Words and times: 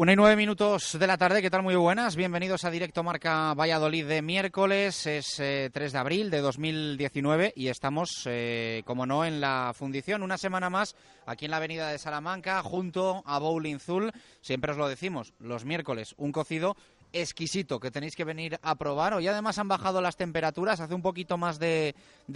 Una 0.00 0.14
y 0.14 0.16
nueve 0.16 0.34
minutos 0.34 0.96
de 0.98 1.06
la 1.06 1.18
tarde, 1.18 1.42
¿qué 1.42 1.50
tal? 1.50 1.62
Muy 1.62 1.74
buenas. 1.74 2.16
Bienvenidos 2.16 2.64
a 2.64 2.70
Directo 2.70 3.02
Marca 3.02 3.52
Valladolid 3.52 4.06
de 4.06 4.22
miércoles, 4.22 5.06
es 5.06 5.34
3 5.34 5.40
eh, 5.40 5.70
de 5.70 5.98
abril 5.98 6.30
de 6.30 6.40
2019 6.40 7.52
y 7.54 7.68
estamos, 7.68 8.22
eh, 8.24 8.82
como 8.86 9.04
no, 9.04 9.26
en 9.26 9.42
la 9.42 9.72
fundición 9.74 10.22
una 10.22 10.38
semana 10.38 10.70
más 10.70 10.96
aquí 11.26 11.44
en 11.44 11.50
la 11.50 11.58
avenida 11.58 11.90
de 11.90 11.98
Salamanca 11.98 12.62
junto 12.62 13.22
a 13.26 13.38
Bowling 13.38 13.78
Zul. 13.78 14.10
Siempre 14.40 14.72
os 14.72 14.78
lo 14.78 14.88
decimos, 14.88 15.34
los 15.38 15.66
miércoles 15.66 16.14
un 16.16 16.32
cocido 16.32 16.78
exquisito 17.12 17.80
que 17.80 17.90
tenéis 17.90 18.16
que 18.16 18.24
venir 18.24 18.58
a 18.62 18.74
probar. 18.74 19.14
Hoy 19.14 19.26
además 19.26 19.58
han 19.58 19.68
bajado 19.68 20.00
las 20.00 20.16
temperaturas, 20.16 20.80
hace 20.80 20.94
un 20.94 21.02
poquito 21.02 21.38
más 21.38 21.58
de, 21.58 21.94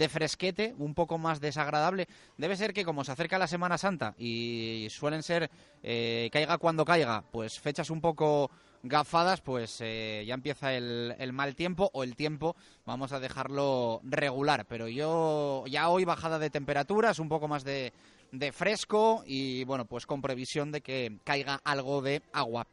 fresquete, 0.09 0.75
un 0.77 0.93
poco 0.93 1.17
más 1.17 1.39
desagradable. 1.39 2.07
Debe 2.37 2.57
ser 2.57 2.73
que 2.73 2.85
como 2.85 3.03
se 3.03 3.11
acerca 3.11 3.37
la 3.37 3.47
Semana 3.47 3.77
Santa 3.77 4.15
y 4.17 4.87
suelen 4.89 5.23
ser 5.23 5.49
eh, 5.83 6.29
caiga 6.31 6.57
cuando 6.57 6.85
caiga, 6.85 7.23
pues 7.31 7.59
fechas 7.59 7.89
un 7.89 8.01
poco 8.01 8.51
gafadas, 8.83 9.41
pues 9.41 9.79
eh, 9.81 10.23
ya 10.27 10.35
empieza 10.35 10.73
el, 10.73 11.33
mal 11.33 11.55
tiempo 11.55 11.89
o 11.93 12.03
el 12.03 12.15
tiempo, 12.15 12.55
vamos 12.85 13.11
a 13.11 13.19
dejarlo 13.19 13.99
regular. 14.03 14.65
Pero 14.67 14.87
yo 14.87 15.65
ya 15.67 15.89
hoy 15.89 16.05
bajada 16.05 16.39
de 16.39 16.49
temperaturas, 16.49 17.19
un 17.19 17.29
poco 17.29 17.47
más 17.47 17.63
de, 17.63 17.93
de 18.31 18.51
fresco 18.51 19.23
y 19.25 19.63
bueno, 19.63 19.85
pues 19.85 20.05
con 20.05 20.21
previsión 20.21 20.71
de 20.71 20.81
que 20.81 21.17
caiga 21.23 21.59
algo 21.63 22.01
de 22.01 22.21
agua. 22.31 22.67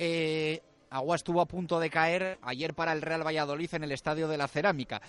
Eh, 0.00 0.62
Agua 0.90 1.16
estuvo 1.16 1.40
a 1.40 1.46
punto 1.46 1.80
de 1.80 1.90
caer 1.90 2.38
ayer 2.42 2.74
para 2.74 2.92
el 2.92 3.02
Real 3.02 3.26
Valladolid 3.26 3.74
en 3.74 3.84
el 3.84 3.92
Estadio 3.92 4.28
de 4.28 4.38
la 4.38 4.48
Cerámica. 4.48 5.00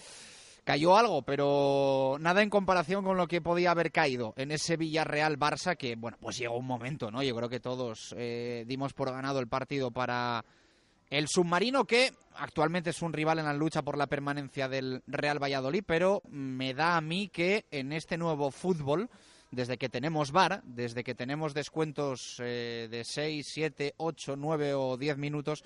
Cayó 0.64 0.98
algo, 0.98 1.24
pero 1.24 2.18
nada 2.20 2.44
en 2.44 2.50
comparación 2.50 3.04
con 3.04 3.18
lo 3.18 3.28
que 3.28 3.42
podía 3.42 3.72
haber 3.72 3.92
caído 3.92 4.34
en 4.38 4.52
ese 4.52 4.78
Villarreal-Barça 4.78 5.76
que, 5.78 5.96
bueno, 5.96 6.18
pues 6.20 6.38
llegó 6.38 6.58
un 6.58 6.68
momento, 6.68 7.10
¿no? 7.10 7.24
Yo 7.24 7.36
creo 7.36 7.50
que 7.50 7.60
todos 7.60 8.14
eh, 8.18 8.66
dimos 8.68 8.94
por 8.94 9.12
ganado 9.12 9.40
el 9.40 9.48
partido 9.48 9.90
para 9.90 10.46
el 11.10 11.28
submarino 11.28 11.86
que 11.86 12.14
actualmente 12.36 12.92
es 12.92 13.02
un 13.02 13.14
rival 13.14 13.40
en 13.40 13.46
la 13.46 13.54
lucha 13.54 13.82
por 13.82 13.98
la 13.98 14.08
permanencia 14.08 14.68
del 14.68 15.02
Real 15.08 15.42
Valladolid, 15.42 15.84
pero 15.86 16.22
me 16.30 16.74
da 16.74 16.98
a 16.98 17.02
mí 17.02 17.30
que 17.30 17.66
en 17.72 17.92
este 17.92 18.18
nuevo 18.18 18.52
fútbol 18.52 19.10
desde 19.52 19.78
que 19.78 19.90
tenemos 19.90 20.32
VAR, 20.32 20.62
desde 20.64 21.04
que 21.04 21.16
tenemos 21.16 21.54
descuentos 21.54 22.38
eh, 22.40 22.88
de 22.90 23.04
6, 23.04 23.48
7, 23.48 23.94
8, 23.98 24.36
9 24.36 24.74
o 24.74 24.98
10 24.98 25.18
minutos, 25.18 25.64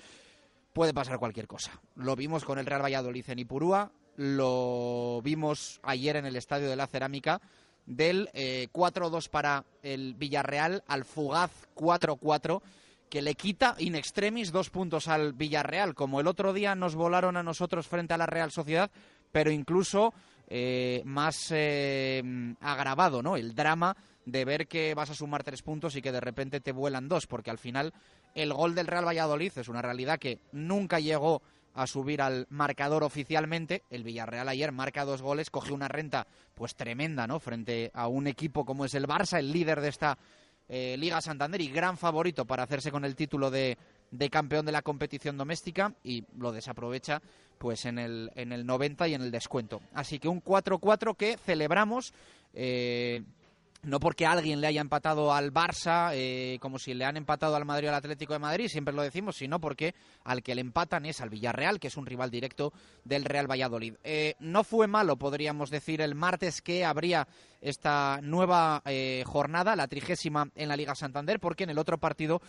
puede 0.72 0.94
pasar 0.94 1.18
cualquier 1.18 1.46
cosa. 1.46 1.80
Lo 1.96 2.16
vimos 2.16 2.44
con 2.44 2.58
el 2.58 2.66
Real 2.66 2.82
Valladolid 2.82 3.28
en 3.28 3.38
Ipurúa, 3.38 3.92
lo 4.16 5.20
vimos 5.22 5.80
ayer 5.82 6.16
en 6.16 6.26
el 6.26 6.36
Estadio 6.36 6.68
de 6.68 6.76
la 6.76 6.86
Cerámica, 6.86 7.40
del 7.86 8.30
4-2 8.32 9.26
eh, 9.26 9.28
para 9.30 9.64
el 9.82 10.14
Villarreal 10.14 10.82
al 10.86 11.04
fugaz 11.04 11.50
4-4 11.74 12.62
que 13.10 13.22
le 13.22 13.34
quita 13.34 13.76
in 13.78 13.94
extremis 13.94 14.50
dos 14.50 14.70
puntos 14.70 15.06
al 15.06 15.34
Villarreal, 15.34 15.94
como 15.94 16.18
el 16.18 16.26
otro 16.26 16.52
día 16.52 16.74
nos 16.74 16.96
volaron 16.96 17.36
a 17.36 17.42
nosotros 17.42 17.86
frente 17.86 18.14
a 18.14 18.18
la 18.18 18.26
Real 18.26 18.50
Sociedad, 18.50 18.90
pero 19.30 19.52
incluso 19.52 20.14
eh, 20.48 21.02
más 21.04 21.48
eh, 21.50 22.22
agravado, 22.60 23.22
¿no? 23.22 23.36
El 23.36 23.54
drama 23.54 23.96
de 24.26 24.44
ver 24.44 24.66
que 24.66 24.94
vas 24.94 25.10
a 25.10 25.14
sumar 25.14 25.44
tres 25.44 25.62
puntos 25.62 25.96
y 25.96 26.02
que 26.02 26.12
de 26.12 26.20
repente 26.20 26.60
te 26.60 26.72
vuelan 26.72 27.08
dos, 27.08 27.26
porque 27.26 27.50
al 27.50 27.58
final 27.58 27.92
el 28.34 28.52
gol 28.52 28.74
del 28.74 28.86
Real 28.86 29.06
Valladolid 29.06 29.52
es 29.56 29.68
una 29.68 29.82
realidad 29.82 30.18
que 30.18 30.38
nunca 30.52 30.98
llegó 31.00 31.42
a 31.74 31.86
subir 31.86 32.22
al 32.22 32.46
marcador 32.50 33.02
oficialmente. 33.02 33.82
El 33.90 34.04
Villarreal 34.04 34.48
ayer 34.48 34.72
marca 34.72 35.04
dos 35.04 35.22
goles, 35.22 35.50
coge 35.50 35.72
una 35.72 35.88
renta 35.88 36.26
pues 36.54 36.74
tremenda, 36.74 37.26
¿no? 37.26 37.40
Frente 37.40 37.90
a 37.94 38.08
un 38.08 38.26
equipo 38.26 38.64
como 38.64 38.84
es 38.84 38.94
el 38.94 39.06
Barça, 39.06 39.38
el 39.38 39.52
líder 39.52 39.80
de 39.80 39.88
esta 39.88 40.16
eh, 40.68 40.96
Liga 40.96 41.20
Santander 41.20 41.60
y 41.60 41.68
gran 41.68 41.98
favorito 41.98 42.46
para 42.46 42.62
hacerse 42.62 42.90
con 42.90 43.04
el 43.04 43.16
título 43.16 43.50
de, 43.50 43.76
de 44.10 44.30
campeón 44.30 44.64
de 44.64 44.72
la 44.72 44.82
competición 44.82 45.36
doméstica 45.36 45.92
y 46.02 46.24
lo 46.38 46.52
desaprovecha 46.52 47.20
pues 47.64 47.86
en 47.86 47.98
el, 47.98 48.30
en 48.34 48.52
el 48.52 48.66
90 48.66 49.08
y 49.08 49.14
en 49.14 49.22
el 49.22 49.30
descuento. 49.30 49.80
Así 49.94 50.18
que 50.18 50.28
un 50.28 50.44
4-4 50.44 51.16
que 51.16 51.38
celebramos. 51.38 52.12
Eh, 52.52 53.22
no 53.84 54.00
porque 54.00 54.26
alguien 54.26 54.60
le 54.60 54.66
haya 54.66 54.82
empatado 54.82 55.32
al 55.32 55.50
Barça, 55.50 56.10
eh, 56.12 56.58
como 56.60 56.78
si 56.78 56.92
le 56.92 57.06
han 57.06 57.16
empatado 57.16 57.56
al 57.56 57.64
Madrid 57.64 57.88
o 57.88 57.90
al 57.90 57.96
Atlético 57.96 58.34
de 58.34 58.38
Madrid, 58.38 58.68
siempre 58.68 58.92
lo 58.92 59.00
decimos, 59.00 59.36
sino 59.36 59.60
porque 59.60 59.94
al 60.24 60.42
que 60.42 60.54
le 60.54 60.60
empatan 60.60 61.06
es 61.06 61.22
al 61.22 61.30
Villarreal, 61.30 61.80
que 61.80 61.88
es 61.88 61.96
un 61.96 62.04
rival 62.04 62.30
directo 62.30 62.74
del 63.02 63.24
Real 63.24 63.50
Valladolid. 63.50 63.94
Eh, 64.04 64.34
no 64.40 64.62
fue 64.62 64.86
malo, 64.86 65.16
podríamos 65.16 65.70
decir, 65.70 66.02
el 66.02 66.14
martes 66.14 66.60
que 66.60 66.84
habría 66.84 67.26
esta 67.62 68.20
nueva 68.22 68.82
jornada, 69.24 69.74
la 69.74 69.88
trigésima 69.88 70.50
en 70.54 70.68
la 70.68 70.76
Liga 70.76 70.94
Santander, 70.94 71.40
porque 71.40 71.64
en 71.64 71.70
el 71.70 71.78
otro 71.78 71.96
partido 71.96 72.42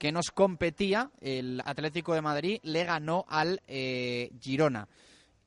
que 0.00 0.12
nos 0.12 0.30
competía, 0.30 1.10
el 1.20 1.60
Atlético 1.62 2.14
de 2.14 2.22
Madrid 2.22 2.58
le 2.62 2.84
ganó 2.84 3.26
al 3.28 3.60
eh, 3.68 4.30
Girona. 4.40 4.88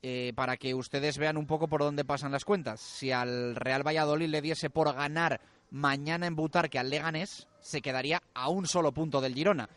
Eh, 0.03 0.31
para 0.36 0.58
que 0.58 0.75
ustedes 0.75 1.18
vean 1.18 1.38
un 1.38 1.47
poco 1.47 1.68
por 1.68 1.81
dónde 1.81 2.06
pasan 2.06 2.31
las 2.31 2.46
cuentas. 2.46 2.80
Si 2.80 3.12
al 3.12 3.56
Real 3.56 3.88
Valladolid 3.88 4.28
le 4.28 4.44
diese 4.44 4.69
por 4.69 4.94
ganar 4.94 5.42
mañana 5.72 6.28
en 6.28 6.36
Butarque 6.36 6.78
al 6.78 6.92
Leganés, 6.92 7.47
se 7.62 7.81
quedaría 7.81 8.22
a 8.36 8.50
un 8.50 8.68
solo 8.68 8.92
punto 8.92 9.22
del 9.22 9.34
Girona. 9.34 9.69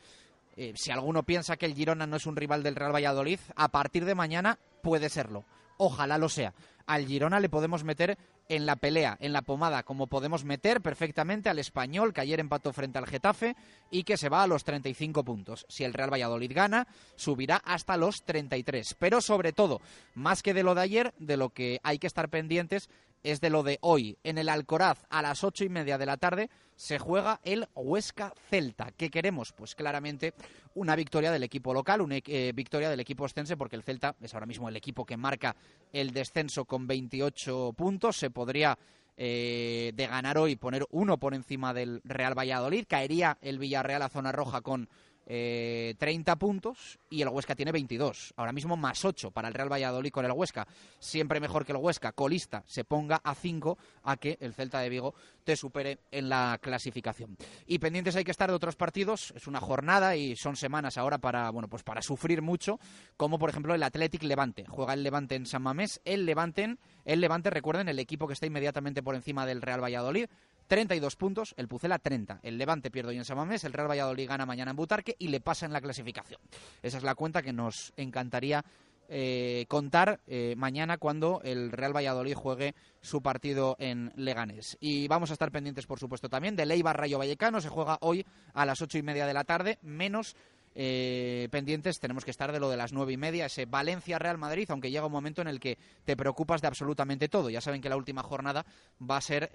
Eh, 0.56 0.74
si 0.76 0.90
alguno 0.90 1.22
piensa 1.22 1.56
que 1.56 1.64
el 1.64 1.74
Girona 1.74 2.06
no 2.06 2.16
es 2.16 2.26
un 2.26 2.36
rival 2.36 2.62
del 2.62 2.76
Real 2.76 2.94
Valladolid, 2.94 3.40
a 3.54 3.68
partir 3.68 4.04
de 4.04 4.14
mañana 4.14 4.58
puede 4.82 5.08
serlo. 5.08 5.46
Ojalá 5.78 6.18
lo 6.18 6.28
sea. 6.28 6.52
Al 6.84 7.06
Girona 7.06 7.40
le 7.40 7.48
podemos 7.48 7.82
meter 7.82 8.18
en 8.48 8.66
la 8.66 8.76
pelea, 8.76 9.16
en 9.20 9.32
la 9.32 9.42
pomada, 9.42 9.82
como 9.82 10.06
podemos 10.06 10.44
meter 10.44 10.80
perfectamente 10.80 11.48
al 11.48 11.58
español 11.58 12.12
que 12.12 12.20
ayer 12.20 12.40
empató 12.40 12.72
frente 12.72 12.98
al 12.98 13.06
Getafe 13.06 13.56
y 13.90 14.04
que 14.04 14.16
se 14.16 14.28
va 14.28 14.42
a 14.42 14.46
los 14.46 14.64
35 14.64 15.24
puntos. 15.24 15.66
Si 15.68 15.84
el 15.84 15.94
Real 15.94 16.12
Valladolid 16.12 16.52
gana, 16.54 16.86
subirá 17.16 17.56
hasta 17.56 17.96
los 17.96 18.24
33. 18.24 18.96
Pero 18.98 19.20
sobre 19.20 19.52
todo, 19.52 19.80
más 20.14 20.42
que 20.42 20.54
de 20.54 20.62
lo 20.62 20.74
de 20.74 20.82
ayer, 20.82 21.14
de 21.18 21.36
lo 21.36 21.50
que 21.50 21.80
hay 21.82 21.98
que 21.98 22.06
estar 22.06 22.28
pendientes 22.28 22.88
es 23.26 23.40
de 23.40 23.50
lo 23.50 23.64
de 23.64 23.78
hoy. 23.80 24.18
En 24.22 24.38
el 24.38 24.48
Alcoraz, 24.48 25.04
a 25.10 25.20
las 25.20 25.42
ocho 25.42 25.64
y 25.64 25.68
media 25.68 25.98
de 25.98 26.06
la 26.06 26.16
tarde, 26.16 26.48
se 26.76 26.98
juega 26.98 27.40
el 27.42 27.66
Huesca 27.74 28.32
Celta. 28.48 28.92
¿Qué 28.96 29.10
queremos? 29.10 29.52
Pues 29.52 29.74
claramente 29.74 30.34
una 30.74 30.94
victoria 30.94 31.32
del 31.32 31.42
equipo 31.42 31.74
local, 31.74 32.02
una 32.02 32.18
eh, 32.24 32.52
victoria 32.54 32.88
del 32.88 33.00
equipo 33.00 33.24
ostense, 33.24 33.56
porque 33.56 33.74
el 33.74 33.82
Celta 33.82 34.14
es 34.20 34.32
ahora 34.32 34.46
mismo 34.46 34.68
el 34.68 34.76
equipo 34.76 35.04
que 35.04 35.16
marca 35.16 35.56
el 35.92 36.12
descenso 36.12 36.66
con 36.66 36.86
28 36.86 37.72
puntos. 37.76 38.16
Se 38.16 38.30
podría 38.30 38.78
eh, 39.16 39.92
de 39.94 40.06
ganar 40.06 40.38
hoy 40.38 40.54
poner 40.56 40.86
uno 40.90 41.18
por 41.18 41.34
encima 41.34 41.74
del 41.74 42.02
Real 42.04 42.38
Valladolid. 42.38 42.84
Caería 42.86 43.38
el 43.40 43.58
Villarreal 43.58 44.02
a 44.02 44.08
zona 44.08 44.30
roja 44.30 44.60
con 44.60 44.88
eh, 45.26 45.94
30 45.98 46.36
puntos 46.36 46.98
y 47.10 47.20
el 47.22 47.28
Huesca 47.28 47.54
tiene 47.54 47.72
22. 47.72 48.34
Ahora 48.36 48.52
mismo 48.52 48.76
más 48.76 49.04
8 49.04 49.32
para 49.32 49.48
el 49.48 49.54
Real 49.54 49.70
Valladolid 49.70 50.10
con 50.10 50.24
el 50.24 50.32
Huesca. 50.32 50.66
Siempre 51.00 51.40
mejor 51.40 51.64
que 51.66 51.72
el 51.72 51.78
Huesca, 51.78 52.12
colista, 52.12 52.62
se 52.66 52.84
ponga 52.84 53.20
a 53.22 53.34
5 53.34 53.76
a 54.04 54.16
que 54.16 54.38
el 54.40 54.54
Celta 54.54 54.80
de 54.80 54.88
Vigo 54.88 55.14
te 55.44 55.56
supere 55.56 55.98
en 56.10 56.28
la 56.28 56.58
clasificación. 56.60 57.36
Y 57.66 57.78
pendientes 57.78 58.16
hay 58.16 58.24
que 58.24 58.30
estar 58.30 58.48
de 58.48 58.56
otros 58.56 58.76
partidos. 58.76 59.32
Es 59.36 59.46
una 59.46 59.60
jornada 59.60 60.16
y 60.16 60.36
son 60.36 60.56
semanas 60.56 60.96
ahora 60.96 61.18
para, 61.18 61.50
bueno, 61.50 61.68
pues 61.68 61.82
para 61.82 62.02
sufrir 62.02 62.40
mucho, 62.42 62.78
como 63.16 63.38
por 63.38 63.50
ejemplo 63.50 63.74
el 63.74 63.82
Athletic 63.82 64.22
Levante. 64.22 64.64
Juega 64.68 64.94
el 64.94 65.02
Levante 65.02 65.34
en 65.34 65.46
San 65.46 65.62
Mamés, 65.62 66.00
el 66.04 66.24
Levante, 66.24 66.76
el 67.04 67.20
Levante, 67.20 67.50
recuerden, 67.50 67.88
el 67.88 67.98
equipo 67.98 68.26
que 68.26 68.32
está 68.34 68.46
inmediatamente 68.46 69.02
por 69.02 69.14
encima 69.14 69.46
del 69.46 69.62
Real 69.62 69.82
Valladolid. 69.82 70.26
32 70.66 71.16
puntos, 71.16 71.54
el 71.56 71.68
Pucela 71.68 71.98
30. 71.98 72.40
El 72.42 72.58
Levante 72.58 72.90
pierde 72.90 73.10
hoy 73.10 73.18
en 73.18 73.24
Samamés, 73.24 73.64
el 73.64 73.72
Real 73.72 73.90
Valladolid 73.90 74.28
gana 74.28 74.46
mañana 74.46 74.70
en 74.72 74.76
Butarque 74.76 75.16
y 75.18 75.28
le 75.28 75.40
pasa 75.40 75.66
en 75.66 75.72
la 75.72 75.80
clasificación. 75.80 76.40
Esa 76.82 76.98
es 76.98 77.04
la 77.04 77.14
cuenta 77.14 77.42
que 77.42 77.52
nos 77.52 77.92
encantaría 77.96 78.64
eh, 79.08 79.66
contar 79.68 80.18
eh, 80.26 80.54
mañana 80.56 80.98
cuando 80.98 81.40
el 81.44 81.70
Real 81.70 81.94
Valladolid 81.94 82.34
juegue 82.34 82.74
su 83.00 83.22
partido 83.22 83.76
en 83.78 84.12
Leganés. 84.16 84.76
Y 84.80 85.06
vamos 85.06 85.30
a 85.30 85.34
estar 85.34 85.52
pendientes, 85.52 85.86
por 85.86 86.00
supuesto, 86.00 86.28
también 86.28 86.56
de 86.56 86.66
Leiva 86.66 86.92
Rayo 86.92 87.18
Vallecano. 87.18 87.60
Se 87.60 87.68
juega 87.68 87.98
hoy 88.00 88.26
a 88.52 88.66
las 88.66 88.82
ocho 88.82 88.98
y 88.98 89.02
media 89.02 89.26
de 89.26 89.34
la 89.34 89.44
tarde, 89.44 89.78
menos 89.82 90.34
eh, 90.78 91.48
pendientes 91.50 92.00
tenemos 92.00 92.24
que 92.24 92.30
estar 92.30 92.52
de 92.52 92.60
lo 92.60 92.68
de 92.68 92.76
las 92.76 92.92
nueve 92.92 93.12
y 93.12 93.16
media, 93.16 93.46
ese 93.46 93.64
Valencia-Real 93.64 94.36
Madrid, 94.36 94.66
aunque 94.70 94.90
llega 94.90 95.06
un 95.06 95.12
momento 95.12 95.40
en 95.40 95.48
el 95.48 95.60
que 95.60 95.78
te 96.04 96.16
preocupas 96.16 96.60
de 96.60 96.68
absolutamente 96.68 97.28
todo. 97.28 97.48
Ya 97.48 97.60
saben 97.60 97.80
que 97.80 97.88
la 97.88 97.96
última 97.96 98.22
jornada 98.22 98.66
va 99.00 99.16
a 99.16 99.22
ser 99.22 99.52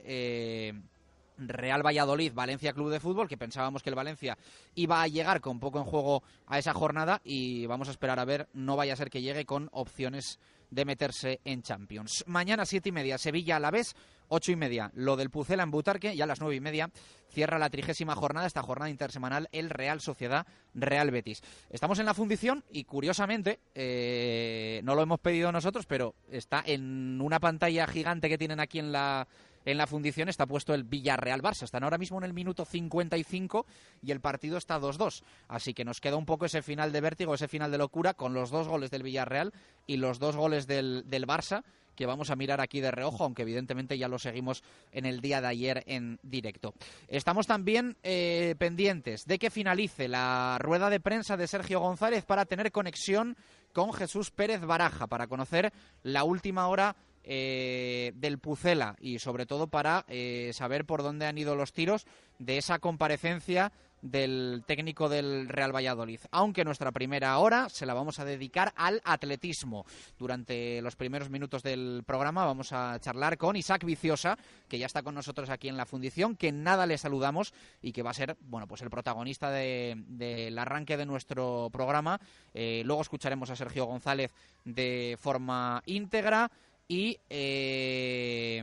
Real 1.48 1.86
Valladolid, 1.86 2.34
Valencia 2.34 2.74
Club 2.74 2.92
de 2.92 3.00
Fútbol, 3.00 3.28
que 3.28 3.38
pensábamos 3.38 3.84
que 3.84 3.90
el 3.90 3.96
Valencia 3.96 4.38
iba 4.76 5.02
a 5.02 5.08
llegar 5.08 5.42
con 5.42 5.60
poco 5.60 5.80
en 5.80 5.86
juego 5.86 6.24
a 6.48 6.60
esa 6.60 6.74
jornada 6.74 7.22
y 7.24 7.66
vamos 7.66 7.88
a 7.88 7.92
esperar 7.92 8.20
a 8.20 8.26
ver, 8.26 8.48
no 8.54 8.76
vaya 8.76 8.94
a 8.94 8.98
ser 8.98 9.10
que 9.10 9.22
llegue 9.22 9.46
con 9.46 9.70
opciones 9.72 10.40
de 10.70 10.86
meterse 10.86 11.42
en 11.44 11.62
Champions. 11.62 12.24
Mañana 12.28 12.66
siete 12.66 12.90
y 12.90 12.92
media, 12.94 13.18
Sevilla 13.18 13.58
a 13.58 13.60
la 13.60 13.72
vez, 13.72 13.94
ocho 14.30 14.54
y 14.54 14.56
media, 14.56 14.90
lo 14.96 15.18
del 15.18 15.30
Pucela 15.30 15.64
en 15.64 15.72
Butarque 15.72 16.14
y 16.16 16.22
a 16.22 16.26
las 16.26 16.40
nueve 16.40 16.56
y 16.56 16.62
media 16.62 16.90
cierra 17.30 17.60
la 17.60 17.70
trigésima 17.70 18.16
jornada, 18.16 18.48
esta 18.48 18.62
jornada 18.62 18.90
intersemanal, 18.90 19.50
el 19.52 19.70
Real 19.70 20.00
Sociedad 20.00 20.48
Real 20.74 21.12
Betis. 21.12 21.42
Estamos 21.70 22.00
en 22.00 22.06
la 22.06 22.14
fundición 22.14 22.64
y 22.72 22.86
curiosamente, 22.86 23.60
eh, 23.76 24.82
no 24.84 24.96
lo 24.96 25.04
hemos 25.04 25.20
pedido 25.20 25.52
nosotros, 25.52 25.86
pero 25.86 26.16
está 26.30 26.64
en 26.66 27.20
una 27.22 27.42
pantalla 27.42 27.86
gigante 27.88 28.30
que 28.30 28.38
tienen 28.38 28.62
aquí 28.62 28.80
en 28.80 28.94
la 28.94 29.28
en 29.66 29.78
la 29.78 29.88
fundición 29.88 30.30
está 30.30 30.46
puesto 30.46 30.74
el 30.74 30.84
Villarreal-Barça. 30.84 31.64
Están 31.64 31.84
ahora 31.84 31.98
mismo 31.98 32.18
en 32.18 32.26
el 32.26 32.34
minuto 32.34 32.66
55 32.66 33.66
y 34.02 34.12
el 34.12 34.22
partido 34.22 34.58
está 34.58 34.80
2-2. 34.80 35.24
Así 35.48 35.74
que 35.74 35.86
nos 35.86 36.02
queda 36.02 36.18
un 36.18 36.26
poco 36.26 36.46
ese 36.46 36.62
final 36.62 36.92
de 36.92 37.02
vértigo, 37.02 37.34
ese 37.34 37.48
final 37.48 37.72
de 37.72 37.78
locura 37.78 38.14
con 38.14 38.34
los 38.34 38.50
dos 38.50 38.68
goles 38.68 38.92
del 38.92 39.04
Villarreal 39.04 39.54
y 39.88 39.98
los 39.98 40.20
dos 40.20 40.36
goles 40.36 40.68
del, 40.68 41.04
del 41.08 41.28
Barça 41.28 41.64
que 41.96 42.06
vamos 42.06 42.30
a 42.30 42.36
mirar 42.36 42.62
aquí 42.62 42.82
de 42.82 42.92
reojo, 42.92 43.24
aunque 43.24 43.44
evidentemente 43.44 43.98
ya 43.98 44.08
lo 44.08 44.20
seguimos 44.20 44.64
en 44.92 45.06
el 45.06 45.22
día 45.22 45.42
de 45.42 45.48
ayer 45.48 45.84
en 45.88 46.20
directo. 46.24 46.74
Estamos 47.08 47.48
también 47.48 47.98
eh, 48.04 48.56
pendientes 48.58 49.26
de 49.26 49.38
que 49.38 49.50
finalice 49.50 50.08
la 50.08 50.58
rueda 50.60 50.90
de 50.90 51.00
prensa 51.00 51.38
de 51.38 51.48
Sergio 51.48 51.80
González 51.80 52.26
para 52.26 52.46
tener 52.46 52.72
conexión 52.72 53.38
con 53.74 53.94
Jesús 53.94 54.32
Pérez 54.32 54.62
Baraja, 54.62 55.08
para 55.08 55.28
conocer 55.28 55.72
la 56.04 56.24
última 56.24 56.68
hora 56.68 56.96
eh, 57.24 58.12
del 58.16 58.40
Pucela 58.40 58.96
y 59.00 59.20
sobre 59.20 59.46
todo 59.46 59.68
para 59.68 60.06
eh, 60.08 60.52
saber 60.54 60.86
por 60.86 61.04
dónde 61.04 61.26
han 61.26 61.38
ido 61.38 61.56
los 61.56 61.74
tiros 61.74 62.06
de 62.40 62.58
esa 62.58 62.80
comparecencia 62.80 63.72
del 64.02 64.64
técnico 64.66 65.10
del 65.10 65.48
Real 65.48 65.76
Valladolid. 65.76 66.20
Aunque 66.32 66.66
nuestra 66.66 66.92
primera 66.92 67.38
hora 67.38 67.70
se 67.70 67.86
la 67.86 67.94
vamos 67.94 68.20
a 68.20 68.26
dedicar 68.26 68.74
al 68.76 69.02
atletismo. 69.06 69.86
Durante 70.18 70.82
los 70.82 70.96
primeros 70.96 71.30
minutos 71.30 71.64
del 71.64 72.04
programa 72.06 72.46
vamos 72.46 72.74
a 72.74 72.98
charlar 73.00 73.38
con 73.38 73.56
Isaac 73.56 73.86
Viciosa, 73.86 74.38
que 74.68 74.80
ya 74.80 74.86
está 74.86 75.04
con 75.04 75.16
nosotros 75.16 75.50
aquí 75.50 75.70
en 75.70 75.78
la 75.78 75.86
fundición, 75.86 76.36
que 76.36 76.52
nada 76.52 76.86
le 76.86 76.98
saludamos 76.98 77.54
y 77.82 77.92
que 77.92 78.04
va 78.04 78.12
a 78.12 78.16
ser, 78.16 78.38
bueno, 78.42 78.68
pues 78.68 78.82
el 78.82 78.90
protagonista 78.90 79.52
del 79.52 80.58
arranque 80.58 80.98
de 80.98 81.06
nuestro 81.06 81.70
programa. 81.72 82.20
Eh, 82.54 82.82
luego 82.86 83.02
escucharemos 83.02 83.50
a 83.50 83.56
Sergio 83.56 83.86
González 83.86 84.32
de 84.66 85.18
forma 85.20 85.82
íntegra 85.86 86.52
y 86.92 87.18
eh, 87.30 88.62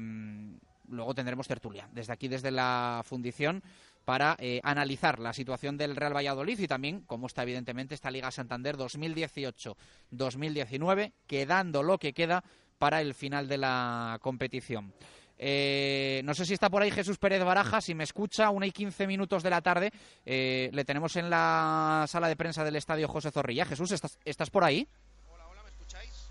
luego 0.91 1.15
tendremos 1.15 1.49
tertulia. 1.49 1.89
Desde 1.93 2.13
aquí, 2.13 2.29
desde 2.29 2.51
la 2.51 3.01
fundición 3.03 3.63
para 4.05 4.37
eh, 4.39 4.61
analizar 4.63 5.19
la 5.19 5.33
situación 5.33 5.79
del 5.79 5.97
Real 5.97 6.15
Valladolid 6.15 6.59
y 6.59 6.67
también 6.67 7.01
cómo 7.07 7.27
está 7.27 7.45
evidentemente 7.45 7.95
esta 7.95 8.11
Liga 8.11 8.31
Santander 8.31 8.77
2018-2019, 8.77 11.13
quedando 11.27 11.83
lo 11.83 11.97
que 11.97 12.13
queda 12.13 12.45
para 12.77 13.01
el 13.01 13.15
final 13.15 13.49
de 13.49 13.57
la 13.57 14.19
competición. 14.21 14.93
Eh, 15.39 16.21
no 16.25 16.35
sé 16.35 16.45
si 16.45 16.53
está 16.53 16.69
por 16.69 16.83
ahí 16.83 16.91
Jesús 16.91 17.17
Pérez 17.17 17.43
Baraja, 17.43 17.81
si 17.81 17.95
me 17.95 18.05
escucha, 18.05 18.51
una 18.51 18.67
y 18.67 18.73
quince 18.73 19.07
minutos 19.07 19.43
de 19.43 19.49
la 19.49 19.63
tarde, 19.63 19.91
eh, 20.27 20.69
le 20.71 20.85
tenemos 20.85 21.17
en 21.17 21.31
la 21.31 22.05
sala 22.07 22.29
de 22.29 22.37
prensa 22.37 22.63
del 22.63 22.77
estadio 22.77 23.09
José 23.09 23.31
Zorrilla. 23.31 23.65
Jesús, 23.65 23.91
¿estás, 23.93 24.19
¿estás 24.23 24.51
por 24.51 24.65
ahí? 24.65 24.87
Hola, 25.31 25.49
hola, 25.49 25.63
¿me 25.63 25.71
escucháis? 25.71 26.29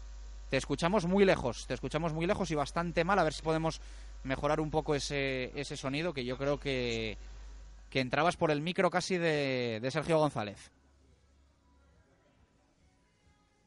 Te 0.50 0.58
escuchamos 0.58 1.06
muy 1.06 1.26
lejos, 1.26 1.68
te 1.68 1.74
escuchamos 1.74 2.14
muy 2.14 2.26
lejos 2.26 2.50
y 2.52 2.56
bastante 2.56 3.04
mal, 3.04 3.20
a 3.20 3.24
ver 3.24 3.34
si 3.34 3.42
podemos 3.42 3.82
mejorar 4.24 4.62
un 4.62 4.72
poco 4.72 4.96
ese, 4.96 5.52
ese 5.60 5.76
sonido 5.76 6.14
que 6.14 6.24
yo 6.24 6.38
creo 6.38 6.60
que, 6.60 7.18
que 7.90 8.00
entrabas 8.00 8.38
por 8.38 8.52
el 8.52 8.62
micro 8.62 8.90
casi 8.90 9.18
de, 9.18 9.88
Sergio 9.92 10.20
González. 10.20 10.72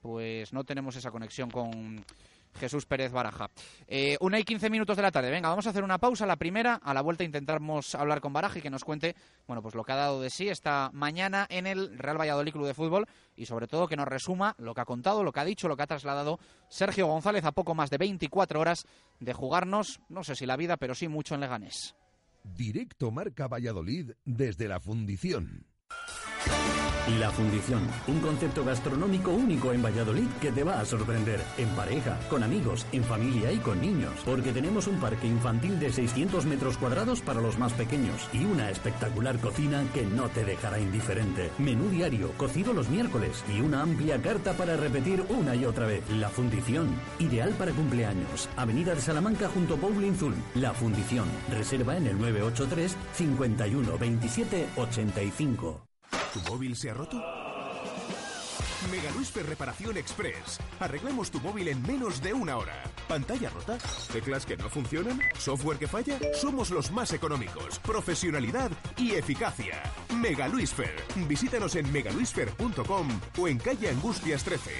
Pues 0.02 0.52
no 0.52 0.64
tenemos 0.64 0.96
esa 0.96 1.10
conexión 1.10 1.50
con 1.50 2.04
Jesús 2.58 2.86
Pérez 2.86 3.12
Baraja. 3.12 3.50
Eh, 3.86 4.16
una 4.20 4.38
y 4.38 4.44
quince 4.44 4.70
minutos 4.70 4.96
de 4.96 5.02
la 5.02 5.10
tarde. 5.10 5.30
Venga, 5.30 5.48
vamos 5.48 5.66
a 5.66 5.70
hacer 5.70 5.84
una 5.84 5.98
pausa. 5.98 6.26
La 6.26 6.36
primera, 6.36 6.74
a 6.74 6.94
la 6.94 7.02
vuelta 7.02 7.24
intentamos 7.24 7.94
hablar 7.94 8.20
con 8.20 8.32
Baraja 8.32 8.58
y 8.58 8.62
que 8.62 8.70
nos 8.70 8.84
cuente, 8.84 9.14
bueno, 9.46 9.62
pues 9.62 9.74
lo 9.74 9.84
que 9.84 9.92
ha 9.92 9.96
dado 9.96 10.20
de 10.20 10.30
sí 10.30 10.48
esta 10.48 10.90
mañana 10.92 11.46
en 11.48 11.66
el 11.66 11.98
Real 11.98 12.20
Valladolid 12.20 12.52
Club 12.52 12.66
de 12.66 12.74
Fútbol 12.74 13.06
y 13.36 13.46
sobre 13.46 13.66
todo 13.66 13.88
que 13.88 13.96
nos 13.96 14.08
resuma 14.08 14.54
lo 14.58 14.74
que 14.74 14.80
ha 14.80 14.84
contado, 14.84 15.24
lo 15.24 15.32
que 15.32 15.40
ha 15.40 15.44
dicho, 15.44 15.68
lo 15.68 15.76
que 15.76 15.82
ha 15.82 15.86
trasladado 15.86 16.38
Sergio 16.68 17.06
González 17.06 17.44
a 17.44 17.52
poco 17.52 17.74
más 17.74 17.90
de 17.90 17.98
24 17.98 18.60
horas 18.60 18.86
de 19.18 19.32
jugarnos, 19.32 20.00
no 20.08 20.24
sé 20.24 20.34
si 20.34 20.46
la 20.46 20.56
vida, 20.56 20.76
pero 20.76 20.94
sí 20.94 21.08
mucho 21.08 21.34
en 21.34 21.40
Leganés. 21.40 21.94
Directo 22.42 23.10
Marca 23.10 23.48
Valladolid 23.48 24.12
desde 24.24 24.68
la 24.68 24.80
fundición. 24.80 25.66
La 27.18 27.30
Fundición, 27.30 27.80
un 28.06 28.20
concepto 28.20 28.64
gastronómico 28.64 29.32
único 29.32 29.72
en 29.72 29.82
Valladolid 29.82 30.28
que 30.40 30.52
te 30.52 30.62
va 30.62 30.80
a 30.80 30.84
sorprender. 30.84 31.40
En 31.58 31.68
pareja, 31.70 32.18
con 32.28 32.42
amigos, 32.42 32.86
en 32.92 33.02
familia 33.02 33.50
y 33.50 33.58
con 33.58 33.80
niños. 33.80 34.12
Porque 34.24 34.52
tenemos 34.52 34.86
un 34.86 35.00
parque 35.00 35.26
infantil 35.26 35.80
de 35.80 35.92
600 35.92 36.46
metros 36.46 36.76
cuadrados 36.76 37.20
para 37.20 37.40
los 37.40 37.58
más 37.58 37.72
pequeños 37.72 38.28
y 38.32 38.44
una 38.44 38.70
espectacular 38.70 39.38
cocina 39.38 39.84
que 39.92 40.02
no 40.02 40.28
te 40.28 40.44
dejará 40.44 40.78
indiferente. 40.78 41.50
Menú 41.58 41.88
diario, 41.88 42.32
cocido 42.36 42.72
los 42.72 42.88
miércoles 42.88 43.44
y 43.52 43.60
una 43.60 43.82
amplia 43.82 44.22
carta 44.22 44.52
para 44.52 44.76
repetir 44.76 45.24
una 45.30 45.56
y 45.56 45.64
otra 45.64 45.86
vez. 45.86 46.08
La 46.10 46.28
Fundición, 46.28 46.88
ideal 47.18 47.50
para 47.58 47.72
cumpleaños. 47.72 48.48
Avenida 48.56 48.94
de 48.94 49.00
Salamanca 49.00 49.48
junto 49.48 49.74
a 49.74 49.78
Bowling 49.78 50.14
Zul. 50.14 50.34
La 50.54 50.72
Fundición, 50.72 51.26
reserva 51.50 51.96
en 51.96 52.06
el 52.06 52.18
983 52.18 52.96
51 53.14 53.98
27 53.98 54.68
85. 54.76 55.89
¿Tu 56.32 56.40
móvil 56.50 56.76
se 56.76 56.90
ha 56.90 56.94
roto? 56.94 57.22
Mega 58.90 59.10
Reparación 59.46 59.96
Express. 59.96 60.58
Arreglamos 60.80 61.30
tu 61.30 61.40
móvil 61.40 61.68
en 61.68 61.82
menos 61.82 62.22
de 62.22 62.32
una 62.32 62.56
hora. 62.56 62.82
¿Pantalla 63.08 63.50
rota? 63.50 63.78
¿Teclas 64.12 64.46
que 64.46 64.56
no 64.56 64.68
funcionan? 64.68 65.20
¿Software 65.38 65.78
que 65.78 65.86
falla? 65.86 66.18
Somos 66.34 66.70
los 66.70 66.90
más 66.90 67.12
económicos. 67.12 67.78
Profesionalidad 67.80 68.70
y 68.96 69.12
eficacia. 69.12 69.82
Mega 70.16 70.48
Visítanos 71.28 71.76
en 71.76 71.92
megaluisfer.com 71.92 73.08
o 73.38 73.48
en 73.48 73.58
calle 73.58 73.90
Angustias 73.90 74.44
13. 74.44 74.70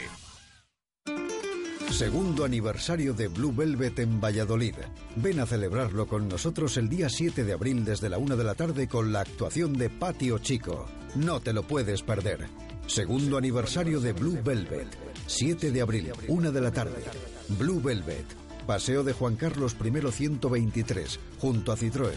Segundo 1.90 2.44
aniversario 2.44 3.12
de 3.12 3.28
Blue 3.28 3.52
Velvet 3.54 3.98
en 3.98 4.20
Valladolid. 4.20 4.76
Ven 5.16 5.40
a 5.40 5.46
celebrarlo 5.46 6.06
con 6.06 6.28
nosotros 6.28 6.76
el 6.76 6.88
día 6.88 7.08
7 7.08 7.44
de 7.44 7.52
abril 7.52 7.84
desde 7.84 8.08
la 8.08 8.18
1 8.18 8.36
de 8.36 8.44
la 8.44 8.54
tarde 8.54 8.88
con 8.88 9.12
la 9.12 9.20
actuación 9.20 9.74
de 9.74 9.90
Patio 9.90 10.38
Chico. 10.38 10.86
No 11.14 11.40
te 11.40 11.52
lo 11.52 11.62
puedes 11.62 12.02
perder. 12.02 12.46
Segundo 12.86 13.36
aniversario 13.36 14.00
de 14.00 14.12
Blue 14.12 14.38
Velvet. 14.42 14.88
7 15.26 15.70
de 15.70 15.80
abril, 15.80 16.12
1 16.28 16.52
de 16.52 16.60
la 16.60 16.70
tarde. 16.70 17.02
Blue 17.48 17.80
Velvet. 17.80 18.24
Paseo 18.66 19.02
de 19.02 19.12
Juan 19.12 19.36
Carlos 19.36 19.76
I 19.82 20.12
123, 20.12 21.18
junto 21.40 21.72
a 21.72 21.76
Citroën. 21.76 22.14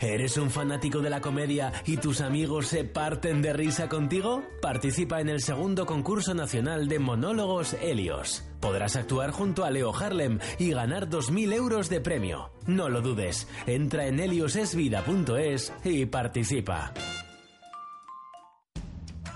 ¿Eres 0.00 0.36
un 0.36 0.50
fanático 0.50 1.00
de 1.00 1.10
la 1.10 1.20
comedia 1.20 1.72
y 1.84 1.96
tus 1.96 2.20
amigos 2.20 2.68
se 2.68 2.84
parten 2.84 3.42
de 3.42 3.52
risa 3.52 3.88
contigo? 3.88 4.44
Participa 4.62 5.20
en 5.20 5.28
el 5.28 5.42
segundo 5.42 5.86
concurso 5.86 6.34
nacional 6.34 6.86
de 6.86 7.00
monólogos 7.00 7.74
Helios. 7.74 8.47
Podrás 8.60 8.96
actuar 8.96 9.30
junto 9.30 9.64
a 9.64 9.70
Leo 9.70 9.94
Harlem 9.94 10.38
y 10.58 10.70
ganar 10.70 11.08
2.000 11.08 11.54
euros 11.54 11.88
de 11.88 12.00
premio. 12.00 12.50
No 12.66 12.88
lo 12.88 13.00
dudes, 13.00 13.46
entra 13.66 14.06
en 14.06 14.20
heliosesvida.es 14.20 15.72
y 15.84 16.06
participa. 16.06 16.92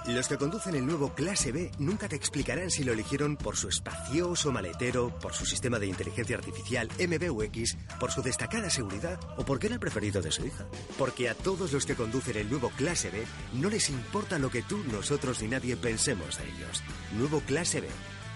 Los 0.07 0.27
que 0.27 0.37
conducen 0.37 0.75
el 0.75 0.85
nuevo 0.85 1.15
Clase 1.15 1.53
B 1.53 1.71
nunca 1.79 2.09
te 2.09 2.17
explicarán 2.17 2.73
si 2.73 2.83
lo 2.83 2.93
eligieron 2.93 3.37
por 3.37 3.57
su 3.57 3.69
espacioso 3.69 4.51
maletero, 4.51 5.17
por 5.21 5.33
su 5.33 5.47
sistema 5.47 5.79
de 5.79 5.87
inteligencia 5.87 6.37
artificial 6.37 6.89
MBUX, 6.99 7.77
por 8.01 8.11
su 8.11 8.21
destacada 8.21 8.69
seguridad 8.69 9.21
o 9.37 9.45
porque 9.45 9.67
era 9.67 9.75
el 9.75 9.81
preferido 9.81 10.21
de 10.21 10.33
su 10.33 10.45
hija. 10.45 10.67
Porque 10.99 11.29
a 11.29 11.35
todos 11.35 11.73
los 11.73 11.87
que 11.87 11.95
conducen 11.95 12.37
el 12.37 12.51
nuevo 12.51 12.71
Clase 12.71 13.11
B 13.11 13.23
no 13.55 13.71
les 13.71 13.91
importa 13.91 14.41
lo 14.41 14.51
que 14.51 14.63
tú, 14.63 14.83
nosotros 14.91 15.41
ni 15.41 15.47
nadie 15.47 15.77
pensemos 15.77 16.37
de 16.37 16.45
ellos. 16.47 16.83
Nuevo 17.17 17.41
Clase 17.41 17.81
B. 17.81 17.89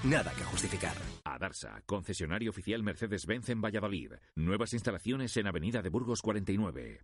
Nada 0.04 0.32
que 0.32 0.44
justificar. 0.44 0.94
Adarsa, 1.24 1.82
concesionario 1.86 2.50
oficial 2.50 2.82
Mercedes-Benz 2.82 3.48
en 3.48 3.60
Valladolid. 3.60 4.12
Nuevas 4.36 4.72
instalaciones 4.72 5.36
en 5.36 5.46
Avenida 5.46 5.82
de 5.82 5.88
Burgos 5.88 6.22
49. 6.22 7.00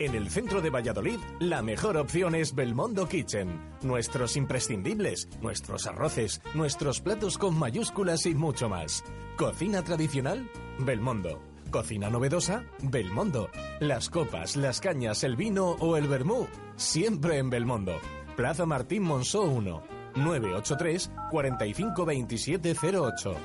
En 0.00 0.14
el 0.14 0.28
centro 0.28 0.60
de 0.60 0.70
Valladolid, 0.70 1.20
la 1.38 1.62
mejor 1.62 1.96
opción 1.96 2.34
es 2.34 2.54
Belmondo 2.54 3.08
Kitchen. 3.08 3.60
Nuestros 3.82 4.36
imprescindibles, 4.36 5.28
nuestros 5.40 5.86
arroces, 5.86 6.42
nuestros 6.54 7.00
platos 7.00 7.38
con 7.38 7.56
mayúsculas 7.56 8.26
y 8.26 8.34
mucho 8.34 8.68
más. 8.68 9.04
Cocina 9.36 9.82
tradicional, 9.82 10.50
Belmondo. 10.80 11.40
Cocina 11.70 12.10
novedosa, 12.10 12.64
Belmondo. 12.82 13.50
Las 13.78 14.10
copas, 14.10 14.56
las 14.56 14.80
cañas, 14.80 15.22
el 15.22 15.36
vino 15.36 15.70
o 15.78 15.96
el 15.96 16.08
vermú, 16.08 16.48
siempre 16.76 17.38
en 17.38 17.50
Belmondo. 17.50 18.00
Plaza 18.36 18.66
Martín 18.66 19.04
Monzó 19.04 19.42
1, 19.42 19.82
983 20.16 21.10
452708. 21.30 23.36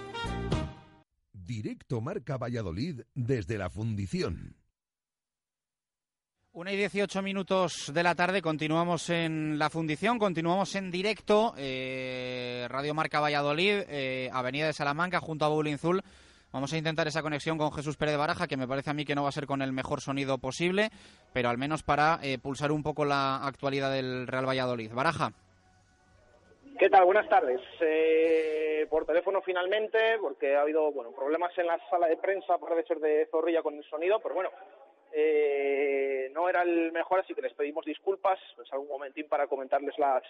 Directo 1.33 2.01
Marca 2.01 2.37
Valladolid 2.37 3.01
desde 3.15 3.57
la 3.57 3.69
fundición. 3.69 4.55
Una 6.51 6.73
y 6.73 6.77
dieciocho 6.77 7.21
minutos 7.21 7.91
de 7.93 8.03
la 8.03 8.15
tarde, 8.15 8.41
continuamos 8.41 9.09
en 9.11 9.59
la 9.59 9.69
fundición, 9.69 10.17
continuamos 10.17 10.73
en 10.75 10.89
directo, 10.89 11.53
eh, 11.57 12.65
Radio 12.69 12.93
Marca 12.93 13.19
Valladolid, 13.19 13.83
eh, 13.87 14.29
Avenida 14.33 14.65
de 14.65 14.73
Salamanca, 14.73 15.19
junto 15.19 15.45
a 15.45 15.49
Bowling 15.49 15.77
Zul. 15.77 16.01
Vamos 16.51 16.73
a 16.73 16.77
intentar 16.77 17.07
esa 17.07 17.21
conexión 17.21 17.59
con 17.59 17.71
Jesús 17.71 17.97
Pérez 17.97 18.13
de 18.13 18.17
Baraja, 18.17 18.47
que 18.47 18.57
me 18.57 18.67
parece 18.67 18.89
a 18.89 18.93
mí 18.93 19.05
que 19.05 19.13
no 19.13 19.23
va 19.23 19.29
a 19.29 19.31
ser 19.31 19.45
con 19.45 19.61
el 19.61 19.71
mejor 19.71 20.01
sonido 20.01 20.39
posible, 20.39 20.89
pero 21.33 21.49
al 21.49 21.59
menos 21.59 21.83
para 21.83 22.19
eh, 22.23 22.39
pulsar 22.39 22.71
un 22.71 22.81
poco 22.81 23.05
la 23.05 23.45
actualidad 23.45 23.91
del 23.91 24.25
Real 24.25 24.47
Valladolid. 24.47 24.91
Baraja. 24.91 25.31
¿Qué 26.79 26.89
tal? 26.89 27.03
Buenas 27.03 27.27
tardes. 27.27 27.59
Eh, 27.81 28.87
por 28.89 29.05
teléfono 29.05 29.41
finalmente, 29.41 30.17
porque 30.21 30.55
ha 30.55 30.61
habido 30.61 30.93
bueno 30.93 31.11
problemas 31.11 31.51
en 31.57 31.67
la 31.67 31.77
sala 31.89 32.07
de 32.07 32.15
prensa, 32.15 32.57
parece 32.57 32.87
ser 32.87 32.99
de 32.99 33.27
Zorrilla 33.29 33.61
con 33.61 33.75
el 33.75 33.83
sonido, 33.83 34.21
pero 34.21 34.33
bueno, 34.33 34.49
eh, 35.11 36.29
no 36.31 36.47
era 36.47 36.61
el 36.61 36.93
mejor, 36.93 37.19
así 37.19 37.33
que 37.33 37.41
les 37.41 37.51
pedimos 37.51 37.83
disculpas. 37.83 38.39
Es 38.63 38.71
algún 38.71 38.87
momentín 38.87 39.27
para 39.27 39.47
comentarles 39.47 39.99
las 39.99 40.23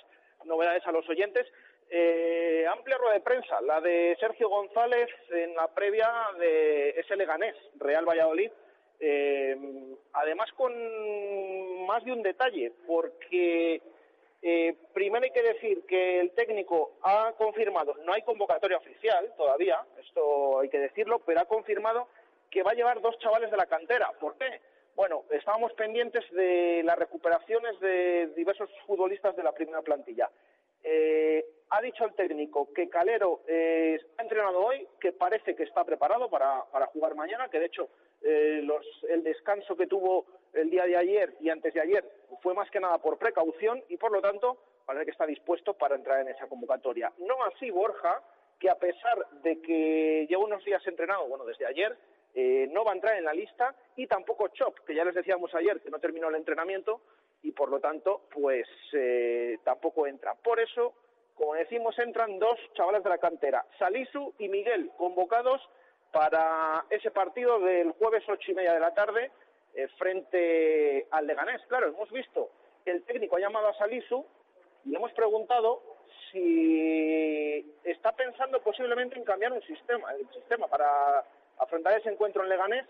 novedades 0.44 0.84
a 0.88 0.92
los 0.92 1.08
oyentes. 1.08 1.46
Eh, 1.88 2.66
amplia 2.68 2.98
rueda 2.98 3.14
de 3.14 3.22
prensa, 3.22 3.62
la 3.62 3.80
de 3.80 4.18
Sergio 4.20 4.50
González 4.50 5.08
en 5.30 5.54
la 5.54 5.68
previa 5.68 6.10
de 6.40 6.90
ese 6.98 7.16
Leganés, 7.16 7.56
Real 7.76 8.10
Valladolid. 8.10 8.50
Eh, 9.00 9.56
además, 10.14 10.52
con 10.54 11.86
más 11.86 12.04
de 12.04 12.12
un 12.12 12.24
detalle, 12.24 12.74
porque 12.88 13.84
eh, 14.42 14.76
primero 14.94 15.24
hay 15.24 15.32
que 15.32 15.42
decir 15.42 15.86
que 15.86 16.20
el 16.20 16.32
técnico 16.32 16.94
ha 17.04 17.34
confirmado, 17.38 17.96
no 18.06 18.14
hay 18.14 18.22
convocatoria 18.22 18.78
oficial 18.78 19.34
todavía, 19.36 19.84
esto 20.00 20.60
hay 20.60 20.70
que 20.70 20.80
decirlo, 20.80 21.20
pero 21.20 21.42
ha 21.42 21.46
confirmado 21.46 22.08
que 22.50 22.64
va 22.64 22.72
a 22.72 22.76
llevar 22.76 23.02
dos 23.02 23.18
chavales 23.20 23.52
de 23.52 23.58
la 23.58 23.66
cantera. 23.66 24.12
¿Por 24.20 24.36
qué? 24.38 24.62
Bueno, 24.96 25.24
estábamos 25.32 25.74
pendientes 25.74 26.24
de 26.32 26.82
las 26.84 26.98
recuperaciones 26.98 27.80
de 27.80 28.28
diversos 28.36 28.70
futbolistas 28.86 29.36
de 29.36 29.44
la 29.44 29.52
primera 29.52 29.82
plantilla. 29.82 30.30
Eh, 30.84 31.46
ha 31.70 31.82
dicho 31.82 32.06
el 32.06 32.14
técnico 32.14 32.74
que 32.74 32.90
Calero 32.90 33.42
eh, 33.48 34.00
ha 34.18 34.22
entrenado 34.22 34.66
hoy, 34.66 34.88
que 35.00 35.12
parece 35.12 35.56
que 35.56 35.64
está 35.64 35.84
preparado 35.84 36.30
para, 36.30 36.64
para 36.72 36.88
jugar 36.88 37.16
mañana, 37.16 37.50
que 37.50 37.60
de 37.60 37.68
hecho 37.68 37.90
eh, 38.22 38.68
el 39.10 39.24
descanso 39.24 39.76
que 39.76 39.88
tuvo 39.88 40.26
el 40.54 40.70
día 40.70 40.86
de 40.86 40.98
ayer 40.98 41.36
y 41.40 41.50
antes 41.50 41.74
de 41.74 41.82
ayer 41.82 42.04
fue 42.42 42.54
más 42.54 42.70
que 42.72 42.80
nada 42.80 42.98
por 42.98 43.18
precaución 43.18 43.84
y 43.90 43.98
por 43.98 44.12
lo 44.12 44.22
tanto 44.22 44.58
parece 44.86 45.06
que 45.06 45.12
está 45.12 45.26
dispuesto 45.26 45.74
para 45.74 45.96
entrar 45.96 46.22
en 46.22 46.30
esa 46.30 46.48
convocatoria. 46.48 47.12
No 47.20 47.44
así 47.44 47.70
Borja, 47.70 48.22
que 48.60 48.70
a 48.70 48.76
pesar 48.76 49.26
de 49.44 49.62
que 49.62 50.26
lleva 50.28 50.44
unos 50.44 50.64
días 50.66 50.86
entrenado, 50.88 51.28
bueno, 51.28 51.46
desde 51.46 51.66
ayer, 51.66 51.96
eh, 52.34 52.68
no 52.72 52.84
va 52.84 52.92
a 52.92 52.96
entrar 52.96 53.18
en 53.18 53.26
la 53.26 53.34
lista 53.34 53.76
y 53.96 54.08
tampoco 54.08 54.50
Chop, 54.50 54.80
que 54.86 54.96
ya 54.96 55.06
les 55.06 55.16
decíamos 55.16 55.54
ayer 55.56 55.80
que 55.82 55.90
no 55.90 56.00
terminó 56.00 56.30
el 56.30 56.36
entrenamiento 56.36 57.02
y 57.42 57.52
por 57.52 57.70
lo 57.70 57.80
tanto, 57.80 58.24
pues 58.34 58.68
eh, 58.94 59.58
tampoco 59.64 60.06
entra. 60.08 60.36
Por 60.36 60.60
eso, 60.60 60.94
como 61.36 61.54
decimos, 61.54 61.98
entran 62.00 62.38
dos 62.38 62.60
chavales 62.74 63.04
de 63.04 63.10
la 63.10 63.18
cantera, 63.18 63.66
Salisu 63.78 64.34
y 64.40 64.50
Miguel, 64.50 64.92
convocados 64.98 65.62
para 66.12 66.86
ese 66.90 67.12
partido 67.12 67.60
del 67.60 67.92
jueves 67.92 68.24
ocho 68.28 68.52
y 68.52 68.56
media 68.56 68.74
de 68.74 68.80
la 68.80 68.94
tarde 68.94 69.32
eh, 69.74 69.88
frente 69.98 71.08
al 71.12 71.28
Leganés. 71.28 71.62
Claro, 71.68 71.88
hemos 71.88 72.10
visto 72.12 72.50
que 72.84 72.92
el 72.92 73.04
técnico 73.04 73.36
ha 73.36 73.40
llamado 73.40 73.68
a 73.68 73.74
Salisu 73.76 74.26
y 74.86 74.90
le 74.90 74.98
hemos 74.98 75.12
preguntado 75.14 75.82
si 76.32 77.76
está 77.84 78.12
pensando 78.14 78.62
posiblemente 78.62 79.18
en 79.18 79.24
cambiar 79.24 79.52
un 79.52 79.62
sistema, 79.64 80.12
el 80.14 80.28
sistema 80.30 80.68
para 80.68 81.24
afrontar 81.58 82.00
ese 82.00 82.10
encuentro 82.10 82.44
en 82.44 82.50
Leganés 82.50 82.86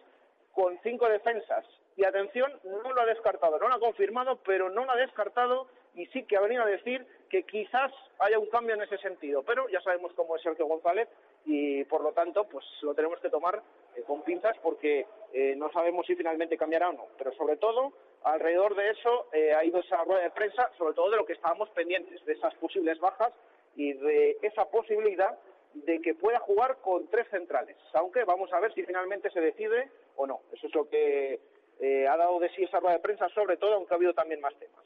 con 0.54 0.80
cinco 0.84 1.08
defensas. 1.08 1.66
Y 1.96 2.06
atención, 2.06 2.52
no 2.64 2.94
lo 2.94 3.02
ha 3.02 3.06
descartado, 3.06 3.60
no 3.60 3.68
lo 3.68 3.76
ha 3.76 3.80
confirmado, 3.80 4.38
pero 4.46 4.70
no 4.70 4.86
lo 4.86 4.92
ha 4.92 4.96
descartado 4.96 5.68
y 5.96 6.06
sí 6.08 6.24
que 6.24 6.38
ha 6.38 6.42
venido 6.42 6.64
a 6.64 6.68
decir 6.68 7.06
que 7.30 7.44
quizás 7.44 7.92
haya 8.20 8.40
un 8.40 8.50
cambio 8.50 8.76
en 8.76 8.82
ese 8.82 8.98
sentido. 9.00 9.44
Pero 9.44 9.68
ya 9.68 9.82
sabemos 9.82 10.14
cómo 10.14 10.36
es 10.36 10.42
Sergio 10.42 10.66
González 10.66 11.10
y 11.46 11.84
por 11.86 12.02
lo 12.02 12.12
tanto 12.12 12.46
pues 12.46 12.66
lo 12.82 12.94
tenemos 12.94 13.20
que 13.20 13.30
tomar 13.30 13.62
eh, 13.96 14.04
con 14.06 14.22
pinzas 14.22 14.58
porque 14.62 15.06
eh, 15.34 15.56
no 15.56 15.72
sabemos 15.72 16.06
si 16.06 16.16
finalmente 16.16 16.58
cambiará 16.58 16.90
o 16.90 16.94
no. 16.94 17.08
Pero 17.18 17.34
sobre 17.34 17.58
todo, 17.58 17.94
alrededor 18.24 18.76
de 18.76 18.92
eso 18.92 19.28
eh, 19.34 19.54
ha 19.54 19.64
ido 19.64 19.80
esa 19.80 20.04
rueda 20.04 20.22
de 20.22 20.32
prensa, 20.32 20.72
sobre 20.78 20.94
todo 20.94 21.10
de 21.12 21.18
lo 21.18 21.26
que 21.26 21.34
estábamos 21.34 21.70
pendientes, 21.70 22.24
de 22.26 22.34
esas 22.34 22.54
posibles 22.56 23.00
bajas 23.00 23.34
y 23.76 23.94
de 23.94 24.38
esa 24.42 24.66
posibilidad 24.66 25.38
de 25.74 26.02
que 26.02 26.16
pueda 26.16 26.40
jugar 26.40 26.78
con 26.82 27.08
tres 27.08 27.28
centrales, 27.30 27.78
aunque 27.94 28.24
vamos 28.24 28.52
a 28.54 28.60
ver 28.60 28.74
si 28.74 28.84
finalmente 28.84 29.30
se 29.30 29.40
decide 29.40 29.90
o 30.16 30.26
no. 30.26 30.42
Eso 30.52 30.68
es 30.68 30.76
lo 30.76 30.90
que 30.90 31.40
eh, 31.80 32.08
ha 32.08 32.18
dado 32.18 32.40
de 32.40 32.50
sí 32.50 32.64
esa 32.64 32.80
rueda 32.80 32.96
de 32.96 33.02
prensa, 33.02 33.30
sobre 33.30 33.58
todo, 33.58 33.76
aunque 33.76 33.94
ha 33.94 33.98
habido 33.98 34.14
también 34.14 34.42
más 34.42 34.54
temas. 34.56 34.84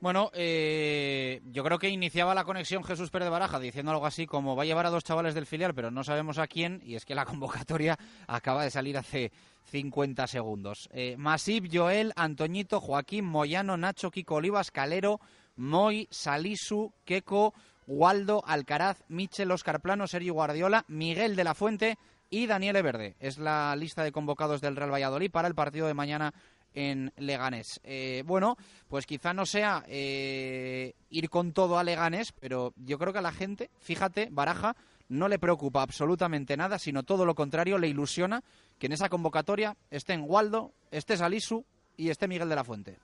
Bueno, 0.00 0.30
eh, 0.32 1.40
yo 1.46 1.64
creo 1.64 1.78
que 1.80 1.88
iniciaba 1.88 2.32
la 2.32 2.44
conexión 2.44 2.84
Jesús 2.84 3.10
Pérez 3.10 3.26
de 3.26 3.30
Baraja 3.30 3.58
diciendo 3.58 3.90
algo 3.90 4.06
así 4.06 4.26
como 4.26 4.54
va 4.54 4.62
a 4.62 4.66
llevar 4.66 4.86
a 4.86 4.90
dos 4.90 5.02
chavales 5.02 5.34
del 5.34 5.46
filial, 5.46 5.74
pero 5.74 5.90
no 5.90 6.04
sabemos 6.04 6.38
a 6.38 6.46
quién, 6.46 6.80
y 6.84 6.94
es 6.94 7.04
que 7.04 7.16
la 7.16 7.24
convocatoria 7.26 7.98
acaba 8.28 8.62
de 8.62 8.70
salir 8.70 8.96
hace 8.96 9.32
50 9.64 10.28
segundos. 10.28 10.88
Eh, 10.92 11.16
Masip, 11.18 11.66
Joel, 11.72 12.12
Antoñito, 12.14 12.80
Joaquín, 12.80 13.24
Moyano, 13.24 13.76
Nacho, 13.76 14.12
Kiko 14.12 14.36
Olivas, 14.36 14.70
Calero, 14.70 15.20
Moy, 15.56 16.06
Salisu, 16.12 16.92
Queco, 17.04 17.52
Waldo, 17.88 18.44
Alcaraz, 18.46 19.02
Michel, 19.08 19.50
Oscar 19.50 19.80
Plano, 19.80 20.06
Sergio 20.06 20.34
Guardiola, 20.34 20.84
Miguel 20.86 21.34
de 21.34 21.44
la 21.44 21.54
Fuente 21.54 21.98
y 22.30 22.46
Daniel 22.46 22.82
Verde. 22.82 23.16
Es 23.18 23.38
la 23.38 23.74
lista 23.74 24.04
de 24.04 24.12
convocados 24.12 24.60
del 24.60 24.76
Real 24.76 24.92
Valladolid 24.92 25.30
para 25.30 25.48
el 25.48 25.54
partido 25.54 25.86
de 25.86 25.94
mañana 25.94 26.34
en 26.74 27.12
Leganés. 27.16 27.80
Eh, 27.84 28.22
bueno, 28.24 28.56
pues 28.88 29.06
quizá 29.06 29.32
no 29.32 29.46
sea 29.46 29.82
eh, 29.88 30.94
ir 31.10 31.30
con 31.30 31.52
todo 31.52 31.78
a 31.78 31.84
Leganés, 31.84 32.32
pero 32.32 32.72
yo 32.76 32.98
creo 32.98 33.12
que 33.12 33.18
a 33.18 33.22
la 33.22 33.32
gente, 33.32 33.70
fíjate, 33.80 34.28
Baraja, 34.30 34.74
no 35.08 35.28
le 35.28 35.38
preocupa 35.38 35.82
absolutamente 35.82 36.56
nada, 36.56 36.78
sino 36.78 37.02
todo 37.02 37.24
lo 37.24 37.34
contrario, 37.34 37.78
le 37.78 37.88
ilusiona 37.88 38.42
que 38.78 38.86
en 38.86 38.92
esa 38.92 39.08
convocatoria 39.08 39.76
estén 39.90 40.24
Waldo, 40.26 40.72
esté 40.90 41.16
Salisu 41.16 41.64
y 41.96 42.10
esté 42.10 42.28
Miguel 42.28 42.48
de 42.48 42.54
la 42.54 42.64
Fuente. 42.64 42.98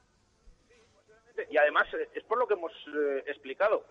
Y 1.50 1.56
además, 1.56 1.86
eh, 1.94 2.08
es 2.14 2.24
por 2.24 2.38
lo 2.38 2.46
que 2.46 2.54
hemos 2.54 2.72
explicado 3.26 3.84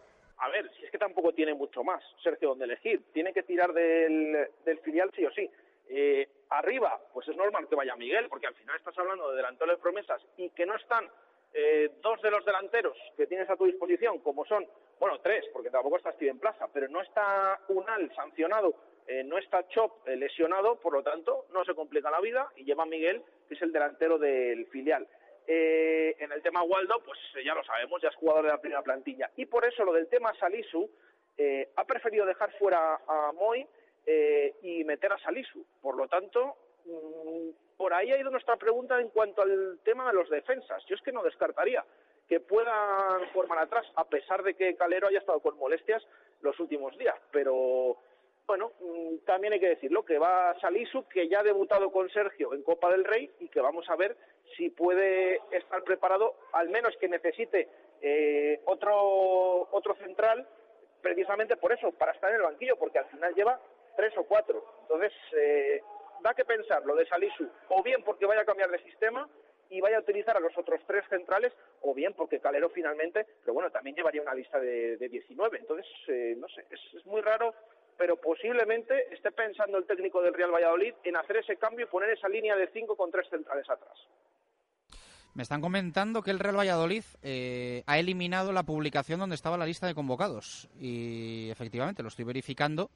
a 0.43 0.49
ver, 0.49 0.69
si 0.77 0.85
es 0.85 0.91
que 0.91 0.97
tampoco 0.97 1.31
tiene 1.31 1.53
mucho 1.53 1.83
más 1.83 2.03
Sergio 2.21 2.49
donde 2.49 2.65
elegir. 2.65 3.01
Tiene 3.13 3.31
que 3.33 3.43
tirar 3.43 3.71
del, 3.71 4.47
filial 4.83 5.09
sí 5.15 5.25
o 5.25 5.31
sí. 5.31 5.49
Eh, 5.89 6.27
arriba, 6.57 6.99
pues 7.13 7.27
es 7.27 7.35
normal 7.35 7.67
que 7.67 7.75
vaya 7.75 7.95
Miguel, 7.95 8.27
porque 8.29 8.47
al 8.47 8.55
final 8.55 8.75
estás 8.77 8.97
hablando 8.97 9.29
de 9.29 9.37
delanteros 9.37 9.77
de 9.77 9.81
promesas 9.81 10.21
y 10.37 10.49
que 10.49 10.65
no 10.65 10.75
están 10.75 11.09
eh, 11.53 11.91
dos 12.01 12.21
de 12.21 12.31
los 12.31 12.45
delanteros 12.45 12.97
que 13.15 13.27
tienes 13.27 13.49
a 13.49 13.55
tu 13.55 13.65
disposición, 13.65 14.19
como 14.19 14.45
son, 14.45 14.65
bueno, 14.99 15.19
tres, 15.21 15.45
porque 15.53 15.69
tampoco 15.69 15.97
está 15.97 16.13
Steven 16.13 16.39
Plaza, 16.39 16.67
pero 16.73 16.87
no 16.87 17.01
está 17.01 17.59
Unal 17.67 18.13
sancionado, 18.15 18.73
eh, 19.07 19.23
no 19.23 19.37
está 19.37 19.67
Chop 19.67 20.07
lesionado, 20.07 20.79
por 20.79 20.93
lo 20.93 21.03
tanto, 21.03 21.45
no 21.51 21.63
se 21.65 21.75
complica 21.75 22.09
la 22.09 22.21
vida 22.21 22.49
y 22.55 22.63
lleva 22.63 22.85
Miguel, 22.85 23.23
que 23.47 23.55
es 23.55 23.61
el 23.61 23.71
delantero 23.71 24.17
del 24.17 24.65
filial. 24.67 25.07
Eh, 25.45 26.15
en 26.19 26.31
el 26.31 26.41
tema 26.41 26.63
Waldo, 26.63 27.01
pues 27.05 27.19
eh, 27.35 27.43
ya 27.43 27.53
lo 27.53 27.63
sabemos, 27.63 28.01
ya 28.01 28.09
es 28.09 28.15
jugador 28.15 28.43
de 28.43 28.51
la 28.51 28.61
primera 28.61 28.81
plantilla. 28.81 29.29
Y 29.35 29.45
por 29.45 29.65
eso 29.65 29.83
lo 29.83 29.91
del 29.91 30.07
tema 30.07 30.33
Salisu, 30.35 30.89
eh, 31.37 31.69
ha 31.75 31.83
preferido 31.85 32.25
dejar 32.25 32.51
fuera 32.57 33.01
a 33.07 33.31
Moy 33.33 33.67
meter 34.83 35.11
a 35.11 35.19
Salisu. 35.19 35.65
Por 35.81 35.95
lo 35.95 36.07
tanto, 36.07 36.55
mm, 36.85 37.49
por 37.77 37.93
ahí 37.93 38.11
ha 38.11 38.19
ido 38.19 38.29
nuestra 38.29 38.57
pregunta 38.57 38.99
en 38.99 39.09
cuanto 39.09 39.41
al 39.41 39.79
tema 39.83 40.07
de 40.07 40.13
los 40.13 40.29
defensas. 40.29 40.83
Yo 40.87 40.95
es 40.95 41.01
que 41.01 41.11
no 41.11 41.23
descartaría 41.23 41.83
que 42.27 42.39
puedan 42.39 43.27
formar 43.33 43.59
atrás, 43.59 43.85
a 43.95 44.05
pesar 44.05 44.43
de 44.43 44.53
que 44.53 44.75
Calero 44.75 45.07
haya 45.07 45.19
estado 45.19 45.39
con 45.41 45.57
molestias 45.57 46.03
los 46.41 46.59
últimos 46.59 46.97
días. 46.97 47.15
Pero 47.31 47.97
bueno, 48.45 48.71
mm, 48.79 49.25
también 49.25 49.53
hay 49.53 49.59
que 49.59 49.69
decirlo, 49.69 50.03
que 50.03 50.17
va 50.17 50.57
Salisu, 50.59 51.07
que 51.07 51.27
ya 51.27 51.39
ha 51.39 51.43
debutado 51.43 51.91
con 51.91 52.09
Sergio 52.09 52.53
en 52.53 52.63
Copa 52.63 52.91
del 52.91 53.03
Rey 53.03 53.29
y 53.39 53.47
que 53.49 53.61
vamos 53.61 53.89
a 53.89 53.95
ver 53.95 54.15
si 54.57 54.69
puede 54.69 55.41
estar 55.51 55.83
preparado, 55.83 56.35
al 56.51 56.69
menos 56.69 56.95
que 56.97 57.07
necesite 57.07 57.69
eh, 58.01 58.61
otro, 58.65 59.69
otro 59.71 59.95
central, 59.95 60.47
precisamente 61.01 61.57
por 61.57 61.71
eso, 61.71 61.91
para 61.91 62.11
estar 62.11 62.29
en 62.29 62.37
el 62.37 62.43
banquillo, 62.43 62.77
porque 62.77 62.99
al 62.99 63.05
final 63.05 63.33
lleva 63.33 63.59
tres 63.95 64.13
o 64.17 64.23
cuatro. 64.23 64.63
Entonces, 64.81 65.13
eh, 65.37 65.81
da 66.21 66.33
que 66.33 66.45
pensar 66.45 66.85
lo 66.85 66.95
de 66.95 67.05
Salisu, 67.05 67.47
o 67.69 67.83
bien 67.83 68.03
porque 68.03 68.25
vaya 68.25 68.41
a 68.41 68.45
cambiar 68.45 68.71
de 68.71 68.81
sistema 68.83 69.27
y 69.69 69.81
vaya 69.81 69.97
a 69.97 70.01
utilizar 70.01 70.37
a 70.37 70.39
los 70.39 70.57
otros 70.57 70.79
tres 70.85 71.03
centrales, 71.09 71.51
o 71.81 71.93
bien 71.93 72.13
porque 72.13 72.39
Calero 72.39 72.69
finalmente, 72.69 73.25
pero 73.41 73.53
bueno, 73.53 73.71
también 73.71 73.95
llevaría 73.95 74.21
una 74.21 74.35
lista 74.35 74.59
de, 74.59 74.97
de 74.97 75.09
19. 75.09 75.57
Entonces, 75.57 75.85
eh, 76.07 76.35
no 76.37 76.47
sé, 76.47 76.65
es, 76.69 77.05
muy 77.05 77.21
raro 77.21 77.53
pero 77.95 78.17
posiblemente 78.17 79.13
esté 79.13 79.31
pensando 79.31 79.77
el 79.77 79.85
técnico 79.85 80.19
del 80.23 80.33
Real 80.33 80.51
Valladolid 80.51 80.95
en 81.03 81.15
hacer 81.15 81.37
ese 81.37 81.57
cambio 81.57 81.85
y 81.85 81.89
poner 81.89 82.09
esa 82.09 82.27
línea 82.27 82.55
de 82.55 82.67
cinco 82.73 82.95
con 82.95 83.11
tres 83.11 83.29
centrales 83.29 83.69
atrás. 83.69 83.95
Me 85.35 85.43
están 85.43 85.61
comentando 85.61 86.23
que 86.23 86.31
el 86.31 86.39
Real 86.39 86.57
Valladolid 86.57 87.03
eh, 87.21 87.83
ha 87.85 87.99
eliminado 87.99 88.51
la 88.51 88.63
publicación 88.63 89.19
donde 89.19 89.35
estaba 89.35 89.57
la 89.57 89.67
lista 89.67 89.85
de 89.85 89.93
convocados. 89.93 90.69
Y 90.79 91.49
efectivamente, 91.51 92.01
lo 92.01 92.09
estoy 92.09 92.25
verificando 92.25 92.89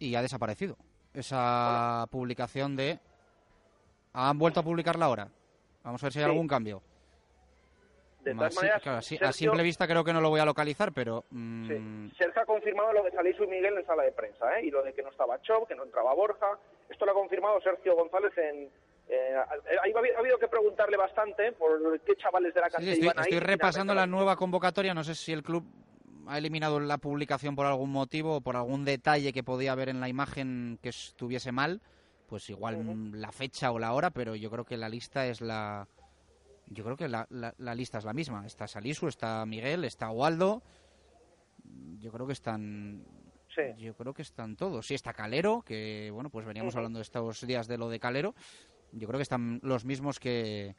y 0.00 0.16
ha 0.16 0.22
desaparecido. 0.22 0.76
Esa 1.14 2.06
publicación 2.10 2.74
de... 2.74 2.98
Han 4.12 4.38
vuelto 4.38 4.58
a 4.58 4.62
publicarla 4.64 5.04
ahora. 5.04 5.28
Vamos 5.84 6.02
a 6.02 6.06
ver 6.06 6.12
si 6.12 6.18
hay 6.18 6.24
algún 6.24 6.48
cambio. 6.48 6.82
De 8.24 8.34
todas 8.34 8.54
maneras, 8.56 8.86
a 8.86 9.32
simple 9.32 9.62
vista 9.62 9.86
creo 9.86 10.04
que 10.04 10.12
no 10.12 10.20
lo 10.20 10.28
voy 10.28 10.40
a 10.40 10.44
localizar, 10.44 10.92
pero... 10.92 11.24
Mmm... 11.30 12.08
Sergio 12.18 12.42
ha 12.42 12.44
confirmado 12.44 12.92
lo 12.92 13.02
de 13.04 13.12
Salisu 13.12 13.44
y 13.44 13.46
Miguel 13.46 13.78
en 13.78 13.86
sala 13.86 14.02
de 14.02 14.12
prensa, 14.12 14.58
¿eh? 14.58 14.66
y 14.66 14.70
lo 14.70 14.82
de 14.82 14.92
que 14.92 15.02
no 15.02 15.10
estaba 15.10 15.40
Chop, 15.42 15.68
que 15.68 15.74
no 15.74 15.84
entraba 15.84 16.12
Borja. 16.12 16.58
Esto 16.88 17.06
lo 17.06 17.12
ha 17.12 17.14
confirmado 17.14 17.60
Sergio 17.60 17.94
González 17.94 18.36
en... 18.36 18.68
Eh, 19.08 19.34
ha, 19.34 20.18
habido 20.18 20.38
que 20.38 20.48
preguntarle 20.48 20.96
bastante 20.96 21.52
por 21.52 22.00
qué 22.00 22.14
chavales 22.16 22.54
de 22.54 22.60
la 22.60 22.70
cantera 22.70 22.92
estoy, 22.92 23.08
iban 23.08 23.18
Estoy 23.18 23.40
repasando 23.40 23.94
la 23.94 24.06
nueva 24.06 24.36
convocatoria, 24.36 24.94
no 24.94 25.02
sé 25.02 25.14
si 25.14 25.32
el 25.32 25.42
club 25.42 25.64
ha 26.26 26.38
eliminado 26.38 26.80
la 26.80 26.98
publicación 26.98 27.56
por 27.56 27.66
algún 27.66 27.90
motivo 27.90 28.36
o 28.36 28.40
por 28.40 28.56
algún 28.56 28.84
detalle 28.84 29.32
que 29.32 29.42
podía 29.42 29.72
haber 29.72 29.88
en 29.88 30.00
la 30.00 30.08
imagen 30.08 30.78
que 30.82 30.90
estuviese 30.90 31.52
mal, 31.52 31.80
pues 32.28 32.48
igual 32.50 33.20
la 33.20 33.32
fecha 33.32 33.72
o 33.72 33.78
la 33.78 33.92
hora, 33.92 34.10
pero 34.10 34.34
yo 34.36 34.50
creo 34.50 34.64
que 34.64 34.76
la 34.76 34.88
lista 34.88 35.26
es 35.26 35.40
la... 35.40 35.88
Yo 36.66 36.84
creo 36.84 36.96
que 36.96 37.08
la, 37.08 37.26
la, 37.30 37.74
lista 37.74 37.98
es 37.98 38.04
la 38.04 38.12
misma. 38.12 38.46
Está 38.46 38.68
Salisu, 38.68 39.08
está 39.08 39.44
Miguel, 39.44 39.84
está 39.84 40.10
Waldo. 40.10 40.62
Yo 41.98 42.12
creo 42.12 42.28
que 42.28 42.32
están 42.32 43.04
yo 43.78 43.94
creo 43.94 44.14
que 44.14 44.22
están 44.22 44.56
todos. 44.56 44.86
Sí, 44.86 44.94
está 44.94 45.12
Calero, 45.12 45.62
que 45.62 46.10
bueno, 46.12 46.30
pues 46.30 46.46
veníamos 46.46 46.76
hablando 46.76 47.00
estos 47.00 47.44
días 47.46 47.66
de 47.66 47.78
lo 47.78 47.88
de 47.88 47.98
Calero. 47.98 48.34
Yo 48.92 49.08
creo 49.08 49.18
que 49.18 49.24
están 49.24 49.60
los 49.62 49.84
mismos 49.84 50.20
que, 50.20 50.76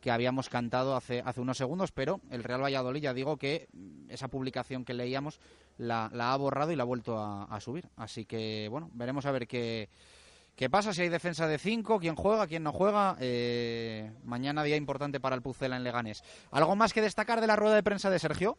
que 0.00 0.10
habíamos 0.10 0.48
cantado 0.48 0.96
hace, 0.96 1.22
hace 1.24 1.40
unos 1.40 1.58
segundos, 1.58 1.92
pero 1.92 2.20
el 2.30 2.42
Real 2.42 2.62
Valladolid 2.62 3.02
ya 3.02 3.14
digo 3.14 3.36
que 3.36 3.68
esa 4.08 4.28
publicación 4.28 4.84
que 4.84 4.94
leíamos 4.94 5.40
la, 5.78 6.10
ha 6.12 6.36
borrado 6.36 6.72
y 6.72 6.76
la 6.76 6.82
ha 6.82 6.86
vuelto 6.86 7.18
a, 7.18 7.60
subir. 7.60 7.84
Así 7.96 8.24
que, 8.24 8.68
bueno, 8.70 8.90
veremos 8.94 9.26
a 9.26 9.32
ver 9.32 9.46
qué, 9.46 9.88
qué 10.56 10.70
pasa, 10.70 10.92
si 10.92 11.02
hay 11.02 11.08
defensa 11.08 11.46
de 11.46 11.58
cinco, 11.58 11.98
quién 11.98 12.16
juega, 12.16 12.46
quién 12.46 12.62
no 12.62 12.72
juega. 12.72 13.16
Eh, 13.20 14.10
mañana 14.24 14.64
día 14.64 14.76
importante 14.76 15.20
para 15.20 15.36
el 15.36 15.42
Pucela 15.42 15.76
en 15.76 15.84
Leganés. 15.84 16.22
¿Algo 16.50 16.76
más 16.76 16.92
que 16.92 17.02
destacar 17.02 17.40
de 17.40 17.46
la 17.46 17.56
rueda 17.56 17.74
de 17.74 17.82
prensa 17.82 18.10
de 18.10 18.18
Sergio? 18.18 18.56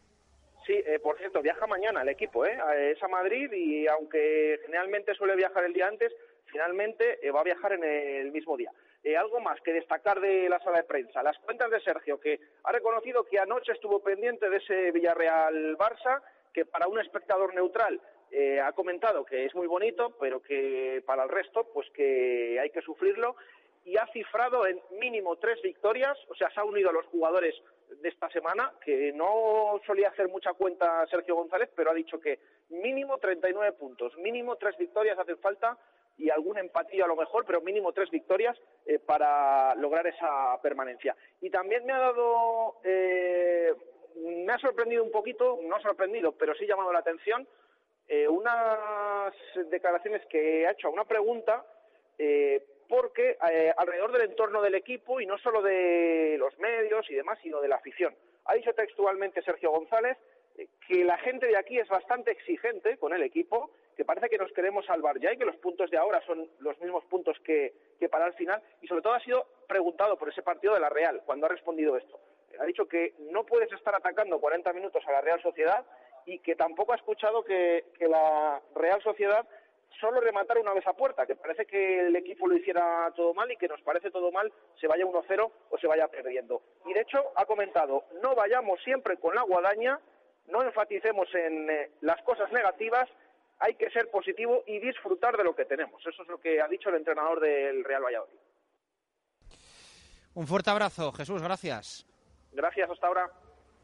Sí, 0.66 0.74
eh, 0.74 1.00
por 1.00 1.18
cierto, 1.18 1.42
viaja 1.42 1.66
mañana 1.66 2.02
el 2.02 2.08
equipo, 2.08 2.46
¿eh? 2.46 2.56
Es 2.92 3.02
a 3.02 3.08
Madrid 3.08 3.50
y 3.52 3.88
aunque 3.88 4.60
generalmente 4.64 5.12
suele 5.14 5.34
viajar 5.34 5.64
el 5.64 5.72
día 5.72 5.88
antes, 5.88 6.12
finalmente 6.52 7.18
eh, 7.26 7.30
va 7.30 7.40
a 7.40 7.44
viajar 7.44 7.72
en 7.72 7.82
el 7.82 8.30
mismo 8.30 8.56
día. 8.56 8.70
Eh, 9.02 9.16
algo 9.16 9.40
más 9.40 9.60
que 9.62 9.72
destacar 9.72 10.20
de 10.20 10.48
la 10.48 10.60
sala 10.60 10.78
de 10.78 10.84
prensa. 10.84 11.22
Las 11.22 11.38
cuentas 11.40 11.70
de 11.70 11.80
Sergio, 11.80 12.20
que 12.20 12.38
ha 12.62 12.70
reconocido 12.70 13.24
que 13.24 13.38
anoche 13.40 13.72
estuvo 13.72 14.00
pendiente 14.00 14.48
de 14.48 14.58
ese 14.58 14.92
Villarreal-Barça, 14.92 16.22
que 16.52 16.66
para 16.66 16.86
un 16.86 17.00
espectador 17.00 17.52
neutral 17.54 18.00
eh, 18.30 18.60
ha 18.60 18.72
comentado 18.72 19.24
que 19.24 19.46
es 19.46 19.54
muy 19.54 19.66
bonito, 19.66 20.16
pero 20.20 20.40
que 20.40 21.02
para 21.04 21.24
el 21.24 21.30
resto, 21.30 21.64
pues 21.72 21.90
que 21.90 22.60
hay 22.60 22.70
que 22.70 22.82
sufrirlo. 22.82 23.34
Y 23.84 23.96
ha 23.96 24.06
cifrado 24.12 24.64
en 24.66 24.80
mínimo 25.00 25.34
tres 25.36 25.60
victorias, 25.60 26.16
o 26.28 26.36
sea, 26.36 26.48
se 26.50 26.60
ha 26.60 26.64
unido 26.64 26.90
a 26.90 26.92
los 26.92 27.06
jugadores 27.06 27.60
de 28.00 28.08
esta 28.08 28.30
semana, 28.30 28.72
que 28.84 29.12
no 29.12 29.80
solía 29.84 30.10
hacer 30.10 30.28
mucha 30.28 30.52
cuenta 30.52 31.04
Sergio 31.08 31.34
González, 31.34 31.68
pero 31.74 31.90
ha 31.90 31.94
dicho 31.94 32.20
que 32.20 32.38
mínimo 32.68 33.18
39 33.18 33.72
puntos, 33.72 34.16
mínimo 34.18 34.54
tres 34.54 34.76
victorias 34.78 35.18
hacen 35.18 35.38
falta 35.38 35.76
y 36.18 36.30
algún 36.30 36.58
empatillo 36.58 37.04
a 37.04 37.08
lo 37.08 37.16
mejor, 37.16 37.44
pero 37.44 37.60
mínimo 37.60 37.92
tres 37.92 38.10
victorias 38.10 38.56
eh, 38.86 38.98
para 38.98 39.74
lograr 39.74 40.06
esa 40.06 40.60
permanencia. 40.62 41.16
Y 41.40 41.50
también 41.50 41.84
me 41.84 41.92
ha 41.92 41.98
dado, 41.98 42.76
eh, 42.84 43.72
me 44.16 44.52
ha 44.52 44.58
sorprendido 44.58 45.02
un 45.02 45.10
poquito, 45.10 45.58
no 45.62 45.80
sorprendido, 45.80 46.32
pero 46.32 46.54
sí 46.54 46.66
llamado 46.66 46.92
la 46.92 47.00
atención, 47.00 47.46
eh, 48.08 48.28
unas 48.28 49.32
declaraciones 49.70 50.24
que 50.26 50.66
ha 50.66 50.72
hecho 50.72 50.88
a 50.88 50.92
una 50.92 51.04
pregunta, 51.04 51.64
porque 52.88 53.36
alrededor 53.76 54.12
del 54.12 54.30
entorno 54.30 54.62
del 54.62 54.76
equipo 54.76 55.20
y 55.20 55.26
no 55.26 55.38
solo 55.38 55.60
de 55.60 56.36
los 56.38 56.56
medios 56.60 57.10
y 57.10 57.14
demás, 57.14 57.36
sino 57.42 57.60
de 57.60 57.66
la 57.66 57.76
afición. 57.76 58.14
Ha 58.44 58.54
dicho 58.54 58.72
textualmente 58.74 59.42
Sergio 59.42 59.72
González 59.72 60.16
que 60.86 61.04
la 61.04 61.18
gente 61.18 61.46
de 61.46 61.56
aquí 61.56 61.78
es 61.78 61.88
bastante 61.88 62.30
exigente 62.30 62.96
con 62.98 63.12
el 63.12 63.22
equipo 63.22 63.70
que 63.96 64.04
parece 64.04 64.28
que 64.28 64.38
nos 64.38 64.52
queremos 64.52 64.86
salvar 64.86 65.18
ya 65.20 65.32
y 65.32 65.36
que 65.36 65.44
los 65.44 65.56
puntos 65.56 65.90
de 65.90 65.98
ahora 65.98 66.20
son 66.26 66.48
los 66.60 66.78
mismos 66.80 67.04
puntos 67.04 67.38
que, 67.44 67.74
para 68.10 68.26
el 68.26 68.34
final. 68.34 68.62
Y 68.80 68.86
sobre 68.86 69.02
todo 69.02 69.14
ha 69.14 69.20
sido 69.20 69.46
preguntado 69.68 70.16
por 70.16 70.28
ese 70.28 70.42
partido 70.42 70.74
de 70.74 70.80
la 70.80 70.88
Real 70.88 71.22
cuando 71.24 71.46
ha 71.46 71.50
respondido 71.50 71.96
esto. 71.96 72.18
Ha 72.58 72.64
dicho 72.64 72.86
que 72.86 73.14
no 73.30 73.44
puedes 73.44 73.72
estar 73.72 73.94
atacando 73.94 74.40
40 74.40 74.72
minutos 74.72 75.02
a 75.06 75.12
la 75.12 75.20
Real 75.20 75.40
Sociedad 75.42 75.84
y 76.26 76.38
que 76.38 76.54
tampoco 76.54 76.92
ha 76.92 76.96
escuchado 76.96 77.44
que, 77.44 77.84
la 78.00 78.60
Real 78.74 79.02
Sociedad 79.02 79.46
solo 80.00 80.20
rematara 80.20 80.60
una 80.60 80.72
vez 80.72 80.86
a 80.86 80.94
puerta, 80.94 81.26
que 81.26 81.36
parece 81.36 81.66
que 81.66 82.00
el 82.00 82.16
equipo 82.16 82.48
lo 82.48 82.56
hiciera 82.56 83.12
todo 83.14 83.34
mal 83.34 83.50
y 83.52 83.56
que 83.56 83.68
nos 83.68 83.80
parece 83.82 84.10
todo 84.10 84.32
mal 84.32 84.52
se 84.80 84.86
vaya 84.86 85.04
1-0 85.04 85.50
o 85.70 85.78
se 85.78 85.86
vaya 85.86 86.08
perdiendo. 86.08 86.62
Y 86.86 86.92
de 86.92 87.02
hecho 87.02 87.22
ha 87.36 87.44
comentado, 87.44 88.04
no 88.22 88.34
vayamos 88.34 88.82
siempre 88.82 89.16
con 89.18 89.34
la 89.34 89.42
guadaña, 89.42 90.00
no 90.52 90.62
enfaticemos 90.62 91.28
en 91.34 91.68
eh, 91.70 91.90
las 92.02 92.22
cosas 92.22 92.52
negativas 92.52 93.08
hay 93.58 93.74
que 93.74 93.90
ser 93.90 94.10
positivo 94.10 94.62
y 94.66 94.80
disfrutar 94.80 95.36
de 95.36 95.44
lo 95.44 95.54
que 95.54 95.64
tenemos. 95.64 96.04
Eso 96.04 96.22
es 96.22 96.28
lo 96.28 96.38
que 96.38 96.60
ha 96.60 96.68
dicho 96.68 96.88
el 96.88 96.96
entrenador 96.96 97.40
del 97.40 97.84
Real 97.84 98.02
Valladolid. 98.02 98.38
Un 100.34 100.46
fuerte 100.46 100.70
abrazo, 100.70 101.12
Jesús, 101.12 101.42
gracias. 101.42 102.06
Gracias, 102.52 102.90
hasta 102.90 103.06
ahora. 103.06 103.30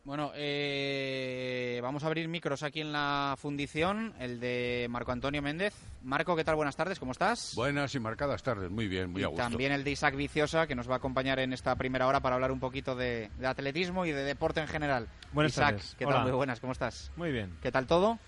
Bueno, 0.08 0.32
eh, 0.36 1.80
vamos 1.82 2.02
a 2.02 2.06
abrir 2.06 2.28
micros 2.28 2.62
aquí 2.62 2.80
en 2.80 2.92
la 2.92 3.34
fundición, 3.36 4.14
el 4.18 4.40
de 4.40 4.86
Marco 4.88 5.12
Antonio 5.12 5.42
Méndez. 5.42 5.74
Marco, 6.02 6.34
¿qué 6.34 6.44
tal? 6.44 6.56
Buenas 6.56 6.76
tardes, 6.76 6.98
¿cómo 6.98 7.12
estás? 7.12 7.52
Buenas 7.54 7.94
y 7.94 8.00
marcadas 8.00 8.42
tardes, 8.42 8.70
muy 8.70 8.88
bien, 8.88 9.10
muy 9.10 9.20
y 9.20 9.24
a 9.24 9.26
gusto. 9.26 9.42
También 9.42 9.70
el 9.70 9.84
de 9.84 9.90
Isaac 9.90 10.16
Viciosa, 10.16 10.66
que 10.66 10.74
nos 10.74 10.88
va 10.88 10.94
a 10.94 10.96
acompañar 10.96 11.40
en 11.40 11.52
esta 11.52 11.76
primera 11.76 12.06
hora 12.06 12.20
para 12.20 12.36
hablar 12.36 12.52
un 12.52 12.58
poquito 12.58 12.96
de, 12.96 13.28
atletismo 13.44 14.06
y 14.06 14.12
de 14.12 14.22
deporte 14.22 14.62
en 14.62 14.68
general. 14.68 15.08
Buenas 15.34 15.52
Isaac, 15.52 15.72
tardes. 15.72 15.94
¿qué 15.98 16.06
tal? 16.06 16.22
Muy 16.22 16.32
buenas, 16.32 16.58
¿cómo 16.58 16.72
estás? 16.72 17.12
Muy 17.14 17.30
bien. 17.30 17.58
¿Qué 17.60 17.70
tal 17.70 17.86
todo? 17.86 18.18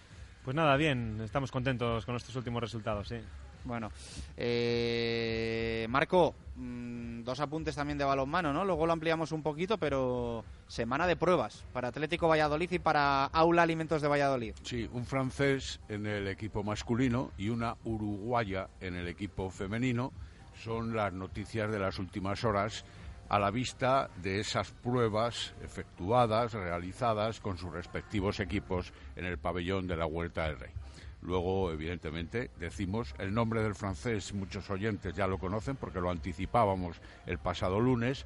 Pues 0.44 0.54
nada, 0.54 0.76
bien, 0.76 1.18
estamos 1.22 1.50
contentos 1.50 2.04
con 2.04 2.14
estos 2.14 2.36
últimos 2.36 2.60
resultados, 2.60 3.08
sí. 3.08 3.20
Bueno, 3.64 3.90
eh, 4.36 5.86
Marco, 5.88 6.34
mm, 6.56 7.22
dos 7.22 7.40
apuntes 7.40 7.74
también 7.74 7.98
de 7.98 8.04
balonmano, 8.04 8.52
¿no? 8.52 8.64
Luego 8.64 8.86
lo 8.86 8.92
ampliamos 8.92 9.32
un 9.32 9.42
poquito, 9.42 9.78
pero 9.78 10.44
semana 10.66 11.06
de 11.06 11.16
pruebas 11.16 11.64
para 11.72 11.88
Atlético 11.88 12.28
Valladolid 12.28 12.70
y 12.72 12.78
para 12.78 13.24
Aula 13.26 13.62
Alimentos 13.62 14.02
de 14.02 14.08
Valladolid. 14.08 14.54
Sí, 14.62 14.88
un 14.92 15.04
francés 15.04 15.80
en 15.88 16.06
el 16.06 16.28
equipo 16.28 16.62
masculino 16.62 17.32
y 17.36 17.48
una 17.48 17.76
uruguaya 17.84 18.68
en 18.80 18.96
el 18.96 19.08
equipo 19.08 19.50
femenino 19.50 20.12
son 20.62 20.94
las 20.94 21.12
noticias 21.12 21.70
de 21.70 21.78
las 21.78 21.98
últimas 21.98 22.44
horas 22.44 22.84
a 23.30 23.38
la 23.38 23.50
vista 23.50 24.10
de 24.20 24.40
esas 24.40 24.72
pruebas 24.72 25.54
efectuadas, 25.62 26.52
realizadas 26.52 27.40
con 27.40 27.56
sus 27.56 27.72
respectivos 27.72 28.40
equipos 28.40 28.92
en 29.14 29.24
el 29.24 29.38
pabellón 29.38 29.86
de 29.86 29.96
la 29.96 30.06
Huerta 30.06 30.48
del 30.48 30.58
Rey. 30.58 30.70
Luego, 31.22 31.70
evidentemente, 31.70 32.50
decimos 32.58 33.14
el 33.18 33.34
nombre 33.34 33.62
del 33.62 33.74
francés, 33.74 34.32
muchos 34.32 34.70
oyentes 34.70 35.14
ya 35.14 35.26
lo 35.26 35.38
conocen 35.38 35.76
porque 35.76 36.00
lo 36.00 36.10
anticipábamos 36.10 37.00
el 37.26 37.38
pasado 37.38 37.78
lunes, 37.78 38.24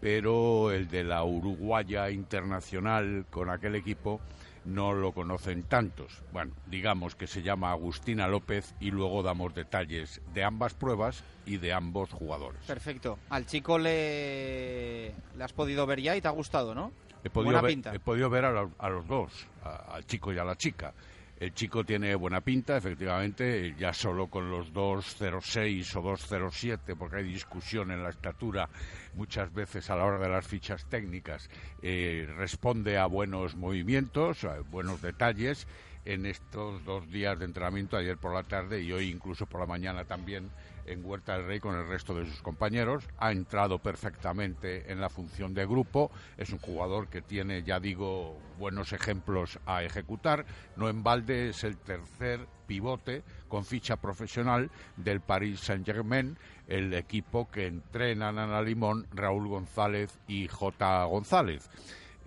pero 0.00 0.70
el 0.70 0.88
de 0.88 1.04
la 1.04 1.24
Uruguaya 1.24 2.10
Internacional 2.10 3.26
con 3.30 3.48
aquel 3.48 3.74
equipo 3.74 4.20
no 4.66 4.92
lo 4.92 5.12
conocen 5.12 5.62
tantos. 5.62 6.22
Bueno, 6.32 6.52
digamos 6.66 7.14
que 7.14 7.26
se 7.26 7.42
llama 7.42 7.70
Agustina 7.70 8.28
López 8.28 8.74
y 8.80 8.90
luego 8.90 9.22
damos 9.22 9.54
detalles 9.54 10.20
de 10.34 10.44
ambas 10.44 10.74
pruebas 10.74 11.22
y 11.46 11.56
de 11.56 11.72
ambos 11.72 12.10
jugadores. 12.10 12.60
Perfecto. 12.66 13.18
Al 13.30 13.46
chico 13.46 13.78
le, 13.78 15.14
le 15.36 15.44
has 15.44 15.52
podido 15.52 15.86
ver 15.86 16.00
ya 16.00 16.16
y 16.16 16.20
te 16.20 16.28
ha 16.28 16.32
gustado, 16.32 16.74
¿no? 16.74 16.92
He 17.24 17.30
podido, 17.30 17.60
ver, 17.60 17.78
he 17.92 17.98
podido 17.98 18.30
ver 18.30 18.44
a, 18.44 18.88
los 18.88 19.06
dos, 19.08 19.32
al 19.64 20.06
chico 20.06 20.32
y 20.32 20.38
a 20.38 20.44
la 20.44 20.56
chica. 20.56 20.94
El 21.38 21.52
chico 21.52 21.84
tiene 21.84 22.14
buena 22.14 22.40
pinta, 22.40 22.78
efectivamente, 22.78 23.74
ya 23.78 23.92
solo 23.92 24.28
con 24.28 24.50
los 24.50 24.72
2.06 24.72 25.96
o 25.96 26.02
2.07, 26.02 26.96
porque 26.96 27.16
hay 27.16 27.24
discusión 27.24 27.90
en 27.90 28.02
la 28.02 28.08
estatura 28.08 28.70
muchas 29.12 29.52
veces 29.52 29.90
a 29.90 29.96
la 29.96 30.04
hora 30.04 30.18
de 30.18 30.30
las 30.30 30.46
fichas 30.46 30.86
técnicas, 30.86 31.50
eh, 31.82 32.26
responde 32.36 32.96
a 32.96 33.04
buenos 33.04 33.54
movimientos, 33.54 34.44
a 34.44 34.60
buenos 34.60 35.02
detalles 35.02 35.66
en 36.06 36.24
estos 36.24 36.82
dos 36.86 37.10
días 37.10 37.38
de 37.38 37.44
entrenamiento, 37.44 37.98
ayer 37.98 38.16
por 38.16 38.32
la 38.32 38.44
tarde 38.44 38.80
y 38.80 38.92
hoy 38.92 39.10
incluso 39.10 39.44
por 39.44 39.60
la 39.60 39.66
mañana 39.66 40.04
también 40.04 40.50
en 40.86 41.04
Huerta 41.04 41.36
del 41.36 41.46
Rey 41.46 41.60
con 41.60 41.76
el 41.76 41.86
resto 41.86 42.14
de 42.14 42.26
sus 42.26 42.40
compañeros. 42.42 43.08
Ha 43.18 43.32
entrado 43.32 43.78
perfectamente 43.78 44.90
en 44.90 45.00
la 45.00 45.08
función 45.08 45.54
de 45.54 45.66
grupo. 45.66 46.10
Es 46.36 46.50
un 46.50 46.58
jugador 46.58 47.08
que 47.08 47.22
tiene, 47.22 47.62
ya 47.62 47.80
digo, 47.80 48.38
buenos 48.58 48.92
ejemplos 48.92 49.58
a 49.66 49.82
ejecutar. 49.82 50.46
No 50.76 50.88
en 50.88 51.02
balde 51.02 51.50
es 51.50 51.64
el 51.64 51.76
tercer 51.76 52.46
pivote 52.66 53.22
con 53.48 53.64
ficha 53.64 53.96
profesional 53.96 54.70
del 54.96 55.20
Paris 55.20 55.60
Saint-Germain, 55.60 56.36
el 56.66 56.92
equipo 56.94 57.48
que 57.50 57.66
entrenan 57.66 58.38
Ana 58.38 58.62
Limón, 58.62 59.06
Raúl 59.12 59.48
González 59.48 60.18
y 60.26 60.48
J. 60.48 61.04
González. 61.04 61.70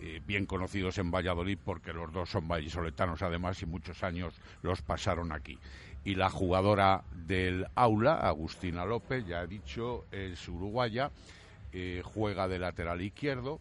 Eh, 0.01 0.21
bien 0.25 0.45
conocidos 0.45 0.97
en 0.97 1.11
Valladolid 1.11 1.57
porque 1.61 1.91
los 1.91 2.13
dos 2.13 2.29
son 2.29 2.47
vallisoletanos 2.47 3.21
además 3.21 3.61
y 3.61 3.65
muchos 3.65 4.01
años 4.01 4.33
los 4.61 4.81
pasaron 4.81 5.33
aquí 5.33 5.59
y 6.03 6.15
la 6.15 6.29
jugadora 6.29 7.03
del 7.11 7.67
aula, 7.75 8.15
Agustina 8.15 8.85
López, 8.85 9.25
ya 9.25 9.43
he 9.43 9.47
dicho, 9.47 10.05
es 10.11 10.47
uruguaya, 10.47 11.11
eh, 11.73 12.01
juega 12.03 12.47
de 12.47 12.59
lateral 12.59 13.01
izquierdo. 13.01 13.59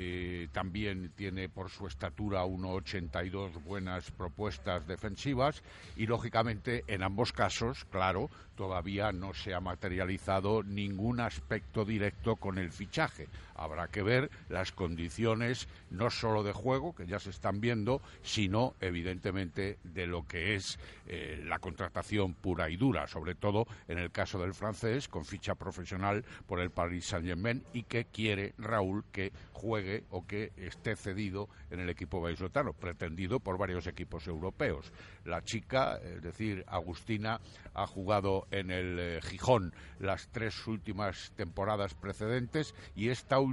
eh, 0.00 0.46
también 0.52 1.10
tiene 1.16 1.48
por 1.48 1.70
su 1.70 1.88
estatura 1.88 2.44
1,82 2.44 3.64
buenas 3.64 4.12
propuestas 4.12 4.86
defensivas 4.86 5.60
y 5.96 6.06
lógicamente 6.06 6.84
en 6.86 7.02
ambos 7.02 7.32
casos, 7.32 7.84
claro, 7.90 8.30
todavía 8.54 9.10
no 9.10 9.34
se 9.34 9.54
ha 9.54 9.60
materializado 9.60 10.62
ningún 10.62 11.18
aspecto 11.18 11.84
directo 11.84 12.36
con 12.36 12.58
el 12.58 12.70
fichaje. 12.70 13.26
Habrá 13.58 13.88
que 13.88 14.02
ver 14.02 14.30
las 14.48 14.72
condiciones 14.72 15.68
no 15.90 16.10
solo 16.10 16.42
de 16.42 16.52
juego, 16.52 16.94
que 16.94 17.06
ya 17.06 17.18
se 17.18 17.30
están 17.30 17.60
viendo, 17.60 18.00
sino 18.22 18.74
evidentemente 18.80 19.78
de 19.82 20.06
lo 20.06 20.26
que 20.26 20.54
es 20.54 20.78
eh, 21.06 21.42
la 21.44 21.58
contratación 21.58 22.34
pura 22.34 22.70
y 22.70 22.76
dura, 22.76 23.06
sobre 23.08 23.34
todo 23.34 23.66
en 23.88 23.98
el 23.98 24.12
caso 24.12 24.38
del 24.38 24.54
francés, 24.54 25.08
con 25.08 25.24
ficha 25.24 25.54
profesional 25.54 26.24
por 26.46 26.60
el 26.60 26.70
Paris 26.70 27.06
Saint-Germain 27.06 27.64
y 27.72 27.82
que 27.82 28.04
quiere 28.04 28.54
Raúl 28.58 29.04
que 29.10 29.32
juegue 29.52 30.04
o 30.10 30.24
que 30.26 30.52
esté 30.56 30.94
cedido 30.94 31.48
en 31.70 31.80
el 31.80 31.90
equipo 31.90 32.20
vallisoletano, 32.20 32.72
pretendido 32.72 33.40
por 33.40 33.58
varios 33.58 33.86
equipos 33.86 34.26
europeos. 34.28 34.92
La 35.24 35.42
chica, 35.42 35.96
es 35.96 36.22
decir, 36.22 36.64
Agustina, 36.68 37.40
ha 37.74 37.86
jugado 37.86 38.46
en 38.50 38.70
el 38.70 38.98
eh, 38.98 39.20
Gijón 39.22 39.74
las 39.98 40.28
tres 40.28 40.66
últimas 40.66 41.32
temporadas 41.36 41.94
precedentes 41.94 42.74
y 42.94 43.08
esta 43.08 43.38
última 43.38 43.47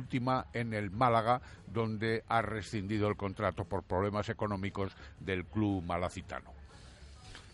en 0.53 0.73
el 0.73 0.91
Málaga, 0.91 1.41
donde 1.67 2.23
ha 2.27 2.41
rescindido 2.41 3.07
el 3.07 3.15
contrato 3.17 3.65
por 3.65 3.83
problemas 3.83 4.29
económicos 4.29 4.91
del 5.19 5.45
club 5.45 5.83
malacitano. 5.83 6.53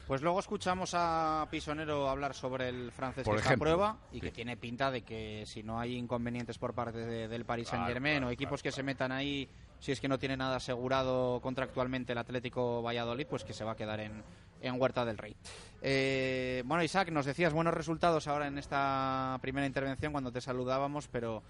Pues 0.08 0.21
luego 0.21 0.39
escuchamos 0.41 0.91
a 0.93 1.47
Pisonero 1.49 2.10
hablar 2.10 2.34
sobre 2.34 2.67
el 2.67 2.91
francés 2.91 3.23
Por 3.23 3.36
que 3.36 3.39
está 3.39 3.49
a 3.49 3.54
ejemplo, 3.54 3.69
prueba 3.71 3.97
y 4.12 4.15
sí. 4.15 4.21
que 4.21 4.32
tiene 4.32 4.58
pinta 4.58 4.91
de 4.91 5.04
que 5.04 5.45
si 5.45 5.63
no 5.63 5.80
hay 5.80 5.95
inconvenientes 5.95 6.58
por 6.58 6.73
parte 6.73 6.97
de- 6.97 7.27
del 7.30 7.45
Paris 7.45 7.69
Saint 7.69 7.88
Germain 7.88 8.21
o 8.25 8.30
equipos 8.30 8.62
que 8.62 8.73
se 8.73 8.84
metan 8.84 9.13
ahí, 9.13 9.47
si 9.80 9.93
es 9.93 10.01
que 10.01 10.10
no 10.10 10.19
tiene 10.19 10.36
nada 10.36 10.58
asegurado 10.58 11.39
contractualmente 11.41 12.12
el 12.12 12.17
Atlético 12.17 12.82
Valladolid, 12.82 13.25
pues 13.27 13.45
que 13.45 13.54
se 13.54 13.63
va 13.63 13.71
a 13.71 13.75
quedar 13.77 14.01
en, 14.01 14.21
en 14.62 14.82
Huerta 14.82 15.06
del 15.06 15.17
Rey. 15.17 15.34
Eh, 15.82 16.62
bueno, 16.65 16.84
Isaac, 16.84 17.10
nos 17.10 17.25
decías 17.25 17.54
buenos 17.54 17.73
resultados 17.73 18.27
ahora 18.27 18.47
en 18.47 18.58
esta 18.58 19.39
primera 19.41 19.65
intervención 19.65 20.12
cuando 20.12 20.32
te 20.32 20.41
saludábamos, 20.41 21.08
pero 21.08 21.41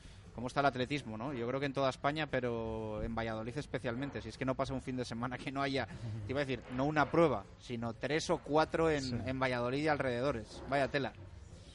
¿cómo 0.41 0.47
está 0.47 0.61
el 0.61 0.65
atletismo? 0.65 1.19
no? 1.19 1.33
Yo 1.33 1.47
creo 1.47 1.59
que 1.59 1.67
en 1.67 1.73
toda 1.73 1.91
España, 1.91 2.25
pero 2.25 3.03
en 3.03 3.13
Valladolid 3.13 3.55
especialmente. 3.59 4.23
Si 4.23 4.29
es 4.29 4.39
que 4.39 4.43
no 4.45 4.55
pasa 4.55 4.73
un 4.73 4.81
fin 4.81 4.97
de 4.97 5.05
semana 5.05 5.37
que 5.37 5.51
no 5.51 5.61
haya, 5.61 5.85
te 6.25 6.31
iba 6.31 6.41
a 6.41 6.45
decir, 6.45 6.63
no 6.75 6.85
una 6.85 7.11
prueba, 7.11 7.43
sino 7.59 7.93
tres 7.93 8.27
o 8.31 8.39
cuatro 8.39 8.89
en, 8.89 9.01
Sí. 9.03 9.15
en 9.27 9.39
Valladolid 9.39 9.83
y 9.83 9.87
alrededores. 9.87 10.63
Vaya 10.67 10.87
tela. 10.87 11.13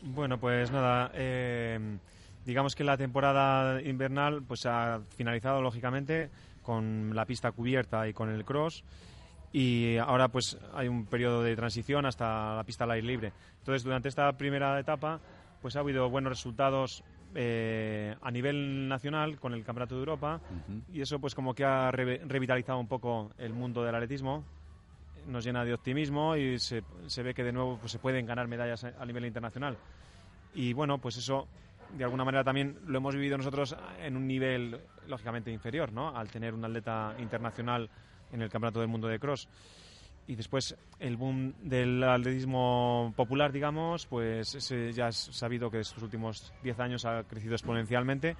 Bueno, 0.03 0.41
pues 0.41 0.73
nada, 0.73 1.13
eh, 1.15 1.79
digamos 2.45 2.75
que 2.75 2.83
la 2.83 2.97
temporada 2.97 3.81
invernal 3.83 4.43
pues 4.43 4.67
ha 4.67 5.01
finalizado 5.17 5.63
lógicamente 5.63 6.29
con 6.63 7.15
la 7.15 7.25
pista 7.25 7.53
cubierta 7.53 8.09
y 8.09 8.13
con 8.13 8.31
el 8.31 8.45
cross 8.45 8.83
y 9.53 9.97
ahora 9.99 10.27
pues 10.27 10.59
hay 10.75 10.89
un 10.89 11.07
periodo 11.07 11.45
de 11.45 11.55
transición 11.55 12.05
hasta 12.05 12.57
la 12.57 12.65
pista 12.65 12.83
al 12.83 12.91
aire 12.91 13.07
libre. 13.07 13.33
Entonces 13.61 13.85
durante 13.85 14.09
esta 14.09 14.33
primera 14.33 14.79
etapa 14.81 15.21
pues 15.63 15.77
ha 15.77 15.81
habido 15.81 16.11
buenos 16.11 16.31
resultados 16.31 17.05
eh, 17.37 18.17
a 18.21 18.31
nivel 18.31 18.89
nacional 18.89 19.39
con 19.39 19.53
el 19.53 19.63
Campeonato 19.63 19.95
de 19.95 20.01
Europa 20.01 20.41
y 20.93 21.01
eso 21.03 21.19
pues 21.19 21.35
como 21.35 21.55
que 21.55 21.65
ha 21.65 21.91
re- 21.91 22.23
revitalizado 22.27 22.79
un 22.79 22.89
poco 22.89 23.31
el 23.39 23.53
mundo 23.53 23.85
del 23.85 23.95
atletismo 23.95 24.43
nos 25.29 25.45
llena 25.45 25.65
de 25.65 25.75
optimismo 25.75 26.35
y 26.37 26.59
se, 26.59 26.83
se 27.07 27.23
ve 27.23 27.35
que 27.35 27.43
de 27.45 27.53
nuevo 27.53 27.77
pues, 27.79 27.93
se 27.93 27.99
pueden 27.99 28.25
ganar 28.27 28.47
medallas 28.49 28.85
a, 28.85 28.93
a 29.01 29.05
nivel 29.05 29.25
internacional. 29.27 29.77
Y 30.55 30.73
bueno, 30.73 30.99
pues 30.99 31.17
eso 31.17 31.47
de 31.99 32.05
alguna 32.05 32.25
manera 32.25 32.45
también 32.45 32.77
lo 32.87 32.99
hemos 32.99 33.15
vivido 33.15 33.37
nosotros 33.37 33.77
en 34.01 34.17
un 34.17 34.27
nivel 34.27 34.79
lógicamente 35.09 35.51
inferior, 35.51 35.93
¿no? 35.93 36.17
Al 36.17 36.31
tener 36.31 36.55
un 36.55 36.65
atleta 36.65 37.15
internacional 37.19 37.89
en 38.33 38.41
el 38.43 38.49
Campeonato 38.49 38.81
del 38.81 38.89
Mundo 38.89 39.09
de 39.09 39.19
Cross. 39.19 39.49
Y 40.29 40.35
después 40.35 40.77
el 40.99 41.17
boom 41.17 41.55
del 41.63 42.03
atletismo 42.03 43.13
popular, 43.17 43.53
digamos, 43.53 44.07
pues 44.07 44.55
ese 44.55 44.93
ya 44.93 45.09
es 45.09 45.17
sabido 45.17 45.71
que 45.71 45.81
estos 45.81 46.03
últimos 46.03 46.53
10 46.63 46.81
años 46.81 47.05
ha 47.05 47.23
crecido 47.25 47.55
exponencialmente. 47.55 48.37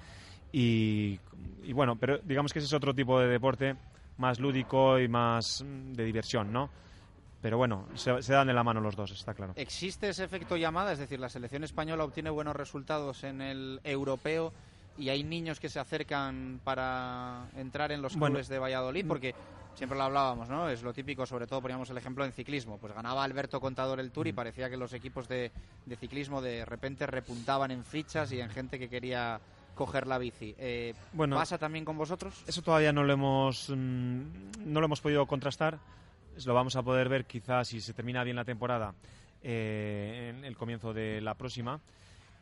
Y, 0.51 1.19
y 1.63 1.73
bueno, 1.73 1.95
pero 1.95 2.17
digamos 2.19 2.51
que 2.51 2.59
ese 2.59 2.65
es 2.65 2.73
otro 2.73 2.93
tipo 2.93 3.19
de 3.19 3.27
deporte 3.27 3.75
más 4.17 4.39
lúdico 4.39 4.99
y 4.99 5.07
más 5.07 5.63
mm, 5.65 5.93
de 5.93 6.03
diversión, 6.03 6.51
¿no? 6.51 6.69
Pero 7.41 7.57
bueno, 7.57 7.87
se, 7.93 8.21
se 8.23 8.33
dan 8.33 8.47
de 8.47 8.53
la 8.53 8.63
mano 8.63 8.81
los 8.81 8.95
dos, 8.95 9.11
está 9.11 9.33
claro. 9.33 9.53
¿Existe 9.55 10.09
ese 10.09 10.23
efecto 10.23 10.57
llamada? 10.57 10.91
Es 10.91 10.99
decir, 10.99 11.19
la 11.19 11.29
selección 11.29 11.63
española 11.63 12.03
obtiene 12.03 12.29
buenos 12.31 12.55
resultados 12.55 13.23
en 13.23 13.41
el 13.41 13.79
europeo 13.83 14.51
y 14.97 15.09
hay 15.09 15.23
niños 15.23 15.59
que 15.59 15.69
se 15.69 15.79
acercan 15.79 16.59
para 16.63 17.45
entrar 17.55 17.91
en 17.91 18.01
los 18.01 18.15
Bueno. 18.17 18.33
clubes 18.33 18.47
de 18.47 18.57
Valladolid, 18.57 19.05
porque 19.07 19.35
siempre 19.77 19.97
lo 19.97 20.03
hablábamos, 20.05 20.49
¿no? 20.49 20.67
Es 20.69 20.81
lo 20.83 20.91
típico, 20.93 21.25
sobre 21.25 21.47
todo 21.47 21.61
poníamos 21.61 21.89
el 21.91 21.97
ejemplo 21.97 22.25
en 22.25 22.31
ciclismo. 22.33 22.77
Pues 22.79 22.93
ganaba 22.93 23.23
Alberto 23.23 23.61
Contador 23.61 23.99
el 23.99 24.07
Mm. 24.07 24.11
Tour 24.11 24.27
y 24.27 24.33
parecía 24.33 24.69
que 24.69 24.75
los 24.77 24.91
equipos 24.93 25.27
de, 25.27 25.51
de 25.85 25.95
ciclismo 25.95 26.41
de 26.41 26.65
repente 26.65 27.05
repuntaban 27.07 27.71
en 27.71 27.85
fichas 27.85 28.31
y 28.31 28.41
en 28.41 28.49
gente 28.49 28.79
que 28.79 28.89
quería 28.89 29.39
coger 29.75 30.07
la 30.07 30.17
bici. 30.17 30.55
Eh, 30.57 30.95
Bueno, 31.13 31.35
¿Pasa 31.35 31.57
también 31.59 31.85
con 31.85 31.97
vosotros? 31.97 32.43
Eso 32.47 32.61
todavía 32.63 32.91
no 32.91 33.03
lo 33.03 33.13
hemos 33.13 33.69
mm, 33.69 34.21
no 34.65 34.79
lo 34.79 34.85
hemos 34.87 34.99
podido 35.01 35.25
contrastar. 35.27 35.77
Lo 36.45 36.53
vamos 36.53 36.75
a 36.75 36.81
poder 36.83 37.09
ver 37.09 37.25
quizás 37.25 37.67
si 37.67 37.79
se 37.79 37.93
termina 37.93 38.23
bien 38.23 38.35
la 38.35 38.43
temporada 38.45 38.93
eh, 39.43 40.33
en 40.35 40.43
el 40.45 40.57
comienzo 40.57 40.93
de 40.93 41.21
la 41.21 41.35
próxima. 41.35 41.79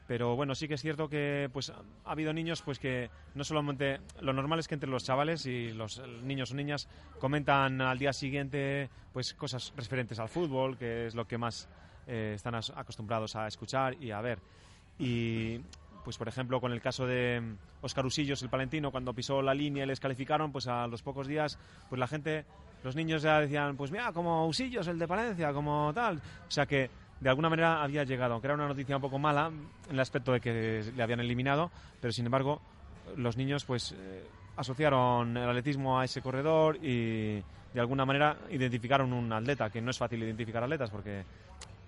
Pero 0.08 0.36
bueno, 0.36 0.54
sí 0.54 0.68
que 0.68 0.76
es 0.76 0.82
cierto 0.82 1.10
que 1.10 1.50
pues 1.52 1.72
ha 1.72 2.12
habido 2.12 2.32
niños 2.32 2.62
pues 2.62 2.78
que 2.78 3.10
no 3.34 3.44
solamente 3.44 4.00
lo 4.22 4.34
normal 4.34 4.60
es 4.60 4.68
que 4.68 4.76
entre 4.76 4.89
los 4.89 5.04
chavales 5.04 5.46
y 5.48 5.72
los 5.72 6.02
niños 6.24 6.52
o 6.52 6.56
niñas 6.56 6.88
comentan 7.20 7.82
al 7.82 7.98
día 7.98 8.13
siguiente 8.13 8.89
pues 9.13 9.34
cosas 9.34 9.74
referentes 9.76 10.20
al 10.20 10.30
fútbol, 10.30 10.78
que 10.78 11.08
es 11.08 11.15
lo 11.15 11.28
que 11.28 11.38
más 11.38 11.68
eh, 12.08 12.34
están 12.36 12.56
acostumbrados 12.56 13.36
a 13.36 13.48
escuchar 13.48 13.96
y 14.02 14.12
a 14.12 14.22
ver. 14.22 14.39
Y 15.00 15.60
pues 16.04 16.20
por 16.20 16.28
ejemplo 16.28 16.62
con 16.62 16.72
el 16.72 16.82
caso 16.82 17.08
de 17.08 17.56
Oscar 17.82 18.06
Usillos, 18.06 18.41
el 18.44 18.50
palentino, 18.50 18.91
cuando 18.91 19.13
pisó 19.13 19.41
la 19.41 19.56
línea 19.56 19.84
y 19.84 19.88
les 19.88 20.00
calificaron, 20.00 20.52
pues 20.52 20.68
a 20.68 20.86
los 20.86 21.02
pocos 21.02 21.28
días, 21.28 21.58
pues 21.89 21.98
la 22.00 22.08
gente, 22.08 22.46
los 22.84 22.96
niños 22.96 23.24
ya 23.24 23.39
decían, 23.39 23.76
pues 23.76 23.91
mira, 23.91 24.13
como 24.13 24.48
Usillos, 24.48 24.88
el 24.88 25.00
de 25.00 25.08
Palencia, 25.08 25.52
como 25.52 25.91
tal. 25.94 26.18
O 26.18 26.52
sea 26.52 26.68
que 26.68 26.89
de 27.26 27.30
alguna 27.30 27.50
manera 27.50 27.82
había 27.82 28.04
llegado, 28.04 28.34
aunque 28.34 28.46
era 28.46 28.54
una 28.54 28.68
noticia 28.68 28.98
un 28.98 29.02
poco 29.02 29.18
mala 29.18 29.48
en 29.48 29.94
el 29.94 30.00
aspecto 30.00 30.32
de 30.32 30.40
que 30.40 30.84
le 30.96 31.02
habían 31.02 31.20
eliminado, 31.20 31.72
pero 32.00 32.14
sin 32.14 32.28
embargo 32.28 32.62
los 33.18 33.36
niños 33.36 33.66
pues 33.66 33.96
eh, 33.98 34.24
asociaron 34.58 35.36
el 35.36 35.50
atletismo 35.50 36.00
a 36.00 36.06
ese 36.06 36.22
corredor 36.22 36.78
y 36.84 37.42
de 37.74 37.80
alguna 37.80 38.06
manera 38.06 38.38
identificaron 38.52 39.12
un 39.12 39.34
atleta, 39.34 39.72
que 39.72 39.82
no 39.82 39.90
es 39.90 39.98
fácil 39.98 40.22
identificar 40.22 40.64
atletas 40.64 40.92
porque 40.92 41.24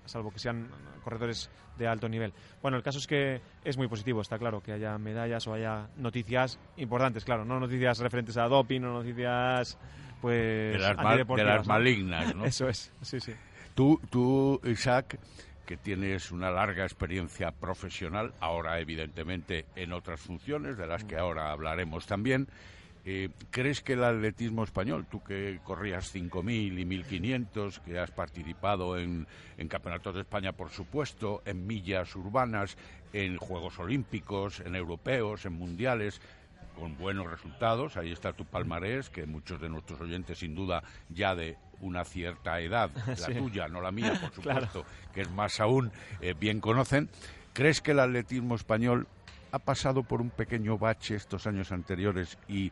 salvo 0.05 0.31
que 0.31 0.39
sean 0.39 0.69
corredores 1.03 1.51
de 1.77 1.87
alto 1.87 2.09
nivel. 2.09 2.33
Bueno, 2.63 2.77
el 2.77 2.81
caso 2.81 2.97
es 2.97 3.05
que 3.05 3.39
es 3.63 3.77
muy 3.77 3.87
positivo, 3.87 4.21
está 4.21 4.39
claro, 4.39 4.63
que 4.63 4.71
haya 4.71 4.97
medallas 4.97 5.45
o 5.45 5.53
haya 5.53 5.87
noticias 5.97 6.57
importantes, 6.77 7.23
claro, 7.23 7.45
no 7.45 7.59
noticias 7.59 7.99
referentes 7.99 8.37
a 8.37 8.47
doping, 8.47 8.81
no 8.81 8.91
noticias 8.91 9.77
pues 10.19 10.73
De 10.73 10.79
las, 10.79 10.97
de 11.27 11.43
las 11.43 11.67
malignas, 11.67 12.33
¿no? 12.33 12.43
Eso 12.45 12.67
es, 12.67 12.91
sí, 13.03 13.19
sí. 13.19 13.33
Tú, 13.77 14.01
tú, 14.09 14.59
Isaac, 14.63 15.19
que 15.67 15.77
tienes 15.77 16.31
una 16.31 16.49
larga 16.49 16.83
experiencia 16.83 17.51
profesional, 17.51 18.33
ahora 18.39 18.79
evidentemente 18.79 19.67
en 19.75 19.93
otras 19.93 20.19
funciones, 20.19 20.79
de 20.79 20.87
las 20.87 21.03
que 21.03 21.15
ahora 21.15 21.51
hablaremos 21.51 22.07
también, 22.07 22.47
eh, 23.05 23.29
¿crees 23.51 23.83
que 23.83 23.93
el 23.93 24.03
atletismo 24.03 24.63
español, 24.63 25.05
tú 25.07 25.23
que 25.23 25.59
corrías 25.63 26.11
5.000 26.11 26.79
y 26.79 26.85
1.500, 26.85 27.79
que 27.81 27.99
has 27.99 28.09
participado 28.09 28.97
en, 28.97 29.27
en 29.59 29.67
campeonatos 29.67 30.15
de 30.15 30.21
España, 30.21 30.53
por 30.53 30.71
supuesto, 30.71 31.43
en 31.45 31.67
millas 31.67 32.15
urbanas, 32.15 32.77
en 33.13 33.37
Juegos 33.37 33.77
Olímpicos, 33.77 34.59
en 34.61 34.75
europeos, 34.75 35.45
en 35.45 35.53
mundiales, 35.53 36.19
con 36.77 36.95
buenos 36.97 37.29
resultados. 37.29 37.97
Ahí 37.97 38.11
está 38.11 38.33
tu 38.33 38.45
palmarés, 38.45 39.09
que 39.09 39.25
muchos 39.25 39.59
de 39.59 39.69
nuestros 39.69 39.99
oyentes, 39.99 40.39
sin 40.39 40.55
duda, 40.55 40.83
ya 41.09 41.35
de 41.35 41.57
una 41.81 42.03
cierta 42.05 42.59
edad, 42.59 42.89
la 43.07 43.15
Sí. 43.15 43.33
tuya, 43.33 43.67
no 43.67 43.81
la 43.81 43.91
mía, 43.91 44.13
por 44.21 44.31
Claro. 44.41 44.67
supuesto, 44.67 44.85
que 45.13 45.21
es 45.21 45.31
más 45.31 45.59
aún, 45.59 45.91
eh, 46.21 46.33
bien 46.39 46.59
conocen. 46.61 47.09
¿Crees 47.53 47.81
que 47.81 47.91
el 47.91 47.99
atletismo 47.99 48.55
español 48.55 49.07
ha 49.51 49.59
pasado 49.59 50.03
por 50.03 50.21
un 50.21 50.29
pequeño 50.29 50.77
bache 50.77 51.15
estos 51.15 51.47
años 51.47 51.71
anteriores 51.71 52.37
y 52.47 52.71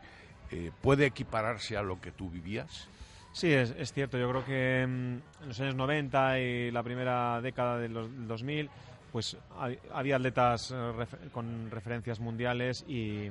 eh, 0.52 0.70
puede 0.82 1.06
equipararse 1.06 1.76
a 1.76 1.82
lo 1.82 2.00
que 2.00 2.12
tú 2.12 2.30
vivías? 2.30 2.88
Sí, 3.32 3.52
es, 3.52 3.74
es 3.76 3.92
cierto. 3.92 4.16
Yo 4.16 4.30
creo 4.30 4.44
que 4.44 4.86
mm, 4.86 5.42
en 5.42 5.48
los 5.48 5.60
años 5.60 5.74
90 5.74 6.38
y 6.40 6.70
la 6.70 6.82
primera 6.82 7.40
década 7.42 7.78
de 7.78 7.88
los 7.88 8.10
del 8.10 8.28
2000, 8.28 8.70
pues 9.12 9.36
ha- 9.58 9.70
había 9.92 10.16
atletas 10.16 10.72
eh, 10.74 11.06
con 11.32 11.70
referencias 11.70 12.20
mundiales 12.20 12.84
y 12.88 13.28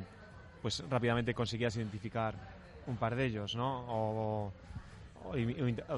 pues 0.65 0.83
rápidamente 0.89 1.35
conseguías 1.35 1.75
identificar 1.75 2.33
un 2.87 2.95
par 2.97 3.15
de 3.15 3.25
ellos, 3.25 3.55
¿no? 3.55 3.85
O, 3.87 4.51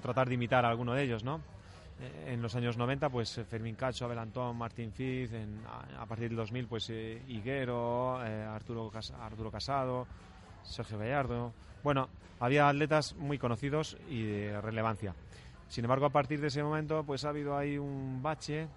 tratar 0.02 0.28
de 0.28 0.34
imitar 0.34 0.66
a 0.66 0.70
alguno 0.70 0.94
de 0.94 1.04
ellos, 1.04 1.24
¿no? 1.24 1.40
Eh, 2.02 2.34
En 2.34 2.42
los 2.42 2.54
años 2.54 2.76
90, 2.76 3.08
pues 3.10 3.38
eh, 3.38 3.46
Fermín 3.46 3.76
Cacho, 3.76 4.04
Abel 4.04 4.20
Antón, 4.20 4.58
Martín 4.58 4.92
Fiz, 4.92 5.32
en- 5.32 5.62
a, 5.98 6.02
a 6.02 6.06
partir 6.06 6.28
del 6.28 6.36
2000, 6.36 6.68
pues 6.68 6.90
eh, 6.90 7.18
Higuero, 7.30 8.18
Arturo, 8.18 8.90
Cas- 8.92 9.12
Arturo 9.12 9.50
Casado, 9.52 10.06
Sergio 10.66 10.98
Gallardo. 10.98 11.54
Bueno, 11.82 12.10
había 12.42 12.68
atletas 12.68 13.16
muy 13.16 13.38
conocidos 13.38 13.96
y 14.10 14.22
de 14.26 14.60
relevancia. 14.60 15.14
Sin 15.70 15.86
embargo, 15.86 16.08
a 16.08 16.10
partir 16.10 16.42
de 16.42 16.48
ese 16.48 16.62
momento, 16.62 17.06
pues 17.06 17.24
ha 17.24 17.30
habido 17.30 17.58
ahí 17.58 17.78
un 17.78 18.22
bache. 18.22 18.68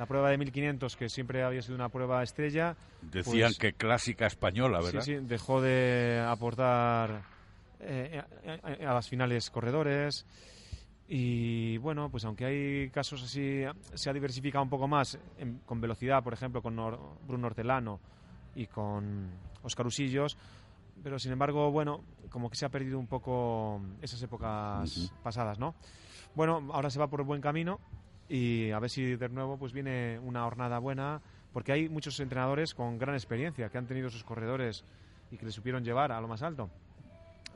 La 0.00 0.06
prueba 0.06 0.30
de 0.30 0.38
1500, 0.38 0.96
que 0.96 1.10
siempre 1.10 1.42
había 1.42 1.60
sido 1.60 1.74
una 1.74 1.90
prueba 1.90 2.22
estrella. 2.22 2.74
Decían 3.02 3.50
pues, 3.50 3.58
que 3.58 3.74
clásica 3.74 4.24
española, 4.24 4.80
¿verdad? 4.80 5.02
Sí, 5.02 5.18
sí, 5.18 5.26
dejó 5.26 5.60
de 5.60 6.24
aportar 6.26 7.20
eh, 7.80 8.22
a, 8.64 8.88
a, 8.88 8.94
las 8.94 9.10
finales 9.10 9.50
corredores. 9.50 10.24
Y 11.06 11.76
bueno, 11.76 12.08
pues 12.10 12.24
aunque 12.24 12.46
hay 12.46 12.88
casos 12.88 13.22
así, 13.24 13.60
se 13.92 14.08
ha 14.08 14.14
diversificado 14.14 14.64
un 14.64 14.70
poco 14.70 14.88
más 14.88 15.18
en, 15.36 15.58
con 15.66 15.82
velocidad, 15.82 16.24
por 16.24 16.32
ejemplo, 16.32 16.62
con 16.62 16.76
Nor 16.76 16.98
Bruno 17.26 17.48
Hortelano 17.48 18.00
y 18.54 18.68
con 18.68 19.28
Oscar 19.62 19.86
Usillos, 19.86 20.38
pero 21.02 21.18
sin 21.18 21.32
embargo, 21.32 21.70
bueno, 21.70 22.04
como 22.30 22.48
que 22.48 22.56
se 22.56 22.64
ha 22.64 22.70
perdido 22.70 22.98
un 22.98 23.06
poco 23.06 23.82
esas 24.00 24.22
épocas 24.22 24.96
uh 24.96 25.00
-huh. 25.00 25.22
pasadas, 25.22 25.58
¿no? 25.58 25.74
Bueno, 26.34 26.70
ahora 26.72 26.88
se 26.88 26.98
va 26.98 27.08
por 27.08 27.22
buen 27.22 27.42
camino 27.42 27.80
y 28.30 28.70
a 28.70 28.78
ver 28.78 28.88
si 28.88 29.16
de 29.16 29.28
nuevo 29.28 29.58
pues 29.58 29.72
viene 29.72 30.20
una 30.20 30.44
jornada 30.44 30.78
buena, 30.78 31.20
porque 31.52 31.72
hay 31.72 31.88
muchos 31.88 32.18
entrenadores 32.20 32.74
con 32.74 32.96
gran 32.96 33.16
experiencia 33.16 33.68
que 33.68 33.76
han 33.76 33.86
tenido 33.86 34.08
sus 34.08 34.22
corredores 34.22 34.84
y 35.32 35.36
que 35.36 35.44
les 35.44 35.54
supieron 35.54 35.84
llevar 35.84 36.12
a 36.12 36.20
lo 36.20 36.28
más 36.28 36.42
alto. 36.42 36.70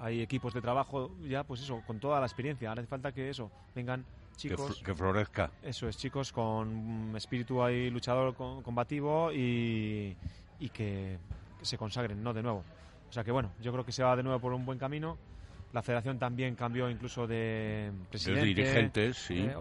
Hay 0.01 0.21
equipos 0.21 0.53
de 0.53 0.61
trabajo 0.61 1.13
ya, 1.23 1.45
pues 1.45 1.61
eso, 1.63 1.81
con 1.87 2.01
toda 2.01 2.19
la 2.19 2.27
experiencia. 2.27 2.69
Ahora 2.69 2.83
hace 2.83 2.89
falta 2.89 3.13
que 3.13 3.31
eso, 3.31 3.53
vengan 3.73 4.05
chicos. 4.37 4.79
Que, 4.79 4.87
que 4.87 4.95
florezca. 4.95 5.53
Eso 5.63 5.89
es, 5.89 5.97
chicos 5.97 6.33
con 6.33 7.13
espíritu 7.15 7.63
ahí 7.63 7.89
luchador 7.91 8.35
combativo 8.35 9.31
y, 9.33 10.17
y 10.59 10.69
que, 10.71 11.19
que 11.61 11.65
se 11.65 11.79
consagren, 11.79 12.21
¿no? 12.21 12.35
De 12.35 12.43
nuevo. 12.43 12.65
O 13.09 13.13
sea 13.13 13.23
que 13.23 13.31
bueno, 13.31 13.53
yo 13.63 13.71
creo 13.73 13.85
que 13.85 13.93
se 13.93 14.03
va 14.03 14.17
de 14.17 14.25
nuevo 14.25 14.41
por 14.41 14.53
un 14.53 14.67
buen 14.67 14.81
camino. 14.81 15.17
La 15.75 15.83
federación 15.83 16.21
también 16.21 16.55
cambió 16.55 16.89
incluso 16.89 17.27
de 17.27 17.91
presidente. 18.09 18.41
De 18.43 18.47
dirigentes, 18.47 19.17
sí. 19.17 19.41
Eh, 19.41 19.57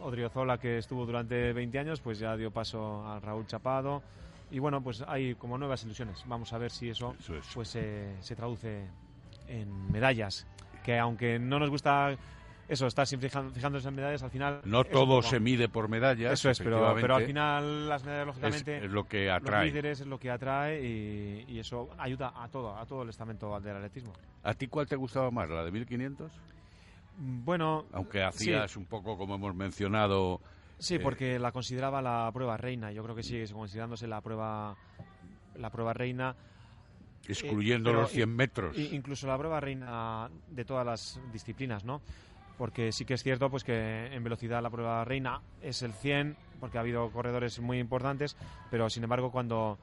Odriozola, 0.00 0.56
que 0.56 0.78
estuvo 0.78 1.04
durante 1.04 1.52
20 1.52 1.78
años, 1.78 2.00
pues 2.00 2.18
ya 2.18 2.34
dio 2.34 2.50
paso 2.50 3.06
a 3.06 3.20
Raúl 3.20 3.46
Chapado. 3.46 4.02
Y 4.50 4.58
bueno, 4.58 4.82
pues 4.82 5.04
hay 5.06 5.34
como 5.34 5.58
nuevas 5.58 5.84
ilusiones. 5.84 6.24
Vamos 6.26 6.50
a 6.54 6.58
ver 6.58 6.70
si 6.70 6.88
eso, 6.88 7.14
eso 7.20 7.36
es. 7.36 7.44
pues 7.52 7.76
eh, 7.76 8.16
se 8.20 8.34
traduce 8.34 8.86
en 9.48 9.92
medallas. 9.92 10.46
Que 10.82 10.98
aunque 10.98 11.38
no 11.38 11.58
nos 11.58 11.68
gusta 11.68 12.16
eso, 12.70 12.86
estar 12.86 13.04
siempre 13.04 13.28
fijándose 13.28 13.88
en 13.88 13.94
medallas, 13.96 14.22
al 14.22 14.30
final... 14.30 14.60
No 14.64 14.84
todo 14.84 15.22
se 15.22 15.40
mide 15.40 15.68
por 15.68 15.88
medallas. 15.88 16.32
Eso 16.34 16.50
es, 16.50 16.60
pero, 16.60 16.94
pero 16.94 17.16
al 17.16 17.26
final 17.26 17.88
las 17.88 18.04
medallas, 18.04 18.28
lógicamente... 18.28 18.78
Es, 18.78 18.84
es, 18.84 18.90
lo 18.92 19.08
que 19.08 19.28
atrae. 19.28 19.64
Los 19.64 19.74
líderes 19.74 20.00
es 20.00 20.06
lo 20.06 20.20
que 20.20 20.30
atrae 20.30 20.80
y, 20.80 21.44
y, 21.48 21.58
eso 21.58 21.90
ayuda 21.98 22.32
a 22.36 22.46
todo, 22.48 22.76
a 22.76 22.86
todo 22.86 23.02
el 23.02 23.08
estamento 23.08 23.58
del 23.58 23.76
atletismo. 23.76 24.12
¿A 24.44 24.54
ti 24.54 24.68
cuál 24.68 24.86
te 24.86 24.94
gustaba 24.94 25.32
más, 25.32 25.50
la 25.50 25.64
de 25.64 25.72
1500? 25.72 26.30
Bueno... 27.18 27.86
Aunque 27.92 28.22
hacías 28.22 28.70
sí. 28.70 28.78
un 28.78 28.84
poco, 28.84 29.18
como 29.18 29.34
hemos 29.34 29.52
mencionado... 29.52 30.40
Sí, 30.78 30.94
eh, 30.94 31.00
porque 31.00 31.40
la 31.40 31.50
consideraba 31.50 32.00
la 32.00 32.30
prueba 32.32 32.56
reina. 32.56 32.92
Yo 32.92 33.02
creo 33.02 33.16
que 33.16 33.24
sigue 33.24 33.52
considerándose 33.52 34.06
la 34.06 34.20
prueba, 34.20 34.76
la 35.56 35.70
prueba 35.70 35.92
reina 35.92 36.36
excluyendo 37.28 37.90
eh, 37.90 37.94
los 37.94 38.10
100 38.10 38.28
metros. 38.36 38.78
Incluso 38.78 39.26
la 39.26 39.36
prueba 39.36 39.60
reina 39.60 40.30
de 40.48 40.64
todas 40.64 40.86
las 40.86 41.20
disciplinas, 41.32 41.84
¿no? 41.84 42.00
Porque 42.60 42.92
sí 42.92 43.06
que 43.06 43.14
es 43.14 43.22
cierto 43.22 43.48
pues 43.48 43.64
que 43.64 44.14
en 44.14 44.22
velocidad 44.22 44.62
la 44.62 44.68
prueba 44.68 45.02
reina 45.02 45.40
es 45.62 45.80
el 45.80 45.94
100, 45.94 46.36
porque 46.60 46.76
ha 46.76 46.82
habido 46.82 47.10
corredores 47.10 47.58
muy 47.58 47.78
importantes, 47.78 48.36
pero 48.70 48.90
sin 48.90 49.02
embargo 49.02 49.30
cuando 49.30 49.78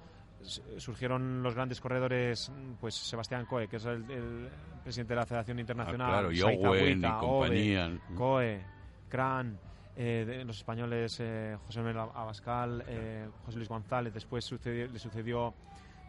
surgieron 0.77 1.41
los 1.41 1.55
grandes 1.55 1.81
corredores, 1.81 2.51
pues 2.79 2.93
Sebastián 2.93 3.47
Coe, 3.47 3.67
que 3.67 3.77
es 3.77 3.85
el, 3.85 4.07
el 4.11 4.49
presidente 4.83 5.15
de 5.15 5.19
la 5.19 5.25
Federación 5.25 5.57
Internacional, 5.57 6.07
ah, 6.07 6.13
claro, 6.19 6.31
y 6.31 6.39
Owen 6.43 6.99
y 6.99 7.19
compañía. 7.19 7.87
Ove, 7.87 8.15
Coe, 8.15 8.65
Cran, 9.09 9.57
eh, 9.95 10.25
de 10.27 10.45
los 10.45 10.57
españoles 10.57 11.17
eh, 11.19 11.57
José 11.65 11.79
Manuel 11.79 12.11
Abascal, 12.13 12.83
eh, 12.87 13.27
José 13.43 13.57
Luis 13.57 13.69
González, 13.69 14.13
después 14.13 14.45
sucedió, 14.45 14.85
le 14.85 14.99
sucedió 14.99 15.51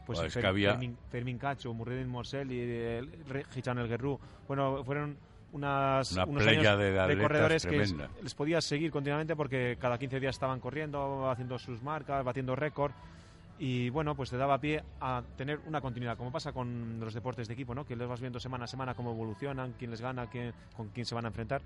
pues 0.05 0.21
es 0.21 0.37
que 0.37 0.47
había... 0.47 0.73
Fermín, 0.73 0.99
Fermín 1.11 1.39
Cacho, 1.39 1.73
Murredin 1.73 2.09
Morsel 2.09 2.53
y 2.53 2.61
el, 2.61 3.47
Gichan 3.53 3.79
El 3.79 3.89
Guerrú. 3.89 4.21
Bueno, 4.47 4.83
fueron 4.85 5.17
unas, 5.53 6.13
Una 6.13 6.25
unos 6.25 6.47
años 6.47 6.79
de, 6.79 6.93
de 6.93 7.19
corredores 7.19 7.63
tremenda. 7.63 8.09
que 8.09 8.23
les 8.23 8.35
podías 8.35 8.65
seguir 8.65 8.91
continuamente 8.91 9.35
porque 9.35 9.77
cada 9.81 9.99
15 9.99 10.21
días 10.21 10.37
estaban 10.37 10.61
corriendo, 10.61 11.31
haciendo 11.31 11.59
sus 11.59 11.83
marcas, 11.83 12.25
batiendo 12.25 12.55
récord 12.55 12.93
y 13.59 13.91
bueno, 13.91 14.15
pues 14.15 14.31
te 14.31 14.37
daba 14.37 14.59
pie 14.61 14.85
a 15.01 15.23
tener 15.37 15.59
una 15.67 15.81
continuidad, 15.81 16.17
como 16.17 16.31
pasa 16.31 16.53
con 16.53 17.01
los 17.01 17.13
deportes 17.13 17.49
de 17.49 17.55
equipo, 17.55 17.75
¿no? 17.75 17.85
Que 17.85 17.97
les 17.97 18.07
vas 18.07 18.21
viendo 18.21 18.39
semana 18.39 18.65
a 18.65 18.69
semana 18.69 18.95
cómo 18.95 19.11
evolucionan, 19.11 19.75
quién 19.79 19.91
les 19.91 20.01
gana, 20.01 20.29
quién, 20.29 20.53
con 20.77 20.89
quién 20.91 21.07
se 21.07 21.15
van 21.15 21.25
a 21.25 21.29
enfrentar. 21.29 21.63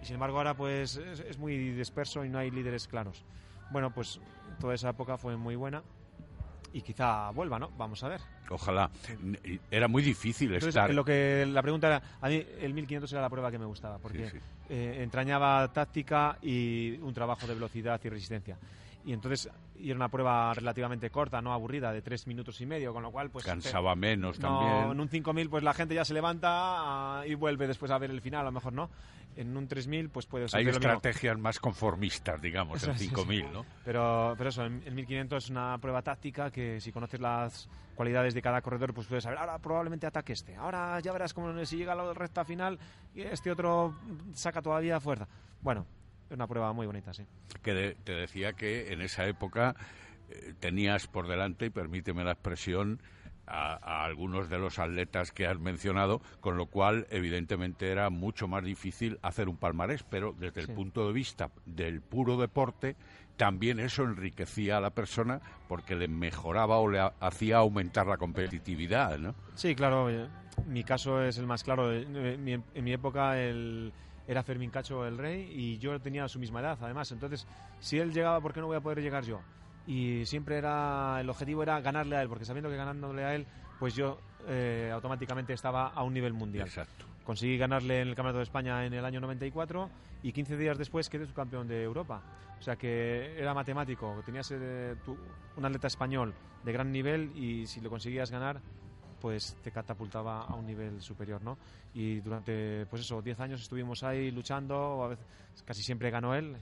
Y 0.00 0.04
sin 0.04 0.14
embargo 0.14 0.38
ahora 0.38 0.54
pues 0.54 0.96
es, 0.96 1.20
es 1.20 1.38
muy 1.38 1.56
disperso 1.72 2.24
y 2.24 2.28
no 2.28 2.38
hay 2.38 2.50
líderes 2.50 2.86
claros. 2.86 3.24
Bueno, 3.70 3.90
pues 3.92 4.20
toda 4.60 4.74
esa 4.74 4.90
época 4.90 5.16
fue 5.18 5.36
muy 5.36 5.56
buena 5.56 5.82
y 6.72 6.82
quizá 6.82 7.30
vuelva, 7.30 7.58
¿no? 7.58 7.70
Vamos 7.76 8.02
a 8.04 8.08
ver. 8.08 8.20
Ojalá. 8.50 8.90
Era 9.70 9.88
muy 9.88 10.02
difícil 10.02 10.48
Entonces, 10.48 10.68
estar. 10.68 10.92
Lo 10.94 11.04
que 11.04 11.46
la 11.46 11.62
pregunta 11.62 11.86
era, 11.88 12.02
a 12.20 12.28
mí 12.28 12.44
el 12.60 12.74
1500 12.74 13.12
era 13.12 13.22
la 13.22 13.28
prueba 13.30 13.50
que 13.50 13.58
me 13.58 13.66
gustaba 13.66 13.98
porque 13.98 14.24
Sí, 14.30 14.36
sí. 14.38 14.38
eh, 14.70 14.98
entrañaba 15.02 15.72
táctica 15.72 16.38
y 16.42 16.98
un 17.02 17.12
trabajo 17.14 17.46
de 17.46 17.54
velocidad 17.54 18.00
y 18.04 18.08
resistencia. 18.08 18.56
Y 19.08 19.14
entonces 19.14 19.48
y 19.80 19.88
era 19.88 19.96
una 19.96 20.10
prueba 20.10 20.52
relativamente 20.52 21.08
corta, 21.08 21.40
no 21.40 21.54
aburrida, 21.54 21.92
de 21.92 22.02
tres 22.02 22.26
minutos 22.26 22.60
y 22.60 22.66
medio, 22.66 22.92
con 22.92 23.02
lo 23.02 23.10
cual 23.10 23.30
pues 23.30 23.42
Cansaba 23.42 23.94
menos 23.94 24.38
no, 24.38 24.48
también. 24.48 24.90
En 24.92 25.00
un 25.00 25.08
5000 25.08 25.48
pues 25.48 25.62
la 25.62 25.72
gente 25.72 25.94
ya 25.94 26.04
se 26.04 26.12
levanta 26.12 26.48
ah, 26.50 27.26
y 27.26 27.32
vuelve 27.32 27.66
después 27.66 27.90
a 27.90 27.96
ver 27.96 28.10
el 28.10 28.20
final, 28.20 28.42
a 28.42 28.44
lo 28.44 28.52
mejor 28.52 28.74
no. 28.74 28.90
En 29.34 29.56
un 29.56 29.66
3000 29.66 30.10
pues 30.10 30.26
puede 30.26 30.46
ser 30.46 30.58
Hay 30.58 30.66
lo 30.66 30.72
mismo. 30.72 30.92
estrategias 30.92 31.38
más 31.38 31.58
conformistas, 31.58 32.38
digamos, 32.42 32.82
Eso 32.82 32.90
en 32.90 32.98
sí, 32.98 33.04
sí. 33.04 33.14
5000, 33.14 33.50
¿no? 33.50 33.64
Pero, 33.82 34.34
pero 34.36 34.50
eso, 34.50 34.66
en, 34.66 34.82
en 34.84 34.94
1500 34.94 35.42
es 35.42 35.48
una 35.48 35.78
prueba 35.78 36.02
táctica 36.02 36.50
que 36.50 36.78
si 36.78 36.92
conoces 36.92 37.18
las 37.18 37.66
cualidades 37.94 38.34
de 38.34 38.42
cada 38.42 38.60
corredor, 38.60 38.92
pues 38.92 39.06
puedes 39.06 39.24
saber, 39.24 39.38
ahora 39.38 39.58
probablemente 39.58 40.06
ataque 40.06 40.34
este, 40.34 40.54
ahora 40.54 41.00
ya 41.00 41.12
verás 41.12 41.32
cómo 41.32 41.64
si 41.64 41.78
llega 41.78 41.94
a 41.94 41.96
la 41.96 42.12
recta 42.12 42.44
final 42.44 42.78
este 43.14 43.50
otro 43.50 43.94
saca 44.34 44.60
todavía 44.60 45.00
fuerza. 45.00 45.26
Bueno, 45.62 45.86
una 46.30 46.46
prueba 46.46 46.72
muy 46.72 46.86
bonita, 46.86 47.12
sí. 47.12 47.24
Que 47.62 47.74
de- 47.74 47.94
te 47.94 48.12
decía 48.12 48.52
que 48.52 48.92
en 48.92 49.00
esa 49.00 49.26
época 49.26 49.74
eh, 50.30 50.54
tenías 50.60 51.06
por 51.06 51.26
delante, 51.26 51.66
y 51.66 51.70
permíteme 51.70 52.24
la 52.24 52.32
expresión, 52.32 53.00
a, 53.50 53.78
a 53.82 54.04
algunos 54.04 54.50
de 54.50 54.58
los 54.58 54.78
atletas 54.78 55.32
que 55.32 55.46
has 55.46 55.58
mencionado, 55.58 56.20
con 56.40 56.58
lo 56.58 56.66
cual 56.66 57.06
evidentemente 57.08 57.90
era 57.90 58.10
mucho 58.10 58.46
más 58.46 58.62
difícil 58.62 59.18
hacer 59.22 59.48
un 59.48 59.56
palmarés, 59.56 60.02
pero 60.02 60.34
desde 60.38 60.64
Sí. 60.64 60.70
el 60.70 60.74
punto 60.76 61.06
de 61.06 61.14
vista 61.14 61.50
del 61.64 62.02
puro 62.02 62.36
deporte, 62.36 62.94
también 63.38 63.80
eso 63.80 64.02
enriquecía 64.02 64.76
a 64.76 64.80
la 64.82 64.90
persona 64.90 65.40
porque 65.66 65.96
le 65.96 66.08
mejoraba 66.08 66.76
o 66.76 66.88
le 66.90 66.98
ha- 67.00 67.14
hacía 67.20 67.56
aumentar 67.56 68.06
la 68.06 68.18
competitividad, 68.18 69.16
¿no? 69.18 69.34
Sí, 69.54 69.74
claro, 69.74 70.10
eh, 70.10 70.28
mi 70.66 70.84
caso 70.84 71.22
es 71.22 71.38
el 71.38 71.46
más 71.46 71.64
claro. 71.64 71.90
Eh, 71.90 72.02
En 72.02 72.44
mi, 72.44 72.52
en 72.52 72.84
mi 72.84 72.92
época 72.92 73.40
el, 73.40 73.94
era 74.28 74.42
Fermín 74.42 74.70
Cacho 74.70 75.06
el 75.06 75.16
rey 75.16 75.50
y 75.50 75.78
yo 75.78 75.98
tenía 76.00 76.28
su 76.28 76.38
misma 76.38 76.60
edad, 76.60 76.78
además. 76.82 77.10
Entonces, 77.10 77.46
si 77.80 77.98
él 77.98 78.12
llegaba, 78.12 78.40
¿por 78.40 78.52
qué 78.52 78.60
no 78.60 78.66
voy 78.66 78.76
a 78.76 78.80
poder 78.80 79.00
llegar 79.00 79.24
yo? 79.24 79.40
Y 79.86 80.26
siempre 80.26 80.58
era, 80.58 81.16
el 81.18 81.30
objetivo 81.30 81.62
era 81.62 81.80
ganarle 81.80 82.16
a 82.16 82.22
él, 82.22 82.28
porque 82.28 82.44
sabiendo 82.44 82.68
que 82.68 82.76
ganándole 82.76 83.24
a 83.24 83.34
él, 83.34 83.46
pues 83.78 83.94
yo 83.94 84.18
eh, 84.46 84.90
automáticamente 84.92 85.54
estaba 85.54 85.88
a 85.88 86.02
un 86.02 86.12
nivel 86.12 86.34
mundial. 86.34 86.68
Exacto. 86.68 87.06
Conseguí 87.24 87.56
ganarle 87.56 88.02
en 88.02 88.08
el 88.08 88.14
Campeonato 88.14 88.38
de 88.38 88.44
España 88.44 88.84
en 88.84 88.92
el 88.92 89.04
año 89.04 89.18
94 89.20 89.88
y 90.22 90.32
15 90.32 90.58
días 90.58 90.76
después 90.76 91.08
quedé 91.08 91.26
subcampeón 91.26 91.66
de 91.66 91.82
Europa. 91.82 92.22
O 92.58 92.62
sea 92.62 92.76
que 92.76 93.34
era 93.38 93.54
matemático, 93.54 94.22
tenías 94.26 94.50
eh, 94.50 94.94
un 95.56 95.64
atleta 95.64 95.86
español 95.86 96.34
de 96.64 96.72
gran 96.72 96.92
nivel 96.92 97.32
y 97.34 97.66
si 97.66 97.80
lo 97.80 97.88
conseguías 97.88 98.30
ganar, 98.30 98.60
pues 99.20 99.56
te 99.62 99.70
catapultaba 99.72 100.42
a 100.44 100.54
un 100.54 100.66
nivel 100.66 101.00
superior, 101.02 101.42
¿no? 101.42 101.58
Y 101.94 102.20
durante, 102.20 102.86
pues 102.86 103.02
eso, 103.02 103.20
10 103.22 103.38
años 103.40 103.60
estuvimos 103.60 104.02
ahí 104.02 104.30
luchando, 104.30 105.02
a 105.04 105.08
veces 105.08 105.26
casi 105.64 105.82
siempre 105.82 106.10
ganó 106.10 106.34
él, 106.34 106.56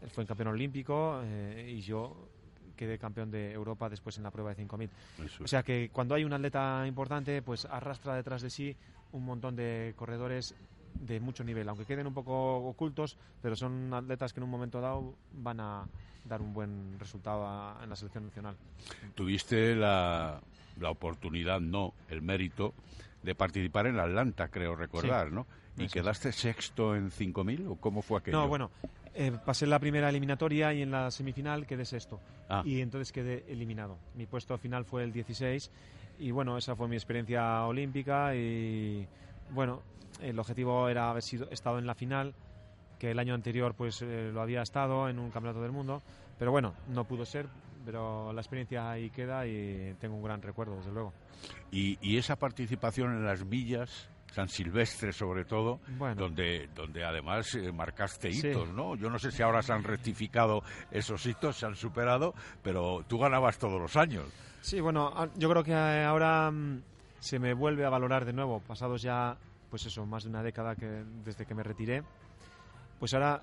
él 0.00 0.10
fue 0.10 0.26
campeón 0.26 0.48
olímpico 0.48 1.20
eh, 1.24 1.74
y 1.76 1.80
yo 1.80 2.28
quedé 2.76 2.98
campeón 2.98 3.30
de 3.30 3.52
Europa 3.52 3.88
después 3.88 4.16
en 4.16 4.24
la 4.24 4.30
prueba 4.30 4.50
de 4.50 4.56
5.000. 4.56 4.90
Eso 5.24 5.44
O 5.44 5.46
sea 5.46 5.62
que 5.62 5.90
cuando 5.90 6.14
hay 6.14 6.24
un 6.24 6.32
atleta 6.32 6.84
importante, 6.86 7.42
pues 7.42 7.64
arrastra 7.66 8.14
detrás 8.16 8.42
de 8.42 8.50
sí 8.50 8.76
un 9.12 9.24
montón 9.24 9.54
de 9.54 9.92
corredores 9.96 10.54
de 10.94 11.20
mucho 11.20 11.44
nivel, 11.44 11.68
aunque 11.68 11.84
queden 11.86 12.06
un 12.06 12.14
poco 12.14 12.56
ocultos, 12.56 13.16
pero 13.40 13.56
son 13.56 13.92
atletas 13.94 14.32
que 14.32 14.40
en 14.40 14.44
un 14.44 14.50
momento 14.50 14.80
dado 14.80 15.14
van 15.32 15.60
a 15.60 15.88
dar 16.24 16.40
un 16.40 16.52
buen 16.52 16.98
resultado 16.98 17.46
a- 17.46 17.80
en 17.82 17.90
la 17.90 17.96
selección 17.96 18.24
nacional. 18.26 18.56
Tuviste 19.14 19.74
la, 19.74 20.40
la 20.80 20.90
oportunidad, 20.90 21.60
no, 21.60 21.94
el 22.08 22.22
mérito 22.22 22.74
de 23.22 23.34
participar 23.34 23.86
en 23.86 23.98
Atlanta, 23.98 24.48
creo 24.48 24.74
recordar, 24.74 25.28
Sí. 25.28 25.34
¿no? 25.34 25.46
¿Y 25.76 25.84
Eso 25.84 25.94
quedaste 25.94 26.32
sexto 26.32 26.94
en 26.94 27.10
5.000 27.10 27.66
o 27.68 27.76
cómo 27.76 28.02
fue 28.02 28.18
aquello? 28.18 28.38
No, 28.38 28.48
bueno, 28.48 28.70
eh, 29.14 29.32
pasé 29.44 29.66
la 29.66 29.78
primera 29.78 30.08
eliminatoria 30.08 30.72
y 30.74 30.82
en 30.82 30.90
la 30.90 31.10
semifinal 31.10 31.66
quedé 31.66 31.84
sexto. 31.84 32.20
Ah. 32.48 32.62
Y 32.64 32.80
entonces 32.80 33.12
quedé 33.12 33.44
eliminado. 33.48 33.96
Mi 34.14 34.26
puesto 34.26 34.56
final 34.58 34.84
fue 34.84 35.04
el 35.04 35.12
16 35.12 35.70
y 36.18 36.30
bueno, 36.30 36.58
esa 36.58 36.76
fue 36.76 36.88
mi 36.88 36.96
experiencia 36.96 37.64
olímpica 37.64 38.34
y 38.34 39.06
bueno, 39.50 39.82
el 40.20 40.38
objetivo 40.38 40.88
era 40.88 41.10
haber 41.10 41.22
sido, 41.22 41.48
estado 41.50 41.78
en 41.78 41.86
la 41.86 41.94
final, 41.94 42.34
que 42.98 43.10
el 43.10 43.18
año 43.18 43.34
anterior 43.34 43.74
pues 43.74 44.02
eh, 44.02 44.30
lo 44.32 44.40
había 44.42 44.62
estado 44.62 45.08
en 45.08 45.18
un 45.18 45.30
campeonato 45.30 45.62
del 45.62 45.72
mundo, 45.72 46.02
pero 46.38 46.50
bueno, 46.50 46.74
no 46.88 47.04
pudo 47.04 47.24
ser, 47.24 47.46
pero 47.84 48.32
la 48.32 48.40
experiencia 48.40 48.90
ahí 48.90 49.10
queda 49.10 49.46
y 49.46 49.94
tengo 50.00 50.16
un 50.16 50.22
gran 50.22 50.42
recuerdo, 50.42 50.76
desde 50.76 50.92
luego. 50.92 51.12
Y, 51.70 51.98
y 52.00 52.16
esa 52.16 52.36
participación 52.36 53.12
en 53.12 53.24
las 53.24 53.48
villas, 53.48 54.08
San 54.32 54.48
Silvestre 54.48 55.12
sobre 55.12 55.44
todo, 55.44 55.80
donde, 56.16 56.68
donde 56.74 57.04
además 57.04 57.54
eh, 57.54 57.70
marcaste 57.70 58.30
hitos, 58.30 58.70
¿no? 58.72 58.96
Yo 58.96 59.10
no 59.10 59.18
sé 59.18 59.30
si 59.30 59.42
ahora 59.42 59.62
se 59.62 59.72
han 59.72 59.84
rectificado 59.84 60.62
esos 60.90 61.24
hitos, 61.26 61.56
se 61.56 61.66
han 61.66 61.76
superado, 61.76 62.34
pero 62.62 63.04
tú 63.06 63.18
ganabas 63.18 63.58
todos 63.58 63.80
los 63.80 63.96
años. 63.96 64.24
Sí, 64.60 64.80
bueno, 64.80 65.12
yo 65.36 65.50
creo 65.50 65.62
que 65.62 65.74
ahora 65.74 66.50
mm, 66.50 66.82
se 67.18 67.38
me 67.38 67.52
vuelve 67.52 67.84
a 67.84 67.90
valorar 67.90 68.24
de 68.24 68.32
nuevo, 68.32 68.60
pasados 68.60 69.02
ya, 69.02 69.36
pues 69.68 69.84
eso, 69.86 70.06
más 70.06 70.24
de 70.24 70.30
una 70.30 70.42
década 70.42 70.76
que 70.76 71.04
desde 71.24 71.44
que 71.44 71.54
me 71.54 71.62
retiré, 71.62 72.02
pues 72.98 73.12
ahora 73.12 73.42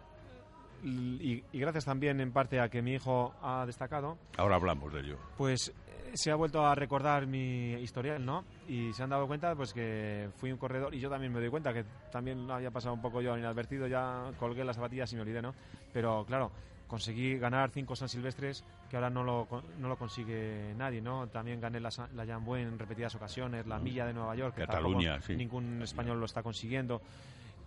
y, 0.84 1.44
gracias 1.54 1.86
también 1.86 2.20
en 2.22 2.32
parte 2.32 2.60
a 2.60 2.70
que 2.70 2.82
mi 2.82 2.94
hijo 2.94 3.34
ha 3.42 3.66
destacado. 3.66 4.18
Ahora 4.38 4.56
hablamos 4.56 4.94
de 4.94 5.02
ello. 5.02 5.18
Pues 5.38 5.74
eh, 5.88 6.12
se 6.14 6.32
ha 6.32 6.36
vuelto 6.36 6.66
a 6.66 6.76
recordar 6.76 7.28
mi 7.28 7.74
historial, 7.74 8.26
¿no? 8.26 8.46
Y 8.68 8.94
se 8.94 9.04
han 9.04 9.10
dado 9.10 9.28
cuenta 9.28 9.56
pues 9.56 9.74
que 9.74 10.30
fui 10.38 10.52
un 10.52 10.58
corredor 10.58 10.94
y 10.94 11.00
yo 11.00 11.10
también 11.10 11.34
me 11.34 11.40
doy 11.40 11.50
cuenta 11.50 11.74
que 11.74 11.86
también 12.12 12.50
había 12.50 12.72
pasado 12.72 12.94
un 12.94 13.02
poco 13.02 13.22
yo 13.22 13.38
inadvertido, 13.38 13.88
ya 13.88 14.32
colgué 14.38 14.64
las 14.64 14.76
zapatillas 14.76 15.12
y 15.14 15.16
me 15.16 15.22
olvidé, 15.22 15.42
¿no? 15.42 15.54
Pero 15.94 16.26
claro, 16.26 16.52
conseguí 16.88 17.38
ganar 17.38 17.70
cinco 17.70 17.96
San 17.96 18.10
Silvestres 18.10 18.66
que 18.90 18.98
ahora 18.98 19.10
no 19.10 19.24
lo, 19.24 19.48
no 19.78 19.88
lo 19.88 19.98
consigue 19.98 20.74
nadie, 20.76 21.02
¿no? 21.02 21.28
También 21.28 21.62
gané 21.62 21.80
la, 21.80 21.90
la 22.14 22.26
Jambue 22.26 22.62
en 22.62 22.78
repetidas 22.78 23.14
ocasiones, 23.16 23.68
la 23.68 23.80
Milla 23.80 24.06
de 24.06 24.14
Nueva 24.14 24.36
York, 24.36 24.56
que 24.56 24.66
Cataluña, 24.66 25.22
sí. 25.22 25.36
ningún 25.36 25.82
español 25.84 26.20
lo 26.20 26.26
está 26.26 26.42
consiguiendo. 26.42 27.02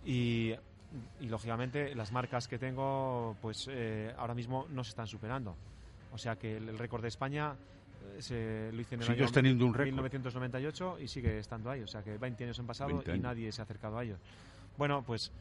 Y 0.05 0.53
y 1.19 1.27
lógicamente 1.27 1.95
las 1.95 2.11
marcas 2.11 2.47
que 2.47 2.59
tengo 2.59 3.35
pues 3.41 3.67
eh, 3.71 4.13
ahora 4.17 4.33
mismo 4.33 4.67
no 4.69 4.83
se 4.83 4.89
están 4.89 5.07
superando. 5.07 5.55
O 6.11 6.17
sea 6.17 6.35
que 6.35 6.57
el, 6.57 6.77
récord 6.77 7.01
de 7.01 7.07
España 7.07 7.55
eh, 8.17 8.21
se 8.21 8.71
lo 8.71 8.81
hice 8.81 8.95
en 8.95 9.01
el 9.01 9.09
año 9.09 9.31
teniendo 9.31 9.65
un 9.65 9.71
1998 9.71 10.97
y 10.99 11.07
sigue 11.07 11.39
estando 11.39 11.69
ahí. 11.69 11.81
O 11.81 11.87
sea 11.87 12.03
que 12.03 12.17
20 12.17 12.43
años 12.43 12.59
han 12.59 12.67
pasado 12.67 13.03
y 13.05 13.19
nadie 13.19 13.51
se 13.51 13.61
ha 13.61 13.63
acercado 13.63 13.97
a 13.97 14.03
ello. 14.03 14.17
Bueno, 14.77 15.03
pues 15.03 15.31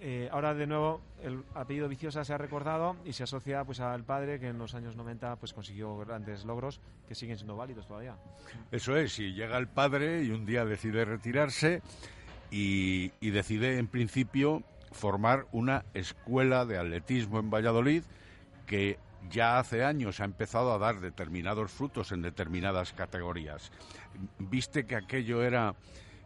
eh, 0.00 0.28
ahora 0.32 0.54
de 0.54 0.66
nuevo 0.66 1.00
el 1.22 1.42
apellido 1.54 1.88
Viciosa 1.88 2.24
se 2.24 2.32
ha 2.34 2.38
recordado 2.38 2.96
y 3.04 3.12
se 3.12 3.22
asocia 3.22 3.64
pues 3.64 3.80
al 3.80 4.04
padre 4.04 4.40
que 4.40 4.48
en 4.48 4.58
los 4.58 4.74
años 4.74 4.96
90 4.96 5.36
pues 5.36 5.52
consiguió 5.52 5.96
grandes 5.98 6.44
logros 6.44 6.80
que 7.08 7.14
siguen 7.14 7.36
siendo 7.36 7.56
válidos 7.56 7.86
todavía. 7.86 8.16
Eso 8.70 8.96
es, 8.96 9.12
si 9.12 9.32
llega 9.32 9.56
el 9.56 9.68
padre 9.68 10.22
y 10.22 10.30
un 10.30 10.44
día 10.44 10.64
decide 10.64 11.04
retirarse 11.04 11.80
y, 12.50 13.12
y 13.20 13.30
decide 13.30 13.78
en 13.78 13.86
principio 13.86 14.62
formar 14.94 15.46
una 15.52 15.84
escuela 15.92 16.64
de 16.64 16.78
atletismo 16.78 17.38
en 17.38 17.50
Valladolid 17.50 18.04
que 18.66 18.98
ya 19.30 19.58
hace 19.58 19.84
años 19.84 20.20
ha 20.20 20.24
empezado 20.24 20.72
a 20.72 20.78
dar 20.78 21.00
determinados 21.00 21.70
frutos 21.70 22.12
en 22.12 22.22
determinadas 22.22 22.92
categorías. 22.92 23.72
¿Viste 24.38 24.86
que 24.86 24.96
aquello 24.96 25.42
era 25.42 25.74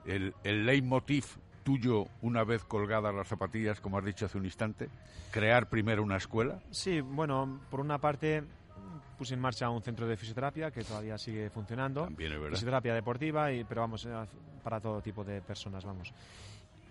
el, 0.04 0.34
el 0.44 0.66
leitmotiv 0.66 1.24
tuyo 1.64 2.06
una 2.22 2.44
vez 2.44 2.64
colgadas 2.64 3.14
las 3.14 3.28
zapatillas, 3.28 3.80
como 3.80 3.98
has 3.98 4.04
dicho 4.04 4.26
hace 4.26 4.38
un 4.38 4.44
instante? 4.44 4.88
¿Crear 5.30 5.68
primero 5.68 6.02
una 6.02 6.16
escuela? 6.16 6.60
Sí, 6.70 7.00
bueno, 7.00 7.60
por 7.70 7.80
una 7.80 7.98
parte 7.98 8.44
puse 9.16 9.34
en 9.34 9.40
marcha 9.40 9.68
un 9.68 9.82
centro 9.82 10.06
de 10.06 10.16
fisioterapia 10.16 10.70
que 10.70 10.84
todavía 10.84 11.18
sigue 11.18 11.50
funcionando. 11.50 12.04
También 12.04 12.32
es 12.32 12.38
verdad. 12.38 12.54
Fisioterapia 12.54 12.94
deportiva, 12.94 13.52
y, 13.52 13.64
pero 13.64 13.82
vamos, 13.82 14.06
eh, 14.06 14.10
para 14.62 14.80
todo 14.80 15.00
tipo 15.00 15.24
de 15.24 15.40
personas, 15.40 15.84
vamos 15.84 16.12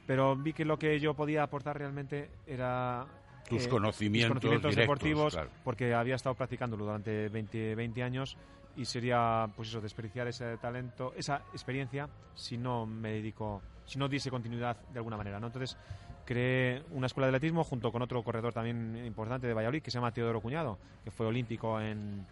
pero 0.07 0.35
vi 0.35 0.53
que 0.53 0.65
lo 0.65 0.79
que 0.79 0.99
yo 0.99 1.13
podía 1.13 1.43
aportar 1.43 1.77
realmente 1.77 2.29
era 2.47 3.05
tus 3.47 3.65
eh, 3.65 3.69
conocimientos, 3.69 4.75
deportivos, 4.75 5.37
porque 5.63 5.93
había 5.93 6.15
estado 6.15 6.33
practicándolo 6.33 6.85
durante 6.85 7.29
20, 7.29 7.75
20 7.75 8.03
años 8.03 8.37
y 8.77 8.85
sería 8.85 9.49
pues 9.55 9.69
eso 9.69 9.81
desperdiciar 9.81 10.27
ese 10.27 10.57
talento, 10.57 11.13
esa 11.15 11.43
experiencia 11.51 12.07
si 12.33 12.57
no 12.57 12.85
me 12.85 13.11
dedico, 13.11 13.61
si 13.85 13.99
no 13.99 14.07
diese 14.07 14.29
continuidad 14.29 14.77
de 14.93 14.99
alguna 14.99 15.17
manera, 15.17 15.39
¿no? 15.39 15.47
Entonces 15.47 15.77
creé 16.25 16.83
una 16.91 17.07
escuela 17.07 17.27
de 17.27 17.35
atletismo 17.35 17.63
junto 17.63 17.91
con 17.91 18.01
otro 18.01 18.23
corredor 18.23 18.53
también 18.53 19.03
importante 19.05 19.47
de 19.47 19.53
Valladolid 19.53 19.81
que 19.81 19.91
se 19.91 19.97
llama 19.97 20.11
Teodoro 20.11 20.41
Cuñado, 20.41 20.77
que 21.03 21.11
fue 21.11 21.25
olímpico 21.25 21.81
en 21.81 22.25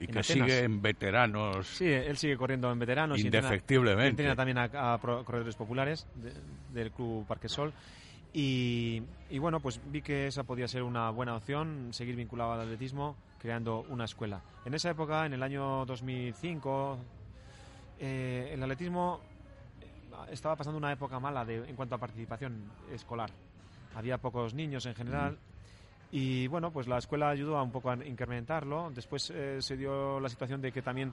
y 0.00 0.06
que 0.06 0.22
sigue 0.22 0.60
en 0.60 0.80
veteranos. 0.80 1.66
Sí, 1.66 1.86
él 1.86 2.16
sigue 2.16 2.36
corriendo 2.36 2.70
en 2.70 2.78
veteranos. 2.78 3.18
Indefectiblemente. 3.18 4.06
Y 4.06 4.10
entrena, 4.10 4.36
también 4.36 4.58
a, 4.58 4.98
corredores 4.98 5.56
populares 5.56 6.06
del 6.72 6.90
Club 6.90 7.26
Parquesol. 7.26 7.72
Y, 8.32 9.02
y 9.30 9.38
bueno, 9.38 9.60
pues 9.60 9.80
vi 9.90 10.02
que 10.02 10.26
esa 10.26 10.44
podía 10.44 10.68
ser 10.68 10.82
una 10.82 11.10
buena 11.10 11.34
opción, 11.36 11.88
seguir 11.92 12.14
vinculado 12.14 12.52
al 12.52 12.60
atletismo, 12.60 13.16
creando 13.38 13.86
una 13.88 14.04
escuela. 14.04 14.42
En 14.64 14.74
esa 14.74 14.90
época, 14.90 15.24
en 15.24 15.32
el 15.32 15.42
año 15.42 15.86
2005, 15.86 16.98
eh, 18.00 18.50
el 18.52 18.62
atletismo 18.62 19.20
estaba 20.30 20.56
pasando 20.56 20.78
una 20.78 20.92
época 20.92 21.18
mala 21.20 21.44
en 21.48 21.74
cuanto 21.76 21.94
a 21.94 21.98
participación 21.98 22.70
escolar. 22.92 23.30
Había 23.94 24.18
pocos 24.18 24.54
niños 24.54 24.86
en 24.86 24.94
general. 24.94 25.38
Y 26.10 26.46
bueno, 26.46 26.70
pues 26.70 26.88
la 26.88 26.98
escuela 26.98 27.28
ayudó 27.28 27.62
un 27.62 27.70
poco 27.70 27.90
a 27.90 28.04
incrementarlo. 28.04 28.90
Después 28.94 29.30
eh, 29.30 29.60
se 29.60 29.76
dio 29.76 30.20
la 30.20 30.28
situación 30.28 30.60
de 30.60 30.72
que 30.72 30.82
también 30.82 31.12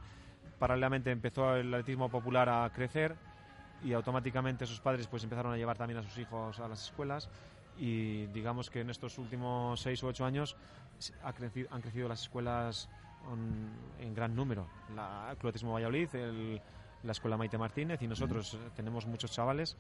paralelamente 0.58 1.12
empezó 1.12 1.56
el 1.56 1.74
atletismo 1.74 2.10
popular 2.10 2.50
a 2.50 2.70
crecer 2.72 3.16
y 3.86 3.94
automáticamente 3.94 4.66
sus 4.66 4.82
padres 4.82 5.08
pues 5.08 5.24
empezaron 5.24 5.54
a 5.54 5.58
llevar 5.58 5.78
también 5.78 6.00
a 6.00 6.04
sus 6.04 6.18
hijos 6.18 6.60
a 6.60 6.68
las 6.68 6.84
escuelas 6.84 7.30
y 7.78 8.26
digamos 8.28 8.70
que 8.70 8.82
en 8.82 8.90
estos 8.90 9.18
últimos 9.18 9.80
seis 9.80 10.02
u 10.04 10.08
ocho 10.08 10.26
años 10.26 10.56
ha 11.24 11.32
crecido, 11.34 11.70
han 11.72 11.82
crecido 11.82 12.08
las 12.10 12.22
escuelas 12.22 12.90
en 14.00 14.14
gran 14.14 14.36
número. 14.36 14.68
La, 14.96 15.28
el 15.32 15.38
Atletismo 15.38 15.74
Valladolid, 15.74 16.10
la 17.04 17.12
Escuela 17.12 17.38
Maite 17.38 17.58
Martínez 17.58 18.02
y 18.02 18.08
nosotros 18.08 18.58
tenemos 18.76 19.06
muchos 19.06 19.32
chavales 19.32 19.78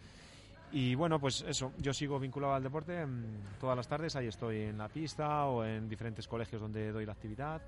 y 0.71 0.95
bueno, 0.95 1.19
pues 1.19 1.43
eso, 1.47 1.71
yo 1.77 1.93
sigo 1.93 2.19
vinculado 2.19 2.53
al 2.53 2.63
deporte 2.63 3.05
mm, 3.05 3.59
todas 3.59 3.77
las 3.77 3.87
tardes, 3.87 4.15
ahí 4.15 4.27
estoy 4.27 4.63
en 4.63 4.77
la 4.77 4.89
pista 4.89 5.45
o 5.45 5.63
en 5.63 5.87
diferentes 5.87 6.27
colegios 6.27 6.61
donde 6.61 6.91
doy 6.91 7.05
la 7.05 7.13
actividad. 7.13 7.61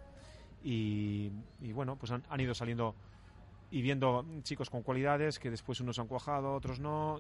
Y, 0.64 1.32
bueno, 1.74 1.96
pues 1.96 2.12
han, 2.12 2.42
ido 2.42 2.54
saliendo 2.54 2.96
y 3.72 3.82
viendo 3.82 4.26
chicos 4.44 4.70
con 4.70 4.82
cualidades 4.82 5.40
que 5.40 5.50
después 5.50 5.80
unos 5.82 6.00
han 6.00 6.08
cuajado, 6.08 6.54
otros 6.54 6.80
no. 6.80 7.20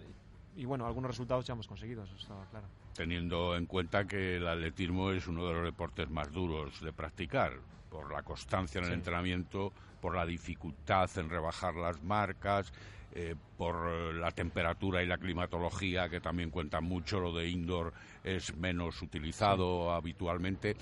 Y 0.56 0.66
bueno, 0.66 0.88
algunos 0.88 1.12
resultados 1.12 1.46
ya 1.46 1.54
hemos 1.54 1.68
conseguido, 1.68 2.04
eso 2.04 2.16
está 2.16 2.34
claro. 2.50 2.66
Teniendo 2.94 3.56
en 3.56 3.68
cuenta 3.68 4.08
que 4.08 4.38
el 4.38 4.48
atletismo 4.48 5.12
es 5.12 5.28
uno 5.28 5.46
de 5.46 5.54
los 5.54 5.64
deportes 5.64 6.10
más 6.10 6.32
duros 6.32 6.82
de 6.82 6.92
practicar, 6.92 7.54
por 7.90 8.12
la 8.12 8.24
constancia 8.24 8.80
en 8.80 8.86
el 8.86 8.94
entrenamiento, 8.94 9.72
por 10.02 10.16
la 10.16 10.26
dificultad 10.26 11.10
en 11.18 11.30
rebajar 11.30 11.76
las 11.76 12.02
marcas, 12.02 12.74
eh, 13.14 13.36
por 13.58 14.14
la 14.16 14.32
temperatura 14.32 15.02
y 15.02 15.08
la 15.08 15.18
climatología, 15.18 16.10
que 16.10 16.20
también 16.20 16.50
cuentan 16.50 16.84
mucho, 16.84 17.20
lo 17.20 17.34
de 17.34 17.50
indoor 17.50 17.94
es 18.24 18.56
menos 18.56 19.02
utilizado 19.02 19.92
habitualmente. 19.92 20.76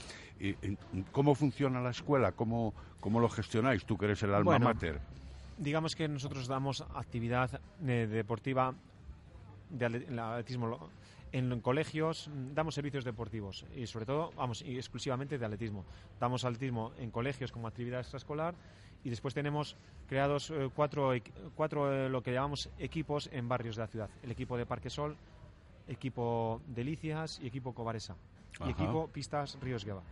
¿Cómo 1.12 1.36
funciona 1.36 1.82
la 1.82 1.92
escuela? 1.92 2.32
¿Cómo, 2.32 2.74
¿Cómo 3.00 3.20
lo 3.20 3.30
gestionáis? 3.30 3.86
Tú 3.86 3.98
que 3.98 4.06
eres 4.06 4.24
el 4.24 4.34
alma 4.34 4.60
mater. 4.60 5.00
Digamos 5.58 5.96
que 5.96 6.08
nosotros 6.08 6.48
damos 6.48 6.82
actividad 6.96 7.62
eh, 7.86 8.08
deportiva 8.08 8.74
de 9.70 9.86
atletismo 9.86 10.90
en 11.32 11.60
colegios 11.60 12.30
damos 12.54 12.76
servicios 12.76 13.04
deportivos 13.04 13.66
y 13.76 13.88
sobre 13.88 14.06
todo, 14.06 14.32
vamos, 14.38 14.62
y 14.62 14.78
exclusivamente 14.78 15.38
de 15.38 15.46
atletismo. 15.46 15.84
Damos 16.18 16.46
atletismo 16.46 16.94
en 16.98 17.12
colegios 17.12 17.52
como 17.52 17.68
actividad 17.68 18.00
extraescolar 18.00 18.56
y 19.04 19.10
después 19.10 19.34
tenemos 19.34 19.76
creados 20.08 20.50
eh, 20.50 20.70
cuatro, 20.74 21.12
cuatro 21.56 21.92
eh, 21.92 22.10
lo 22.10 22.24
que 22.24 22.32
llamamos 22.32 22.70
equipos 22.80 23.30
en 23.34 23.50
barrios 23.50 23.76
de 23.76 23.82
la 23.82 23.88
ciudad. 23.88 24.10
El 24.24 24.32
equipo 24.32 24.56
de 24.56 24.66
Parque 24.66 24.90
Sol, 24.90 25.18
equipo 25.88 26.62
Delicias 26.68 27.40
y 27.42 27.48
equipo 27.48 27.74
Cobaresa. 27.74 28.16
Y 28.66 28.70
equipo 28.70 29.10
Pistas 29.10 29.58
Ríos 29.60 29.84
Gueva 29.84 30.04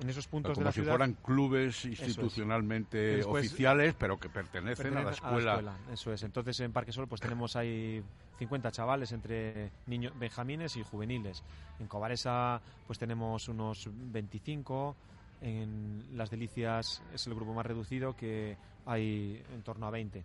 en 0.00 0.08
esos 0.08 0.26
puntos 0.26 0.54
Como 0.54 0.62
de 0.62 0.64
la 0.64 0.72
si 0.72 0.82
fueran 0.82 1.14
clubes 1.14 1.84
institucionalmente 1.84 3.22
oficiales, 3.24 3.94
pero 3.98 4.18
que 4.18 4.28
pertenecen, 4.28 4.96
a, 4.96 5.04
la 5.04 5.10
escuela. 5.10 5.78
Eso 5.92 6.12
es. 6.12 6.22
Entonces 6.22 6.58
en 6.60 6.72
Parque 6.72 6.92
Sol 6.92 7.06
pues 7.06 7.20
tenemos 7.20 7.54
ahí 7.56 8.02
50 8.38 8.70
chavales 8.70 9.12
entre 9.12 9.70
niños 9.86 10.18
benjamines 10.18 10.76
y 10.76 10.82
juveniles. 10.82 11.42
En 11.78 11.86
Cobaresa 11.86 12.60
pues 12.86 12.98
tenemos 12.98 13.48
unos 13.48 13.88
25 13.92 14.96
en 15.40 16.04
Las 16.12 16.30
Delicias 16.30 17.02
es 17.14 17.26
el 17.26 17.34
grupo 17.34 17.54
más 17.54 17.64
reducido, 17.66 18.14
que 18.14 18.56
hay 18.86 19.42
en 19.52 19.62
torno 19.62 19.86
a 19.86 19.90
20. 19.90 20.22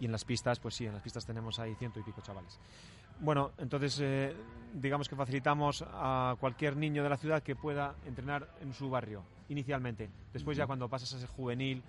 Y 0.00 0.06
en 0.06 0.12
las 0.12 0.24
pistas, 0.24 0.58
pues 0.58 0.74
sí, 0.74 0.86
en 0.86 0.94
las 0.94 1.02
pistas 1.02 1.26
tenemos 1.26 1.58
ahí 1.58 1.74
ciento 1.74 2.00
y 2.00 2.02
pico 2.02 2.22
chavales. 2.22 2.58
Bueno, 3.20 3.52
entonces 3.58 3.98
eh, 4.00 4.34
digamos 4.74 5.08
que 5.08 5.16
facilitamos 5.16 5.84
a 5.86 6.36
cualquier 6.40 6.76
niño 6.76 7.02
de 7.02 7.08
la 7.08 7.16
ciudad 7.16 7.42
que 7.42 7.54
pueda 7.54 7.94
entrenar 8.06 8.48
en 8.60 8.72
su 8.72 8.88
barrio, 8.88 9.22
inicialmente. 9.48 10.08
Después 10.32 10.56
ya 10.56 10.66
cuando 10.66 10.88
pasas 10.88 11.12
a 11.14 11.18
ser 11.18 11.28
juvenil, 11.28 11.82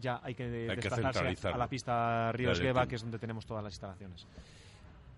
ya 0.00 0.20
hay 0.22 0.34
que 0.34 0.48
desplazarse 0.48 1.48
a 1.48 1.56
la 1.56 1.68
pista 1.68 2.32
Ríos 2.32 2.60
Gueva, 2.60 2.86
que 2.86 2.96
es 2.96 3.02
donde 3.02 3.18
tenemos 3.18 3.44
todas 3.44 3.62
las 3.62 3.74
instalaciones. 3.74 4.26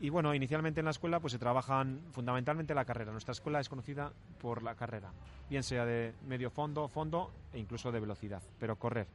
Y 0.00 0.10
bueno, 0.10 0.34
inicialmente 0.34 0.80
en 0.80 0.86
la 0.86 0.90
escuela 0.90 1.20
pues 1.20 1.32
se 1.32 1.38
trabajan 1.38 2.00
fundamentalmente 2.10 2.74
la 2.74 2.84
carrera. 2.84 3.12
Nuestra 3.12 3.32
escuela 3.32 3.60
es 3.60 3.68
conocida 3.68 4.12
por 4.40 4.64
la 4.64 4.74
carrera, 4.74 5.12
bien 5.48 5.62
sea 5.62 5.84
de 5.84 6.12
medio 6.26 6.50
fondo, 6.50 6.88
fondo 6.88 7.30
e 7.52 7.60
incluso 7.60 7.92
de 7.92 8.00
velocidad, 8.00 8.42
pero 8.58 8.74
correr. 8.74 9.06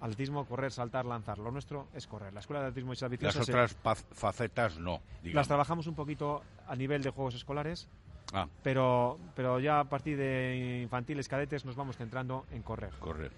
Atletismo, 0.00 0.44
correr, 0.44 0.70
saltar, 0.70 1.04
lanzar. 1.06 1.38
Lo 1.38 1.50
nuestro 1.50 1.88
es 1.94 2.06
correr. 2.06 2.32
La 2.34 2.40
escuela 2.40 2.60
de 2.60 2.66
atletismo 2.68 2.92
y 2.92 2.96
Las 3.00 3.10
Viciosa 3.10 3.42
se- 3.44 3.50
otras 3.52 3.74
paz- 3.74 4.04
facetas 4.12 4.78
no. 4.78 5.00
digamos. 5.22 5.34
las 5.34 5.48
trabajamos 5.48 5.86
un 5.86 5.94
poquito 5.94 6.42
a 6.66 6.76
nivel 6.76 7.02
de 7.02 7.10
juegos 7.10 7.34
escolares, 7.34 7.88
Ah, 8.32 8.46
pero, 8.62 9.18
pero 9.34 9.60
ya 9.60 9.80
a 9.80 9.84
partir 9.84 10.16
de 10.16 10.80
infantiles, 10.82 11.28
cadetes, 11.28 11.64
nos 11.64 11.76
vamos 11.76 11.96
centrando 11.96 12.46
en 12.52 12.62
correr. 12.62 12.90
correr. 13.00 13.30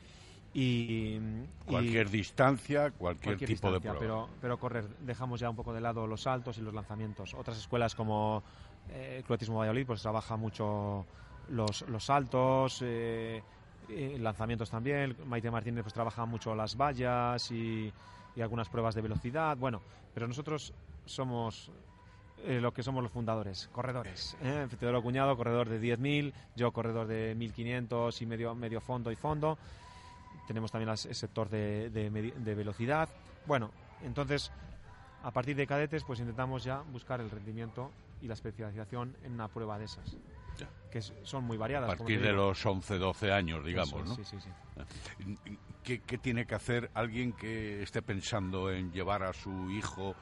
Y, 0.55 1.19
y- 1.21 1.49
Cualquier 1.67 2.09
distancia, 2.09 2.91
cualquier, 2.93 3.37
cualquier 3.37 3.49
tipo 3.51 3.69
distancia, 3.71 3.93
de 3.93 3.99
prueba. 3.99 4.27
pero, 4.27 4.29
pero 4.41 4.59
correr. 4.59 4.89
Dejamos 5.01 5.39
ya 5.41 5.51
un 5.51 5.57
poco 5.57 5.73
de 5.75 5.81
lado 5.83 6.07
los 6.07 6.23
saltos 6.23 6.57
y 6.59 6.63
los 6.63 6.73
lanzamientos. 6.73 7.35
Otras 7.35 7.59
escuelas 7.59 7.95
como 7.95 8.43
eh, 8.89 9.17
Club 9.27 9.35
Atletismo 9.35 9.59
Valladolid 9.59 9.87
pues 9.87 10.01
trabaja 10.01 10.37
mucho 10.37 11.05
los, 11.51 11.83
los 11.89 12.05
saltos, 12.05 12.81
eh, 12.83 13.43
eh, 13.89 14.17
lanzamientos 14.19 14.71
también. 14.71 15.17
Maite 15.27 15.51
Martínez 15.51 15.83
pues 15.83 15.95
trabaja 15.95 16.25
mucho 16.27 16.55
las 16.55 16.77
vallas 16.77 17.51
y, 17.51 17.93
y 18.35 18.41
algunas 18.41 18.69
pruebas 18.69 18.95
de 18.95 19.03
velocidad. 19.03 19.57
Bueno, 19.57 19.81
pero 20.15 20.27
nosotros 20.27 20.73
somos 21.05 21.71
eh, 22.45 22.61
lo 22.61 22.73
que 22.73 22.83
somos 22.83 23.03
los 23.03 23.13
fundadores, 23.13 23.69
corredores. 23.73 24.37
¿eh? 24.43 24.69
Teodoro 24.79 25.03
Cuñado, 25.03 25.37
corredor 25.37 25.69
de 25.69 25.81
10.000, 25.81 26.33
yo 26.55 26.71
corredor 26.71 27.07
de 27.07 27.37
1.500 27.37 28.23
y 28.23 28.27
medio, 28.27 28.55
medio 28.55 28.81
fondo 28.81 29.11
y 29.11 29.17
fondo. 29.17 29.59
Tenemos 30.47 30.71
también 30.71 30.91
el 30.91 30.97
sector 30.97 31.49
de, 31.49 31.91
de 31.91 32.11
de 32.11 32.55
velocidad. 32.55 33.09
Bueno, 33.47 33.71
entonces, 34.05 34.53
a 35.23 35.31
partir 35.31 35.57
de 35.57 35.67
cadetes, 35.67 36.05
pues 36.05 36.21
intentamos 36.21 36.63
ya 36.63 36.83
buscar 36.93 37.21
el 37.21 37.31
rendimiento 37.31 37.91
y 38.21 38.29
la 38.29 38.35
especialización 38.35 39.17
en 39.25 39.33
una 39.33 39.49
prueba 39.49 39.79
de 39.79 39.87
esas, 39.87 40.17
Ya. 40.57 40.69
que 40.91 41.03
son 41.03 41.45
muy 41.45 41.57
A 41.57 41.61
variadas. 41.61 41.89
como 41.97 41.99
partir 42.09 42.21
de 42.23 42.33
los 42.33 42.65
11, 42.65 42.99
12 42.99 43.33
años, 43.33 43.65
digamos, 43.65 44.03
Eso 44.03 44.05
¿no? 44.05 44.15
Sí, 44.17 44.25
sí, 44.25 44.37
sí. 44.41 44.51
¿Qué, 45.83 46.01
qué 46.01 46.19
tiene 46.19 46.47
que 46.47 46.55
hacer 46.55 46.91
alguien 46.95 47.33
que 47.33 47.83
esté 47.83 48.03
pensando 48.03 48.71
en 48.73 48.91
llevar 48.93 49.23
a 49.23 49.33
su 49.33 49.71
hijo 49.71 50.15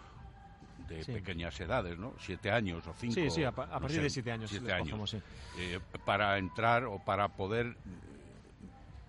de 0.88 1.02
Sí. 1.02 1.12
pequeñas 1.12 1.58
edades, 1.60 1.98
¿no? 1.98 2.14
Siete 2.18 2.50
años 2.50 2.86
o 2.86 2.92
cinco. 2.92 3.14
Sí, 3.14 3.30
sí, 3.30 3.42
a, 3.44 3.48
a 3.48 3.52
no 3.52 3.54
partir 3.80 3.96
sé, 3.96 4.02
de 4.02 4.10
siete 4.10 4.32
años. 4.32 4.50
siete 4.50 4.70
años. 4.72 4.88
cogemos, 4.90 5.10
sí. 5.10 5.18
eh, 5.58 5.80
para 6.04 6.36
entrar 6.38 6.84
o 6.84 6.98
para 6.98 7.28
poder 7.28 7.74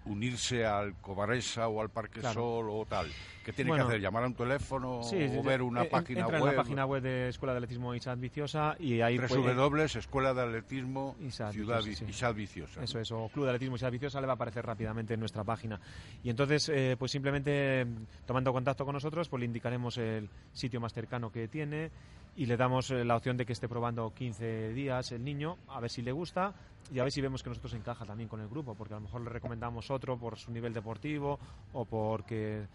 unirse 0.06 0.66
al 0.66 0.96
Cobaresa 1.02 1.68
o 1.68 1.82
al 1.82 1.90
Parque 1.90 2.20
Claro. 2.20 2.34
Sol 2.34 2.68
o 2.70 2.86
tal. 2.86 3.08
¿Qué 3.44 3.54
tiene 3.54 3.70
Bueno, 3.70 3.86
que 3.86 3.90
hacer? 3.92 4.02
¿Llamar 4.02 4.24
a 4.24 4.28
un 4.28 4.34
teléfono 4.34 5.04
Sí, 5.04 5.18
o 5.38 5.44
ver 5.44 5.62
una 5.62 5.84
Eh, 5.84 5.90
página 5.90 6.22
entra 6.22 6.40
web? 6.40 6.50
en 6.52 6.56
la 6.56 6.62
página 6.64 6.86
web 6.86 7.04
de 7.04 7.30
Escuela 7.30 7.54
de 7.54 7.58
Atletismo 7.58 7.94
Isad 7.94 8.18
Viciosa 8.18 8.76
y 8.80 9.02
ahí 9.02 9.20
puede- 9.20 9.54
www, 9.54 9.84
Escuela 10.00 10.34
de 10.34 10.42
Atletismo 10.42 11.16
Isad 11.20 11.52
Ciudad 11.52 11.78
Viciosa, 11.84 11.90
Vi- 12.06 12.12
sí. 12.12 12.18
Isad 12.18 12.34
Viciosa. 12.36 12.84
Eso 12.84 13.00
es, 13.00 13.12
o 13.12 13.30
Club 13.30 13.46
de 13.46 13.52
Atletismo 13.52 13.76
Isad 13.76 13.92
Viciosa 13.92 14.20
le 14.20 14.28
va 14.28 14.34
a 14.34 14.36
aparecer 14.36 14.66
rápidamente 14.66 15.14
en 15.14 15.20
nuestra 15.20 15.44
página. 15.44 15.80
Y 16.24 16.30
entonces, 16.32 16.70
eh, 16.70 16.96
pues 16.98 17.12
simplemente 17.12 17.86
mm, 17.86 18.06
tomando 18.26 18.52
contacto 18.52 18.84
con 18.86 18.94
nosotros, 18.94 19.30
pues 19.30 19.40
le 19.40 19.46
indicaremos 19.46 19.98
el 19.98 20.30
sitio 20.52 20.80
más 20.82 20.94
cercano 20.94 21.32
que 21.32 21.48
tiene 21.48 21.92
y 22.36 22.46
le 22.46 22.58
damos 22.58 22.92
eh, 22.92 23.06
la 23.06 23.16
opción 23.16 23.38
de 23.38 23.46
que 23.46 23.54
esté 23.54 23.68
probando 23.68 24.14
15 24.14 24.74
días 24.74 25.12
el 25.12 25.24
niño, 25.24 25.58
a 25.70 25.80
ver 25.80 25.90
si 25.90 26.02
le 26.02 26.12
gusta 26.12 26.54
y 26.92 27.00
a 27.00 27.04
ver 27.04 27.12
si 27.12 27.22
vemos 27.22 27.42
que 27.42 27.50
nosotros 27.50 27.74
encaja 27.74 28.06
también 28.06 28.30
con 28.30 28.42
el 28.42 28.48
grupo, 28.50 28.76
porque 28.76 28.94
a 28.94 28.98
lo 28.98 29.02
mejor 29.02 29.22
le 29.22 29.30
recomendamos 29.30 29.90
otro 29.90 30.18
por 30.18 30.38
su 30.38 30.52
nivel 30.52 30.74
deportivo 30.74 31.40
o 31.74 31.86
porque 31.86 32.66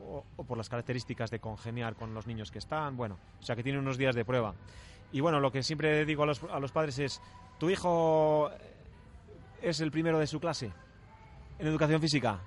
o, 0.00 0.24
o 0.36 0.44
por 0.44 0.58
las 0.58 0.68
características 0.68 1.30
de 1.30 1.38
congeniar 1.38 1.94
con 1.94 2.14
los 2.14 2.26
niños 2.26 2.50
que 2.50 2.58
están, 2.58 2.96
bueno, 2.96 3.18
o 3.38 3.42
sea 3.42 3.54
que 3.54 3.62
tiene 3.62 3.78
unos 3.78 3.96
días 3.98 4.14
de 4.14 4.24
prueba. 4.24 4.54
Y 5.12 5.20
bueno, 5.20 5.38
lo 5.38 5.52
que 5.52 5.62
siempre 5.62 6.04
digo 6.04 6.24
a 6.24 6.26
los, 6.26 6.42
a 6.44 6.58
los 6.58 6.72
padres 6.72 6.98
es, 6.98 7.20
tu 7.60 7.70
hijo 7.70 8.50
es 9.62 9.80
el 9.80 9.90
primero 9.92 10.18
de 10.18 10.26
su 10.26 10.40
clase 10.40 10.72
en 11.58 11.66
educación 11.66 12.00
física. 12.00 12.40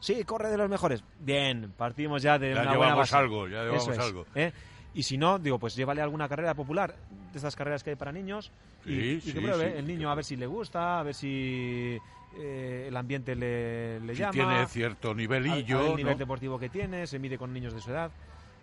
Sí, 0.00 0.22
corre 0.24 0.50
de 0.50 0.58
los 0.58 0.68
mejores. 0.68 1.02
Bien, 1.18 1.72
partimos 1.76 2.22
ya 2.22 2.38
de 2.38 2.48
Ya 2.54 2.60
una 2.60 2.62
buena 2.62 2.72
llevamos 2.84 2.98
base. 3.10 3.16
algo, 3.16 3.48
ya 3.48 3.62
llevamos 3.62 3.82
Eso 3.82 3.92
es, 3.92 3.98
algo. 3.98 4.26
¿eh? 4.34 4.52
Y 4.94 5.02
si 5.02 5.18
no, 5.18 5.38
digo, 5.38 5.58
pues 5.58 5.74
llévale 5.74 6.00
alguna 6.00 6.28
carrera 6.28 6.54
popular, 6.54 6.94
de 7.32 7.36
estas 7.36 7.56
carreras 7.56 7.82
que 7.82 7.90
hay 7.90 7.96
para 7.96 8.12
niños, 8.12 8.50
y, 8.86 8.90
Sí, 8.94 9.00
y 9.16 9.20
sí, 9.20 9.32
que 9.32 9.40
pruebe 9.40 9.72
sí. 9.72 9.78
el 9.78 9.86
niño 9.86 10.10
a 10.10 10.14
ver 10.14 10.24
si 10.24 10.36
le 10.36 10.46
gusta, 10.46 11.00
a 11.00 11.02
ver 11.02 11.14
si 11.14 11.98
eh, 12.36 12.84
el 12.88 12.96
ambiente 12.96 13.34
le, 13.34 13.98
le 14.00 14.14
Si 14.14 14.20
llama. 14.20 14.32
tiene 14.32 14.66
cierto 14.66 15.10
a- 15.10 15.14
nivelillo, 15.14 15.78
a 15.78 15.82
ver 15.82 15.90
el 15.90 15.96
nivel 15.96 16.12
¿no? 16.14 16.18
deportivo 16.18 16.58
que 16.58 16.68
tiene, 16.68 17.06
se 17.06 17.18
mide 17.18 17.36
con 17.38 17.52
niños 17.52 17.74
de 17.74 17.80
su 17.80 17.90
edad. 17.90 18.10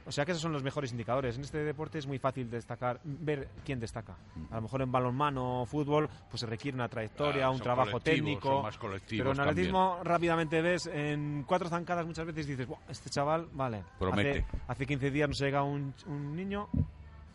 O 0.06 0.12
sea 0.12 0.26
que 0.26 0.32
esos 0.32 0.42
son 0.42 0.52
los 0.52 0.64
mejores 0.64 0.92
indicadores. 0.92 1.36
En 1.38 1.44
este 1.44 1.60
deporte 1.60 2.00
es 2.00 2.08
muy 2.08 2.18
fácil 2.18 2.50
destacar, 2.50 3.00
ver 3.04 3.50
quién 3.64 3.80
destaca. 3.80 4.16
A 4.50 4.56
lo 4.56 4.62
mejor 4.64 4.82
en 4.82 4.92
balonmano 4.92 5.62
o 5.62 5.66
fútbol, 5.66 6.10
pues 6.30 6.42
se 6.42 6.48
requiere 6.48 6.76
una 6.76 6.90
trayectoria, 6.90 7.46
Ah, 7.46 7.50
un 7.52 7.58
son 7.58 7.64
trabajo 7.64 8.00
técnico. 8.00 8.50
son 8.50 8.64
más 8.64 8.78
colectivos 8.78 9.22
pero 9.22 9.32
en 9.32 9.38
también. 9.38 9.52
atletismo 9.52 10.00
rápidamente 10.04 10.62
ves 10.62 10.88
en 10.88 11.44
cuatro 11.48 11.70
zancadas 11.70 12.06
muchas 12.06 12.26
veces 12.26 12.48
dices, 12.48 12.68
"Buah, 12.68 12.80
este 12.90 13.10
chaval, 13.10 13.48
vale. 13.54 13.84
Promete. 14.00 14.30
Hace, 14.32 14.46
hace 14.68 14.86
15 14.88 15.12
días 15.12 15.30
nos 15.30 15.40
llega 15.40 15.62
un, 15.64 15.94
un 16.08 16.36
niño 16.36 16.68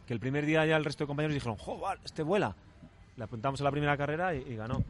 que 0.06 0.12
el 0.14 0.20
primer 0.20 0.44
día 0.44 0.64
ya 0.66 0.76
el 0.76 0.84
resto 0.84 1.04
de 1.04 1.08
compañeros 1.08 1.34
dijeron, 1.34 1.56
¡joder, 1.58 1.98
este 2.04 2.22
vuela! 2.22 2.54
Le 3.16 3.24
apuntamos 3.24 3.60
a 3.60 3.64
la 3.64 3.70
primera 3.70 3.96
carrera 3.96 4.34
y, 4.34 4.38
y 4.38 4.56
ganó. 4.56 4.82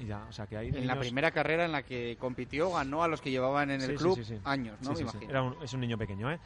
Y 0.00 0.06
ya, 0.06 0.24
o 0.28 0.32
sea 0.32 0.46
que 0.46 0.56
ahí 0.56 0.68
En 0.68 0.86
la 0.86 0.98
primera 0.98 1.30
carrera 1.30 1.64
en 1.64 1.72
la 1.72 1.82
que 1.82 2.16
compitió, 2.20 2.70
ganó 2.72 3.02
a 3.02 3.08
los 3.08 3.20
que 3.20 3.30
llevaban 3.30 3.70
en 3.70 3.80
el 3.80 3.90
Sí, 3.90 3.96
club 3.96 4.14
sí, 4.16 4.24
sí. 4.24 4.38
años, 4.44 4.78
¿no? 4.82 4.94
Sí, 4.94 5.04
Me 5.04 5.10
imagino. 5.10 5.30
Era 5.30 5.42
un- 5.42 5.56
es 5.62 5.72
un 5.72 5.80
niño 5.80 5.98
pequeño, 5.98 6.30
¿eh? 6.30 6.38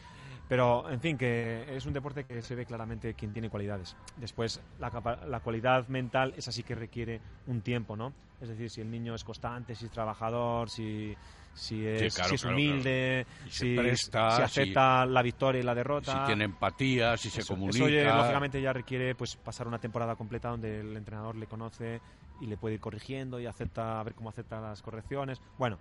Pero, 0.52 0.86
en 0.90 1.00
fin, 1.00 1.16
que 1.16 1.64
es 1.74 1.86
un 1.86 1.94
deporte 1.94 2.24
que 2.24 2.42
se 2.42 2.54
ve 2.54 2.66
claramente 2.66 3.14
quién 3.14 3.32
tiene 3.32 3.48
cualidades. 3.48 3.96
Después, 4.18 4.60
la, 4.78 4.90
la 5.26 5.40
cualidad 5.40 5.88
mental 5.88 6.34
es 6.36 6.46
así 6.46 6.62
que 6.62 6.74
requiere 6.74 7.22
un 7.46 7.62
tiempo, 7.62 7.96
¿no? 7.96 8.12
Es 8.38 8.50
decir, 8.50 8.68
si 8.68 8.82
el 8.82 8.90
niño 8.90 9.14
es 9.14 9.24
constante, 9.24 9.74
si 9.74 9.86
es 9.86 9.90
trabajador, 9.90 10.68
si, 10.68 11.16
si 11.54 11.86
es, 11.86 12.14
claro, 12.14 12.28
si 12.28 12.34
es 12.34 12.42
claro, 12.42 12.56
humilde, 12.56 13.24
claro. 13.24 13.50
Si, 13.50 13.76
presta, 13.76 14.30
si 14.30 14.36
si- 14.36 14.60
acepta 14.60 15.06
la 15.06 15.22
victoria 15.22 15.62
y 15.62 15.64
la 15.64 15.74
derrota. 15.74 16.20
Si 16.20 16.26
tiene 16.26 16.44
empatía, 16.44 17.16
si 17.16 17.30
se 17.30 17.46
comunica. 17.46 17.86
Eso, 17.86 18.18
lógicamente 18.18 18.60
ya 18.60 18.74
requiere 18.74 19.14
pues 19.14 19.34
pasar 19.36 19.66
una 19.66 19.78
temporada 19.78 20.16
completa 20.16 20.50
donde 20.50 20.80
el 20.80 20.94
entrenador 20.98 21.34
le 21.34 21.46
conoce 21.46 21.98
y 22.42 22.46
le 22.46 22.58
puede 22.58 22.74
ir 22.74 22.80
corrigiendo 22.82 23.40
y 23.40 23.46
acepta 23.46 24.00
a 24.00 24.02
ver 24.02 24.12
cómo 24.12 24.28
acepta 24.28 24.60
las 24.60 24.82
correcciones. 24.82 25.40
Bueno, 25.56 25.78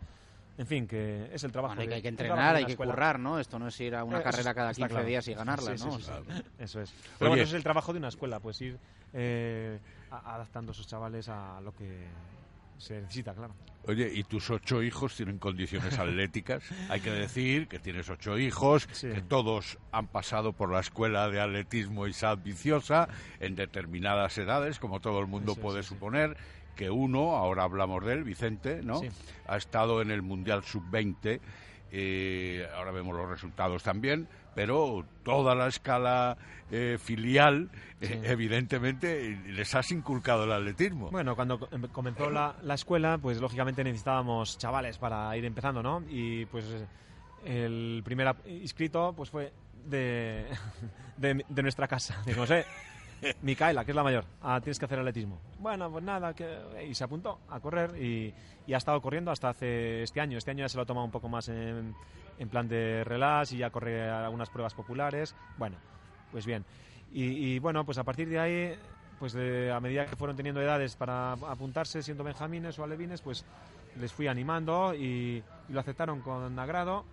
en 0.61 0.67
fin, 0.67 0.87
que 0.87 1.27
es 1.33 1.43
el 1.43 1.51
trabajo. 1.51 1.73
Bueno, 1.75 1.81
hay 1.81 1.87
que- 1.87 1.93
hay 1.95 2.01
que 2.03 2.07
entrenar, 2.07 2.55
hay 2.55 2.65
que 2.65 2.71
escuela. 2.73 2.93
currar, 2.93 3.19
¿no? 3.19 3.39
Esto 3.39 3.57
no 3.57 3.67
es 3.67 3.79
ir 3.81 3.95
a 3.95 4.03
una 4.03 4.19
Eh, 4.19 4.23
carrera 4.23 4.53
cada 4.53 4.71
está 4.71 4.81
15 4.83 4.93
claro. 4.93 5.07
días 5.07 5.27
y 5.27 5.33
ganarla, 5.33 5.75
Sí, 5.77 5.83
¿no? 5.85 5.91
sí, 5.97 6.03
sí, 6.03 6.11
O 6.11 6.23
sea, 6.23 6.35
sí. 6.37 6.43
Eso 6.59 6.81
es. 6.81 6.89
Oye. 6.91 6.99
Pero 7.17 7.29
bueno, 7.31 7.43
eso 7.43 7.49
es 7.51 7.57
el 7.57 7.63
trabajo 7.63 7.91
de 7.93 7.99
una 7.99 8.07
escuela, 8.09 8.39
pues 8.39 8.61
ir 8.61 8.77
eh, 9.13 9.79
a- 10.11 10.35
adaptando 10.35 10.71
a 10.71 10.75
sus 10.75 10.87
chavales 10.87 11.27
a 11.29 11.59
lo 11.61 11.73
que 11.73 12.05
se 12.77 13.01
necesita, 13.01 13.33
claro. 13.33 13.53
Oye, 13.87 14.11
¿y 14.13 14.23
tus 14.23 14.49
ocho 14.51 14.81
hijos 14.83 15.15
tienen 15.15 15.39
condiciones 15.39 15.97
atléticas? 15.99 16.63
Hay 16.89 16.99
que 17.01 17.09
decir 17.11 17.67
que 17.67 17.79
tienes 17.79 18.09
ocho 18.09 18.37
hijos, 18.37 18.87
Sí. 18.91 19.09
que 19.09 19.21
todos 19.21 19.79
han 19.91 20.07
pasado 20.07 20.53
por 20.53 20.71
la 20.71 20.79
escuela 20.79 21.27
de 21.29 21.41
atletismo 21.41 22.05
Isad 22.07 22.37
Viciosa 22.37 23.07
en 23.39 23.55
determinadas 23.55 24.37
edades, 24.37 24.77
como 24.79 24.99
todo 24.99 25.19
el 25.19 25.27
mundo 25.27 25.53
es, 25.53 25.57
puede 25.59 25.81
sí, 25.83 25.89
sí. 25.89 25.95
suponer. 25.95 26.37
Que 26.75 26.89
uno, 26.89 27.35
ahora 27.35 27.63
hablamos 27.63 28.05
de 28.05 28.13
él, 28.13 28.23
Vicente, 28.23 28.81
¿no? 28.83 28.99
Sí. 28.99 29.09
Ha 29.47 29.57
estado 29.57 30.01
en 30.01 30.11
el 30.11 30.21
Mundial 30.21 30.63
Sub-20, 30.63 31.39
eh, 31.91 32.67
ahora 32.75 32.91
vemos 32.91 33.15
los 33.15 33.29
resultados 33.29 33.83
también, 33.83 34.27
pero 34.55 35.05
toda 35.23 35.53
la 35.55 35.67
escala 35.67 36.37
eh, 36.71 36.97
filial, 36.99 37.69
eh, 37.99 38.21
evidentemente, 38.23 39.37
les 39.47 39.75
has 39.75 39.91
inculcado 39.91 40.45
el 40.45 40.51
atletismo. 40.53 41.11
Bueno, 41.11 41.35
cuando 41.35 41.67
em- 41.71 41.87
comenzó 41.89 42.29
la, 42.29 42.55
la 42.63 42.75
escuela, 42.75 43.17
pues 43.17 43.41
lógicamente 43.41 43.83
necesitábamos 43.83 44.57
chavales 44.57 44.97
para 44.97 45.35
ir 45.35 45.43
empezando, 45.45 45.83
¿no? 45.83 46.01
Y 46.09 46.45
pues 46.45 46.65
el 47.45 48.01
primer 48.05 48.35
inscrito 48.45 49.13
pues 49.15 49.29
fue 49.29 49.51
de, 49.85 50.45
de, 51.17 51.45
de 51.47 51.61
nuestra 51.61 51.87
casa. 51.87 52.21
Dijimos, 52.25 52.49
eh, 52.51 52.65
Micaela, 53.41 53.85
que 53.85 53.91
es 53.91 53.95
la 53.95 54.03
mayor, 54.03 54.25
ah, 54.41 54.59
tienes 54.61 54.79
que 54.79 54.85
hacer 54.85 54.99
atletismo. 54.99 55.39
Bueno, 55.59 55.91
pues 55.91 56.03
nada, 56.03 56.33
que... 56.33 56.87
y 56.89 56.95
se 56.95 57.03
apuntó 57.03 57.39
a 57.49 57.59
correr 57.59 57.95
y, 58.01 58.33
ha 58.73 58.77
estado 58.77 59.01
corriendo 59.01 59.31
hasta 59.31 59.49
hace 59.49 60.03
este 60.03 60.21
año. 60.21 60.37
Este 60.37 60.51
año 60.51 60.61
ya 60.61 60.69
se 60.69 60.77
lo 60.77 60.83
ha 60.83 60.85
tomado 60.85 61.03
un 61.05 61.11
poco 61.11 61.27
más 61.27 61.49
en, 61.49 61.93
plan 62.49 62.67
de 62.69 63.03
relax 63.03 63.51
y 63.51 63.57
ya 63.57 63.69
corre 63.69 64.09
algunas 64.09 64.49
pruebas 64.49 64.73
populares. 64.73 65.35
Bueno, 65.57 65.75
pues 66.31 66.45
bien. 66.45 66.63
Y, 67.11 67.59
bueno, 67.59 67.83
pues 67.83 67.97
a 67.97 68.05
partir 68.05 68.29
de 68.29 68.39
ahí, 68.39 68.73
pues 69.19 69.35
a 69.35 69.79
medida 69.81 70.05
que 70.05 70.15
fueron 70.15 70.37
teniendo 70.37 70.61
edades 70.61 70.95
para 70.95 71.33
apuntarse, 71.33 72.01
siendo 72.01 72.23
benjamines 72.23 72.79
o 72.79 72.85
alevines, 72.85 73.21
pues 73.21 73.43
les 73.99 74.13
fui 74.13 74.27
animando 74.27 74.95
y 74.95 75.43
lo 75.67 75.81
aceptaron 75.81 76.21
con 76.21 76.57
agrado. 76.57 77.03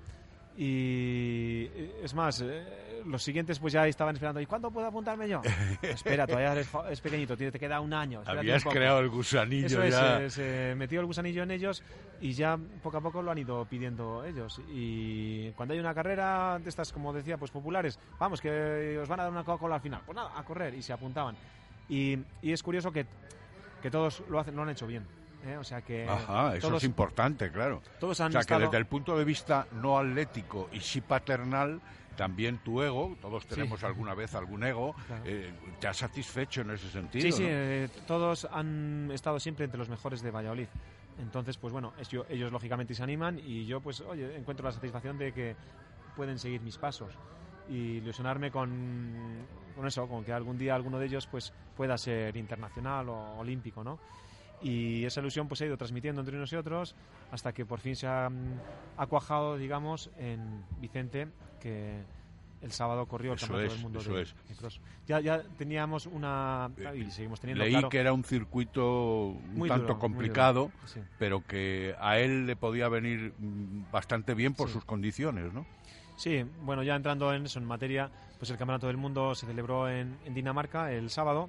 Y 0.61 1.71
eh, 1.73 2.01
es 2.03 2.15
más, 2.15 2.41
eh, 2.41 3.03
los 3.07 3.23
siguientes 3.23 3.61
pues 3.61 3.73
ya 3.73 3.87
estaban 3.87 4.17
esperando. 4.17 4.41
¿Y 4.41 4.47
cuándo 4.47 4.73
puedo 4.73 4.89
apuntarme 4.89 5.29
yo? 5.29 5.41
Espera, 5.83 6.27
todavía 6.27 6.51
eres, 6.51 6.69
es 6.91 7.01
pequeñito, 7.01 7.37
te 7.37 7.53
queda 7.53 7.81
un 7.81 7.93
año. 7.95 8.23
Habías 8.27 8.67
un 8.67 8.73
creado 8.73 8.99
el 8.99 9.09
gusanillo 9.09 9.67
Eso 9.67 9.83
es, 9.85 9.95
ya. 9.95 10.21
eh, 10.21 10.31
se 10.31 10.75
metió 10.77 10.99
el 10.99 11.07
gusanillo 11.07 11.45
en 11.45 11.53
ellos 11.53 11.85
y 12.21 12.33
ya 12.33 12.59
poco 12.83 12.97
a 12.97 13.01
poco 13.01 13.23
lo 13.23 13.31
han 13.31 13.39
ido 13.39 13.65
pidiendo 13.67 14.25
ellos. 14.25 14.61
Y 14.69 15.53
cuando 15.53 15.75
hay 15.75 15.81
una 15.81 15.95
carrera 15.95 16.59
de 16.59 16.69
estas, 16.69 16.93
como 16.93 17.13
decía, 17.13 17.37
pues 17.39 17.53
populares, 17.53 17.97
vamos, 18.19 18.41
que 18.41 18.99
os 19.01 19.09
van 19.09 19.21
a 19.21 19.23
dar 19.23 19.33
una 19.33 19.45
Coca-Cola 19.45 19.77
al 19.77 19.81
final. 19.81 20.01
Pues 20.05 20.17
nada, 20.17 20.33
a 20.37 20.43
correr 20.43 20.75
y 20.75 20.83
se 20.83 20.93
apuntaban. 20.93 21.37
Y, 21.89 22.19
y 22.43 22.51
es 22.51 22.65
curioso 22.65 22.91
que, 22.91 23.07
que 23.81 23.93
todos 23.93 24.25
lo, 24.29 24.41
hacen, 24.41 24.57
lo 24.57 24.63
han 24.63 24.71
hecho 24.71 24.89
bien. 24.89 25.07
¿Eh? 25.43 25.57
O 25.57 25.65
sea 25.65 25.83
que 25.83 26.07
Ajá, 26.09 26.57
eso 26.57 26.69
todos, 26.69 26.83
es 26.83 26.89
importante, 26.89 27.51
claro. 27.51 27.83
todos 27.99 28.21
han 28.21 28.29
o 28.29 28.33
sea, 28.33 28.41
estado- 28.43 28.61
que 28.61 28.67
desde 28.67 28.79
el 28.79 28.87
punto 28.87 29.17
de 29.19 29.25
vista 29.25 29.67
no 29.71 29.99
atlético 29.99 30.69
y 30.73 30.81
sí 30.81 31.01
paternal, 31.01 31.81
también 32.17 32.59
tu 32.59 32.83
ego, 32.83 33.17
todos 33.21 33.45
Sí. 33.45 33.51
tenemos 33.51 33.85
alguna 33.85 34.15
vez 34.15 34.35
algún 34.35 34.65
ego, 34.65 34.95
Claro. 35.07 35.23
eh, 35.25 35.55
te 35.79 35.87
ha 35.87 35.95
satisfecho 35.95 36.63
en 36.63 36.71
ese 36.73 36.91
sentido. 36.91 37.23
Sí, 37.23 37.33
sí, 37.33 37.43
¿no? 37.45 37.49
eh, 37.51 37.89
todos 38.07 38.47
han 38.51 39.11
estado 39.13 39.39
siempre 39.39 39.65
entre 39.65 39.79
los 39.79 39.89
mejores 39.89 40.21
de 40.21 40.31
Valladolid. 40.31 40.69
Entonces, 41.19 41.57
pues 41.59 41.73
bueno, 41.73 41.95
yo- 42.09 42.27
ellos 42.29 42.51
lógicamente 42.53 42.95
se 42.95 43.03
animan 43.03 43.39
y 43.39 43.67
yo, 43.67 43.81
pues, 43.81 44.01
oye, 44.01 44.37
encuentro 44.37 44.65
la 44.65 44.73
satisfacción 44.73 45.17
de 45.19 45.33
que 45.33 45.57
pueden 46.15 46.39
seguir 46.39 46.61
mis 46.63 46.79
pasos 46.79 47.19
y 47.69 47.99
ilusionarme 47.99 48.51
con, 48.51 49.47
con 49.75 49.87
eso, 49.87 50.09
con 50.09 50.25
que 50.25 50.33
algún 50.33 50.59
día 50.59 50.75
alguno 50.75 50.99
de 50.99 51.07
ellos, 51.07 51.27
pues, 51.27 51.53
pueda 51.77 51.97
ser 51.99 52.37
internacional 52.37 53.09
o 53.11 53.37
olímpico, 53.39 53.85
¿no? 53.85 54.01
Y 54.63 55.05
esa 55.05 55.21
ilusión, 55.21 55.47
pues, 55.49 55.59
se 55.59 55.65
ha 55.65 55.67
ido 55.69 55.77
transmitiendo 55.77 56.21
entre 56.21 56.37
unos 56.37 56.53
y 56.53 56.57
otros 56.57 56.95
hasta 57.31 57.53
que 57.53 57.65
por 57.65 57.81
fin 57.81 57.95
se 57.97 58.07
ha, 58.07 58.29
mm, 58.29 58.61
ha 58.97 59.07
cuajado, 59.07 59.57
digamos, 59.57 60.11
en 60.19 60.65
Vicente, 60.81 61.29
que 61.61 62.03
el 62.61 62.73
sábado 62.73 63.07
corrió 63.07 63.33
el 63.33 63.37
Eso 63.37 63.47
Campeonato 63.47 63.67
es, 63.69 63.73
del 63.75 63.83
Mundo 63.85 64.01
eso 64.01 64.13
de, 64.15 64.23
es. 64.23 64.35
de 64.49 64.55
cross. 64.57 64.81
Ya, 65.07 65.21
ya 65.21 65.43
teníamos 65.57 66.07
una... 66.07 66.71
Y 66.97 67.09
seguimos 67.13 67.39
teniendo, 67.41 67.63
Leí 67.63 67.73
claro, 67.73 67.89
que 67.89 67.99
era 67.99 68.13
un 68.13 68.25
circuito 68.25 69.27
un 69.29 69.69
tanto 69.69 69.87
duro, 69.87 69.99
complicado, 70.01 70.61
duro, 70.63 70.73
sí. 70.87 71.01
pero 71.21 71.45
que 71.47 71.95
a 72.01 72.19
él 72.19 72.47
le 72.47 72.57
podía 72.57 72.89
venir 72.89 73.33
mm, 73.39 73.93
bastante 73.93 74.35
bien 74.35 74.55
por 74.55 74.67
Sí. 74.69 74.75
sus 74.75 74.85
condiciones, 74.85 75.53
¿no? 75.53 75.67
Sí, 76.17 76.45
bueno, 76.63 76.83
ya 76.83 76.97
entrando 76.97 77.33
en 77.33 77.45
eso, 77.47 77.61
en 77.61 77.65
materia, 77.65 78.11
pues 78.39 78.51
el 78.51 78.57
Campeonato 78.57 78.89
del 78.89 78.97
Mundo 78.97 79.37
se 79.37 79.47
celebró 79.47 79.89
en, 79.89 80.17
en 80.25 80.35
Dinamarca 80.35 80.91
el 80.93 81.11
sábado 81.11 81.49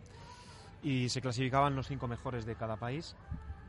y 0.81 1.09
se 1.09 1.21
clasificaban 1.21 1.75
los 1.75 1.87
cinco 1.87 2.07
mejores 2.07 2.45
de 2.45 2.55
cada 2.55 2.77
país 2.77 3.15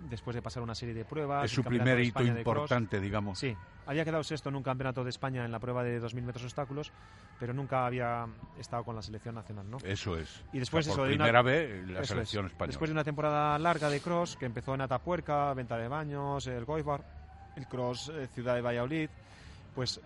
después 0.08 0.34
de 0.34 0.40
pasar 0.42 0.62
una 0.62 0.74
serie 0.74 0.94
de 0.94 1.04
pruebas. 1.04 1.44
es 1.44 1.50
su 1.50 1.62
primer 1.62 2.00
hito 2.00 2.22
importante, 2.22 3.00
digamos. 3.00 3.38
Sí, 3.38 3.54
había 3.86 4.04
quedado 4.04 4.22
sexto 4.24 4.48
en 4.48 4.56
un 4.56 4.62
campeonato 4.62 5.04
de 5.04 5.10
España 5.10 5.44
en 5.44 5.52
la 5.52 5.58
prueba 5.58 5.82
de 5.84 6.00
2.000 6.00 6.22
metros 6.22 6.44
obstáculos, 6.44 6.90
pero 7.38 7.52
nunca 7.52 7.84
había 7.84 8.26
estado 8.58 8.82
con 8.84 8.96
la 8.96 9.02
selección 9.02 9.34
nacional, 9.34 9.68
¿no? 9.68 9.76
Eso 9.84 10.16
es. 10.16 10.42
Y 10.52 10.58
después 10.58 10.86
O 10.86 10.90
sea, 10.90 10.96
por 10.96 11.04
eso, 11.04 11.08
de 11.10 11.16
una- 11.16 11.24
primera 11.24 11.42
vez 11.42 11.86
la 11.88 12.00
Eso 12.00 12.14
selección 12.14 12.46
es. 12.46 12.52
española. 12.52 12.70
Después 12.70 12.88
de 12.88 12.92
una 12.92 13.04
temporada 13.04 13.58
larga 13.58 13.90
de 13.90 14.00
cross 14.00 14.36
que 14.36 14.46
empezó 14.46 14.74
en 14.74 14.80
Atapuerca, 14.80 15.52
Venta 15.52 15.76
de 15.76 15.88
Baños, 15.88 16.46
el 16.46 16.64
Goibar, 16.64 17.04
el 17.56 17.66
cross 17.66 18.10
eh, 18.14 18.26
Ciudad 18.28 18.54
de 18.54 18.62
Valladolid, 18.62 19.10
pues 19.74 20.00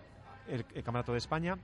el, 0.49 0.65
el 0.73 0.83
Campeonato 0.83 1.13
de 1.13 1.19
España, 1.19 1.57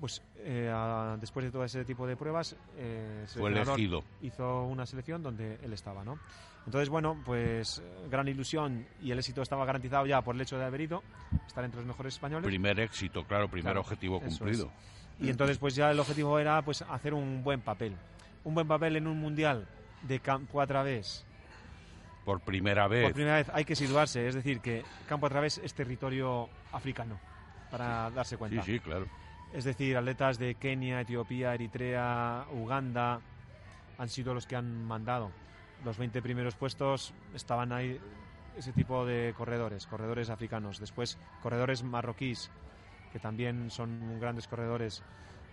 pues 0.00 0.22
eh, 0.38 0.70
a- 0.72 1.16
después 1.20 1.44
de 1.44 1.52
todo 1.52 1.62
ese 1.64 1.84
tipo 1.84 2.06
de 2.06 2.16
pruebas, 2.16 2.56
eh, 2.78 3.26
Fue 3.28 3.50
elegido. 3.50 4.02
hizo 4.22 4.64
una 4.64 4.86
selección 4.86 5.22
donde 5.22 5.58
él 5.62 5.72
estaba, 5.72 6.02
¿no? 6.04 6.18
Entonces, 6.66 6.88
bueno, 6.88 7.16
pues 7.24 7.82
gran 8.10 8.26
ilusión 8.28 8.86
y 9.02 9.10
el 9.10 9.18
éxito 9.18 9.42
estaba 9.42 9.64
garantizado 9.64 10.06
ya 10.06 10.20
por 10.22 10.34
el 10.34 10.40
hecho 10.40 10.58
de 10.58 10.64
haber 10.64 10.80
ido, 10.82 11.02
estar 11.46 11.64
entre 11.64 11.80
los 11.80 11.86
mejores 11.86 12.14
españoles. 12.14 12.46
Primer 12.46 12.80
éxito, 12.80 13.24
claro, 13.24 13.48
primer 13.48 13.64
Claro, 13.64 13.80
objetivo 13.80 14.20
cumplido. 14.20 14.70
es. 15.18 15.26
Y 15.26 15.30
entonces 15.30 15.58
pues 15.58 15.74
ya 15.74 15.90
el 15.90 16.00
objetivo 16.00 16.38
era 16.38 16.62
pues 16.62 16.82
hacer 16.82 17.12
un 17.14 17.42
buen 17.42 17.60
papel. 17.60 17.94
Un 18.44 18.54
buen 18.54 18.66
papel 18.66 18.96
en 18.96 19.06
un 19.06 19.18
mundial 19.18 19.66
de 20.02 20.18
campo 20.20 20.60
a 20.62 20.66
través. 20.66 21.26
Por 22.24 22.40
primera 22.40 22.88
vez. 22.88 23.04
Por 23.04 23.12
primera 23.14 23.36
vez 23.36 23.50
hay 23.52 23.64
que 23.64 23.76
situarse, 23.76 24.26
es 24.26 24.34
decir, 24.34 24.60
que 24.60 24.82
campo 25.08 25.26
a 25.26 25.30
través 25.30 25.58
es 25.58 25.74
territorio 25.74 26.48
africano, 26.72 27.18
para 27.70 28.10
darse 28.10 28.36
cuenta. 28.36 28.62
Sí, 28.62 28.74
sí, 28.74 28.80
claro. 28.80 29.06
Es 29.52 29.64
decir, 29.64 29.96
atletas 29.96 30.38
de 30.38 30.54
Kenia, 30.54 31.00
Etiopía, 31.00 31.54
Eritrea, 31.54 32.46
Uganda 32.52 33.20
han 33.98 34.08
sido 34.08 34.32
los 34.32 34.46
que 34.46 34.56
han 34.56 34.84
mandado. 34.84 35.30
Los 35.84 35.98
20 35.98 36.22
primeros 36.22 36.54
puestos 36.54 37.12
estaban 37.34 37.72
ahí 37.72 37.98
ese 38.56 38.72
tipo 38.72 39.04
de 39.04 39.34
corredores, 39.36 39.86
corredores 39.86 40.30
africanos. 40.30 40.78
Después, 40.78 41.18
corredores 41.42 41.82
marroquíes, 41.82 42.50
que 43.12 43.18
también 43.18 43.70
son 43.70 44.20
grandes 44.20 44.46
corredores. 44.46 45.02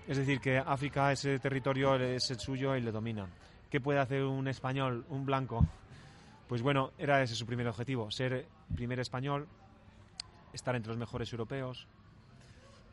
Es 0.07 0.17
decir, 0.17 0.39
que 0.39 0.57
África, 0.57 1.11
ese 1.11 1.39
territorio 1.39 1.95
es 1.95 2.29
el 2.29 2.39
suyo 2.39 2.75
y 2.75 2.81
le 2.81 2.91
domina. 2.91 3.27
¿Qué 3.69 3.81
puede 3.81 3.99
hacer 3.99 4.23
un 4.23 4.47
español, 4.47 5.05
un 5.09 5.25
blanco? 5.25 5.65
Pues 6.47 6.61
bueno, 6.61 6.91
era 6.97 7.21
ese 7.21 7.35
su 7.35 7.45
primer 7.45 7.67
objetivo, 7.67 8.09
ser 8.09 8.47
primer 8.73 8.99
español, 8.99 9.47
estar 10.53 10.75
entre 10.75 10.89
los 10.89 10.97
mejores 10.97 11.31
europeos. 11.33 11.87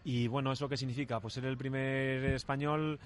Y 0.04 0.28
bueno, 0.28 0.52
¿eso 0.52 0.68
qué 0.68 0.76
significa? 0.76 1.18
Pues 1.20 1.34
ser 1.34 1.46
el 1.46 1.56
primer 1.56 2.24
español, 2.26 2.98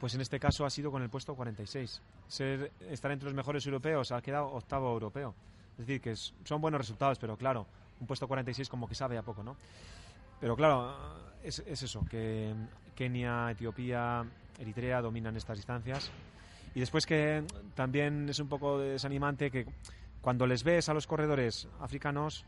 pues 0.00 0.14
en 0.14 0.20
este 0.20 0.40
caso 0.40 0.66
ha 0.66 0.70
sido 0.70 0.90
con 0.90 1.02
el 1.02 1.08
puesto 1.08 1.34
46. 1.34 2.02
Ser, 2.26 2.72
estar 2.90 3.10
entre 3.12 3.26
los 3.26 3.34
mejores 3.34 3.64
europeos, 3.66 4.10
ha 4.12 4.20
quedado 4.20 4.48
octavo 4.48 4.92
europeo. 4.92 5.34
Es 5.78 5.86
decir, 5.86 6.00
que 6.00 6.14
son 6.16 6.60
buenos 6.60 6.80
resultados, 6.80 7.18
pero 7.18 7.36
claro, 7.36 7.66
un 8.00 8.06
puesto 8.06 8.26
46 8.26 8.68
como 8.68 8.88
que 8.88 8.94
sabe 8.94 9.16
a 9.16 9.22
poco, 9.22 9.42
¿no? 9.42 9.56
Pero 10.40 10.56
claro, 10.56 10.94
es 11.42 11.60
eso, 11.60 12.04
que 12.10 12.52
Kenia, 12.94 13.50
Etiopía, 13.50 14.24
Eritrea 14.58 15.00
dominan 15.00 15.36
estas 15.36 15.56
distancias. 15.56 16.10
Y 16.74 16.80
después 16.80 17.06
que 17.06 17.44
también 17.74 18.28
es 18.28 18.38
un 18.38 18.48
poco 18.48 18.78
desanimante 18.78 19.50
que 19.50 19.66
cuando 20.20 20.46
les 20.46 20.62
ves 20.64 20.88
a 20.88 20.94
los 20.94 21.06
corredores 21.06 21.68
africanos, 21.80 22.44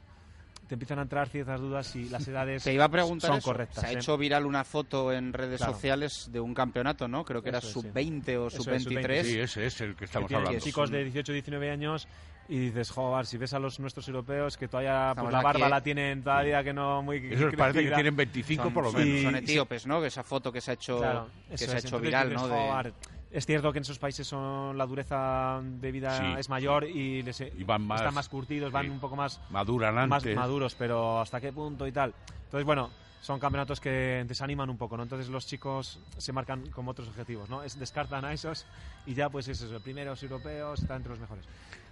te 0.68 0.74
empiezan 0.74 0.98
a 0.98 1.02
entrar 1.02 1.28
ciertas 1.28 1.60
dudas 1.60 1.86
si 1.86 2.08
las 2.08 2.26
edades 2.28 2.62
Te 2.64 2.72
iba 2.72 2.84
a 2.84 2.88
preguntar 2.88 3.28
son 3.28 3.38
eso. 3.38 3.50
correctas. 3.50 3.80
Se 3.80 3.86
ha 3.86 3.92
¿eh? 3.92 3.96
hecho 3.96 4.16
viral 4.16 4.46
una 4.46 4.64
foto 4.64 5.12
en 5.12 5.32
redes 5.32 5.58
Claro. 5.58 5.72
sociales 5.74 6.28
de 6.32 6.40
un 6.40 6.54
campeonato, 6.54 7.08
¿no? 7.08 7.24
Creo 7.24 7.42
que 7.42 7.50
era 7.50 7.58
Eso 7.58 7.66
es, 7.68 7.72
sí. 7.74 7.80
sub-20 7.80 8.36
o 8.38 8.46
Eso 8.48 8.70
es, 8.72 8.82
sub-23. 8.84 9.22
Sí, 9.24 9.38
ese 9.38 9.66
es 9.66 9.80
el 9.80 9.94
que 9.96 10.04
estamos 10.06 10.28
que 10.28 10.36
hablando. 10.36 10.58
chicos 10.60 10.90
de 10.90 11.02
18 11.04 11.32
19 11.32 11.70
años 11.70 12.08
y 12.48 12.58
dices, 12.58 12.90
joder, 12.90 13.26
si 13.26 13.36
ves 13.38 13.52
a 13.54 13.58
los 13.58 13.78
nuestros 13.80 14.06
europeos 14.08 14.56
que 14.56 14.66
todavía 14.68 15.12
pues, 15.16 15.32
la 15.32 15.42
barba 15.42 15.60
aquí, 15.66 15.70
la 15.70 15.78
¿eh? 15.78 15.82
tienen 15.82 16.22
todavía 16.22 16.64
que 16.64 16.72
no 16.72 17.02
muy 17.02 17.18
Esos 17.32 17.54
parece 17.54 17.84
que 17.84 17.90
tienen 17.94 18.16
25 18.16 18.62
son, 18.64 18.74
por 18.74 18.84
lo 18.84 18.92
menos. 18.92 19.22
son 19.22 19.36
etíopes, 19.36 19.86
¿no? 19.86 20.00
Que 20.00 20.08
esa 20.08 20.22
foto 20.22 20.50
que 20.52 20.60
se 20.60 20.70
ha 20.72 20.74
hecho, 20.74 20.98
Claro, 20.98 21.28
que 21.48 21.54
eso 21.54 21.66
se 21.66 21.72
ha 21.74 21.78
es. 21.78 21.84
hecho 21.84 22.00
viral, 22.00 22.30
dices, 22.30 22.42
¿no? 22.42 22.48
De- 22.48 22.68
"Joder". 22.68 22.92
Es 23.32 23.46
cierto 23.46 23.72
que 23.72 23.78
en 23.78 23.82
esos 23.82 23.98
países 23.98 24.26
son 24.26 24.76
la 24.76 24.84
dureza 24.84 25.60
de 25.62 25.90
vida 25.90 26.18
Sí. 26.18 26.24
es 26.38 26.48
mayor 26.50 26.84
y, 26.84 27.22
les, 27.22 27.40
Y 27.40 27.64
van 27.64 27.80
más- 27.82 28.00
están 28.02 28.14
más 28.14 28.28
curtidos, 28.28 28.70
van 28.70 28.84
sí. 28.84 28.90
un 28.90 29.00
poco 29.00 29.16
más, 29.16 29.40
Maduran 29.50 29.94
más 30.08 30.22
antes. 30.22 30.36
maduros, 30.36 30.74
pero 30.74 31.18
hasta 31.18 31.40
qué 31.40 31.50
punto 31.50 31.86
y 31.86 31.92
tal. 31.92 32.14
Entonces, 32.44 32.66
bueno, 32.66 32.90
son 33.22 33.40
campeonatos 33.40 33.80
que 33.80 34.24
desaniman 34.28 34.68
un 34.68 34.76
poco, 34.76 34.98
¿no? 34.98 35.04
Entonces 35.04 35.30
los 35.30 35.46
chicos 35.46 35.98
se 36.18 36.32
marcan 36.32 36.68
como 36.72 36.90
otros 36.90 37.08
objetivos, 37.08 37.48
¿no? 37.48 37.62
Es, 37.62 37.78
descartan 37.78 38.24
a 38.26 38.34
esos 38.34 38.66
y 39.06 39.14
ya 39.14 39.30
pues 39.30 39.48
es 39.48 39.62
eso, 39.62 39.80
primeros 39.80 40.22
europeos, 40.22 40.82
están 40.82 40.98
entre 40.98 41.10
los 41.10 41.20
mejores. 41.20 41.46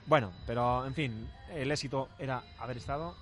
Bueno, 0.07 0.33
pero 0.47 0.85
en 0.85 0.93
fin, 0.95 1.27
el 1.55 1.71
éxito 1.71 2.11
era 2.19 2.43
haber 2.59 2.77
estado 2.77 3.17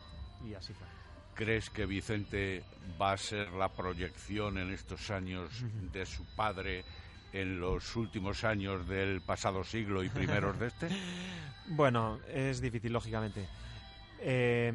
y 0.45 0.55
así 0.55 0.73
fue. 0.73 0.87
¿Crees 1.35 1.71
que 1.71 1.87
Vicente 1.87 2.65
va 3.01 3.13
a 3.13 3.17
ser 3.17 3.53
la 3.53 3.69
proyección 3.69 4.59
en 4.59 4.71
estos 4.73 5.09
años 5.13 5.51
de 5.93 6.05
su 6.05 6.25
padre 6.35 6.85
en 7.33 7.61
los 7.61 7.97
últimos 7.97 8.45
años 8.45 8.87
del 8.89 9.21
pasado 9.21 9.65
siglo 9.65 10.03
y 10.03 10.09
primeros 10.09 10.59
de 10.59 10.67
este? 10.67 10.89
Bueno, 11.71 12.19
es 12.33 12.63
difícil, 12.63 12.95
lógicamente. 12.95 13.47
Eh, 14.21 14.73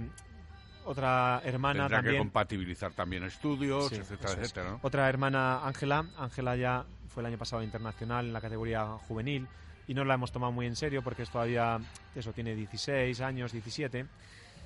otra 0.86 1.42
hermana 1.44 1.88
Tendrá 1.90 2.04
que 2.04 2.18
compatibilizar 2.18 2.94
también 2.94 3.24
estudios, 3.24 3.90
Sí, 3.90 3.96
etcétera, 3.96 4.34
etcétera, 4.34 4.70
¿no? 4.70 4.80
Otra 4.84 5.10
hermana, 5.10 5.66
Ángela. 5.66 6.06
Ángela 6.18 6.56
ya 6.56 6.86
fue 7.10 7.22
el 7.22 7.28
año 7.28 7.38
pasado 7.38 7.64
internacional 7.64 8.28
en 8.28 8.34
la 8.34 8.42
categoría 8.42 8.86
juvenil 9.08 9.48
y 9.88 9.94
no 9.94 10.04
la 10.06 10.16
hemos 10.16 10.32
tomado 10.32 10.52
muy 10.52 10.66
en 10.66 10.76
serio 10.76 11.02
porque 11.04 11.24
es 11.24 11.30
todavía, 11.30 11.80
eso, 12.16 12.32
tiene 12.32 12.56
16 12.56 13.20
años, 13.22 13.52
17. 13.52 14.06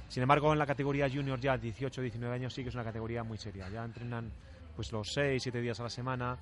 Sin 0.09 0.23
embargo, 0.23 0.53
en 0.53 0.59
la 0.59 0.65
categoría 0.65 1.09
junior 1.09 1.39
ya 1.39 1.57
18, 1.57 2.01
19 2.01 2.33
años 2.33 2.53
sí 2.53 2.63
que 2.63 2.69
es 2.69 2.75
una 2.75 2.83
categoría 2.83 3.23
muy 3.23 3.37
seria. 3.37 3.69
Ya 3.69 3.83
entrenan 3.83 4.31
pues 4.75 4.91
los 4.91 5.11
6, 5.13 5.41
7 5.41 5.61
días 5.61 5.79
a 5.79 5.83
la 5.83 5.89
semana, 5.89 6.37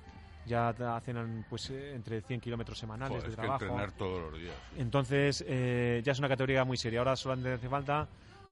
ya 0.46 0.68
hacen 0.68 1.44
pues 1.50 1.70
eh, 1.70 1.94
entre 1.94 2.20
100 2.22 2.40
kilómetros 2.40 2.78
semanales 2.78 3.16
Joder, 3.16 3.24
de 3.24 3.30
es 3.30 3.36
que 3.36 3.42
trabajo. 3.42 3.64
entrenar 3.64 3.92
todos 3.92 4.30
los 4.30 4.40
días. 4.40 4.54
Entonces, 4.76 5.44
eh, 5.46 6.00
ya 6.04 6.12
es 6.12 6.18
una 6.18 6.28
categoría 6.28 6.64
muy 6.64 6.76
seria. 6.76 7.00
Ahora 7.00 7.16
solamente 7.16 7.52
hace 7.52 7.68
falta 7.68 8.08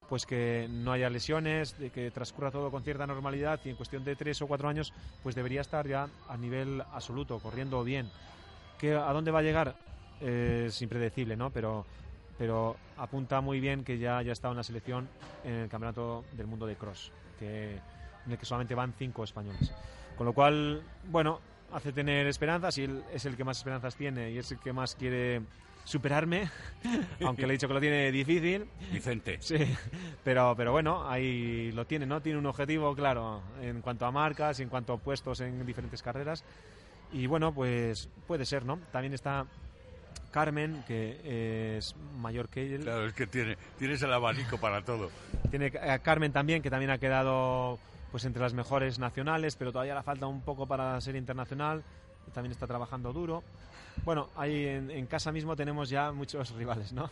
pues 0.09 0.27
que 0.27 0.67
no 0.69 0.93
haya 0.93 1.09
lesiones, 1.09 1.79
de 1.79 1.91
que 1.91 2.11
transcurra 2.11 2.51
todo 2.51 2.71
con 2.71 2.83
cierta 2.83 3.07
normalidad 3.07 3.59
y 3.65 3.71
en 3.71 3.77
cuestión 3.77 4.05
de 4.05 4.17
tres 4.17 4.43
o 4.43 4.47
cuatro 4.47 4.69
años 4.69 4.93
pues 5.23 5.35
debería 5.35 5.63
estar 5.63 5.87
ya 5.87 6.09
a 6.29 6.37
nivel 6.37 6.83
absoluto, 6.93 7.39
corriendo 7.39 7.83
bien. 7.85 8.11
¿Que, 8.79 8.95
¿A 8.95 9.13
dónde 9.13 9.31
va 9.31 9.39
a 9.39 9.43
llegar? 9.43 9.77
Eh, 10.21 10.67
es 10.69 10.83
impredecible, 10.83 11.37
¿no? 11.37 11.51
Pero, 11.51 11.87
pero 12.37 12.77
apunta 12.99 13.41
muy 13.41 13.61
bien 13.61 13.83
que 13.83 13.99
ya 13.99 14.19
haya 14.19 14.33
estado 14.33 14.53
en 14.53 14.59
la 14.59 14.63
selección 14.63 15.09
en 15.43 15.55
el 15.55 15.69
Campeonato 15.69 16.25
del 16.33 16.47
Mundo 16.47 16.67
de 16.67 16.77
Cross, 16.77 17.11
que 17.39 17.81
en 18.27 18.33
el 18.33 18.39
que 18.39 18.45
solamente 18.45 18.75
van 18.75 18.93
cinco 18.99 19.25
españoles. 19.25 19.73
Con 20.17 20.27
lo 20.27 20.33
cual, 20.33 20.83
bueno, 21.09 21.41
hace 21.73 21.93
tener 21.93 22.27
esperanzas 22.27 22.79
y 22.79 22.85
él 22.85 23.03
es 23.13 23.25
el 23.25 23.37
que 23.37 23.45
más 23.45 23.59
esperanzas 23.59 23.97
tiene 23.97 24.31
y 24.31 24.39
es 24.39 24.51
el 24.53 24.59
que 24.59 24.73
más 24.73 24.95
quiere 24.95 25.43
superarme, 25.85 26.51
aunque 27.25 27.47
le 27.47 27.55
he 27.55 27.57
dicho 27.57 27.69
que 27.69 27.75
lo 27.75 27.81
tiene 27.81 28.11
difícil. 28.11 28.67
Vicente. 28.93 29.39
Sí, 29.41 29.57
pero, 30.25 30.55
pero 30.57 30.73
bueno, 30.73 31.09
ahí 31.09 31.71
lo 31.73 31.87
tiene, 31.87 32.07
¿no? 32.07 32.21
Tiene 32.21 32.39
un 32.39 32.47
objetivo 32.47 32.95
claro 32.95 33.43
en 33.61 33.81
cuanto 33.83 34.07
a 34.07 34.11
marcas, 34.11 34.61
en 34.61 34.69
cuanto 34.69 34.95
a 34.95 34.99
puestos 34.99 35.41
en 35.41 35.65
diferentes 35.67 36.03
carreras. 36.03 36.45
Y 37.13 37.27
bueno, 37.27 37.53
pues 37.53 38.09
puede 38.27 38.45
ser, 38.45 38.65
¿no? 38.65 38.79
También 38.91 39.13
está 39.13 39.47
Carmen, 40.35 40.83
que 40.87 41.77
es 41.77 41.95
mayor 42.19 42.49
que 42.49 42.75
él. 42.75 42.83
Claro, 42.83 43.07
es 43.07 43.13
que 43.13 43.27
tiene, 43.27 43.57
tienes 43.79 44.03
el 44.03 44.13
abanico 44.13 44.59
para 44.59 44.83
todo. 44.83 45.11
Tiene 45.51 45.67
a 45.79 45.99
Carmen 46.01 46.33
también, 46.33 46.61
que 46.61 46.71
también 46.71 46.91
ha 46.91 46.99
quedado 46.99 47.79
pues 48.15 48.25
entre 48.27 48.41
las 48.41 48.55
mejores 48.55 49.01
nacionales, 49.01 49.57
pero 49.57 49.73
todavía 49.73 49.97
le 49.97 50.03
falta 50.05 50.29
un 50.29 50.41
poco 50.41 50.69
para 50.69 51.01
ser 51.01 51.17
internacional. 51.17 51.83
También 52.33 52.53
está 52.53 52.65
trabajando 52.65 53.13
duro. 53.13 53.43
Bueno, 54.05 54.29
ahí 54.37 54.67
en, 54.69 54.89
en 54.89 55.07
casa 55.07 55.33
mismo 55.33 55.57
tenemos 55.57 55.91
ya 55.91 56.13
muchos 56.13 56.53
rivales, 56.57 56.93
¿no? 56.93 57.11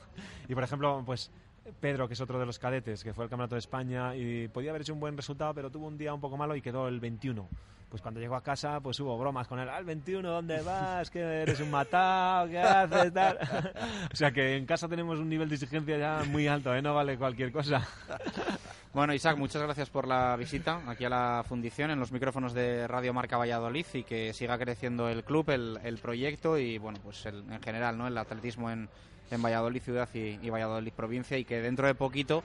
Y 0.48 0.55
por 0.55 0.62
ejemplo, 0.62 1.03
pues 1.05 1.32
Pedro, 1.80 2.07
que 2.07 2.14
es 2.14 2.20
otro 2.20 2.38
de 2.38 2.46
los 2.46 2.61
cadetes, 2.61 3.03
que 3.03 3.12
fue 3.12 3.24
al 3.24 3.30
Campeonato 3.30 3.57
de 3.57 3.59
España 3.59 4.14
y 4.14 4.46
podía 4.46 4.70
haber 4.70 4.82
hecho 4.82 4.94
un 4.94 5.00
buen 5.00 5.16
resultado, 5.16 5.53
pero 5.55 5.72
tuvo 5.72 5.88
un 5.88 5.98
día 5.98 6.14
un 6.14 6.20
poco 6.20 6.36
malo 6.36 6.55
y 6.55 6.62
quedó 6.62 6.86
el 6.86 7.00
21. 7.00 7.48
Pues 7.88 8.00
cuando 8.00 8.20
llegó 8.20 8.36
a 8.36 8.42
casa, 8.44 8.78
pues 8.78 9.00
hubo 9.00 9.18
bromas 9.18 9.48
con 9.48 9.59
él. 9.59 9.68
Al 9.68 9.84
21, 9.84 10.30
¿dónde 10.30 10.62
vas? 10.62 11.11
¿Que 11.11 11.18
eres 11.18 11.59
un 11.59 11.72
matado? 11.72 12.48
¿Qué 12.48 12.61
haces? 12.61 13.12
Tal? 13.12 13.38
o 14.12 14.14
sea 14.14 14.30
que 14.30 14.57
en 14.57 14.66
casa 14.66 14.86
tenemos 14.86 15.18
un 15.18 15.28
nivel 15.28 15.48
de 15.48 15.57
exigencia 15.57 15.98
ya 15.98 16.22
muy 16.28 16.46
alto, 16.46 16.72
¿eh? 16.72 16.80
No 16.80 16.94
vale 16.94 17.18
cualquier 17.18 17.50
cosa. 17.50 17.88
Bueno, 18.95 19.14
Isaac, 19.14 19.38
muchas 19.38 19.62
gracias 19.62 19.88
por 19.88 20.07
la 20.07 20.36
visita 20.36 20.82
aquí 20.86 21.07
a 21.07 21.09
la 21.09 21.45
fundición 21.49 21.90
en 21.90 21.99
los 21.99 22.12
micrófonos 22.12 22.53
de 22.53 22.86
Radio 22.86 23.14
Marca 23.14 23.38
Valladolid 23.38 23.86
y 23.95 24.03
que 24.03 24.34
siga 24.34 24.59
creciendo 24.59 25.09
el 25.09 25.24
club, 25.24 25.49
el, 25.49 25.78
el 25.82 25.97
proyecto 25.97 26.59
y, 26.59 26.76
bueno, 26.76 26.99
pues 27.03 27.24
el, 27.24 27.43
en 27.51 27.62
general, 27.62 27.97
¿no? 27.97 28.07
El 28.07 28.18
atletismo 28.18 28.70
en, 28.70 28.90
en 29.30 29.43
Valladolid 29.43 29.80
ciudad 29.80 30.09
y, 30.12 30.38
y, 30.43 30.51
Valladolid 30.51 30.93
provincia 30.93 31.38
y 31.38 31.45
que 31.47 31.62
dentro 31.62 31.86
de 31.86 31.95
poquito, 31.95 32.45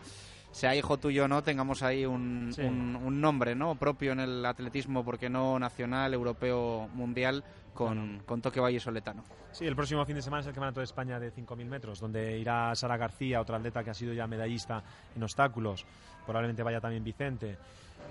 sea 0.51 0.73
hijo 0.73 0.97
tuyo 0.97 1.25
o 1.25 1.27
no, 1.27 1.43
tengamos 1.43 1.83
ahí 1.83 2.05
un, 2.05 2.51
Sí. 2.55 2.61
un, 2.61 2.95
un 2.95 3.19
nombre, 3.19 3.53
¿no? 3.53 3.75
Propio 3.75 4.13
en 4.13 4.21
el 4.21 4.45
atletismo, 4.45 5.03
porque 5.03 5.29
no 5.29 5.59
nacional, 5.59 6.13
europeo, 6.13 6.87
mundial, 6.93 7.43
con, 7.77 8.23
con 8.25 8.41
toque 8.41 8.59
vallesoletano. 8.59 9.23
Sí, 9.51 9.65
el 9.65 9.75
próximo 9.75 10.03
fin 10.05 10.15
de 10.15 10.21
semana 10.21 10.41
es 10.41 10.47
el 10.47 10.53
Campeonato 10.53 10.79
de 10.79 10.85
España 10.85 11.19
de 11.19 11.31
5.000 11.31 11.65
metros, 11.65 11.99
donde 11.99 12.37
irá 12.39 12.73
Sara 12.75 12.97
García, 12.97 13.39
otra 13.39 13.57
atleta 13.57 13.83
que 13.83 13.91
ha 13.91 13.93
sido 13.93 14.13
ya 14.13 14.25
medallista 14.27 14.83
en 15.15 15.23
obstáculos. 15.23 15.85
Probablemente 16.25 16.63
vaya 16.63 16.81
también 16.81 17.03
Vicente. 17.03 17.57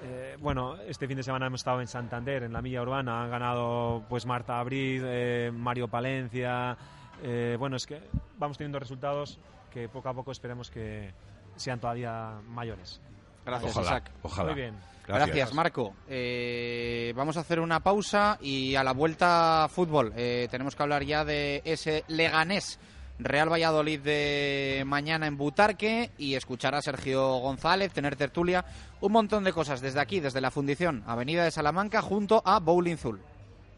Eh, 0.04 0.36
bueno, 0.40 0.76
este 0.76 1.06
fin 1.08 1.16
de 1.16 1.22
semana 1.22 1.46
hemos 1.46 1.60
estado 1.60 1.80
en 1.80 1.88
Santander, 1.88 2.44
en 2.44 2.52
la 2.52 2.62
milla 2.62 2.82
urbana. 2.82 3.22
Han 3.24 3.30
ganado 3.30 4.04
pues 4.08 4.24
Marta 4.26 4.60
Abril, 4.60 5.02
eh, 5.04 5.50
Mario 5.52 5.88
Palencia. 5.88 6.76
Eh, 7.22 7.56
bueno, 7.58 7.76
es 7.76 7.86
que 7.86 8.00
vamos 8.38 8.56
teniendo 8.58 8.78
resultados 8.78 9.38
que 9.72 9.88
poco 9.88 10.08
a 10.08 10.14
poco 10.14 10.32
esperemos 10.32 10.70
que 10.70 11.12
sean 11.56 11.80
todavía 11.80 12.40
mayores. 12.48 13.00
Gracias, 13.44 13.72
Ojalá, 13.76 13.86
Isaac. 13.86 14.10
ojalá. 14.22 14.52
Muy 14.52 14.60
bien. 14.60 14.74
Gracias, 15.06 15.54
Marco. 15.54 15.94
Eh, 16.08 17.12
vamos 17.16 17.36
a 17.36 17.40
hacer 17.40 17.60
una 17.60 17.80
pausa 17.80 18.38
y 18.40 18.74
a 18.74 18.84
la 18.84 18.92
vuelta 18.92 19.68
fútbol. 19.70 20.12
Eh, 20.16 20.48
tenemos 20.50 20.74
que 20.74 20.82
hablar 20.82 21.04
ya 21.04 21.24
de 21.24 21.62
ese 21.64 22.04
Leganés 22.08 22.78
Real 23.18 23.50
Valladolid 23.50 24.00
de 24.00 24.82
mañana 24.86 25.26
en 25.26 25.36
Butarque 25.36 26.10
y 26.18 26.34
escuchar 26.34 26.74
a 26.74 26.82
Sergio 26.82 27.38
González, 27.38 27.92
tener 27.92 28.16
tertulia, 28.16 28.64
un 29.00 29.12
montón 29.12 29.44
de 29.44 29.52
cosas 29.52 29.80
desde 29.80 30.00
aquí, 30.00 30.20
desde 30.20 30.40
la 30.40 30.50
Fundición, 30.50 31.02
Avenida 31.06 31.44
de 31.44 31.50
Salamanca, 31.50 32.02
junto 32.02 32.42
a 32.44 32.60
Bowling 32.60 32.96
Zul. 32.96 33.20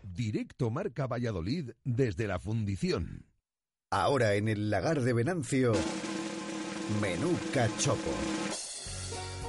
Directo 0.02 0.70
Marca 0.70 1.06
Valladolid 1.06 1.70
desde 1.84 2.26
la 2.26 2.40
fundición. 2.40 3.26
Ahora 3.90 4.34
en 4.34 4.48
el 4.48 4.70
lagar 4.70 5.02
de 5.02 5.12
Venancio, 5.12 5.72
menú 7.00 7.38
cachopo. 7.54 8.10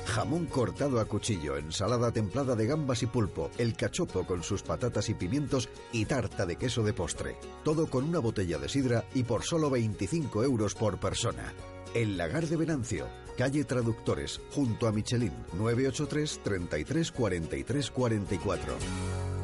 Jamón 0.09 0.47
cortado 0.47 0.99
a 0.99 1.05
cuchillo, 1.05 1.55
ensalada 1.55 2.11
templada 2.11 2.55
de 2.55 2.65
gambas 2.65 3.03
y 3.03 3.05
pulpo, 3.05 3.51
el 3.57 3.75
cachopo 3.75 4.25
con 4.25 4.43
sus 4.43 4.63
patatas 4.63 5.07
y 5.09 5.13
pimientos 5.13 5.69
y 5.91 6.05
tarta 6.05 6.45
de 6.45 6.55
queso 6.55 6.83
de 6.83 6.93
postre. 6.93 7.37
Todo 7.63 7.87
con 7.87 8.05
una 8.05 8.19
botella 8.19 8.57
de 8.57 8.69
sidra 8.69 9.05
y 9.13 9.23
por 9.23 9.43
solo 9.43 9.69
25 9.69 10.43
euros 10.43 10.73
por 10.73 10.99
persona. 10.99 11.53
El 11.93 12.17
lagar 12.17 12.47
de 12.47 12.57
Venancio, 12.57 13.07
calle 13.37 13.63
Traductores, 13.63 14.41
junto 14.51 14.87
a 14.87 14.91
Michelin, 14.91 15.33
983 15.53 16.39
33 16.43 17.11
43 17.11 17.91
44. 17.91 19.38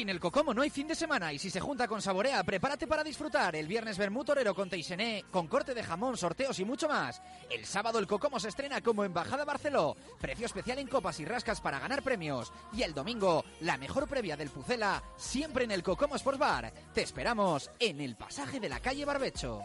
Sin 0.00 0.08
el 0.08 0.18
Cocomo 0.18 0.54
no 0.54 0.62
hay 0.62 0.70
fin 0.70 0.88
de 0.88 0.94
semana 0.94 1.30
y 1.30 1.38
si 1.38 1.50
se 1.50 1.60
junta 1.60 1.86
con 1.86 2.00
Saborea, 2.00 2.42
prepárate 2.42 2.86
para 2.86 3.04
disfrutar. 3.04 3.54
El 3.54 3.66
viernes 3.66 3.98
Bermú 3.98 4.24
Torero 4.24 4.54
con 4.54 4.70
Teixené, 4.70 5.26
con 5.30 5.46
corte 5.46 5.74
de 5.74 5.82
jamón, 5.82 6.16
sorteos 6.16 6.58
y 6.58 6.64
mucho 6.64 6.88
más. 6.88 7.20
El 7.50 7.66
sábado 7.66 7.98
el 7.98 8.06
Cocomo 8.06 8.40
se 8.40 8.48
estrena 8.48 8.80
como 8.80 9.04
Embajada 9.04 9.44
Barceló. 9.44 9.94
Precio 10.18 10.46
especial 10.46 10.78
en 10.78 10.86
copas 10.86 11.20
y 11.20 11.26
rascas 11.26 11.60
para 11.60 11.78
ganar 11.78 12.02
premios. 12.02 12.50
Y 12.72 12.82
el 12.82 12.94
domingo, 12.94 13.44
la 13.60 13.76
mejor 13.76 14.08
previa 14.08 14.38
del 14.38 14.48
Pucela, 14.48 15.02
siempre 15.18 15.64
en 15.64 15.70
el 15.70 15.82
Cocomo 15.82 16.16
Sports 16.16 16.38
Bar. 16.40 16.72
Te 16.94 17.02
esperamos 17.02 17.70
en 17.78 18.00
el 18.00 18.16
pasaje 18.16 18.58
de 18.58 18.70
la 18.70 18.80
calle 18.80 19.04
Barbecho. 19.04 19.64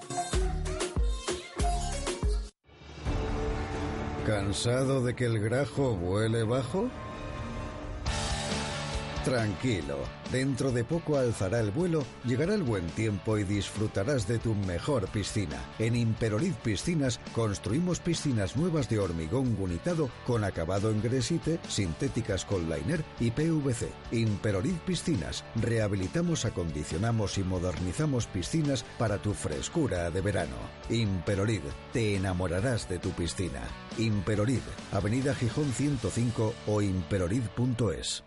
¿Cansado 4.25 5.01
de 5.01 5.15
que 5.15 5.27
el 5.27 5.39
grajo 5.39 5.95
vuele 5.95 6.43
bajo? 6.43 6.89
Tranquilo, 9.25 9.97
dentro 10.31 10.71
de 10.71 10.83
poco 10.83 11.17
alzará 11.17 11.59
el 11.59 11.71
vuelo, 11.71 12.03
llegará 12.25 12.53
el 12.53 12.61
buen 12.61 12.85
tiempo 12.89 13.39
y 13.39 13.43
disfrutarás 13.43 14.27
de 14.27 14.37
tu 14.37 14.53
mejor 14.53 15.07
piscina. 15.07 15.57
En 15.79 15.95
Imperolid 15.95 16.53
Piscinas 16.63 17.19
construimos 17.33 17.99
piscinas 17.99 18.55
nuevas 18.55 18.87
de 18.87 18.99
hormigón 18.99 19.55
gunitado 19.55 20.11
con 20.27 20.43
acabado 20.43 20.91
en 20.91 21.01
gresite, 21.01 21.59
sintéticas 21.67 22.45
con 22.45 22.69
liner 22.69 23.03
y 23.19 23.31
PVC. 23.31 23.89
Imperolid 24.11 24.75
Piscinas, 24.85 25.43
rehabilitamos, 25.55 26.45
acondicionamos 26.45 27.39
y 27.39 27.43
modernizamos 27.43 28.27
piscinas 28.27 28.85
para 28.99 29.17
tu 29.17 29.33
frescura 29.33 30.11
de 30.11 30.21
verano. 30.21 30.57
Imperolid, 30.91 31.63
te 31.91 32.15
enamorarás 32.15 32.87
de 32.87 32.99
tu 32.99 33.09
piscina. 33.09 33.63
Imperolid, 33.97 34.61
Avenida 34.91 35.33
Gijón 35.33 35.73
105 35.73 36.53
o 36.67 36.81
imperorid.es. 36.83 38.23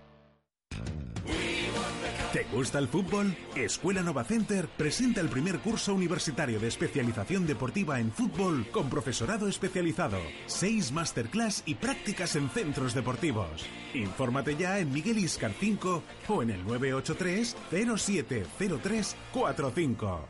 ¿Te 2.33 2.45
gusta 2.53 2.79
el 2.79 2.89
fútbol? 2.89 3.35
Escuela 3.57 4.03
Nova 4.03 4.23
Center 4.23 4.69
presenta 4.69 5.23
el 5.23 5.31
primer 5.31 5.61
curso 5.61 5.95
universitario 5.95 6.61
de 6.61 6.69
especialización 6.69 7.47
deportiva 7.47 8.01
en 8.01 8.13
fútbol 8.13 8.67
con 8.71 8.91
profesorado 8.91 9.49
especializado, 9.49 10.19
seis 10.45 10.93
masterclass 10.93 11.63
y 11.65 11.77
prácticas 11.77 12.37
en 12.37 12.51
centros 12.51 12.93
deportivos. 12.93 13.65
Infórmate 13.95 14.57
ya 14.57 14.79
en 14.79 14.93
Miguel 14.93 15.17
Iscar 15.19 15.53
5 15.59 16.03
o 16.29 16.43
en 16.43 16.51
el 16.51 16.67
983 16.67 17.57
070345. 17.71 20.29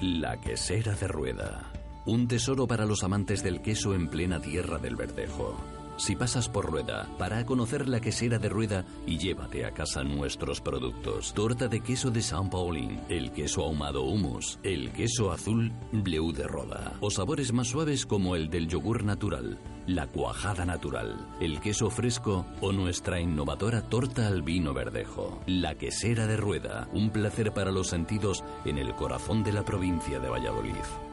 La 0.00 0.40
quesera 0.40 0.94
de 0.94 1.06
rueda. 1.06 1.70
Un 2.06 2.26
tesoro 2.26 2.66
para 2.66 2.86
los 2.86 3.04
amantes 3.04 3.42
del 3.42 3.60
queso 3.60 3.94
en 3.94 4.08
plena 4.08 4.40
tierra 4.40 4.78
del 4.78 4.96
verdejo. 4.96 5.79
Si 6.00 6.16
pasas 6.16 6.48
por 6.48 6.64
Rueda, 6.64 7.06
para 7.18 7.36
a 7.36 7.44
conocer 7.44 7.86
la 7.86 8.00
quesera 8.00 8.38
de 8.38 8.48
Rueda 8.48 8.86
y 9.06 9.18
llévate 9.18 9.66
a 9.66 9.72
casa 9.72 10.02
nuestros 10.02 10.62
productos. 10.62 11.34
Torta 11.34 11.68
de 11.68 11.80
queso 11.80 12.10
de 12.10 12.22
San 12.22 12.48
Paulín, 12.48 12.98
el 13.10 13.32
queso 13.32 13.64
ahumado 13.64 14.04
humus, 14.04 14.58
el 14.62 14.92
queso 14.92 15.30
azul 15.30 15.70
Bleu 15.92 16.32
de 16.32 16.44
Roda, 16.44 16.94
o 17.00 17.10
sabores 17.10 17.52
más 17.52 17.68
suaves 17.68 18.06
como 18.06 18.34
el 18.34 18.48
del 18.48 18.66
yogur 18.66 19.04
natural, 19.04 19.58
la 19.86 20.06
cuajada 20.06 20.64
natural, 20.64 21.28
el 21.38 21.60
queso 21.60 21.90
fresco 21.90 22.46
o 22.62 22.72
nuestra 22.72 23.20
innovadora 23.20 23.82
torta 23.82 24.26
al 24.26 24.40
vino 24.40 24.72
verdejo. 24.72 25.42
La 25.46 25.74
quesera 25.74 26.26
de 26.26 26.38
Rueda, 26.38 26.88
un 26.94 27.10
placer 27.10 27.52
para 27.52 27.72
los 27.72 27.88
sentidos 27.88 28.42
en 28.64 28.78
el 28.78 28.94
corazón 28.94 29.44
de 29.44 29.52
la 29.52 29.66
provincia 29.66 30.18
de 30.18 30.30
Valladolid. 30.30 31.09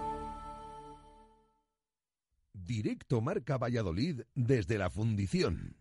Directo 2.68 3.22
Marca 3.22 3.58
Valladolid 3.58 4.24
desde 4.36 4.78
la 4.78 4.90
fundición. 4.90 5.78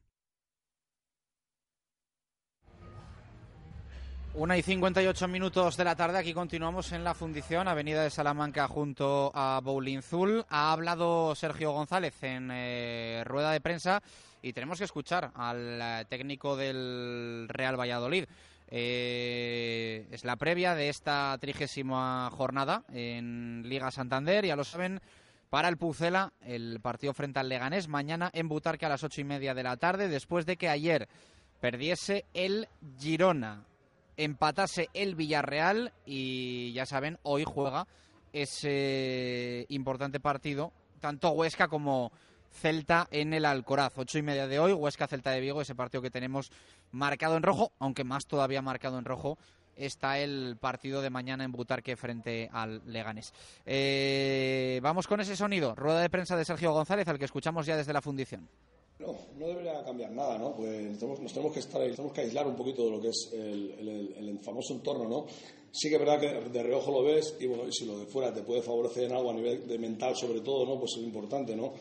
Una 4.34 4.56
y 4.56 4.62
58 4.62 5.26
minutos 5.26 5.76
de 5.76 5.82
la 5.82 5.96
tarde, 5.96 6.18
aquí 6.18 6.32
continuamos 6.32 6.92
en 6.92 7.02
la 7.02 7.14
fundición, 7.14 7.66
Avenida 7.66 8.04
de 8.04 8.10
Salamanca 8.10 8.68
junto 8.68 9.32
a 9.34 9.60
Bowling 9.64 10.00
Zul. 10.00 10.44
Ha 10.48 10.72
hablado 10.72 11.34
Sergio 11.34 11.72
González 11.72 12.22
en 12.22 12.50
eh, 12.52 13.24
rueda 13.24 13.50
de 13.50 13.60
prensa 13.60 14.00
y 14.40 14.52
tenemos 14.52 14.78
que 14.78 14.84
escuchar 14.84 15.32
al 15.34 15.80
eh, 15.82 16.04
técnico 16.08 16.54
del 16.54 17.46
Real 17.48 17.80
Valladolid. 17.80 18.26
Eh, 18.68 20.06
es 20.12 20.24
la 20.24 20.36
previa 20.36 20.76
de 20.76 20.88
esta 20.88 21.36
trigésima 21.40 22.30
jornada 22.30 22.84
en 22.92 23.64
Liga 23.64 23.90
Santander, 23.90 24.46
ya 24.46 24.54
lo 24.54 24.64
saben, 24.64 25.00
para 25.50 25.68
el 25.68 25.76
Pucela 25.76 26.32
el 26.40 26.80
partido 26.80 27.12
frente 27.14 27.38
al 27.38 27.48
Leganés 27.48 27.88
mañana 27.88 28.30
en 28.32 28.48
Butarque 28.48 28.86
a 28.86 28.88
las 28.88 29.04
ocho 29.04 29.20
y 29.20 29.24
media 29.24 29.54
de 29.54 29.62
la 29.62 29.76
tarde 29.76 30.08
después 30.08 30.46
de 30.46 30.56
que 30.56 30.68
ayer 30.68 31.08
perdiese 31.60 32.24
el 32.34 32.68
Girona, 32.98 33.64
empatase 34.16 34.88
el 34.94 35.14
Villarreal 35.14 35.92
y 36.04 36.72
ya 36.72 36.86
saben, 36.86 37.18
hoy 37.22 37.44
juega 37.44 37.86
ese 38.32 39.66
importante 39.68 40.20
partido, 40.20 40.72
tanto 41.00 41.30
Huesca 41.30 41.68
como 41.68 42.12
Celta 42.50 43.08
en 43.10 43.32
el 43.32 43.44
Alcoraz. 43.44 43.96
Ocho 43.96 44.18
y 44.18 44.22
media 44.22 44.46
de 44.46 44.58
hoy, 44.58 44.72
Huesca 44.72 45.06
Celta 45.06 45.30
de 45.30 45.40
Vigo, 45.40 45.60
ese 45.60 45.74
partido 45.74 46.02
que 46.02 46.10
tenemos 46.10 46.50
marcado 46.90 47.36
en 47.36 47.42
rojo, 47.42 47.72
aunque 47.78 48.04
más 48.04 48.26
todavía 48.26 48.62
marcado 48.62 48.98
en 48.98 49.04
rojo 49.04 49.38
está 49.76 50.18
el 50.18 50.56
partido 50.58 51.02
de 51.02 51.10
mañana 51.10 51.44
en 51.44 51.52
Butarque 51.52 51.96
frente 51.96 52.48
al 52.52 52.82
Leganés. 52.86 53.32
Eh, 53.64 54.80
vamos 54.82 55.06
con 55.06 55.20
ese 55.20 55.36
sonido, 55.36 55.74
rueda 55.74 56.00
de 56.00 56.10
prensa 56.10 56.36
de 56.36 56.44
Sergio 56.44 56.72
González, 56.72 57.06
al 57.08 57.18
que 57.18 57.26
escuchamos 57.26 57.66
ya 57.66 57.76
desde 57.76 57.92
la 57.92 58.02
fundición. 58.02 58.48
No, 58.98 59.14
no 59.38 59.46
debería 59.46 59.84
cambiar 59.84 60.10
nada, 60.10 60.38
¿no? 60.38 60.56
Pues 60.56 61.00
nos 61.02 61.32
tenemos 61.32 61.52
que 61.52 61.60
estar, 61.60 61.82
tenemos 61.82 62.12
que 62.12 62.22
aislar 62.22 62.46
un 62.46 62.56
poquito 62.56 62.84
de 62.84 62.90
lo 62.90 63.00
que 63.00 63.08
es 63.08 63.30
el, 63.34 64.14
el, 64.16 64.38
famoso 64.38 64.72
entorno, 64.72 65.06
¿no? 65.06 65.26
Sí 65.70 65.90
que 65.90 65.96
es 65.96 66.00
verdad 66.00 66.18
que 66.18 66.48
de 66.48 66.62
reojo 66.62 66.90
lo 66.90 67.02
ves 67.02 67.36
y 67.38 67.46
bueno, 67.46 67.70
si 67.70 67.84
lo 67.84 67.98
de 67.98 68.06
fuera 68.06 68.32
te 68.32 68.42
puede 68.42 68.62
favorecer 68.62 69.04
en 69.04 69.12
algo 69.12 69.30
a 69.30 69.34
nivel 69.34 69.68
de 69.68 69.78
mental 69.78 70.16
sobre 70.16 70.40
todo, 70.40 70.64
¿no? 70.64 70.78
Pues 70.78 70.92
es 70.96 71.02
importante, 71.02 71.54
¿no? 71.54 71.74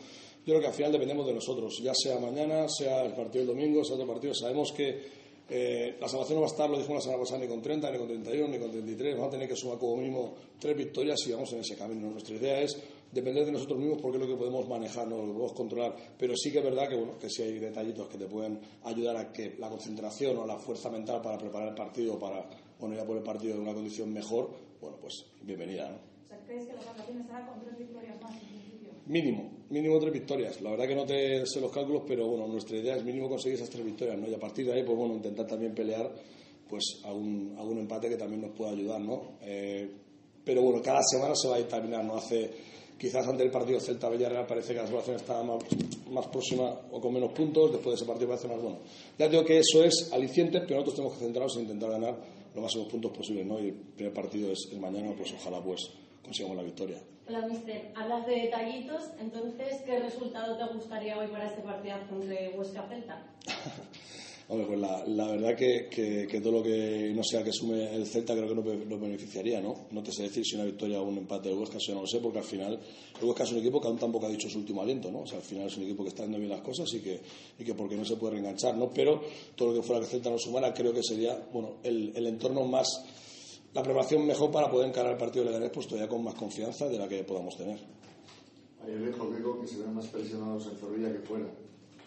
Yo 0.44 0.52
creo 0.52 0.60
que 0.60 0.66
al 0.66 0.74
final 0.74 0.92
dependemos 0.92 1.26
de 1.26 1.32
nosotros, 1.32 1.80
ya 1.82 1.94
sea 1.94 2.20
mañana, 2.20 2.68
sea 2.68 3.02
el 3.02 3.14
partido 3.14 3.46
del 3.46 3.56
domingo, 3.56 3.82
sea 3.82 3.96
otro 3.96 4.06
partido, 4.06 4.34
sabemos 4.34 4.72
que 4.72 5.15
eh, 5.48 5.96
la 6.00 6.08
salvación 6.08 6.36
no 6.36 6.40
va 6.42 6.48
a 6.48 6.50
estar, 6.50 6.68
lo 6.68 6.76
dijimos 6.76 6.96
la 6.96 7.02
semana 7.02 7.22
pasada, 7.22 7.40
ni 7.40 7.48
con 7.48 7.62
30, 7.62 7.90
ni 7.90 7.98
con 7.98 8.08
31, 8.08 8.48
ni 8.48 8.58
con 8.58 8.70
33. 8.70 9.14
Vamos 9.14 9.28
a 9.28 9.30
tener 9.30 9.48
que 9.48 9.56
sumar 9.56 9.78
como 9.78 9.96
mínimo 9.96 10.34
tres 10.58 10.76
victorias 10.76 11.18
y 11.26 11.32
vamos 11.32 11.52
en 11.52 11.60
ese 11.60 11.76
camino. 11.76 12.10
Nuestra 12.10 12.34
idea 12.34 12.60
es 12.60 12.76
depender 13.12 13.46
de 13.46 13.52
nosotros 13.52 13.78
mismos 13.78 14.02
porque 14.02 14.18
es 14.18 14.24
lo 14.24 14.28
que 14.28 14.36
podemos 14.36 14.68
manejar, 14.68 15.06
no 15.06 15.18
lo 15.18 15.32
podemos 15.32 15.52
controlar. 15.52 15.94
Pero 16.18 16.34
sí 16.36 16.50
que 16.50 16.58
es 16.58 16.64
verdad 16.64 16.88
que, 16.88 16.96
bueno, 16.96 17.18
que 17.18 17.30
sí 17.30 17.42
hay 17.42 17.58
detallitos 17.58 18.08
que 18.08 18.18
te 18.18 18.26
pueden 18.26 18.60
ayudar 18.84 19.16
a 19.16 19.32
que 19.32 19.54
la 19.58 19.68
concentración 19.68 20.36
o 20.36 20.46
la 20.46 20.58
fuerza 20.58 20.90
mental 20.90 21.22
para 21.22 21.38
preparar 21.38 21.68
el 21.68 21.74
partido, 21.74 22.18
para 22.18 22.44
bueno, 22.78 22.96
ya 22.96 23.04
por 23.04 23.16
el 23.16 23.22
partido 23.22 23.54
en 23.54 23.60
una 23.60 23.72
condición 23.72 24.12
mejor, 24.12 24.50
bueno, 24.80 24.98
pues 25.00 25.24
bienvenida. 25.42 25.90
¿no? 25.90 25.96
O 25.96 26.28
sea, 26.28 26.38
¿crees 26.44 26.66
que 26.66 26.74
la 26.74 26.82
salvación 26.82 27.20
estará 27.20 27.46
con 27.46 27.60
tres 27.60 27.78
victorias 27.78 28.20
más? 28.20 28.34
Mínimo, 29.06 29.50
mínimo 29.70 30.00
tres 30.00 30.12
victorias. 30.12 30.60
La 30.60 30.70
verdad 30.70 30.88
que 30.88 30.94
no 30.96 31.06
te 31.06 31.46
sé 31.46 31.60
los 31.60 31.70
cálculos, 31.70 32.02
pero 32.06 32.26
bueno, 32.26 32.48
nuestra 32.48 32.76
idea 32.76 32.96
es 32.96 33.04
mínimo 33.04 33.28
conseguir 33.28 33.56
esas 33.56 33.70
tres 33.70 33.84
victorias, 33.84 34.18
¿no? 34.18 34.28
Y 34.28 34.34
a 34.34 34.38
partir 34.38 34.66
de 34.66 34.72
ahí, 34.72 34.82
pues 34.82 34.98
bueno, 34.98 35.14
intentar 35.14 35.46
también 35.46 35.74
pelear 35.74 36.12
pues 36.68 37.00
a 37.04 37.12
un, 37.12 37.54
a 37.56 37.62
un 37.62 37.78
empate 37.78 38.08
que 38.08 38.16
también 38.16 38.42
nos 38.42 38.50
pueda 38.50 38.72
ayudar, 38.72 39.00
¿no? 39.00 39.38
Eh, 39.42 39.88
pero 40.44 40.62
bueno, 40.62 40.82
cada 40.82 41.00
semana 41.02 41.34
se 41.36 41.48
va 41.48 41.54
a 41.54 41.58
determinar, 41.58 42.04
¿no? 42.04 42.16
Hace, 42.16 42.50
quizás 42.98 43.26
ante 43.28 43.44
el 43.44 43.50
partido 43.50 43.78
Celta-Villarreal 43.78 44.46
parece 44.46 44.74
que 44.74 44.80
la 44.80 44.86
situación 44.86 45.16
está 45.16 45.42
más, 45.44 45.62
más, 46.10 46.26
próxima 46.26 46.80
o 46.90 47.00
con 47.00 47.12
menos 47.14 47.32
puntos, 47.32 47.72
después 47.72 47.92
de 47.92 48.02
ese 48.02 48.04
partido 48.04 48.28
parece 48.28 48.48
más 48.48 48.60
bueno. 48.60 48.78
Ya 49.16 49.28
digo 49.28 49.44
que 49.44 49.58
eso 49.58 49.84
es 49.84 50.12
aliciente, 50.12 50.60
pero 50.60 50.80
nosotros 50.80 50.96
tenemos 50.96 51.18
que 51.18 51.24
centrarnos 51.24 51.56
en 51.56 51.62
intentar 51.62 51.90
ganar 51.90 52.16
los 52.54 52.62
máximos 52.62 52.88
puntos 52.88 53.12
posibles, 53.12 53.46
¿no? 53.46 53.60
Y 53.60 53.68
el 53.68 53.74
primer 53.74 54.12
partido 54.12 54.50
es 54.50 54.68
el 54.72 54.80
mañana, 54.80 55.14
pues 55.16 55.32
ojalá 55.32 55.62
pues 55.62 55.90
consigamos 56.26 56.56
la 56.56 56.62
victoria. 56.64 57.00
Hola, 57.28 57.46
mister. 57.48 57.92
Hablas 57.96 58.26
de 58.26 58.34
detallitos, 58.34 59.02
entonces, 59.18 59.82
¿qué 59.84 59.98
resultado 59.98 60.56
te 60.56 60.74
gustaría 60.74 61.18
hoy 61.18 61.26
para 61.28 61.46
este 61.46 61.62
partido 61.62 61.96
entre 62.10 62.50
Huesca 62.50 62.86
Celta? 62.88 63.24
Hombre, 64.48 64.66
pues 64.68 64.78
la, 64.78 65.04
la 65.06 65.26
verdad 65.32 65.56
que, 65.56 65.88
que, 65.88 66.40
todo 66.40 66.52
lo 66.52 66.62
que 66.62 67.12
no 67.12 67.24
sea 67.24 67.42
que 67.42 67.50
sume 67.50 67.92
el 67.92 68.06
Celta 68.06 68.32
creo 68.32 68.46
que 68.46 68.54
nos, 68.54 69.00
beneficiaría, 69.00 69.60
¿no? 69.60 69.86
No 69.90 70.04
te 70.04 70.12
sé 70.12 70.22
decir 70.22 70.44
si 70.44 70.54
una 70.54 70.64
victoria 70.64 71.00
o 71.00 71.04
un 71.04 71.18
empate 71.18 71.48
del 71.48 71.58
Huesca, 71.58 71.78
eso 71.78 71.94
no 71.94 72.02
lo 72.02 72.06
sé, 72.06 72.20
porque 72.20 72.38
al 72.38 72.44
final 72.44 72.78
el 73.20 73.24
Huesca 73.24 73.42
es 73.42 73.50
un 73.50 73.58
equipo 73.58 73.80
que 73.80 73.88
aún 73.88 73.98
tampoco 73.98 74.26
ha 74.26 74.30
dicho 74.30 74.48
su 74.48 74.58
último 74.58 74.82
aliento, 74.82 75.10
¿no? 75.10 75.22
O 75.22 75.26
sea, 75.26 75.38
al 75.38 75.44
final 75.44 75.66
es 75.66 75.76
un 75.76 75.82
equipo 75.82 76.04
que 76.04 76.10
está 76.10 76.22
haciendo 76.22 76.38
bien 76.38 76.50
las 76.50 76.60
cosas 76.60 76.86
y 76.94 77.00
que, 77.00 77.20
y 77.58 77.64
que 77.64 77.74
porque 77.74 77.96
no 77.96 78.04
se 78.04 78.14
puede 78.14 78.34
reenganchar, 78.34 78.76
¿no? 78.76 78.88
Pero 78.90 79.20
todo 79.56 79.72
lo 79.72 79.80
que 79.80 79.82
fuera 79.84 79.98
que 79.98 80.06
el 80.06 80.12
Celta 80.12 80.30
no 80.30 80.38
sumara 80.38 80.72
creo 80.72 80.92
que 80.92 81.02
sería, 81.02 81.44
bueno, 81.52 81.78
el, 81.82 82.12
el 82.14 82.26
entorno 82.28 82.64
más 82.66 82.86
la 83.76 83.82
preparación 83.82 84.26
mejor 84.26 84.50
para 84.50 84.70
poder 84.70 84.88
encarar 84.88 85.12
el 85.12 85.18
partido 85.18 85.44
de 85.44 85.50
Leganés 85.50 85.70
pues 85.70 85.86
todavía 85.86 86.08
con 86.08 86.24
más 86.24 86.34
confianza 86.34 86.88
de 86.88 86.98
la 86.98 87.06
que 87.06 87.22
podamos 87.24 87.54
tener. 87.58 87.78
Ayer 88.82 89.12
dijo 89.12 89.30
digo 89.30 89.60
que 89.60 89.66
se 89.66 89.76
ven 89.76 89.94
más 89.94 90.06
presionados 90.06 90.66
en 90.66 90.78
Zorrilla 90.78 91.12
que 91.12 91.18
fuera. 91.20 91.46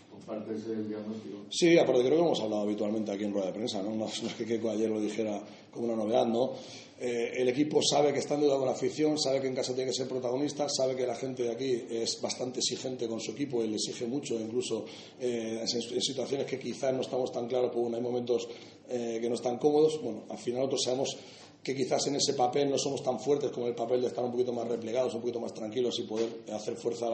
¿Compartes 0.10 0.66
el 0.66 0.90
diagnóstico? 0.90 1.46
Sí, 1.52 1.78
aparte 1.78 2.02
creo 2.02 2.18
que 2.18 2.26
hemos 2.26 2.42
hablado 2.42 2.64
habitualmente 2.64 3.12
aquí 3.12 3.24
en 3.24 3.34
rueda 3.34 3.48
de 3.48 3.54
prensa, 3.54 3.84
¿no? 3.84 3.96
No, 3.96 4.08
es 4.08 4.34
que 4.36 4.46
Keiko 4.46 4.72
ayer 4.72 4.90
lo 4.90 5.00
dijera 5.00 5.44
como 5.72 5.86
una 5.86 5.96
novedad, 5.96 6.26
¿no? 6.26 6.54
Eh, 7.00 7.34
el 7.38 7.48
equipo 7.48 7.80
sabe 7.82 8.12
que 8.12 8.20
está 8.20 8.34
en 8.34 8.42
duda 8.42 8.58
con 8.58 8.66
la 8.66 8.74
afición, 8.74 9.18
sabe 9.18 9.40
que 9.40 9.48
en 9.48 9.56
casa 9.56 9.74
tiene 9.74 9.92
que 9.92 9.96
ser 9.96 10.08
protagonista, 10.08 10.68
sabe 10.68 10.96
que 10.96 11.06
la 11.06 11.16
gente 11.16 11.44
de 11.44 11.52
aquí 11.52 11.86
es 11.90 12.20
bastante 12.20 12.60
exigente 12.60 13.08
con 13.08 13.22
su 13.22 13.32
equipo 13.32 13.64
y 13.64 13.68
le 13.68 13.76
exige 13.76 14.06
mucho, 14.06 14.38
incluso 14.38 14.86
eh, 15.20 15.62
en, 15.62 16.02
situaciones 16.02 16.46
que 16.46 16.60
quizás 16.60 16.94
no 16.94 17.02
estamos 17.02 17.32
tan 17.32 17.48
claros, 17.48 17.72
porque 17.74 17.96
hay 17.96 18.02
momentos 18.02 18.50
eh, 18.90 19.20
que 19.22 19.30
no 19.30 19.36
están 19.36 19.58
cómodos. 19.58 20.02
Bueno, 20.02 20.24
al 20.30 20.38
final 20.40 20.62
nosotros 20.62 20.82
sabemos 20.84 21.18
que 21.64 21.76
quizás 21.76 22.08
en 22.08 22.16
ese 22.16 22.34
papel 22.34 22.70
no 22.70 22.78
somos 22.78 23.04
tan 23.04 23.20
fuertes 23.20 23.52
como 23.52 23.68
el 23.68 23.76
papel 23.76 24.02
de 24.02 24.08
estar 24.08 24.24
un 24.24 24.32
poquito 24.32 24.54
más 24.54 24.68
replegados, 24.68 25.14
un 25.14 25.22
poquito 25.22 25.40
más 25.40 25.54
tranquilos 25.54 26.00
y 26.00 26.04
poder 26.04 26.30
hacer 26.54 26.76
fuerza 26.76 27.08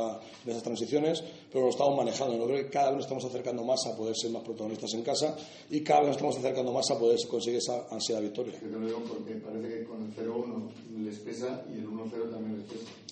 en 0.44 0.52
esas 0.52 0.64
transiciones, 0.64 1.24
pero 1.52 1.66
lo 1.66 1.72
estamos 1.72 1.98
manejando. 1.98 2.38
Yo 2.38 2.46
creo 2.46 2.64
que 2.64 2.70
cada 2.70 2.88
vez 2.88 2.98
nos 2.98 3.06
estamos 3.06 3.26
acercando 3.26 3.64
más 3.64 3.86
a 3.88 3.96
poder 3.98 4.16
ser 4.16 4.32
más 4.32 4.44
protagonistas 4.44 4.94
en 4.94 5.02
casa 5.02 5.36
y 5.70 5.82
cada 5.82 6.02
vez 6.02 6.08
nos 6.10 6.18
estamos 6.18 6.38
acercando 6.38 6.72
más 6.72 6.90
a 6.92 7.00
poder 7.00 7.20
conseguir 7.28 7.60
esa 7.60 7.88
ansiedad 7.90 8.22
victoria. 8.22 8.54
Yo 8.62 8.70
te 8.70 8.80
lo 8.80 8.86
digo 8.86 9.04
porque 9.08 9.34
parece 9.36 9.68
que 9.68 9.84
con 9.86 10.04
el 10.04 10.16
0-1 10.16 10.70
les 11.04 11.20
pesa 11.20 11.66
y 11.74 11.80
el 11.80 11.88
1-0 11.88 12.32
también 12.32 12.58
les 12.60 12.68
pesa. 12.68 13.05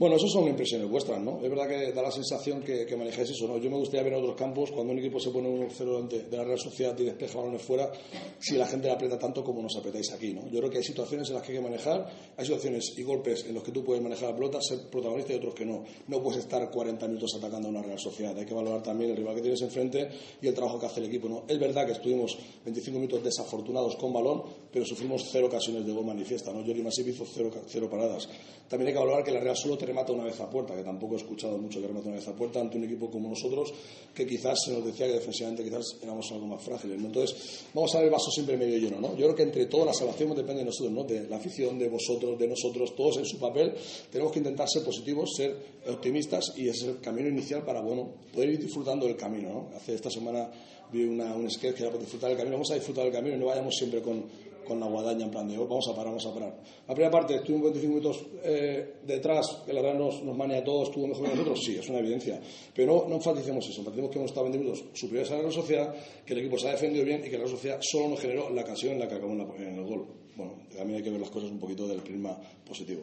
Bueno, 0.00 0.16
eso 0.16 0.28
son 0.28 0.48
impresiones 0.48 0.88
vuestras, 0.88 1.20
¿no? 1.20 1.40
Es 1.42 1.50
verdad 1.50 1.68
que 1.68 1.92
da 1.92 2.00
la 2.00 2.10
sensación 2.10 2.62
que, 2.62 2.86
que 2.86 2.96
manejáis 2.96 3.28
eso, 3.28 3.46
¿no? 3.46 3.58
Yo 3.58 3.68
me 3.68 3.76
gustaría 3.76 4.02
ver 4.02 4.14
en 4.14 4.20
otros 4.20 4.34
campos, 4.34 4.70
cuando 4.70 4.94
un 4.94 4.98
equipo 4.98 5.20
se 5.20 5.28
pone 5.28 5.46
un 5.46 5.68
0 5.70 5.92
delante 5.92 6.22
de 6.22 6.36
la 6.38 6.42
Real 6.42 6.58
Sociedad 6.58 6.98
y 6.98 7.04
despeja 7.04 7.36
balones 7.36 7.60
fuera, 7.60 7.92
si 8.38 8.56
la 8.56 8.66
gente 8.66 8.88
la 8.88 8.94
aprieta 8.94 9.18
tanto 9.18 9.44
como 9.44 9.60
nos 9.60 9.76
apretáis 9.76 10.10
aquí, 10.12 10.32
¿no? 10.32 10.48
Yo 10.48 10.60
creo 10.60 10.70
que 10.70 10.78
hay 10.78 10.84
situaciones 10.84 11.28
en 11.28 11.34
las 11.34 11.42
que 11.42 11.52
hay 11.52 11.58
que 11.58 11.64
manejar, 11.64 12.06
hay 12.34 12.46
situaciones 12.46 12.94
y 12.96 13.02
golpes 13.02 13.44
en 13.44 13.52
los 13.52 13.62
que 13.62 13.72
tú 13.72 13.84
puedes 13.84 14.02
manejar 14.02 14.30
la 14.30 14.36
pelota, 14.36 14.58
ser 14.62 14.88
protagonista 14.90 15.34
y 15.34 15.36
otros 15.36 15.52
que 15.52 15.66
no. 15.66 15.84
No 16.08 16.22
puedes 16.22 16.40
estar 16.44 16.70
40 16.70 17.06
minutos 17.06 17.34
atacando 17.36 17.68
a 17.68 17.70
una 17.70 17.82
Real 17.82 17.98
Sociedad, 17.98 18.34
hay 18.38 18.46
que 18.46 18.54
valorar 18.54 18.82
también 18.82 19.10
el 19.10 19.18
rival 19.18 19.34
que 19.34 19.42
tienes 19.42 19.60
enfrente 19.60 20.08
y 20.40 20.46
el 20.46 20.54
trabajo 20.54 20.80
que 20.80 20.86
hace 20.86 21.00
el 21.00 21.08
equipo, 21.08 21.28
¿no? 21.28 21.42
Es 21.46 21.60
verdad 21.60 21.84
que 21.84 21.92
estuvimos 21.92 22.38
25 22.64 22.98
minutos 22.98 23.22
desafortunados 23.22 23.96
con 23.96 24.14
balón, 24.14 24.44
pero 24.72 24.84
sufrimos 24.84 25.28
cero 25.30 25.46
ocasiones 25.46 25.84
de 25.84 25.92
gol 25.92 26.04
manifiesta, 26.04 26.52
¿no? 26.52 26.64
Jordi 26.64 26.82
Masip 26.82 27.08
hizo 27.08 27.24
cero, 27.26 27.50
cero 27.66 27.88
paradas. 27.90 28.28
También 28.68 28.88
hay 28.88 28.92
que 28.92 29.00
valorar 29.00 29.24
que 29.24 29.32
la 29.32 29.40
Real 29.40 29.56
solo 29.56 29.76
te 29.76 29.84
remata 29.84 30.12
una 30.12 30.22
vez 30.22 30.38
a 30.40 30.48
puerta 30.48 30.76
que 30.76 30.84
tampoco 30.84 31.14
he 31.14 31.16
escuchado 31.16 31.58
mucho 31.58 31.80
que 31.80 31.88
remate 31.88 32.06
una 32.06 32.18
vez 32.18 32.28
a 32.28 32.34
puerta 32.34 32.60
ante 32.60 32.78
un 32.78 32.84
equipo 32.84 33.10
como 33.10 33.28
nosotros, 33.28 33.74
que 34.14 34.24
quizás 34.24 34.58
se 34.64 34.72
nos 34.72 34.84
decía 34.84 35.08
que 35.08 35.14
defensivamente 35.14 35.64
quizás 35.64 35.96
éramos 36.00 36.30
algo 36.30 36.46
más 36.46 36.62
frágiles. 36.62 37.02
Entonces, 37.02 37.64
vamos 37.74 37.92
a 37.94 37.98
ver 37.98 38.06
el 38.06 38.12
vaso 38.12 38.30
siempre 38.30 38.56
medio 38.56 38.78
lleno. 38.78 39.00
¿no? 39.00 39.16
Yo 39.16 39.24
creo 39.26 39.34
que 39.34 39.42
entre 39.42 39.66
todos 39.66 39.86
la 39.86 39.92
salvación 39.92 40.30
depende 40.36 40.60
de 40.60 40.66
nosotros, 40.66 40.92
¿no? 40.92 41.02
de 41.02 41.28
la 41.28 41.36
afición, 41.36 41.78
de 41.80 41.88
vosotros, 41.88 42.38
de 42.38 42.46
nosotros, 42.46 42.94
todos 42.94 43.16
en 43.18 43.24
su 43.24 43.38
papel. 43.38 43.74
Tenemos 44.08 44.32
que 44.32 44.38
intentar 44.38 44.68
ser 44.68 44.84
positivos, 44.84 45.30
ser 45.36 45.56
optimistas 45.88 46.52
y 46.56 46.68
ese 46.68 46.84
es 46.84 46.88
el 46.90 47.00
camino 47.00 47.28
inicial 47.28 47.64
para 47.64 47.80
bueno, 47.80 48.08
poder 48.32 48.50
ir 48.50 48.60
disfrutando 48.60 49.06
del 49.06 49.16
camino. 49.16 49.48
¿no? 49.48 49.76
Hace 49.76 49.94
esta 49.94 50.10
semana 50.10 50.48
vi 50.92 51.04
una, 51.04 51.34
un 51.34 51.50
sketch 51.50 51.74
que 51.74 51.82
era 51.82 51.90
para 51.90 52.02
disfrutar 52.02 52.28
del 52.28 52.38
camino. 52.38 52.54
Vamos 52.54 52.70
a 52.70 52.74
disfrutar 52.74 53.04
del 53.04 53.12
camino 53.12 53.36
y 53.36 53.38
no 53.38 53.46
vayamos 53.46 53.74
siempre 53.76 54.00
con 54.00 54.24
con 54.70 54.78
la 54.78 54.86
guadaña 54.86 55.24
en 55.24 55.32
plan 55.32 55.48
de 55.48 55.58
vamos 55.58 55.88
a 55.88 55.96
parar, 55.96 56.14
vamos 56.14 56.26
a 56.26 56.32
parar. 56.32 56.54
La 56.86 56.94
primera 56.94 57.10
parte 57.10 57.34
estuvimos 57.34 57.72
25 57.72 57.88
minutos 57.92 58.24
eh, 58.44 59.00
detrás, 59.04 59.64
que 59.66 59.72
la 59.72 59.82
verdad 59.82 59.98
nos, 59.98 60.22
nos 60.22 60.36
manea 60.36 60.60
a 60.60 60.64
todos, 60.64 60.88
estuvo 60.88 61.08
mejor 61.08 61.24
que 61.24 61.30
nosotros, 61.34 61.58
sí, 61.60 61.76
es 61.76 61.88
una 61.88 61.98
evidencia. 61.98 62.40
Pero 62.72 62.94
no, 62.94 63.08
no 63.08 63.16
enfaticemos 63.16 63.68
eso, 63.68 63.80
enfaticemos 63.80 64.12
que 64.12 64.18
hemos 64.18 64.30
estado 64.30 64.44
20 64.44 64.58
minutos 64.58 64.84
superiores 64.94 65.28
a 65.32 65.34
la 65.34 65.40
Real 65.40 65.52
Sociedad, 65.52 65.94
que 66.24 66.34
el 66.34 66.38
equipo 66.38 66.56
se 66.56 66.68
ha 66.68 66.70
defendido 66.70 67.04
bien 67.04 67.18
y 67.18 67.24
que 67.24 67.32
la 67.32 67.38
Real 67.38 67.50
Sociedad 67.50 67.78
solo 67.82 68.10
nos 68.10 68.20
generó 68.20 68.48
la 68.50 68.62
ocasión 68.62 68.92
en 68.92 69.00
la 69.00 69.08
que 69.08 69.14
acabó 69.16 69.32
en, 69.32 69.74
el 69.76 69.84
gol. 69.84 70.06
Bueno, 70.36 70.52
también 70.70 70.98
hay 70.98 71.02
que 71.02 71.10
ver 71.10 71.20
las 71.20 71.30
cosas 71.30 71.50
un 71.50 71.58
poquito 71.58 71.88
del 71.88 72.00
prisma 72.00 72.38
positivo. 72.64 73.02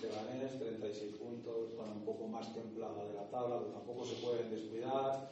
Leganés, 0.00 0.60
36 0.60 1.16
puntos, 1.16 1.70
están 1.72 1.90
un 1.90 2.04
poco 2.04 2.28
más 2.28 2.54
templada 2.54 3.04
de 3.04 3.14
la 3.14 3.28
tabla, 3.30 3.60
tampoco 3.72 4.04
se 4.04 4.14
pueden 4.24 4.48
descuidar. 4.48 5.28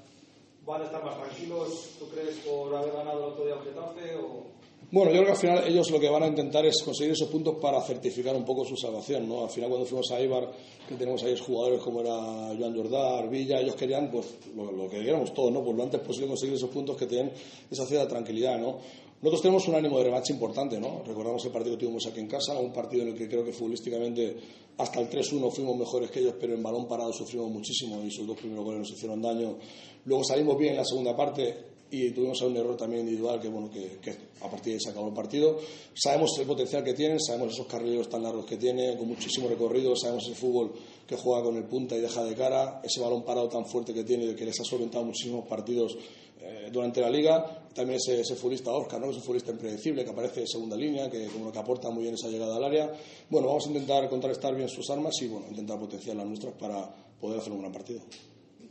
¿Van 0.67 0.83
a 0.83 0.87
estar 0.87 1.05
más 1.05 1.17
tranquilos, 1.17 1.95
tú 2.01 2.09
crees, 2.09 2.37
por 2.39 2.75
haber 2.75 2.93
ganado 2.93 3.19
el 3.19 3.33
otro 3.33 3.45
día 3.47 3.55
al 3.55 3.63
Getafe? 3.63 4.17
O... 4.17 4.58
Bueno, 4.91 5.11
yo 5.11 5.19
creo 5.19 5.27
que 5.27 5.33
al 5.33 5.37
final 5.37 5.69
ellos 5.69 5.91
lo 5.91 6.01
que 6.01 6.09
van 6.09 6.23
a 6.23 6.29
intentar 6.29 6.65
es 6.65 6.83
conseguir 6.83 7.13
esos 7.13 7.29
puntos 7.29 7.57
para 7.61 7.79
certificar 7.83 8.35
un 8.35 8.45
poco 8.47 8.65
su 8.65 8.75
salvación, 8.75 9.29
¿no? 9.29 9.43
Al 9.45 9.51
final 9.51 9.69
cuando 9.69 9.87
fuimos 9.87 10.11
a 10.13 10.19
Ibar, 10.19 10.51
que 10.89 10.95
tenemos 10.95 11.23
ahí 11.25 11.37
jugadores 11.37 11.83
como 11.83 12.01
era 12.01 12.11
Joan 12.59 12.75
Jordán, 12.75 13.29
Villa, 13.29 13.61
ellos 13.61 13.75
querían, 13.75 14.11
pues, 14.11 14.39
lo, 14.57 14.89
que 14.89 14.97
queríamos 14.97 15.35
todos, 15.35 15.53
¿no? 15.53 15.63
Pues 15.63 15.77
lo 15.77 15.83
antes 15.83 16.01
posible 16.01 16.29
conseguir 16.29 16.55
esos 16.55 16.71
puntos 16.71 16.97
que 16.97 17.05
tienen 17.05 17.31
esa 17.71 17.85
cierta 17.85 18.09
tranquilidad, 18.09 18.59
¿no? 18.59 18.79
Nosotros 19.21 19.43
tenemos 19.43 19.69
un 19.69 19.75
ánimo 19.75 19.99
de 19.99 20.05
revancha 20.05 20.33
importante, 20.33 20.81
¿no? 20.81 21.03
Recordamos 21.05 21.45
el 21.45 21.51
partido 21.51 21.77
que 21.77 21.85
tuvimos 21.85 22.07
aquí 22.07 22.21
en 22.21 22.29
casa, 22.29 22.59
un 22.59 22.73
partido 22.73 23.03
en 23.03 23.09
el 23.09 23.15
que 23.15 23.29
creo 23.29 23.45
que 23.45 23.53
futbolísticamente 23.53 24.37
hasta 24.79 25.01
el 25.01 25.11
3-1 25.11 25.51
fuimos 25.51 25.77
mejores 25.77 26.11
que 26.11 26.21
ellos, 26.21 26.37
pero 26.41 26.55
en 26.55 26.63
balón 26.63 26.89
parado 26.89 27.13
sufrimos 27.13 27.51
muchísimo 27.51 28.03
y 28.03 28.11
sus 28.11 28.27
dos 28.27 28.39
primeros 28.39 28.65
goles 28.65 28.81
nos 28.81 28.91
hicieron 28.93 29.21
daño. 29.21 29.59
Luego 30.07 30.25
salimos 30.25 30.57
bien 30.57 30.71
en 30.71 30.77
la 30.79 30.85
segunda 30.85 31.15
parte, 31.15 31.68
y 31.91 32.11
tuvimos 32.11 32.41
un 32.43 32.57
error 32.57 32.77
también 32.77 33.03
individual 33.03 33.41
que, 33.41 33.49
bueno, 33.49 33.71
que, 33.71 33.99
que 34.01 34.11
a 34.41 34.51
partir 34.51 34.73
de 34.73 34.73
ahí 34.75 34.81
se 34.81 34.91
acabó 34.91 35.09
el 35.09 35.15
partido. 35.15 35.59
Sabemos 35.95 36.39
el 36.39 36.47
potencial 36.47 36.85
que 36.85 36.95
tienen, 36.95 37.19
sabemos 37.21 37.55
esos 37.55 37.67
carrileros 37.67 38.09
tan 38.09 38.23
largos 38.23 38.45
que 38.45 38.57
tienen, 38.57 38.97
con 38.99 39.09
muchísimo 39.09 39.49
recorrido, 39.49 39.97
sabemos 39.97 40.27
el 40.29 40.35
fútbol 40.35 40.73
que 41.07 41.17
juega 41.17 41.43
con 41.43 41.57
el 41.57 41.65
punta 41.65 41.97
y 41.97 42.01
deja 42.01 42.23
de 42.23 42.35
cara, 42.35 42.83
ese 42.85 43.01
balón 43.01 43.25
parado 43.25 43.49
tan 43.49 43.65
fuerte 43.65 43.95
que 43.95 44.05
tiene, 44.05 44.35
que 44.35 44.45
les 44.45 44.61
ha 44.61 44.65
solventado 44.65 45.05
muchísimos 45.05 45.47
partidos 45.49 45.97
eh, 46.41 46.69
durante 46.71 47.01
la 47.01 47.11
liga. 47.11 47.65
También 47.75 47.97
ese, 47.97 48.21
ese 48.21 48.35
futbolista 48.37 48.71
Oscar, 48.73 49.01
¿no? 49.01 49.07
que 49.07 49.13
es 49.13 49.17
un 49.17 49.23
futbolista 49.23 49.51
impredecible, 49.51 50.05
que 50.05 50.11
aparece 50.11 50.41
en 50.41 50.47
segunda 50.47 50.77
línea, 50.77 51.11
que, 51.11 51.27
como 51.27 51.51
que 51.51 51.59
aporta 51.59 51.91
muy 51.91 52.03
bien 52.03 52.15
esa 52.15 52.29
llegada 52.29 52.57
al 52.57 52.65
área. 52.65 52.93
Bueno, 53.31 53.49
vamos 53.49 53.67
a 53.67 53.69
intentar 53.69 54.09
contrarrestar 54.09 54.55
bien 54.55 54.69
sus 54.69 54.89
armas 54.91 55.15
y 55.23 55.29
bueno, 55.29 55.47
intentar 55.49 55.79
potenciar 55.79 56.17
las 56.17 56.27
nuestras 56.27 56.55
para 56.55 56.95
poder 57.21 57.41
hacer 57.41 57.53
un 57.53 57.61
gran 57.61 57.73
partido. 57.73 58.01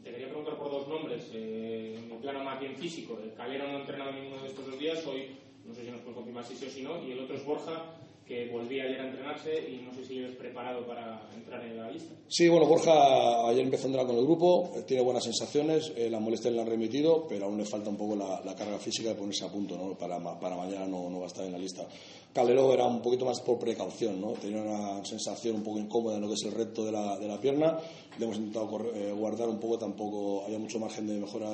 Te 0.04 0.12
quería 0.12 0.28
preguntar 0.28 0.58
por 0.58 0.72
dos 0.72 0.88
nombres, 0.88 1.26
eh, 1.34 1.77
un 2.18 2.22
plano 2.24 2.44
más 2.44 2.60
bien 2.60 2.76
físico. 2.76 3.20
El 3.24 3.34
Calero 3.36 3.68
no 3.68 3.78
ha 3.78 3.82
entrenado 3.82 4.12
ninguno 4.12 4.42
de 4.42 4.50
estos 4.50 4.66
dos 4.66 4.80
días, 4.80 5.06
hoy 5.06 5.38
no 5.64 5.74
sé 5.74 5.86
si 5.86 5.92
nos 5.92 6.02
puede 6.02 6.16
confirmar 6.16 6.44
si 6.44 6.56
sí 6.56 6.66
o 6.66 6.70
si 6.70 6.82
no, 6.82 7.04
y 7.04 7.12
el 7.12 7.20
otro 7.20 7.36
es 7.36 7.46
Borja, 7.46 7.97
que 8.28 8.50
volvía 8.50 8.84
ayer 8.84 9.00
a 9.02 9.08
entrenarse 9.08 9.70
y 9.70 9.78
no 9.86 9.94
sé 9.94 10.06
si 10.06 10.20
es 10.20 10.36
preparado 10.36 10.86
para 10.86 11.22
entrar 11.34 11.64
en 11.66 11.78
la 11.78 11.90
lista. 11.90 12.14
Sí, 12.28 12.50
bueno, 12.50 12.66
Borja 12.66 13.48
ayer 13.48 13.64
empezó 13.64 13.84
a 13.84 13.88
entrenar 13.88 14.08
con 14.08 14.18
el 14.18 14.26
grupo, 14.26 14.72
eh, 14.76 14.82
tiene 14.86 15.02
buenas 15.02 15.24
sensaciones, 15.24 15.94
eh, 15.96 16.10
las 16.10 16.20
molestias 16.22 16.54
le 16.54 16.60
han 16.62 16.68
remitido, 16.68 17.26
pero 17.28 17.46
aún 17.46 17.58
le 17.58 17.66
falta 17.66 17.90
un 17.90 17.96
poco 17.96 18.16
la, 18.18 18.42
la 18.44 18.54
carga 18.56 18.78
física 18.80 19.10
de 19.10 19.16
ponerse 19.16 19.46
a 19.46 19.52
punto, 19.52 19.78
¿no? 19.78 19.98
Para, 19.98 20.20
para 20.40 20.56
mañana 20.58 20.86
no, 20.88 21.10
no 21.10 21.20
va 21.20 21.24
a 21.24 21.28
estar 21.28 21.46
en 21.46 21.54
la 21.54 21.58
lista. 21.58 21.88
Calero 22.34 22.72
era 22.74 22.86
un 22.86 23.02
poquito 23.02 23.24
más 23.26 23.40
por 23.40 23.58
precaución, 23.58 24.20
¿no? 24.20 24.34
Tenía 24.34 24.62
una 24.62 25.04
sensación 25.06 25.56
un 25.56 25.64
poco 25.64 25.80
incómoda 25.80 26.16
en 26.18 26.22
lo 26.22 26.28
que 26.28 26.34
es 26.34 26.44
el 26.44 26.52
recto 26.52 26.86
de 26.86 26.92
la, 26.92 27.18
de 27.18 27.28
la 27.28 27.40
pierna. 27.40 27.80
Le 28.20 28.26
hemos 28.26 28.38
intentado 28.38 28.68
corre- 28.70 28.92
eh, 28.94 29.12
guardar 29.14 29.48
un 29.48 29.60
poco, 29.60 29.78
tampoco 29.80 30.44
había 30.46 30.60
mucho 30.60 30.78
margen 30.80 31.08
de 31.08 31.14
mejora, 31.18 31.50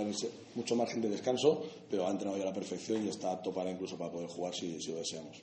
mucho 0.55 0.76
margen 0.76 1.01
de 1.01 1.09
descanso, 1.09 1.61
pero 1.89 2.07
ha 2.07 2.11
entrenado 2.11 2.38
ya 2.38 2.43
a 2.43 2.47
la 2.47 2.53
perfección 2.53 3.05
y 3.05 3.09
está 3.09 3.32
apto 3.32 3.51
para 3.53 3.69
incluso 3.71 3.95
para 3.97 4.11
poder 4.11 4.28
jugar 4.28 4.53
si, 4.55 4.82
si 4.82 4.91
lo 4.91 4.97
deseamos. 4.97 5.38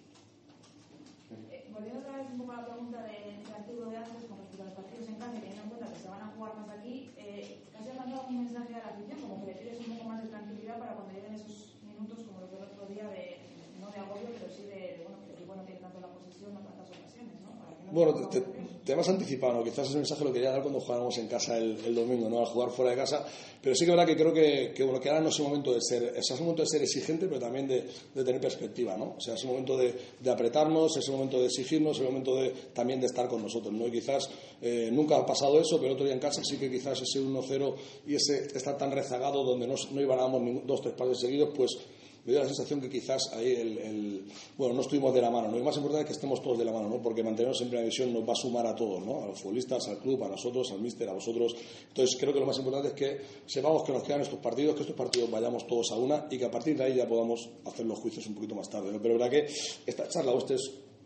Volviendo 1.80 2.04
otra 2.04 2.20
vez 2.20 2.28
un 2.28 2.36
poco 2.44 2.52
a 2.52 2.60
la 2.60 2.66
pregunta 2.68 3.00
de, 3.08 3.40
de 3.40 3.52
Arturo 3.56 3.88
de 3.88 3.96
antes 3.96 4.28
con 4.28 4.36
respecto 4.36 4.60
a 4.60 4.68
los 4.68 4.76
partidos 4.76 5.08
en 5.08 5.16
casa, 5.16 5.32
teniendo 5.40 5.64
en 5.64 5.68
cuenta 5.72 5.88
que 5.88 5.96
se 5.96 6.08
van 6.12 6.20
a 6.20 6.28
jugar 6.36 6.52
más 6.60 6.68
aquí, 6.76 7.08
eh, 7.16 7.56
¿casi 7.72 7.88
has 7.88 7.96
mandado 7.96 8.28
un 8.28 8.36
mensaje 8.36 8.76
a 8.76 8.84
la 8.84 8.90
afición 8.92 9.16
como 9.24 9.40
que 9.40 9.48
le 9.48 9.56
pides 9.64 9.80
un 9.80 9.88
poco 9.96 10.04
más 10.04 10.20
de 10.20 10.28
tranquilidad 10.28 10.76
para 10.76 10.92
cuando 10.92 11.16
lleguen 11.16 11.32
esos 11.32 11.80
minutos 11.80 12.20
como 12.28 12.44
lo 12.44 12.52
que 12.52 12.56
el 12.60 12.68
otro 12.68 12.84
día 12.84 13.08
de, 13.08 13.40
no 13.80 13.88
de 13.88 13.96
agobio, 13.96 14.28
pero 14.28 14.52
sí 14.52 14.68
de, 14.68 14.76
de, 14.92 15.00
bueno, 15.08 15.24
que 15.24 15.32
el 15.32 15.36
equipo 15.40 15.56
no 15.56 15.64
tiene 15.64 15.80
tanto 15.80 16.04
la 16.04 16.12
posesión, 16.12 16.52
no 16.52 16.60
tantas 16.60 16.88
ocasiones, 16.92 17.36
¿no? 17.40 17.48
Para 17.56 17.72
que 17.72 17.80
no 17.88 17.92
Bueno, 17.96 18.10
te, 18.28 18.44
te- 18.44 18.59
te 18.90 18.94
hemos 18.94 19.08
anticipado, 19.08 19.52
¿no? 19.52 19.62
quizás 19.62 19.86
ese 19.86 19.98
mensaje 19.98 20.24
lo 20.24 20.32
quería 20.32 20.50
dar 20.50 20.62
cuando 20.62 20.80
jugáramos 20.80 21.16
en 21.18 21.28
casa 21.28 21.56
el, 21.56 21.94
domingo, 21.94 22.28
¿no? 22.28 22.40
al 22.40 22.46
jugar 22.46 22.70
fuera 22.70 22.90
de 22.90 22.96
casa, 22.96 23.24
pero 23.62 23.72
sí 23.76 23.84
que 23.84 23.92
verdad 23.92 24.04
que 24.04 24.16
creo 24.16 24.32
que, 24.32 24.74
bueno, 24.82 24.98
que 24.98 25.08
ahora 25.08 25.20
no 25.20 25.28
es 25.28 25.38
el 25.38 25.44
momento 25.44 25.72
de 25.72 25.80
ser, 25.80 26.12
es 26.16 26.28
el 26.28 26.40
momento 26.40 26.62
de 26.62 26.68
ser 26.68 26.82
exigente, 26.82 27.28
pero 27.28 27.38
también 27.38 27.68
de, 27.68 27.84
tener 28.12 28.40
perspectiva, 28.40 28.96
¿no? 28.96 29.14
O 29.16 29.20
sea, 29.20 29.34
es 29.34 29.42
el 29.42 29.48
momento 29.48 29.76
de, 29.76 29.94
de 30.18 30.28
apretarnos, 30.28 30.96
es 30.96 31.06
el 31.06 31.12
momento 31.12 31.38
de 31.38 31.46
exigirnos, 31.46 31.98
es 31.98 32.00
el 32.00 32.08
momento 32.08 32.34
de, 32.34 32.50
también 32.74 33.00
de 33.00 33.06
estar 33.06 33.28
con 33.28 33.42
nosotros, 33.42 33.72
¿no? 33.72 33.86
Y 33.86 33.92
quizás 33.92 34.28
eh, 34.60 34.90
nunca 34.92 35.18
ha 35.18 35.24
pasado 35.24 35.60
eso, 35.60 35.80
pero 35.80 35.92
otro 35.92 36.04
día 36.04 36.14
en 36.14 36.20
casa 36.20 36.42
sí 36.42 36.56
que 36.56 36.68
quizás 36.68 37.00
ese 37.00 37.20
1-0 37.20 37.74
y 38.08 38.16
ese 38.16 38.48
estar 38.56 38.76
tan 38.76 38.90
rezagado 38.90 39.44
donde 39.44 39.68
no, 39.68 39.76
no 39.92 40.00
ibanábamos 40.00 40.42
ningún- 40.42 40.66
dos, 40.66 40.80
tres 40.82 40.94
pases 40.94 41.20
seguidos, 41.20 41.50
pues 41.56 41.78
me 42.24 42.32
dio 42.32 42.40
la 42.42 42.46
sensación 42.48 42.80
que 42.80 42.90
quizás 42.90 43.32
ahí 43.32 43.52
el, 43.54 43.78
el- 43.78 44.24
bueno 44.58 44.74
no 44.74 44.82
estuvimos 44.82 45.14
de 45.14 45.20
la 45.22 45.30
mano 45.30 45.48
¿no? 45.48 45.56
y 45.56 45.58
lo 45.60 45.64
más 45.64 45.76
importante 45.76 46.02
es 46.02 46.06
que 46.08 46.12
estemos 46.14 46.42
todos 46.42 46.58
de 46.58 46.64
la 46.64 46.72
mano 46.72 46.88
¿no? 46.88 47.00
porque 47.02 47.22
mantenernos 47.22 47.56
siempre 47.56 47.78
la 47.78 47.84
visión 47.84 48.12
nos 48.12 48.28
va 48.28 48.32
a 48.32 48.36
sumar 48.36 48.66
a 48.66 48.74
todos 48.74 49.04
¿no? 49.04 49.22
a 49.22 49.26
los 49.26 49.40
futbolistas 49.40 49.88
al 49.88 49.98
club 49.98 50.22
a 50.24 50.28
nosotros 50.28 50.70
al 50.72 50.80
míster 50.80 51.08
a 51.08 51.14
vosotros 51.14 51.54
entonces 51.88 52.16
creo 52.20 52.32
que 52.34 52.40
lo 52.40 52.46
más 52.46 52.58
importante 52.58 52.88
es 52.88 52.94
que 52.94 53.20
sepamos 53.46 53.82
que 53.84 53.92
nos 53.92 54.02
quedan 54.02 54.20
estos 54.20 54.38
partidos 54.40 54.74
que 54.74 54.82
estos 54.82 54.96
partidos 54.96 55.30
vayamos 55.30 55.66
todos 55.66 55.90
a 55.92 55.96
una 55.96 56.26
y 56.30 56.38
que 56.38 56.44
a 56.44 56.50
partir 56.50 56.76
de 56.76 56.84
ahí 56.84 56.94
ya 56.96 57.08
podamos 57.08 57.48
hacer 57.64 57.86
los 57.86 57.98
juicios 57.98 58.26
un 58.26 58.34
poquito 58.34 58.54
más 58.54 58.68
tarde 58.68 58.92
¿no? 58.92 59.00
pero 59.00 59.14
verdad 59.14 59.30
que 59.30 59.46
esta 59.86 60.08
charla 60.08 60.32
o 60.32 60.38
este, 60.38 60.56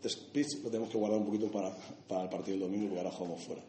speech 0.09 0.63
lo 0.63 0.69
tenemos 0.69 0.89
que 0.91 0.97
guardar 0.97 1.19
un 1.19 1.25
poquito 1.25 1.49
para, 1.49 1.75
para 2.07 2.23
el 2.23 2.29
partido 2.29 2.57
del 2.57 2.67
domingo 2.67 2.87
porque 2.89 2.99
ahora 2.99 3.11
jugamos 3.15 3.41
fuera 3.41 3.63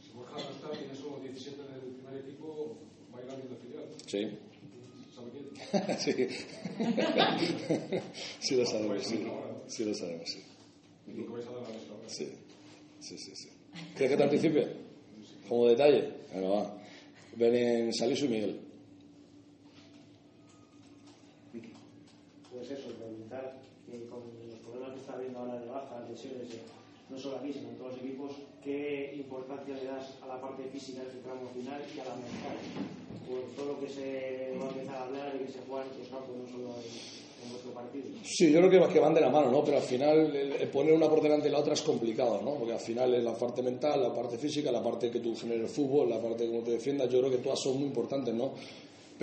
Si 0.00 0.10
Borja 0.14 0.32
no 0.34 0.38
está, 0.50 0.70
tiene 0.70 0.94
solo 0.94 1.18
17 1.20 1.56
en 1.60 1.74
el 1.74 1.80
primer 1.96 2.16
equipo, 2.24 2.76
va 3.12 3.18
a 3.18 3.22
ir 3.24 3.30
alguien 3.30 3.48
de 3.50 3.56
filial. 3.56 3.84
sí. 4.06 4.38
sí. 5.98 6.12
sí 8.40 8.56
lo 8.56 8.66
sabemos, 8.66 9.02
sí. 9.02 9.26
Sí 9.66 9.84
lo 9.84 9.94
sabemos, 9.94 10.30
sí. 10.30 10.42
Y. 11.06 11.26
Sí, 12.06 12.32
sí, 13.00 13.18
sí. 13.18 13.36
sí. 13.36 13.48
¿Quieres 13.96 14.10
que 14.10 14.16
te 14.16 14.22
anticipe? 14.22 14.76
Como 15.48 15.68
detalle. 15.68 16.12
Venga, 16.32 16.48
va. 16.48 16.76
Ven 17.36 17.54
en 17.54 17.92
Salisu 17.92 18.26
y 18.26 18.28
Miguel. 18.28 18.60
Pues 22.52 22.70
eso, 22.70 22.88
preguntar 22.90 23.60
que 23.84 24.06
con 24.06 24.20
los 24.48 24.58
problemas 24.60 24.94
que 24.94 25.00
está 25.00 25.14
habiendo 25.14 25.40
ahora 25.40 25.58
de 25.58 25.66
bajas, 25.66 26.08
lesiones, 26.08 26.54
eh, 26.54 26.62
no 27.10 27.18
solo 27.18 27.38
aquí, 27.38 27.52
sino 27.52 27.70
en 27.70 27.76
todos 27.76 27.92
los 27.92 28.02
equipos, 28.02 28.32
¿qué 28.62 29.14
importancia 29.16 29.74
le 29.74 29.84
das 29.84 30.18
a 30.22 30.26
la 30.26 30.40
parte 30.40 30.64
física 30.64 31.02
de 31.02 31.08
ese 31.08 31.18
tramo 31.18 31.48
final 31.52 31.82
y 31.94 32.00
a 32.00 32.04
la 32.04 32.16
mental? 32.16 32.56
Por 33.28 33.40
todo 33.56 33.74
lo 33.74 33.80
que 33.80 33.88
se 33.88 34.56
va 34.58 34.66
a 34.66 34.68
empezar 34.70 34.96
a 34.96 35.02
hablar 35.04 35.32
y 35.36 35.44
que 35.46 35.52
se 35.52 35.60
juega 35.66 35.84
en 35.84 35.90
otros 35.90 36.08
campos, 36.08 36.36
no 36.36 36.48
solo 36.48 36.74
en, 36.76 37.24
partido. 37.74 38.04
Sí, 38.22 38.50
yo 38.50 38.60
creo 38.60 38.88
que, 38.88 38.92
que 38.94 39.00
van 39.00 39.12
de 39.12 39.20
la 39.20 39.28
mano, 39.28 39.50
¿no? 39.50 39.62
Pero 39.62 39.76
al 39.76 39.82
final 39.82 40.34
el, 40.34 40.68
poner 40.68 40.94
una 40.94 41.08
por 41.08 41.20
delante 41.20 41.44
de 41.46 41.50
la 41.50 41.58
otra 41.58 41.74
es 41.74 41.82
complicado, 41.82 42.40
¿no? 42.42 42.54
Porque 42.54 42.72
al 42.72 42.80
final 42.80 43.12
es 43.14 43.22
la 43.22 43.34
parte 43.34 43.62
mental, 43.62 44.02
la 44.02 44.14
parte 44.14 44.38
física, 44.38 44.72
la 44.72 44.82
parte 44.82 45.10
que 45.10 45.20
tú 45.20 45.36
generes 45.36 45.64
el 45.64 45.68
fútbol, 45.68 46.08
la 46.08 46.20
parte 46.20 46.44
de 46.44 46.50
cómo 46.50 46.62
te 46.62 46.72
defiendas. 46.72 47.10
Yo 47.10 47.18
creo 47.20 47.30
que 47.30 47.38
todas 47.38 47.60
son 47.60 47.76
muy 47.76 47.88
importantes, 47.88 48.34
¿no? 48.34 48.52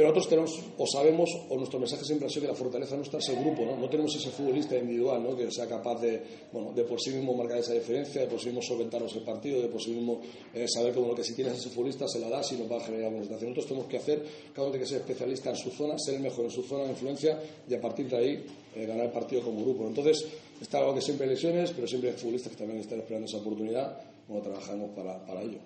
Pero 0.01 0.15
nosotros 0.15 0.29
tenemos, 0.29 0.59
o 0.79 0.87
sabemos, 0.87 1.29
o 1.47 1.57
nuestro 1.57 1.77
mensaje 1.77 2.03
siempre 2.03 2.25
ha 2.25 2.29
sido 2.31 2.41
que 2.41 2.47
la 2.47 2.55
fortaleza 2.55 2.95
nuestra 2.95 3.19
es 3.19 3.29
el 3.29 3.35
grupo, 3.35 3.65
¿no? 3.65 3.77
No 3.77 3.87
tenemos 3.87 4.15
ese 4.15 4.31
futbolista 4.31 4.75
individual, 4.75 5.21
¿no? 5.21 5.37
Que 5.37 5.51
sea 5.51 5.67
capaz 5.67 6.01
de, 6.01 6.19
bueno, 6.51 6.73
de 6.73 6.83
por 6.85 6.99
sí 6.99 7.11
mismo 7.11 7.35
marcar 7.35 7.59
esa 7.59 7.73
diferencia, 7.73 8.21
de 8.21 8.27
por 8.27 8.39
sí 8.39 8.47
mismo 8.47 8.63
solventarnos 8.63 9.15
el 9.15 9.21
partido, 9.21 9.61
de 9.61 9.67
por 9.67 9.79
sí 9.79 9.91
mismo 9.91 10.19
eh, 10.55 10.65
saber 10.67 10.91
que, 10.91 10.99
bueno, 10.99 11.13
que 11.13 11.23
si 11.23 11.35
tienes 11.35 11.53
ese 11.53 11.69
futbolista 11.69 12.07
se 12.07 12.17
la 12.17 12.29
das 12.29 12.51
y 12.51 12.55
nos 12.55 12.71
va 12.71 12.77
a 12.77 12.79
generar 12.79 13.09
alguna 13.09 13.25
situación. 13.25 13.51
Nosotros 13.51 13.67
tenemos 13.67 13.91
que 13.91 13.97
hacer, 13.97 14.25
cada 14.55 14.63
uno 14.63 14.71
tiene 14.71 14.85
que 14.85 14.89
ser 14.89 15.01
especialista 15.01 15.51
en 15.51 15.55
su 15.57 15.69
zona, 15.69 15.99
ser 15.99 16.15
el 16.15 16.21
mejor 16.21 16.45
en 16.45 16.51
su 16.51 16.63
zona 16.63 16.85
de 16.85 16.89
influencia 16.89 17.39
y 17.69 17.75
a 17.75 17.79
partir 17.79 18.09
de 18.09 18.17
ahí 18.17 18.45
eh, 18.75 18.85
ganar 18.87 19.05
el 19.05 19.11
partido 19.11 19.43
como 19.43 19.61
grupo. 19.61 19.85
Entonces, 19.85 20.25
está 20.59 20.79
algo 20.79 20.95
que 20.95 21.01
siempre 21.01 21.27
hay 21.27 21.35
lesiones, 21.35 21.73
pero 21.75 21.85
siempre 21.85 22.09
hay 22.09 22.17
futbolistas 22.17 22.53
que 22.53 22.57
también 22.57 22.79
están 22.79 23.01
esperando 23.01 23.27
esa 23.27 23.37
oportunidad, 23.37 24.01
bueno, 24.27 24.41
trabajamos 24.41 24.89
para, 24.95 25.23
para 25.27 25.43
ello. 25.43 25.59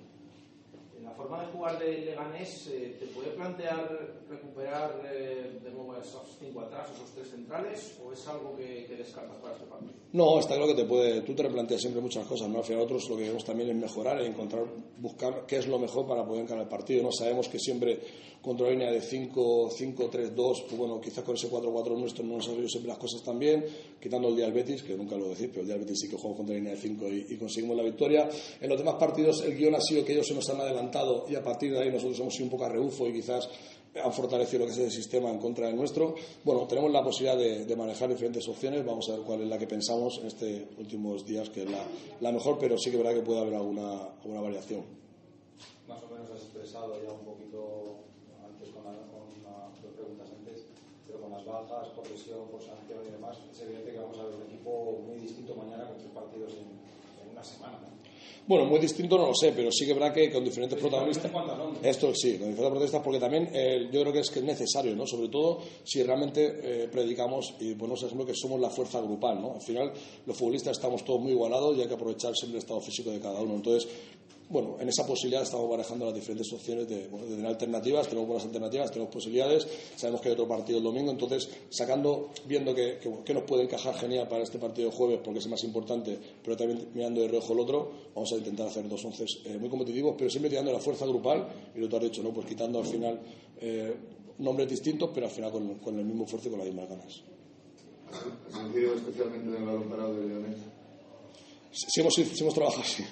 Forma 1.15 1.41
de 1.41 1.51
jugar 1.51 1.79
del 1.79 2.05
Leganés, 2.05 2.67
eh, 2.67 2.97
¿te 2.99 3.05
puede 3.07 3.29
plantear 3.31 4.23
recuperar 4.29 5.01
eh, 5.05 5.59
de 5.63 5.71
nuevo 5.71 5.95
esos 5.95 6.37
cinco 6.39 6.61
atrás, 6.61 6.89
esos 6.93 7.09
tres 7.11 7.29
centrales, 7.29 7.97
o 8.03 8.11
es 8.11 8.27
algo 8.27 8.55
que, 8.55 8.85
que 8.85 8.95
descartas 8.95 9.37
para 9.37 9.53
este 9.53 9.65
partido? 9.65 9.93
No, 10.11 10.39
está 10.39 10.55
claro 10.55 10.67
que 10.67 10.81
te 10.81 10.87
puede, 10.87 11.21
tú 11.21 11.33
te 11.33 11.43
replanteas 11.43 11.81
siempre 11.81 12.01
muchas 12.01 12.25
cosas, 12.25 12.49
¿no? 12.49 12.59
Al 12.59 12.63
final 12.63 12.83
nosotros 12.83 13.09
lo 13.09 13.17
que 13.17 13.23
queremos 13.23 13.43
también 13.43 13.69
es 13.69 13.75
mejorar 13.75 14.21
encontrar, 14.21 14.65
buscar 14.97 15.45
qué 15.45 15.57
es 15.57 15.67
lo 15.67 15.79
mejor 15.79 16.07
para 16.07 16.25
poder 16.25 16.45
ganar 16.45 16.63
el 16.63 16.69
partido. 16.69 17.03
No 17.03 17.11
sabemos 17.11 17.49
que 17.49 17.59
siempre 17.59 17.99
contra 18.41 18.67
la 18.67 18.73
línea 18.73 18.91
de 18.91 19.01
5, 19.01 19.69
5, 19.71 20.09
3, 20.09 20.35
2, 20.35 20.61
pues 20.61 20.77
bueno, 20.77 21.01
quizás 21.01 21.23
con 21.23 21.35
ese 21.35 21.49
4-4 21.49 21.97
nuestro 21.97 22.23
no 22.23 22.35
nos 22.35 22.47
han 22.47 22.53
salido 22.53 22.69
siempre 22.69 22.89
las 22.89 22.97
cosas 22.99 23.23
tan 23.23 23.39
bien, 23.39 23.65
quitando 23.99 24.29
el 24.29 24.35
día 24.35 24.45
del 24.45 24.53
Betis, 24.53 24.83
que 24.83 24.95
nunca 24.95 25.17
lo 25.17 25.29
decir, 25.29 25.49
pero 25.49 25.61
el 25.61 25.67
día 25.67 25.75
del 25.75 25.83
Betis 25.83 25.99
sí 26.01 26.09
que 26.09 26.15
jugamos 26.15 26.37
contra 26.37 26.53
la 26.53 26.59
línea 26.59 26.75
de 26.75 26.81
5 26.81 27.09
y, 27.09 27.25
y 27.33 27.37
conseguimos 27.37 27.75
la 27.75 27.83
victoria. 27.83 28.29
En 28.61 28.69
los 28.69 28.77
demás 28.77 28.95
partidos 28.95 29.41
el 29.41 29.57
guion 29.57 29.75
ha 29.75 29.81
sido 29.81 30.05
que 30.05 30.13
ellos 30.13 30.27
se 30.27 30.35
nos 30.35 30.49
han 30.49 30.61
adelantado 30.61 31.04
y 31.29 31.35
a 31.35 31.43
partir 31.43 31.71
de 31.73 31.79
ahí 31.79 31.91
nosotros 31.91 32.19
hemos 32.19 32.33
sido 32.33 32.45
un 32.45 32.51
poco 32.51 32.65
a 32.65 32.69
rebufo 32.69 33.07
y 33.07 33.13
quizás 33.13 33.49
han 34.03 34.11
fortalecido 34.11 34.59
lo 34.59 34.65
que 34.65 34.71
es 34.73 34.77
el 34.79 34.91
sistema 34.91 35.29
en 35.29 35.39
contra 35.39 35.67
del 35.67 35.75
nuestro. 35.75 36.15
Bueno, 36.43 36.67
tenemos 36.67 36.91
la 36.91 37.01
posibilidad 37.01 37.37
de, 37.37 37.65
de 37.65 37.75
manejar 37.75 38.09
diferentes 38.09 38.45
opciones. 38.47 38.85
Vamos 38.85 39.07
a 39.09 39.13
ver 39.13 39.21
cuál 39.21 39.41
es 39.41 39.47
la 39.47 39.57
que 39.57 39.67
pensamos 39.67 40.17
en 40.19 40.27
estos 40.27 40.49
últimos 40.77 41.25
días, 41.25 41.49
que 41.49 41.63
es 41.63 41.69
la, 41.69 41.83
la 42.19 42.31
mejor, 42.31 42.57
pero 42.59 42.77
sí 42.77 42.91
que 42.91 42.97
verdad 42.97 43.13
que 43.13 43.21
puede 43.21 43.39
haber 43.39 43.55
alguna, 43.55 44.09
alguna 44.21 44.41
variación. 44.41 44.83
Más 45.87 46.03
o 46.03 46.13
menos 46.13 46.29
has 46.31 46.41
expresado 46.43 47.01
ya 47.01 47.11
un 47.11 47.23
poquito 47.23 48.03
antes 48.43 48.69
con, 48.73 48.83
la, 48.83 48.91
con 49.13 49.23
una, 49.39 49.71
dos 49.81 49.93
preguntas 49.95 50.27
antes, 50.27 50.65
pero 51.07 51.21
con 51.21 51.31
las 51.31 51.45
bajas, 51.45 51.87
por 51.95 52.09
lesión, 52.09 52.49
por 52.51 52.59
sanción 52.59 52.99
y 53.07 53.11
demás, 53.11 53.37
es 53.49 53.61
evidente 53.61 53.91
que 53.93 53.99
vamos 53.99 54.17
a 54.19 54.25
ver 54.25 54.35
un 54.35 54.43
equipo 54.43 54.99
muy 55.07 55.19
distinto 55.19 55.55
mañana 55.55 55.87
con 55.87 55.97
tres 55.99 56.11
partidos 56.11 56.51
en, 56.51 56.67
en 57.23 57.31
una 57.31 57.43
semana. 57.43 57.79
¿No? 58.25 58.45
Bueno, 58.47 58.65
muy 58.65 58.79
distinto 58.79 59.17
no 59.17 59.27
lo 59.27 59.33
sé, 59.33 59.53
pero 59.55 59.71
sí 59.71 59.85
que 59.85 59.93
verdad 59.93 60.13
que 60.13 60.31
con 60.31 60.43
diferentes 60.43 60.79
protagonistas. 60.79 61.31
Esto 61.81 62.13
sí, 62.13 62.37
con 62.37 62.49
diferentes 62.49 62.59
protagonistas, 62.59 63.01
porque 63.01 63.19
también 63.19 63.49
eh, 63.53 63.89
yo 63.91 64.01
creo 64.01 64.13
que 64.13 64.19
es 64.19 64.29
que 64.29 64.39
es 64.39 64.45
necesario, 64.45 64.95
¿no? 64.95 65.07
Sobre 65.07 65.29
todo 65.29 65.61
si 65.83 66.03
realmente 66.03 66.59
eh, 66.61 66.87
predicamos 66.87 67.55
y 67.59 67.73
ponemos 67.73 68.03
ejemplo 68.03 68.25
que 68.25 68.35
somos 68.35 68.59
la 68.59 68.69
fuerza 68.69 69.01
grupal, 69.01 69.41
¿no? 69.41 69.53
Al 69.53 69.61
final, 69.61 69.91
los 70.25 70.37
futbolistas 70.37 70.77
estamos 70.77 71.03
todos 71.03 71.21
muy 71.21 71.31
igualados 71.31 71.77
y 71.77 71.81
hay 71.81 71.87
que 71.87 71.95
aprovechar 71.95 72.35
siempre 72.35 72.57
el 72.57 72.63
estado 72.63 72.81
físico 72.81 73.09
de 73.09 73.19
cada 73.19 73.41
uno. 73.41 73.55
Entonces, 73.55 73.89
bueno, 74.49 74.77
en 74.79 74.89
esa 74.89 75.05
posibilidad 75.07 75.43
estamos 75.43 75.69
barajando 75.69 76.05
las 76.05 76.13
diferentes 76.13 76.51
opciones 76.53 76.87
de, 76.87 77.09
alternativas, 77.47 78.07
tenemos 78.07 78.27
buenas 78.27 78.45
alternativas, 78.45 78.91
tenemos 78.91 79.11
posibilidades, 79.11 79.67
sabemos 79.95 80.21
que 80.21 80.29
hay 80.29 80.33
otro 80.33 80.47
partido 80.47 80.77
el 80.77 80.83
domingo, 80.83 81.11
entonces 81.11 81.49
sacando, 81.69 82.29
viendo 82.45 82.75
que, 82.75 82.99
nos 83.33 83.43
puede 83.43 83.63
encajar 83.63 83.95
genial 83.95 84.27
para 84.27 84.43
este 84.43 84.59
partido 84.59 84.89
de 84.89 84.95
jueves, 84.95 85.19
porque 85.23 85.39
es 85.39 85.45
el 85.45 85.51
más 85.51 85.63
importante, 85.63 86.19
pero 86.43 86.55
también 86.55 86.89
mirando 86.93 87.21
de 87.21 87.27
reojo 87.27 87.53
el 87.53 87.59
otro, 87.59 87.91
vamos 88.13 88.31
a 88.33 88.35
intentar 88.35 88.67
hacer 88.67 88.87
dos 88.87 89.03
once 89.03 89.25
eh, 89.45 89.57
muy 89.57 89.69
competitivos, 89.69 90.15
pero 90.17 90.29
siempre 90.29 90.49
tirando 90.49 90.71
la 90.71 90.79
fuerza 90.79 91.05
grupal, 91.05 91.47
y 91.75 91.79
lo 91.79 91.89
que 91.89 91.95
has 91.95 92.03
dicho, 92.03 92.21
¿no? 92.21 92.31
Pues 92.31 92.45
quitando 92.45 92.79
al 92.79 92.85
final 92.85 93.19
eh, 93.59 93.95
nombres 94.39 94.69
distintos, 94.69 95.09
pero 95.13 95.25
al 95.25 95.31
final 95.31 95.51
con, 95.51 95.99
el 95.99 96.05
mismo 96.05 96.25
esfuerzo 96.25 96.49
y 96.49 96.51
con 96.51 96.59
las 96.59 96.67
mismas 96.67 96.89
ganas. 96.89 97.23
¿Has 98.47 98.59
sentido 98.59 98.93
especialmente 98.93 99.49
en 99.49 99.55
el 99.55 99.65
balón 99.65 99.89
parado 99.89 100.13
de 100.15 100.27
Leonet? 100.27 100.74
Sí, 101.75 101.99
hemos, 101.99 102.13
sí 102.13 102.25
hemos 102.39 102.53
trabajado, 102.53 102.83
sí. 102.83 103.03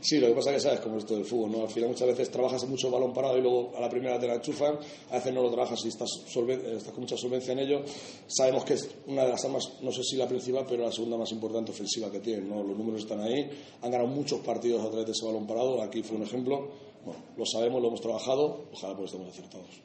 Sí, 0.00 0.18
lo 0.18 0.28
que 0.28 0.34
pasa 0.34 0.50
es 0.50 0.56
que 0.56 0.60
sabes 0.62 0.80
cómo 0.80 0.96
es 0.96 1.04
esto 1.04 1.14
del 1.14 1.24
fútbol, 1.24 1.52
¿no? 1.52 1.62
Al 1.62 1.68
final 1.68 1.90
muchas 1.90 2.08
veces 2.08 2.30
trabajas 2.30 2.64
mucho 2.66 2.90
balón 2.90 3.12
parado 3.12 3.38
y 3.38 3.40
luego 3.40 3.72
a 3.76 3.80
la 3.80 3.88
primera 3.88 4.18
te 4.18 4.26
la 4.26 4.34
enchufan, 4.34 4.76
a 5.10 5.14
veces 5.14 5.32
no 5.32 5.42
lo 5.42 5.50
trabajas 5.50 5.78
y 5.84 5.88
estás, 5.88 6.08
eh, 6.36 6.74
estás 6.76 6.92
con 6.92 7.02
mucha 7.02 7.16
solvencia 7.16 7.52
en 7.52 7.60
ello. 7.60 7.82
Sabemos 8.26 8.64
que 8.64 8.74
es 8.74 8.88
una 9.06 9.22
de 9.22 9.30
las 9.30 9.44
armas, 9.44 9.74
no 9.80 9.92
sé 9.92 10.02
si 10.02 10.16
la 10.16 10.26
principal, 10.26 10.66
pero 10.68 10.84
la 10.84 10.90
segunda 10.90 11.16
más 11.16 11.30
importante 11.30 11.70
ofensiva 11.70 12.10
que 12.10 12.18
tienen, 12.18 12.48
¿no? 12.48 12.62
Los 12.64 12.76
números 12.76 13.02
están 13.02 13.20
ahí, 13.20 13.48
han 13.80 13.90
ganado 13.90 14.08
muchos 14.08 14.40
partidos 14.40 14.84
a 14.84 14.88
través 14.88 15.06
de 15.06 15.12
ese 15.12 15.24
balón 15.24 15.46
parado, 15.46 15.80
aquí 15.80 16.02
fue 16.02 16.16
un 16.16 16.24
ejemplo. 16.24 16.68
Bueno, 17.04 17.20
lo 17.36 17.46
sabemos, 17.46 17.80
lo 17.80 17.88
hemos 17.88 18.00
trabajado, 18.00 18.66
ojalá 18.72 18.96
pues 18.96 19.12
estemos 19.12 19.32
acertados. 19.32 19.82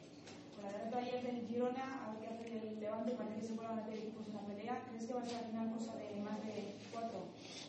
Derrota 0.60 0.98
ayer 0.98 1.46
Girona, 1.48 2.10
a 2.10 2.14
ver 2.18 2.52
el 2.52 2.80
Levante, 2.80 3.12
parece 3.12 3.40
que 3.40 3.46
se 3.46 3.52
vuelvan 3.54 3.78
a 3.78 3.82
meter 3.82 3.98
equipos 4.00 4.26
en 4.26 4.34
la 4.34 4.40
pelea. 4.46 4.84
¿Crees 4.90 5.06
que 5.06 5.14
va 5.14 5.20
a 5.20 5.24
ser 5.24 5.36
al 5.36 5.44
final 5.46 5.70
cosa 5.78 5.94
de? 5.96 6.07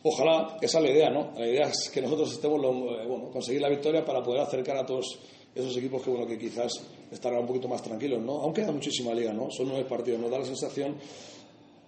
Ojalá, 0.02 0.56
esa 0.60 0.78
es 0.78 0.84
la 0.84 0.90
idea, 0.90 1.10
¿no? 1.10 1.32
La 1.36 1.46
idea 1.46 1.68
es 1.68 1.90
que 1.90 2.00
nosotros 2.00 2.32
estemos, 2.32 2.58
eh, 2.64 3.06
bueno, 3.06 3.30
conseguir 3.30 3.60
la 3.60 3.68
victoria 3.68 4.04
para 4.04 4.22
poder 4.22 4.40
acercar 4.40 4.76
a 4.78 4.86
todos 4.86 5.18
esos 5.54 5.76
equipos 5.76 6.02
que, 6.02 6.10
bueno, 6.10 6.26
que 6.26 6.38
quizás 6.38 6.72
estarán 7.10 7.40
un 7.40 7.46
poquito 7.46 7.68
más 7.68 7.82
tranquilos, 7.82 8.22
¿no? 8.22 8.40
Aún 8.40 8.54
queda 8.54 8.72
muchísima 8.72 9.12
liga, 9.12 9.32
¿no? 9.32 9.50
Son 9.50 9.68
nueve 9.68 9.84
partidos, 9.84 10.20
nos 10.20 10.30
da 10.30 10.38
la 10.38 10.46
sensación 10.46 10.96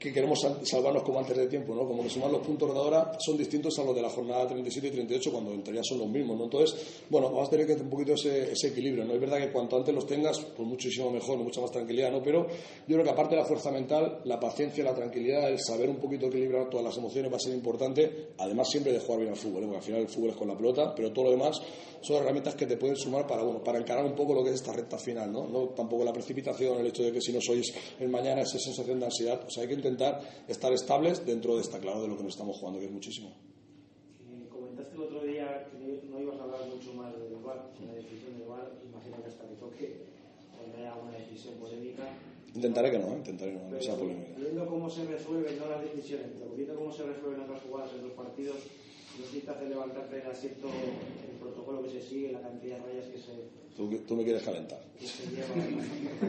que 0.02 0.12
queremos 0.12 0.40
sal- 0.40 0.58
salvarnos 0.66 1.02
como 1.04 1.20
antes 1.20 1.36
de 1.36 1.46
tiempo, 1.46 1.74
¿no? 1.74 1.86
Como 1.86 2.02
que 2.02 2.10
sumar 2.10 2.30
los 2.30 2.44
puntos 2.44 2.72
de 2.72 2.78
ahora 2.78 3.12
son 3.20 3.36
distintos 3.38 3.78
a 3.78 3.84
los 3.84 3.94
de 3.94 4.02
la 4.02 4.10
jornada 4.10 4.46
37 4.48 4.88
y 4.88 4.90
38 4.90 5.30
cuando 5.30 5.52
en 5.52 5.62
teoría 5.62 5.82
son 5.84 5.98
los 5.98 6.08
mismos, 6.08 6.36
¿no? 6.36 6.44
Entonces, 6.44 7.04
bueno, 7.08 7.28
vamos 7.30 7.46
a 7.48 7.50
tener 7.50 7.66
que 7.66 7.72
tener 7.74 7.84
un 7.84 7.90
poquito 7.90 8.14
ese, 8.14 8.52
ese 8.52 8.68
equilibrio, 8.68 9.04
¿no? 9.04 9.14
Es 9.14 9.20
verdad 9.20 9.38
que 9.38 9.52
cuanto 9.52 9.76
antes 9.76 9.94
los 9.94 10.06
tengas, 10.06 10.40
pues 10.40 10.68
muchísimo 10.68 11.10
mejor, 11.10 11.38
mucha 11.38 11.60
más 11.60 11.70
tranquilidad, 11.70 12.10
¿no? 12.10 12.22
Pero 12.22 12.46
yo 12.48 12.96
creo 12.96 13.04
que 13.04 13.10
aparte 13.10 13.36
de 13.36 13.42
la 13.42 13.46
fuerza 13.46 13.70
mental, 13.70 14.20
la 14.24 14.40
paciencia, 14.40 14.82
la 14.82 14.94
tranquilidad, 14.94 15.48
el 15.48 15.58
saber 15.60 15.88
un 15.88 15.96
poquito 15.96 16.26
equilibrar 16.26 16.68
todas 16.68 16.84
las 16.84 16.96
emociones 16.96 17.30
va 17.32 17.36
a 17.36 17.40
ser 17.40 17.54
importante, 17.54 18.28
además 18.38 18.68
siempre 18.70 18.92
de 18.92 18.98
jugar 18.98 19.20
bien 19.20 19.30
al 19.32 19.38
fútbol, 19.38 19.62
¿eh? 19.62 19.66
porque 19.66 19.76
al 19.78 19.82
final 19.84 20.00
el 20.00 20.08
fútbol 20.08 20.30
es 20.30 20.36
con 20.36 20.48
la 20.48 20.56
pelota, 20.56 20.94
pero 20.94 21.12
todo 21.12 21.26
lo 21.26 21.30
demás 21.30 21.60
son 22.00 22.16
herramientas 22.16 22.56
que 22.56 22.66
te 22.66 22.76
pueden 22.76 22.96
sumar 22.96 23.26
para, 23.28 23.44
bueno, 23.44 23.62
para 23.62 23.78
encarar 23.78 24.04
un 24.04 24.14
poco 24.16 24.34
lo 24.34 24.42
que 24.42 24.50
es 24.50 24.56
esta 24.56 24.72
recta 24.72 24.98
final, 24.98 25.30
¿no? 25.30 25.46
No 25.46 25.68
tampoco 25.68 26.02
la 26.04 26.12
precipitación, 26.12 26.80
el 26.80 26.86
hecho 26.88 27.04
de 27.04 27.12
que 27.12 27.20
si 27.20 27.32
no 27.32 27.40
sois 27.40 27.72
el 28.00 28.08
mañana 28.08 28.40
esa 28.42 28.58
sensación 28.58 28.98
de 28.98 29.06
ansiedad, 29.06 29.40
o 29.46 29.50
sea, 29.50 29.62
hay 29.62 29.68
que 29.68 29.74
intentar 29.92 30.20
estar 30.48 30.72
estables 30.72 31.24
dentro 31.24 31.56
de 31.56 31.62
esta 31.62 31.78
claro 31.78 32.02
de 32.02 32.08
lo 32.08 32.16
que 32.16 32.24
nos 32.24 32.32
estamos 32.32 32.56
jugando, 32.56 32.80
que 32.80 32.86
es 32.86 32.92
muchísimo. 32.92 33.28
Eh, 33.28 34.48
comentaste 34.48 34.94
el 34.96 35.02
otro 35.02 35.20
día 35.22 35.68
que 35.70 36.08
no 36.08 36.20
ibas 36.20 36.40
a 36.40 36.44
hablar 36.44 36.60
mucho 36.66 36.94
más 36.94 37.12
del 37.12 37.36
VAR, 37.44 37.70
de 37.78 37.86
la 37.86 37.94
decisión 37.94 38.38
del 38.38 38.48
VAR, 38.48 38.72
imagino 38.82 39.22
que 39.22 39.28
hasta 39.28 39.44
que 39.46 39.54
toque, 39.56 39.96
cuando 40.56 40.78
haya 40.78 40.92
alguna 40.94 41.18
decisión 41.18 41.54
polémica. 41.54 42.04
Intentaré 42.54 42.90
que 42.90 42.98
no, 42.98 43.12
¿eh? 43.12 43.16
intentaré 43.16 43.52
que 43.52 43.58
no, 43.58 43.78
que 43.78 43.84
sea 43.84 43.96
polémica. 43.96 44.32
viendo 44.36 44.66
cómo 44.66 44.88
se 44.88 45.04
resuelven 45.04 45.58
no 45.58 45.68
las 45.68 45.82
decisiones, 45.82 46.28
pero 46.38 46.52
viendo 46.56 46.74
cómo 46.74 46.92
se 46.92 47.04
resuelven 47.04 47.40
otras 47.40 47.62
jugadas 47.62 47.90
en 47.96 48.02
los 48.08 48.12
partidos, 48.12 48.56
no 49.18 49.24
sé 49.26 49.32
si 49.32 49.40
te 49.40 49.50
hace 49.50 49.68
levantarte 49.68 50.16
del 50.16 50.30
asiento 50.30 50.68
el 50.68 51.38
protocolo 51.38 51.82
que 51.82 51.90
se 51.90 52.02
sigue, 52.02 52.32
la 52.32 52.40
cantidad 52.40 52.78
de 52.78 52.82
rayas 52.84 53.06
que 53.06 53.18
se, 53.18 53.62
Tú, 53.76 53.88
tú 54.06 54.16
me 54.16 54.22
quieres 54.22 54.42
calentar. 54.42 54.78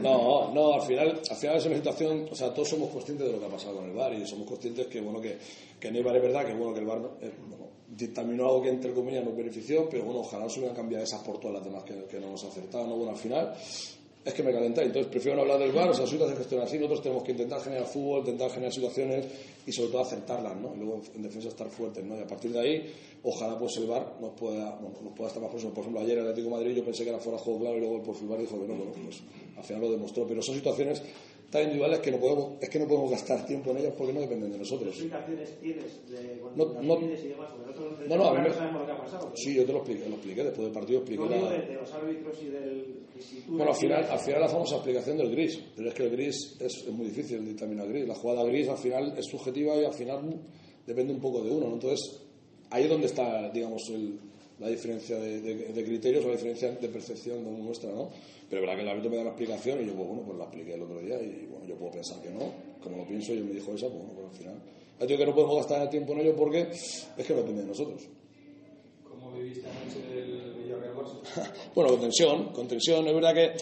No, 0.02 0.52
no, 0.54 0.74
al 0.74 0.82
final, 0.82 1.20
al 1.30 1.36
final 1.36 1.56
es 1.56 1.66
una 1.66 1.76
situación, 1.76 2.26
o 2.30 2.34
sea, 2.34 2.54
todos 2.54 2.70
somos 2.70 2.90
conscientes 2.90 3.26
de 3.26 3.32
lo 3.32 3.38
que 3.38 3.46
ha 3.46 3.50
pasado 3.50 3.76
con 3.76 3.84
el 3.84 3.92
VAR 3.92 4.14
y 4.14 4.26
somos 4.26 4.48
conscientes 4.48 4.86
que, 4.86 5.00
bueno, 5.00 5.20
que, 5.20 5.36
que 5.78 5.88
en 5.88 5.96
el 5.96 6.02
VAR 6.02 6.16
es 6.16 6.22
verdad 6.22 6.46
que, 6.46 6.54
bueno, 6.54 6.72
que 6.72 6.80
el 6.80 6.86
VAR 6.86 6.98
eh, 7.20 7.32
bueno, 7.48 7.66
dictaminó 7.86 8.46
algo 8.46 8.62
que, 8.62 8.70
entre 8.70 8.94
comillas, 8.94 9.24
nos 9.24 9.36
benefició, 9.36 9.88
pero 9.90 10.04
bueno, 10.04 10.20
ojalá 10.20 10.44
no 10.44 10.50
se 10.50 10.60
hubieran 10.60 10.76
cambiado 10.76 11.04
esas 11.04 11.22
por 11.22 11.38
todas 11.38 11.56
las 11.56 11.64
demás 11.64 11.82
que, 11.84 12.04
que 12.06 12.18
no 12.18 12.30
nos 12.30 12.44
acertaban, 12.44 12.88
¿no? 12.88 12.96
Bueno, 12.96 13.12
al 13.12 13.18
final 13.18 13.54
es 14.24 14.32
que 14.32 14.42
me 14.42 14.52
calentáis, 14.52 14.86
entonces 14.86 15.10
prefiero 15.10 15.36
no 15.36 15.42
hablar 15.42 15.58
del 15.58 15.72
VAR, 15.72 15.90
o 15.90 15.94
sea, 15.94 16.06
Suiza 16.06 16.26
se 16.26 16.36
gestiona 16.36 16.64
así, 16.64 16.76
nosotros 16.76 17.02
tenemos 17.02 17.24
que 17.24 17.32
intentar 17.32 17.60
generar 17.60 17.86
fútbol, 17.86 18.20
intentar 18.20 18.50
generar 18.50 18.72
situaciones 18.72 19.26
y 19.66 19.72
sobre 19.72 19.90
todo 19.90 20.00
acertarlas, 20.00 20.56
¿no? 20.56 20.74
Y 20.74 20.78
luego 20.78 21.02
en 21.14 21.22
defensa 21.22 21.48
estar 21.48 21.68
fuertes, 21.68 22.02
¿no? 22.04 22.16
Y 22.16 22.20
a 22.20 22.26
partir 22.26 22.50
de 22.50 22.60
ahí, 22.60 22.94
ojalá 23.22 23.58
pues 23.58 23.76
el 23.76 23.86
VAR 23.86 24.16
nos 24.20 24.32
pueda, 24.32 24.76
bueno, 24.76 25.14
pueda 25.14 25.28
estar 25.28 25.42
más 25.42 25.50
próximo. 25.50 25.74
Por 25.74 25.82
ejemplo, 25.82 26.00
ayer 26.00 26.16
el 26.16 26.28
Atlético 26.28 26.50
Madrid 26.50 26.74
yo 26.74 26.84
pensé 26.84 27.04
que 27.04 27.10
era 27.10 27.18
fuera 27.18 27.38
juego 27.38 27.60
claro 27.60 27.76
y 27.76 27.80
luego 27.80 27.96
el 27.96 28.26
VAR 28.26 28.40
dijo 28.40 28.58
que 28.58 28.66
no, 28.66 28.74
bueno, 28.74 28.92
pues 29.04 29.22
al 29.56 29.64
final 29.64 29.82
lo 29.82 29.90
demostró, 29.90 30.26
pero 30.26 30.42
son 30.42 30.54
situaciones 30.54 31.02
tan 31.54 31.62
individuales 31.62 32.00
que 32.00 32.10
no 32.10 32.18
podemos, 32.18 32.52
es 32.60 32.68
que 32.68 32.78
no 32.80 32.86
podemos 32.88 33.10
gastar 33.12 33.46
tiempo 33.46 33.70
en 33.70 33.76
ellas 33.78 33.94
porque 33.96 34.12
no 34.12 34.20
dependen 34.20 34.50
de 34.50 34.56
¿Qué 34.56 34.58
nosotros. 34.58 34.88
explicaciones 34.88 35.60
tienes 35.60 36.10
de 36.10 36.40
No, 36.56 36.66
cuando 36.72 36.82
no- 36.82 36.98
pides 36.98 37.24
y 37.24 37.28
demás? 37.28 37.50
Nosotros 37.56 37.92
No, 38.08 38.16
no, 38.16 38.24
a 38.24 38.30
mí 38.32 38.36
fuera 38.38 38.48
me- 38.48 38.54
sabemos 38.54 38.80
lo 38.80 38.86
que 38.86 38.92
ha 38.92 38.98
pasado. 38.98 39.32
Sí, 39.36 39.54
yo 39.54 39.64
te 39.64 39.72
lo 39.72 39.78
expliqué, 39.78 40.08
lo 40.08 40.14
expliqué 40.16 40.42
después 40.44 40.64
del 40.66 40.72
partido, 40.72 40.98
expliqué 40.98 41.22
No 41.24 41.30
la- 41.30 41.50
de, 41.52 41.66
de 41.66 41.74
los 41.74 41.92
árbitros 41.94 42.42
y 42.42 42.46
del. 42.48 42.96
y 43.16 43.22
si 43.22 43.44
Bueno, 43.46 43.70
al 43.70 43.76
final, 43.76 44.04
al 44.10 44.18
final 44.18 44.40
la 44.40 44.48
famosa 44.48 44.74
explicación 44.74 45.16
del 45.16 45.30
gris, 45.30 45.60
pero 45.76 45.88
es 45.88 45.94
que 45.94 46.02
el 46.02 46.10
gris 46.10 46.56
es, 46.60 46.84
es 46.86 46.92
muy 46.92 47.06
difícil 47.06 47.44
dictaminar 47.46 47.86
gris. 47.88 48.08
La 48.08 48.14
jugada 48.16 48.42
gris 48.44 48.68
al 48.68 48.78
final 48.78 49.14
es 49.16 49.24
subjetiva 49.26 49.76
y 49.76 49.84
al 49.84 49.94
final 49.94 50.40
depende 50.84 51.12
un 51.14 51.20
poco 51.20 51.40
de 51.42 51.50
uno, 51.52 51.68
¿no? 51.68 51.74
Entonces, 51.74 52.20
ahí 52.70 52.82
es 52.84 52.90
donde 52.90 53.06
está, 53.06 53.48
digamos, 53.50 53.88
el- 53.90 54.18
la 54.60 54.68
diferencia 54.68 55.18
de, 55.18 55.40
de- 55.40 55.72
de 55.72 55.84
criterios 55.84 56.24
o 56.24 56.28
la 56.28 56.34
diferencia 56.34 56.70
de 56.70 56.88
percepción 56.88 57.44
de 57.44 57.50
nuestra, 57.62 57.90
¿no? 57.90 58.10
Pero 58.48 58.60
verdad 58.62 58.76
que 58.76 58.82
el 58.82 58.88
árbitro 58.88 59.10
me 59.10 59.16
da 59.16 59.22
una 59.22 59.30
explicación 59.30 59.82
y 59.82 59.86
yo, 59.86 59.94
pues 59.94 60.08
bueno, 60.08 60.22
pues 60.24 60.38
la 60.38 60.44
apliqué 60.44 60.74
el 60.74 60.82
otro 60.82 61.00
día 61.00 61.20
y 61.20 61.46
bueno, 61.50 61.66
yo 61.66 61.74
puedo 61.76 61.92
pensar 61.92 62.22
que 62.22 62.30
no, 62.30 62.52
como 62.82 62.98
lo 62.98 63.04
pienso 63.06 63.32
y 63.34 63.38
él 63.38 63.44
me 63.44 63.52
dijo 63.54 63.72
esa, 63.74 63.86
pues 63.88 63.98
bueno, 63.98 64.12
pues 64.14 64.26
al 64.30 64.36
final. 64.36 64.54
Ya 65.00 65.06
digo 65.06 65.18
que 65.18 65.26
no 65.26 65.34
podemos 65.34 65.56
gastar 65.56 65.82
el 65.82 65.88
tiempo 65.88 66.12
en 66.12 66.20
ello 66.20 66.36
porque 66.36 66.60
es 66.70 67.06
que 67.26 67.32
no 67.34 67.40
depende 67.40 67.62
de 67.62 67.68
nosotros. 67.68 68.02
¿Cómo 69.08 69.32
viviste 69.32 69.66
anoche 69.68 70.14
del 70.14 70.54
Villarreal 70.62 70.94
Barça? 70.94 71.50
Bueno, 71.74 71.90
con 71.90 72.00
tensión, 72.02 72.44
con 72.52 72.68
tensión. 72.68 73.06
Es 73.08 73.14
verdad 73.14 73.34
que 73.34 73.52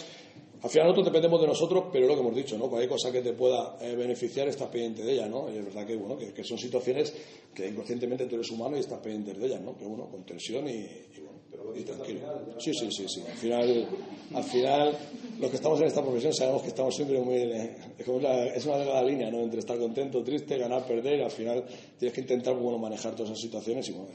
al 0.62 0.70
final 0.70 0.86
nosotros 0.88 1.06
dependemos 1.06 1.40
de 1.40 1.46
nosotros, 1.48 1.84
pero 1.92 2.06
lo 2.06 2.14
que 2.14 2.20
hemos 2.20 2.34
dicho, 2.36 2.56
¿no? 2.56 2.68
Cualquier 2.68 2.90
cosa 2.90 3.10
que 3.10 3.20
te 3.20 3.32
pueda 3.32 3.76
eh, 3.80 3.94
beneficiar, 3.96 4.46
estás 4.48 4.68
pendiente 4.68 5.02
de 5.02 5.12
ella, 5.14 5.28
¿no? 5.28 5.52
Y 5.52 5.56
es 5.58 5.64
verdad 5.64 5.86
que, 5.86 5.96
bueno, 5.96 6.16
que, 6.16 6.32
que 6.32 6.44
son 6.44 6.56
situaciones 6.58 7.12
que 7.54 7.68
inconscientemente 7.68 8.26
tú 8.26 8.36
eres 8.36 8.50
humano 8.50 8.76
y 8.76 8.80
estás 8.80 9.00
pendiente 9.00 9.38
de 9.38 9.46
ellas, 9.46 9.60
¿no? 9.60 9.74
Pero 9.76 9.90
bueno, 9.90 10.06
con 10.08 10.24
tensión 10.24 10.68
y, 10.68 10.72
y 10.72 11.20
bueno, 11.20 11.74
y 11.76 11.82
tranquilo. 11.82 12.20
Sí, 12.58 12.72
sí, 12.74 12.88
sí, 12.92 13.06
sí. 13.08 13.22
Al 13.28 13.36
final, 13.36 13.88
al 14.34 14.44
final, 14.44 14.96
los 15.40 15.50
que 15.50 15.56
estamos 15.56 15.80
en 15.80 15.86
esta 15.86 16.02
profesión 16.02 16.32
sabemos 16.32 16.62
que 16.62 16.68
estamos 16.68 16.94
siempre 16.94 17.18
muy... 17.20 17.36
eh, 17.36 17.76
es, 17.98 18.06
como 18.06 18.20
la- 18.20 18.46
es 18.46 18.64
una 18.64 18.78
delgada 18.78 19.02
línea, 19.02 19.30
¿no? 19.30 19.40
Entre 19.40 19.58
estar 19.60 19.76
contento, 19.78 20.22
triste, 20.22 20.56
ganar, 20.58 20.86
perder, 20.86 21.18
y 21.18 21.22
al 21.22 21.30
final 21.30 21.64
tienes 21.98 22.14
que 22.14 22.20
intentar, 22.20 22.54
bueno, 22.54 22.78
manejar 22.78 23.14
todas 23.16 23.30
esas 23.32 23.42
situaciones 23.42 23.88
y, 23.88 23.92
bueno, 23.92 24.10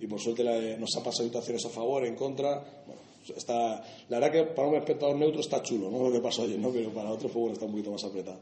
y, 0.00 0.04
y 0.04 0.06
por 0.08 0.20
suerte 0.20 0.42
la- 0.42 0.76
nos 0.76 0.90
ha 0.96 1.02
pasado 1.04 1.24
situaciones 1.24 1.64
a 1.66 1.68
favor, 1.70 2.04
en 2.04 2.16
contra, 2.16 2.82
bueno, 2.86 3.00
está, 3.32 3.82
la 4.08 4.18
verdad 4.18 4.32
que 4.32 4.42
para 4.54 4.68
un 4.68 4.74
espectador 4.76 5.16
neutro 5.16 5.40
está 5.40 5.62
chulo, 5.62 5.90
¿no? 5.90 6.02
Lo 6.02 6.12
que 6.12 6.20
pasó 6.20 6.42
ayer, 6.42 6.58
¿no? 6.58 6.70
Pero 6.70 6.90
para 6.90 7.10
pues 7.16 7.32
bueno, 7.32 7.52
está 7.52 7.64
un 7.64 7.72
poquito 7.72 7.90
más 7.90 8.04
apretado. 8.04 8.38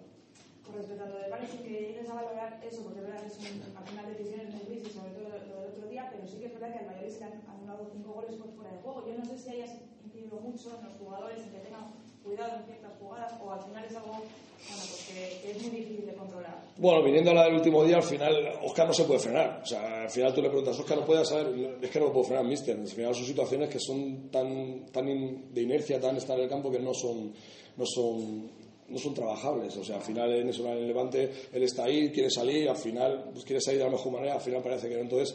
Con 0.64 0.74
respecto 0.74 1.04
a 1.04 1.08
lo 1.08 1.18
de 1.18 1.46
sí 1.46 1.58
que 1.58 1.70
llegues 1.70 2.08
a 2.08 2.14
valorar 2.14 2.60
eso, 2.64 2.82
porque 2.82 3.00
es 3.00 3.06
verdad 3.06 3.22
que 3.22 3.30
son 3.30 3.44
al 3.76 3.84
final 3.84 4.06
decisiones 4.06 4.54
muy 4.54 4.64
grises, 4.66 4.92
sobre 4.92 5.10
todo 5.12 5.28
lo, 5.28 5.60
del 5.62 5.70
otro 5.70 5.88
día, 5.88 6.08
pero 6.10 6.26
sí 6.26 6.38
que 6.38 6.46
es 6.46 6.54
verdad 6.54 6.72
que 6.72 6.78
al 6.78 6.86
Valladolid 6.86 7.12
se 7.12 7.24
han 7.24 7.42
anulado 7.46 7.90
cinco 7.92 8.12
goles 8.12 8.34
por 8.36 8.50
fuera 8.54 8.72
de 8.72 8.78
juego. 8.78 9.06
Yo 9.06 9.14
no 9.18 9.24
sé 9.24 9.38
si 9.38 9.50
hayas 9.50 9.72
incidido 10.04 10.40
mucho 10.40 10.78
en 10.78 10.84
los 10.86 10.94
jugadores, 10.98 11.38
en 11.42 11.50
que 11.50 11.58
tengan 11.58 12.01
cuidado 12.24 12.56
en 12.58 12.64
ciertas 12.64 12.92
jugadas, 13.00 13.32
o 13.44 13.50
al 13.52 13.62
final 13.62 13.84
es 13.84 13.96
algo 13.96 14.08
bueno, 14.12 14.26
pues 14.62 15.08
que, 15.42 15.50
es 15.50 15.62
muy 15.62 15.70
difícil 15.80 16.06
de 16.06 16.14
controlar. 16.14 16.62
Bueno, 16.76 17.02
viniendo 17.02 17.30
a 17.32 17.34
la 17.34 17.44
del 17.44 17.54
último 17.54 17.84
día, 17.84 17.96
al 17.96 18.02
final 18.02 18.32
Oscar 18.62 18.86
no 18.86 18.94
se 18.94 19.04
puede 19.04 19.18
frenar. 19.20 19.60
O 19.62 19.66
sea, 19.66 20.02
al 20.02 20.10
final 20.10 20.32
tú 20.34 20.40
le 20.40 20.48
preguntas, 20.48 20.78
Oscar 20.78 20.98
no 20.98 21.04
puede 21.04 21.24
saber, 21.24 21.78
es 21.82 21.90
que 21.90 21.98
no 21.98 22.06
lo 22.06 22.12
puedo 22.12 22.26
frenar, 22.26 22.44
mister. 22.44 22.78
Al 22.78 22.86
final 22.86 23.14
son 23.14 23.24
situaciones 23.24 23.68
que 23.68 23.78
son 23.80 24.30
tan, 24.30 24.86
tan 24.92 25.08
in- 25.08 25.52
de 25.52 25.62
inercia, 25.62 26.00
tan 26.00 26.16
estar 26.16 26.36
en 26.38 26.44
el 26.44 26.48
campo 26.50 26.70
que 26.70 26.78
no 26.78 26.94
son, 26.94 27.32
no 27.76 27.84
son 27.86 28.62
no 28.88 28.98
son 28.98 29.14
trabajables, 29.14 29.74
o 29.78 29.84
sea, 29.84 29.96
al 29.96 30.02
final 30.02 30.30
en 30.34 30.50
eso, 30.50 30.66
en 30.66 30.72
el 30.76 30.86
Levante, 30.88 31.30
él 31.50 31.62
está 31.62 31.84
ahí, 31.84 32.10
quiere 32.12 32.28
salir, 32.28 32.68
al 32.68 32.76
final 32.76 33.30
pues, 33.32 33.42
quiere 33.42 33.58
salir 33.58 33.78
de 33.78 33.86
la 33.86 33.90
mejor 33.92 34.12
manera, 34.12 34.34
al 34.34 34.40
final 34.42 34.60
parece 34.62 34.86
que 34.90 34.96
no, 34.96 35.00
entonces 35.02 35.34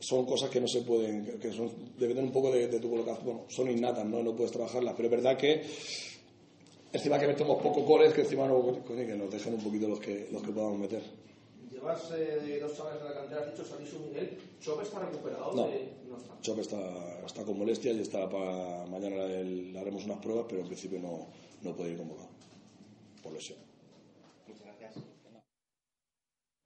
son 0.00 0.24
cosas 0.26 0.50
que 0.50 0.60
no 0.60 0.66
se 0.66 0.80
pueden, 0.82 1.38
que- 1.38 1.52
son, 1.52 1.70
dependen 1.98 2.24
un 2.26 2.32
poco 2.32 2.50
de, 2.50 2.66
de 2.68 2.80
tu 2.80 2.90
colocación, 2.90 3.24
bueno, 3.24 3.44
son 3.48 3.70
innatas, 3.70 4.04
¿no? 4.06 4.22
no 4.22 4.34
puedes 4.34 4.50
trabajarlas, 4.50 4.94
pero 4.96 5.06
es 5.06 5.10
verdad 5.12 5.36
que 5.36 5.62
encima 6.92 7.18
que 7.18 7.26
metemos 7.28 7.62
pocos 7.62 7.84
goles, 7.84 8.12
que 8.12 8.22
encima 8.22 8.46
no, 8.48 8.60
coño, 8.84 9.06
que 9.06 9.14
nos 9.14 9.30
dejen 9.30 9.54
un 9.54 9.62
poquito 9.62 9.86
los 9.88 10.00
que, 10.00 10.28
los 10.32 10.42
que 10.42 10.50
podamos 10.52 10.78
meter. 10.78 11.02
Llevas 11.70 12.10
eh, 12.16 12.58
dos 12.60 12.76
chavales 12.76 13.00
en 13.00 13.08
la 13.08 13.14
cantera, 13.14 13.40
has 13.42 13.52
dicho 13.52 13.64
Salisu 13.64 13.98
Miguel. 14.00 14.36
¿Chope 14.60 14.82
está 14.82 14.98
recuperado? 15.00 15.52
No. 15.54 15.66
no 16.08 16.16
está. 16.18 16.40
Chope 16.42 16.60
está, 16.62 17.22
está 17.24 17.44
con 17.44 17.58
molestias 17.58 17.96
y 17.96 18.00
está 18.00 18.28
para 18.28 18.84
mañana 18.86 19.24
le 19.26 19.78
haremos 19.78 20.04
unas 20.04 20.18
pruebas, 20.18 20.46
pero 20.48 20.60
en 20.62 20.66
principio 20.66 20.98
no, 20.98 21.26
no 21.62 21.74
puede 21.76 21.92
ir 21.92 21.98
convocado 21.98 22.28
por 23.22 23.32
lesión. 23.32 23.58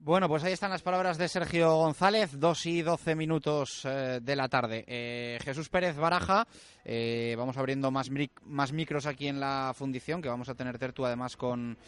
Bueno, 0.07 0.29
pues 0.29 0.45
ahí 0.45 0.53
están 0.53 0.71
las 0.71 0.83
palabras 0.83 1.17
de 1.17 1.29
Sergio 1.31 1.77
González, 1.77 2.39
2 2.39 2.67
y 2.67 2.83
12 2.83 3.15
minutos 3.15 3.87
eh, 3.87 4.21
de 4.23 4.37
la 4.37 4.51
tarde. 4.51 4.85
Eh, 4.87 5.39
Jesús 5.43 5.71
Pérez 5.71 5.97
Baraja, 5.97 6.47
eh, 6.85 7.35
vamos 7.39 7.57
abriendo 7.57 7.91
más, 7.91 8.11
mic- 8.11 8.39
más 8.45 8.71
micros 8.75 9.07
aquí 9.07 9.29
en 9.29 9.41
la 9.41 9.73
fundición, 9.75 10.21
que 10.21 10.29
vamos 10.29 10.51
a 10.51 10.55
tener 10.55 10.77
tertu 10.79 11.07
además 11.07 11.39
con, 11.39 11.79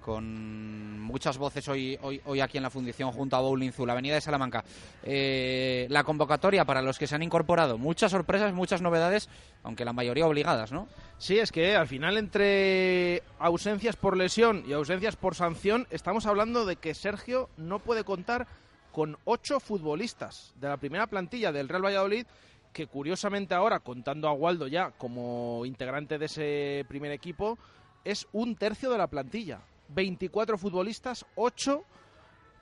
con 0.00 0.98
muchas 1.00 1.38
voces 1.38 1.68
hoy, 1.68 1.98
hoy, 2.02 2.20
hoy 2.24 2.40
aquí 2.40 2.56
en 2.56 2.62
la 2.62 2.70
Fundición 2.70 3.12
junto 3.12 3.36
a 3.36 3.40
Bowling 3.40 3.72
Zoo, 3.72 3.86
la 3.86 3.92
Avenida 3.92 4.14
de 4.14 4.20
Salamanca. 4.20 4.64
Eh, 5.02 5.86
la 5.90 6.04
convocatoria 6.04 6.64
para 6.64 6.82
los 6.82 6.98
que 6.98 7.06
se 7.06 7.14
han 7.14 7.22
incorporado, 7.22 7.78
muchas 7.78 8.10
sorpresas, 8.10 8.52
muchas 8.52 8.82
novedades, 8.82 9.28
aunque 9.62 9.84
la 9.84 9.92
mayoría 9.92 10.26
obligadas, 10.26 10.72
¿no? 10.72 10.88
Sí, 11.18 11.38
es 11.38 11.52
que 11.52 11.76
al 11.76 11.86
final 11.86 12.16
entre 12.16 13.22
ausencias 13.38 13.96
por 13.96 14.16
lesión 14.16 14.64
y 14.66 14.72
ausencias 14.72 15.16
por 15.16 15.34
sanción 15.34 15.86
estamos 15.90 16.26
hablando 16.26 16.64
de 16.64 16.76
que 16.76 16.94
Sergio 16.94 17.48
no 17.56 17.78
puede 17.78 18.04
contar 18.04 18.46
con 18.92 19.18
ocho 19.24 19.60
futbolistas 19.60 20.52
de 20.56 20.68
la 20.68 20.76
primera 20.76 21.06
plantilla 21.06 21.52
del 21.52 21.68
Real 21.68 21.84
Valladolid 21.84 22.26
que 22.72 22.86
curiosamente 22.86 23.54
ahora, 23.54 23.80
contando 23.80 24.28
a 24.28 24.32
Waldo 24.32 24.66
ya 24.66 24.92
como 24.92 25.64
integrante 25.66 26.18
de 26.18 26.26
ese 26.26 26.84
primer 26.88 27.12
equipo, 27.12 27.58
es 28.04 28.26
un 28.32 28.56
tercio 28.56 28.90
de 28.90 28.98
la 28.98 29.08
plantilla. 29.08 29.60
24 29.94 30.58
futbolistas, 30.58 31.26
8 31.34 31.84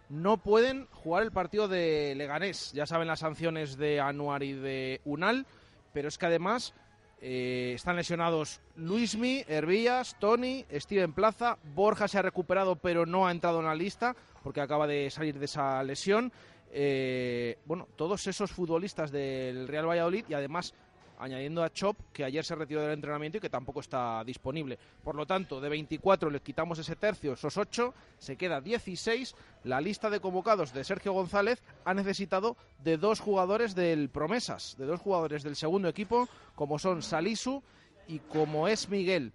no 0.09 0.39
pueden 0.39 0.87
jugar 0.93 1.23
el 1.23 1.33
partido 1.33 1.69
de 1.69 2.15
Leganés. 2.17 2.73
Ya 2.73 2.87
saben 2.87 3.09
las 3.09 3.21
sanciones 3.21 3.77
de 3.77 4.01
Anuar 4.01 4.43
y 4.43 4.55
de 4.55 5.01
Unal, 5.05 5.47
pero 5.93 6.09
es 6.09 6.17
que 6.17 6.27
además 6.27 6.75
eh, 7.21 7.73
están 7.75 7.97
lesionados 7.97 8.61
Luismi, 8.77 9.45
Hervías, 9.49 10.17
Tony, 10.19 10.65
Steven 10.73 11.13
Plaza, 11.13 11.59
Borja 11.75 12.07
se 12.07 12.19
ha 12.19 12.23
recuperado 12.23 12.77
pero 12.77 13.07
no 13.07 13.27
ha 13.27 13.33
entrado 13.33 13.59
en 13.59 13.67
la 13.67 13.75
lista 13.75 14.15
porque 14.43 14.61
acaba 14.61 14.87
de 14.87 15.11
salir 15.11 15.39
de 15.39 15.45
esa 15.47 15.83
lesión. 15.83 16.33
Eh, 16.71 17.59
bueno, 17.65 17.89
todos 17.97 18.27
esos 18.27 18.53
futbolistas 18.53 19.11
del 19.11 19.69
Real 19.69 19.89
Valladolid 19.89 20.25
y 20.29 20.35
además 20.35 20.75
añadiendo 21.19 21.63
a 21.63 21.73
Chop, 21.73 21.97
que 22.13 22.25
ayer 22.25 22.45
se 22.45 22.55
retiró 22.55 22.83
del 22.83 22.93
entrenamiento 22.93 23.39
y 23.39 23.41
que 23.41 23.51
tampoco 23.51 23.81
está 23.81 24.23
disponible. 24.25 24.79
Por 25.03 25.15
lo 25.15 25.27
tanto, 25.27 25.61
de 25.61 25.69
24 25.69 26.31
les 26.31 26.43
quitamos 26.43 26.79
ese 26.79 26.97
tercio, 26.97 27.33
esos 27.33 27.57
8, 27.57 27.95
se 28.19 28.37
queda 28.37 28.61
16. 28.61 29.35
La 29.65 29.81
lista 29.81 30.11
de 30.11 30.21
convocados 30.21 30.73
de 30.73 30.85
Sergio 30.85 31.13
González 31.13 31.63
ha 31.85 31.95
necesitado 31.95 32.57
de 32.83 32.97
dos 32.97 33.21
jugadores 33.21 33.75
del 33.75 34.09
Promesas, 34.09 34.77
de 34.79 34.87
dos 34.87 35.01
jugadores 35.01 35.43
del 35.43 35.57
segundo 35.57 35.89
equipo, 35.89 36.29
como 36.55 36.79
son 36.79 37.03
Salisu 37.03 37.63
y 38.07 38.21
como 38.21 38.69
es 38.69 38.89
Miguel. 38.89 39.33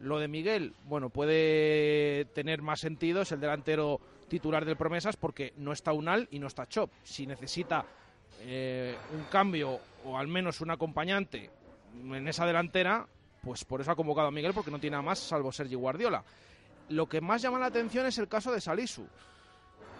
Lo 0.00 0.18
de 0.18 0.28
Miguel, 0.28 0.74
bueno, 0.84 1.10
puede 1.10 2.24
tener 2.26 2.62
más 2.62 2.80
sentido, 2.80 3.22
es 3.22 3.32
el 3.32 3.40
delantero 3.40 4.00
titular 4.28 4.64
del 4.64 4.76
Promesas 4.76 5.16
porque 5.16 5.52
no 5.56 5.72
está 5.72 5.92
Unal 5.92 6.28
y 6.30 6.38
no 6.38 6.46
está 6.46 6.68
Chop. 6.68 6.90
Si 7.02 7.26
necesita 7.26 7.84
eh, 8.40 8.96
un 9.12 9.24
cambio 9.24 9.80
o 10.04 10.16
al 10.16 10.28
menos 10.28 10.60
un 10.60 10.70
acompañante 10.70 11.50
en 11.94 12.28
esa 12.28 12.46
delantera, 12.46 13.06
pues 13.42 13.64
por 13.64 13.80
eso 13.80 13.90
ha 13.90 13.96
convocado 13.96 14.28
a 14.28 14.32
Miguel 14.32 14.54
porque 14.54 14.70
no 14.70 14.78
tiene 14.78 14.92
nada 14.92 15.02
más 15.02 15.18
salvo 15.18 15.52
Sergi 15.52 15.74
Guardiola. 15.74 16.24
Lo 16.88 17.08
que 17.08 17.20
más 17.20 17.42
llama 17.42 17.58
la 17.58 17.66
atención 17.66 18.06
es 18.06 18.18
el 18.18 18.28
caso 18.28 18.52
de 18.52 18.60
Salisu. 18.60 19.06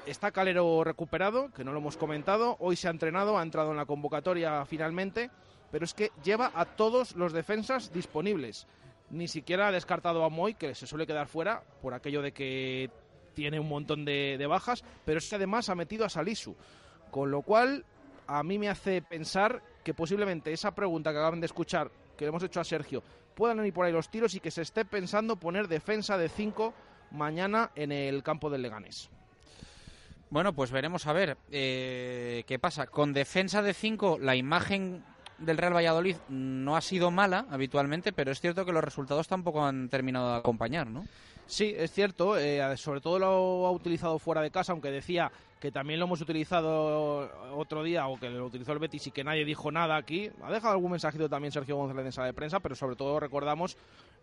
Está 0.06 0.30
Calero 0.30 0.84
recuperado, 0.84 1.50
que 1.52 1.64
no 1.64 1.72
lo 1.72 1.78
hemos 1.78 1.98
comentado, 1.98 2.56
hoy 2.60 2.76
se 2.76 2.88
ha 2.88 2.90
entrenado, 2.90 3.38
ha 3.38 3.42
entrado 3.42 3.72
en 3.72 3.76
la 3.76 3.84
convocatoria 3.84 4.64
finalmente, 4.64 5.30
pero 5.70 5.84
es 5.84 5.92
que 5.92 6.12
lleva 6.24 6.50
a 6.54 6.64
todos 6.64 7.14
los 7.14 7.32
defensas 7.32 7.92
disponibles. 7.92 8.66
Ni 9.10 9.28
siquiera 9.28 9.68
ha 9.68 9.72
descartado 9.72 10.24
a 10.24 10.30
Moy, 10.30 10.54
que 10.54 10.74
se 10.74 10.86
suele 10.86 11.06
quedar 11.06 11.28
fuera 11.28 11.62
por 11.82 11.92
aquello 11.92 12.22
de 12.22 12.32
que 12.32 12.90
tiene 13.34 13.60
un 13.60 13.68
montón 13.68 14.04
de, 14.04 14.36
de 14.38 14.46
bajas, 14.46 14.82
pero 15.04 15.18
es 15.18 15.28
que 15.28 15.36
además 15.36 15.68
ha 15.68 15.74
metido 15.74 16.06
a 16.06 16.08
Salisu. 16.08 16.56
Con 17.10 17.30
lo 17.30 17.42
cual, 17.42 17.84
a 18.28 18.42
mí 18.42 18.58
me 18.58 18.68
hace 18.68 19.02
pensar 19.02 19.62
que 19.82 19.94
posiblemente 19.94 20.52
esa 20.52 20.74
pregunta 20.74 21.10
que 21.10 21.18
acaban 21.18 21.40
de 21.40 21.46
escuchar, 21.46 21.90
que 22.16 22.24
le 22.24 22.28
hemos 22.28 22.42
hecho 22.42 22.60
a 22.60 22.64
Sergio, 22.64 23.02
puedan 23.34 23.64
ir 23.64 23.72
por 23.72 23.86
ahí 23.86 23.92
los 23.92 24.10
tiros 24.10 24.34
y 24.34 24.40
que 24.40 24.50
se 24.50 24.62
esté 24.62 24.84
pensando 24.84 25.36
poner 25.36 25.66
defensa 25.66 26.18
de 26.18 26.28
5 26.28 26.74
mañana 27.10 27.70
en 27.74 27.90
el 27.90 28.22
campo 28.22 28.50
del 28.50 28.62
Leganés. 28.62 29.08
Bueno, 30.30 30.52
pues 30.52 30.70
veremos 30.70 31.06
a 31.06 31.14
ver 31.14 31.38
eh, 31.50 32.44
qué 32.46 32.58
pasa. 32.58 32.86
Con 32.86 33.14
defensa 33.14 33.62
de 33.62 33.72
5, 33.72 34.18
la 34.20 34.36
imagen 34.36 35.02
del 35.38 35.56
Real 35.56 35.74
Valladolid 35.74 36.16
no 36.28 36.76
ha 36.76 36.82
sido 36.82 37.10
mala 37.10 37.46
habitualmente, 37.50 38.12
pero 38.12 38.30
es 38.30 38.40
cierto 38.40 38.66
que 38.66 38.72
los 38.72 38.84
resultados 38.84 39.26
tampoco 39.26 39.64
han 39.64 39.88
terminado 39.88 40.32
de 40.32 40.38
acompañar, 40.38 40.86
¿no? 40.88 41.06
Sí, 41.48 41.74
es 41.74 41.90
cierto, 41.92 42.36
eh, 42.36 42.76
sobre 42.76 43.00
todo 43.00 43.18
lo 43.18 43.66
ha 43.66 43.70
utilizado 43.70 44.18
fuera 44.18 44.42
de 44.42 44.50
casa, 44.50 44.72
aunque 44.72 44.90
decía 44.90 45.32
que 45.58 45.72
también 45.72 45.98
lo 45.98 46.04
hemos 46.04 46.20
utilizado 46.20 47.30
otro 47.56 47.82
día 47.82 48.06
o 48.06 48.20
que 48.20 48.28
lo 48.28 48.44
utilizó 48.44 48.72
el 48.72 48.78
Betis 48.78 49.06
y 49.06 49.10
que 49.10 49.24
nadie 49.24 49.46
dijo 49.46 49.72
nada 49.72 49.96
aquí. 49.96 50.30
Ha 50.42 50.52
dejado 50.52 50.74
algún 50.74 50.90
mensajito 50.90 51.26
también 51.26 51.50
Sergio 51.50 51.76
González 51.76 52.04
en 52.04 52.12
sala 52.12 52.26
de 52.26 52.34
prensa, 52.34 52.60
pero 52.60 52.74
sobre 52.74 52.96
todo 52.96 53.18
recordamos 53.18 53.78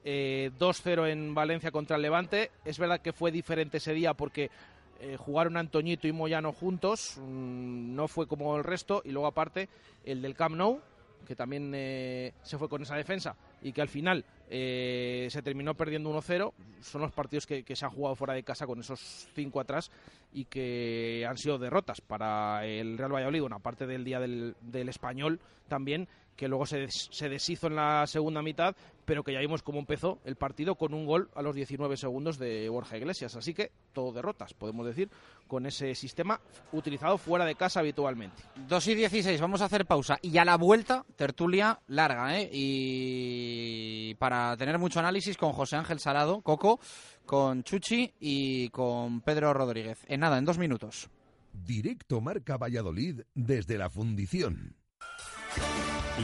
eh, 0.05 0.51
2-0 0.59 1.09
en 1.09 1.33
Valencia 1.33 1.71
contra 1.71 1.95
el 1.95 2.03
Levante. 2.03 2.51
Es 2.63 2.77
verdad 2.77 3.01
que 3.01 3.11
fue 3.11 3.31
diferente 3.31 3.77
ese 3.77 3.93
día 3.93 4.13
porque 4.13 4.51
eh, 4.99 5.17
jugaron 5.17 5.57
Antoñito 5.57 6.07
y 6.07 6.11
Moyano 6.11 6.53
juntos, 6.53 7.17
mm, 7.17 7.95
no 7.95 8.07
fue 8.07 8.27
como 8.27 8.55
el 8.55 8.63
resto, 8.63 9.01
y 9.03 9.09
luego 9.09 9.27
aparte 9.27 9.67
el 10.05 10.21
del 10.21 10.35
Camp 10.35 10.55
Nou, 10.55 10.79
que 11.25 11.35
también 11.35 11.71
eh, 11.75 12.33
se 12.43 12.57
fue 12.57 12.69
con 12.69 12.81
esa 12.81 12.95
defensa 12.95 13.35
y 13.61 13.71
que 13.71 13.81
al 13.81 13.89
final 13.89 14.23
eh, 14.49 15.27
se 15.29 15.41
terminó 15.41 15.73
perdiendo 15.73 16.11
1-0. 16.11 16.53
Son 16.81 17.01
los 17.01 17.11
partidos 17.11 17.45
que, 17.45 17.63
se 17.75 17.85
han 17.85 17.91
jugado 17.91 18.15
fuera 18.15 18.33
de 18.33 18.43
casa 18.43 18.65
con 18.65 18.79
esos 18.79 18.99
cinco 19.33 19.59
atrás 19.59 19.91
y 20.33 20.45
que 20.45 21.25
han 21.27 21.37
sido 21.37 21.57
derrotas 21.57 22.01
para 22.01 22.65
el 22.65 22.97
Real 22.97 23.13
Valladolid, 23.13 23.41
una 23.41 23.59
parte 23.59 23.87
del 23.87 24.03
día 24.03 24.19
del, 24.19 24.55
del 24.61 24.89
español 24.89 25.39
también, 25.67 26.07
que 26.35 26.47
luego 26.47 26.65
se, 26.65 26.87
se, 26.89 27.29
deshizo 27.29 27.67
en 27.67 27.75
la 27.75 28.05
segunda 28.07 28.41
mitad, 28.41 28.75
pero 29.05 29.23
que 29.23 29.33
ya 29.33 29.39
vimos 29.39 29.63
cómo 29.63 29.79
empezó 29.79 30.19
el 30.25 30.35
partido 30.35 30.75
con 30.75 30.93
un 30.93 31.05
gol 31.05 31.29
a 31.35 31.41
los 31.41 31.55
19 31.55 31.97
segundos 31.97 32.37
de 32.37 32.67
Borja 32.69 32.97
Iglesias. 32.97 33.35
Así 33.35 33.53
que 33.53 33.71
todo 33.93 34.11
derrotas, 34.11 34.53
podemos 34.53 34.85
decir, 34.85 35.09
con 35.47 35.65
ese 35.65 35.95
sistema 35.95 36.39
utilizado 36.71 37.17
fuera 37.17 37.45
de 37.45 37.55
casa 37.55 37.79
habitualmente. 37.79 38.43
2 38.67 38.87
y 38.87 38.95
16, 38.95 39.39
vamos 39.39 39.61
a 39.61 39.65
hacer 39.65 39.85
pausa. 39.85 40.17
Y 40.21 40.37
a 40.37 40.45
la 40.45 40.57
vuelta, 40.57 41.05
tertulia 41.15 41.79
larga, 41.87 42.39
¿eh? 42.39 42.49
Y 42.51 44.15
para 44.15 44.57
tener 44.57 44.77
mucho 44.79 44.99
análisis 44.99 45.37
con 45.37 45.53
José 45.53 45.75
Ángel 45.75 45.99
Salado, 45.99 46.41
Coco, 46.41 46.79
con 47.25 47.63
Chuchi 47.63 48.13
y 48.19 48.69
con 48.69 49.21
Pedro 49.21 49.53
Rodríguez. 49.53 49.99
En 50.07 50.21
nada, 50.21 50.37
en 50.37 50.45
dos 50.45 50.57
minutos. 50.57 51.09
Directo 51.53 52.21
Marca 52.21 52.57
Valladolid 52.57 53.21
desde 53.33 53.77
la 53.77 53.89
fundición. 53.89 54.75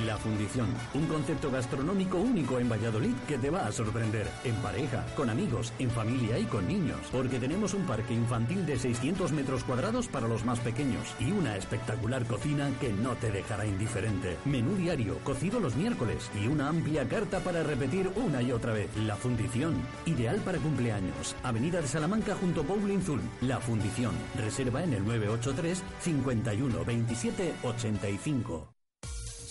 La 0.06 0.16
Fundición, 0.16 0.68
un 0.94 1.06
concepto 1.08 1.52
gastronómico 1.52 2.18
único 2.18 2.60
en 2.60 2.70
Valladolid 2.70 3.14
que 3.28 3.38
te 3.38 3.50
va 3.50 3.68
a 3.68 3.74
sorprender. 3.74 4.26
En 4.46 4.56
pareja, 4.56 5.06
con 5.18 5.30
amigos, 5.30 5.74
en 5.80 5.92
familia 5.92 6.40
y 6.40 6.46
con 6.46 6.66
niños. 6.66 7.00
Porque 7.12 7.40
tenemos 7.40 7.74
un 7.74 7.86
parque 7.86 8.14
infantil 8.14 8.66
de 8.66 8.80
600 8.80 9.34
metros 9.34 9.66
cuadrados 9.66 10.08
para 10.08 10.30
los 10.30 10.46
más 10.46 10.60
pequeños 10.60 11.14
y 11.20 11.34
una 11.34 11.58
espectacular 11.58 12.26
cocina 12.26 12.72
que 12.80 12.94
no 12.94 13.16
te 13.16 13.32
dejará 13.32 13.66
indiferente. 13.66 14.38
Menú 14.46 14.78
diario, 14.78 15.18
cocido 15.26 15.60
los 15.60 15.76
miércoles 15.76 16.32
y 16.42 16.48
una 16.48 16.70
amplia 16.70 17.06
carta 17.10 17.42
para 17.42 17.62
repetir 17.62 18.10
una 18.16 18.42
y 18.42 18.54
otra 18.54 18.72
vez. 18.72 18.96
La 18.96 19.18
Fundición, 19.18 19.76
ideal 20.06 20.38
para 20.38 20.58
cumpleaños. 20.60 21.36
Avenida 21.44 21.82
de 21.82 21.88
Salamanca 21.88 22.36
junto 22.36 22.62
a 22.62 22.64
Bowling 22.64 23.02
Zul. 23.02 23.22
La 23.42 23.60
Fundición, 23.60 24.14
reserva 24.38 24.84
en 24.84 24.94
el 24.94 25.04
983 25.04 25.84
51 26.00 26.86
27 26.86 27.54
85. 27.64 28.81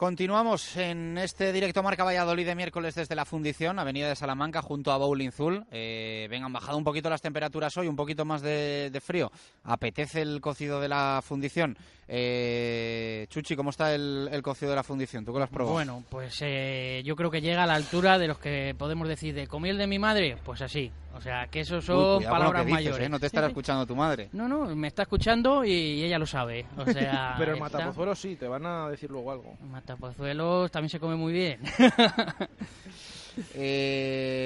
Continuamos 0.00 0.78
en 0.78 1.18
este 1.18 1.52
directo 1.52 1.82
Marca 1.82 2.04
Valladolid 2.04 2.46
de 2.46 2.54
miércoles 2.54 2.94
desde 2.94 3.14
la 3.14 3.26
Fundición, 3.26 3.78
Avenida 3.78 4.08
de 4.08 4.16
Salamanca, 4.16 4.62
junto 4.62 4.92
a 4.92 4.96
Bowling 4.96 5.30
Zul. 5.30 5.66
Eh, 5.70 6.26
vengan, 6.30 6.54
bajado 6.54 6.78
un 6.78 6.84
poquito 6.84 7.10
las 7.10 7.20
temperaturas 7.20 7.76
hoy, 7.76 7.86
un 7.86 7.96
poquito 7.96 8.24
más 8.24 8.40
de 8.40 9.02
frío. 9.04 9.30
Apetece 9.62 10.22
el 10.22 10.40
cocido 10.40 10.80
de 10.80 10.88
la 10.88 11.20
Fundición. 11.22 11.76
Eh, 12.12 13.26
Chuchi, 13.30 13.54
¿cómo 13.54 13.70
está 13.70 13.94
el, 13.94 14.28
el, 14.32 14.42
cocido 14.42 14.70
de 14.70 14.76
la 14.76 14.82
Fundición? 14.82 15.24
¿Tú 15.24 15.32
qué 15.32 15.38
lo 15.38 15.44
has 15.44 15.50
probado? 15.50 15.74
Bueno, 15.74 16.02
pues 16.10 16.38
eh, 16.42 17.02
yo 17.04 17.14
creo 17.14 17.30
que 17.30 17.40
llega 17.40 17.62
a 17.62 17.66
la 17.68 17.74
altura 17.76 18.18
de 18.18 18.26
los 18.26 18.36
que 18.40 18.74
podemos 18.76 19.06
decir 19.06 19.32
de 19.32 19.46
comí 19.46 19.68
el 19.68 19.78
de 19.78 19.86
mi 19.86 20.00
madre, 20.00 20.36
pues 20.44 20.60
así. 20.60 20.90
O 21.14 21.20
sea, 21.20 21.46
que 21.46 21.60
eso 21.60 21.80
son 21.80 22.18
Uy, 22.18 22.24
palabras 22.24 22.66
dices, 22.66 22.72
mayores. 22.84 23.06
¿eh? 23.06 23.08
No 23.08 23.20
te 23.20 23.26
estará 23.26 23.46
escuchando 23.46 23.86
tu 23.86 23.94
madre. 23.94 24.28
No, 24.40 24.48
no, 24.48 24.74
me 24.74 24.88
está 24.88 25.02
escuchando 25.02 25.64
y, 25.64 25.70
y 25.70 26.02
ella 26.04 26.18
lo 26.18 26.26
sabe. 26.26 26.66
O 26.76 26.84
sea, 26.92 27.36
Pero 27.38 27.52
el 27.52 27.58
está- 27.62 27.78
matapozuelos 27.78 28.18
sí, 28.18 28.34
te 28.34 28.48
van 28.48 28.66
a 28.66 28.88
decir 28.88 29.08
luego 29.08 29.30
algo. 29.30 29.56
Matapozuelos 29.60 30.68
también 30.72 30.90
se 30.90 30.98
come 30.98 31.14
muy 31.14 31.32
bien. 31.32 31.60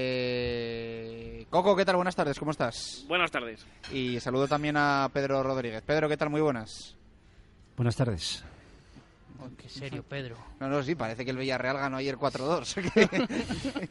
Eh, 0.07 1.47
Coco, 1.51 1.75
¿qué 1.75 1.85
tal? 1.87 1.97
Buenas 1.97 2.15
tardes, 2.15 2.39
¿cómo 2.39 2.51
estás? 2.51 3.05
Buenas 3.09 3.31
tardes. 3.31 3.67
Y 3.91 4.21
saludo 4.21 4.47
también 4.47 4.77
a 4.77 5.09
Pedro 5.13 5.43
Rodríguez. 5.43 5.83
Pedro, 5.83 6.07
¿qué 6.09 6.17
tal? 6.19 6.29
Muy 6.31 6.43
buenas. 6.43 6.95
Buenas 7.77 7.97
tardes. 7.97 8.45
Oh, 9.41 9.49
qué 9.59 9.69
serio, 9.69 10.05
Pedro. 10.09 10.37
No, 10.61 10.69
no, 10.69 10.83
sí, 10.83 10.95
parece 10.95 11.25
que 11.25 11.31
el 11.33 11.37
Villarreal 11.37 11.77
ganó 11.77 11.97
ayer 11.97 12.17
4-2. 12.17 12.75
que, 12.93 13.89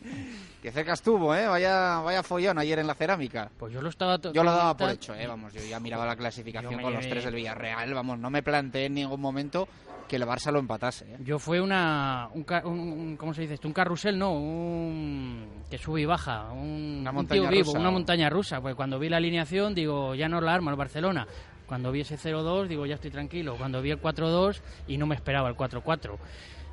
que 0.61 0.71
cerca 0.71 0.93
estuvo, 0.93 1.35
¿eh? 1.35 1.47
Vaya, 1.47 1.99
vaya 1.99 2.23
follón 2.23 2.57
ayer 2.57 2.79
en 2.79 2.87
la 2.87 2.95
cerámica. 2.95 3.51
Pues 3.57 3.73
yo 3.73 3.81
lo 3.81 3.89
estaba... 3.89 4.19
Yo 4.19 4.43
lo 4.43 4.51
daba 4.51 4.75
por 4.75 4.89
hecho, 4.89 5.13
¿eh? 5.13 5.27
Vamos, 5.27 5.53
yo 5.53 5.61
ya 5.61 5.79
miraba 5.79 6.05
la 6.05 6.15
clasificación 6.15 6.77
me 6.77 6.81
con 6.81 6.93
los 6.93 7.07
tres 7.07 7.25
del 7.25 7.35
Villarreal. 7.35 7.93
Vamos, 7.93 8.17
no 8.19 8.29
me 8.29 8.41
planteé 8.41 8.85
en 8.85 8.95
ningún 8.95 9.19
momento 9.19 9.67
que 10.07 10.15
el 10.15 10.23
Barça 10.23 10.51
lo 10.51 10.59
empatase. 10.59 11.05
¿eh? 11.13 11.17
Yo 11.23 11.37
fue 11.37 11.61
una, 11.61 12.29
un, 12.33 13.15
¿cómo 13.17 13.33
se 13.33 13.41
dice 13.41 13.55
esto? 13.55 13.67
Un 13.67 13.73
carrusel, 13.73 14.17
no, 14.17 14.33
un 14.33 15.63
que 15.69 15.77
sube 15.77 16.01
y 16.01 16.05
baja, 16.05 16.51
un, 16.51 16.99
Una 17.01 17.09
un 17.09 17.15
montaña 17.15 17.41
tío 17.41 17.49
vivo, 17.49 17.65
rusa, 17.65 17.79
una 17.79 17.89
¿o? 17.89 17.91
montaña 17.91 18.29
rusa. 18.29 18.61
Pues 18.61 18.75
cuando 18.75 18.97
vi 18.97 19.09
la 19.09 19.17
alineación 19.17 19.75
digo, 19.75 20.15
ya 20.15 20.27
no 20.29 20.41
la 20.41 20.53
arma 20.53 20.71
el 20.71 20.77
Barcelona. 20.77 21.27
Cuando 21.73 21.91
vi 21.91 22.01
ese 22.01 22.19
0-2 22.19 22.67
digo, 22.67 22.85
ya 22.85 22.93
estoy 22.93 23.09
tranquilo. 23.09 23.55
Cuando 23.57 23.81
vi 23.81 23.89
el 23.89 23.99
4-2 23.99 24.61
y 24.85 24.99
no 24.99 25.07
me 25.07 25.15
esperaba 25.15 25.49
el 25.49 25.55
4-4. 25.55 26.19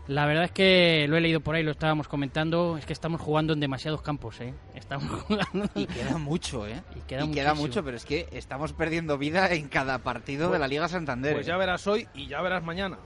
La 0.09 0.27
verdad 0.27 0.45
es 0.45 0.51
que 0.51 1.07
lo 1.09 1.17
he 1.17 1.23
leído 1.23 1.41
por 1.41 1.55
ahí, 1.55 1.63
lo 1.63 1.71
estábamos 1.71 2.07
comentando, 2.07 2.77
es 2.77 2.85
que 2.85 2.93
estamos 2.93 3.19
jugando 3.19 3.55
en 3.55 3.61
demasiados 3.61 4.03
campos, 4.03 4.39
¿eh? 4.43 4.53
Estamos 4.75 5.23
jugando... 5.23 5.71
Y 5.75 5.87
queda 5.87 6.19
mucho, 6.19 6.67
¿eh? 6.67 6.83
Y 6.95 7.01
queda, 7.01 7.21
queda 7.21 7.55
muchísimo. 7.55 7.55
mucho, 7.55 7.83
pero 7.83 7.97
es 7.97 8.05
que 8.05 8.29
estamos 8.33 8.75
perdiendo 8.75 9.17
vida 9.17 9.51
en 9.55 9.69
cada 9.69 10.01
partido 10.01 10.51
de 10.51 10.59
la 10.59 10.69
Liga 10.69 10.87
Santander. 10.87 11.33
Pues 11.33 11.47
¿eh? 11.47 11.49
ya 11.49 11.57
verás 11.57 11.87
hoy 11.87 12.07
y 12.13 12.27
ya 12.27 12.43
verás 12.43 12.63
mañana. 12.63 12.99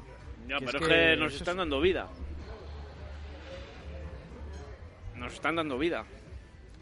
Ya, 0.48 0.58
Que 0.58 0.66
pero 0.66 0.78
es 0.80 0.88
que, 0.88 0.94
que 0.94 1.16
nos 1.16 1.32
es 1.32 1.38
están 1.38 1.58
dando 1.58 1.80
vida. 1.80 2.08
Nos 5.14 5.32
están 5.32 5.54
dando 5.54 5.78
vida. 5.78 6.04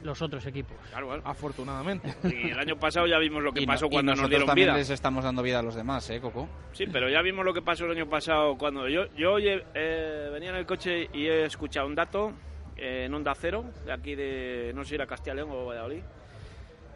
Los 0.02 0.20
otros 0.20 0.44
equipos. 0.46 0.76
Claro. 0.90 1.20
Afortunadamente. 1.24 2.14
Y 2.24 2.50
el 2.50 2.58
año 2.58 2.76
pasado 2.76 3.06
ya 3.06 3.18
vimos 3.18 3.42
lo 3.42 3.52
que 3.52 3.60
Y 3.62 3.66
no- 3.66 3.72
pasó 3.72 3.86
y 3.86 3.90
cuando 3.90 4.14
nos 4.14 4.28
dieron 4.28 4.46
también 4.46 4.68
vida. 4.68 4.76
les 4.76 4.90
estamos 4.90 5.22
dando 5.24 5.42
vida 5.42 5.60
a 5.60 5.62
los 5.62 5.74
demás, 5.74 6.08
¿eh, 6.10 6.20
Coco? 6.20 6.48
Sí, 6.72 6.86
pero 6.92 7.08
ya 7.08 7.22
vimos 7.22 7.44
lo 7.44 7.54
que 7.54 7.62
pasó 7.62 7.84
el 7.84 7.92
año 7.92 8.08
pasado 8.08 8.56
cuando 8.58 8.88
yo 8.88 9.06
yo 9.16 9.32
oye, 9.34 9.64
eh, 9.74 10.28
venía 10.32 10.50
en 10.50 10.56
el 10.56 10.66
coche 10.66 11.08
y 11.12 11.26
he 11.26 11.44
escuchado 11.44 11.86
un 11.86 11.94
dato 11.94 12.32
eh, 12.76 13.04
en 13.06 13.14
Onda 13.14 13.32
Cero, 13.34 13.64
de 13.86 13.92
aquí 13.92 14.14
de, 14.14 14.72
no 14.74 14.82
sé 14.82 14.90
si 14.90 14.94
era 14.96 15.06
Castilla 15.06 15.34
León 15.34 15.50
o 15.52 15.66
Valladolid, 15.66 16.02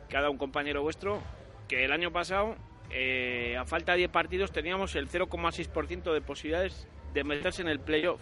que 0.09 0.16
ha 0.16 0.20
dado 0.20 0.33
un 0.33 0.39
compañero 0.39 0.83
vuestro, 0.83 1.23
que 1.69 1.85
el 1.85 1.93
año 1.93 2.11
pasado, 2.11 2.57
eh, 2.91 3.57
a 3.57 3.65
falta 3.66 3.93
de 3.93 3.99
10 3.99 4.11
partidos, 4.11 4.51
teníamos 4.53 4.97
el 4.97 5.09
0,6% 5.09 6.12
de 6.12 6.20
posibilidades 6.23 6.89
de 7.15 7.23
meterse 7.24 7.62
en 7.62 7.69
el 7.69 7.78
playoff. 7.81 8.20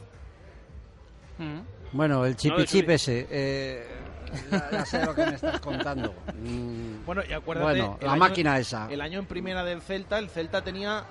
Bueno, 1.93 2.25
el 2.25 2.33
No, 2.33 2.37
chipichip 2.37 2.91
eso- 2.91 3.13
ese, 3.13 3.27
eh, 3.31 3.87
ya, 4.51 4.71
ya 4.71 4.85
sé 4.87 5.05
lo 5.05 5.15
que 5.15 5.27
me 5.27 5.35
estás 5.35 5.61
contando. 5.61 6.15
Mm, 6.39 7.05
Bueno, 7.07 7.23
y 7.29 7.33
acuérdate. 7.33 7.81
Bueno, 7.81 7.99
la 8.01 8.13
año- 8.13 8.19
máquina 8.21 8.59
esa. 8.59 8.89
El 8.91 9.01
año 9.01 9.19
en 9.19 9.27
primera 9.27 9.65
del 9.65 9.81
Celta, 9.83 10.19
el 10.19 10.29
Celta 10.31 10.63
tenía 10.63 11.05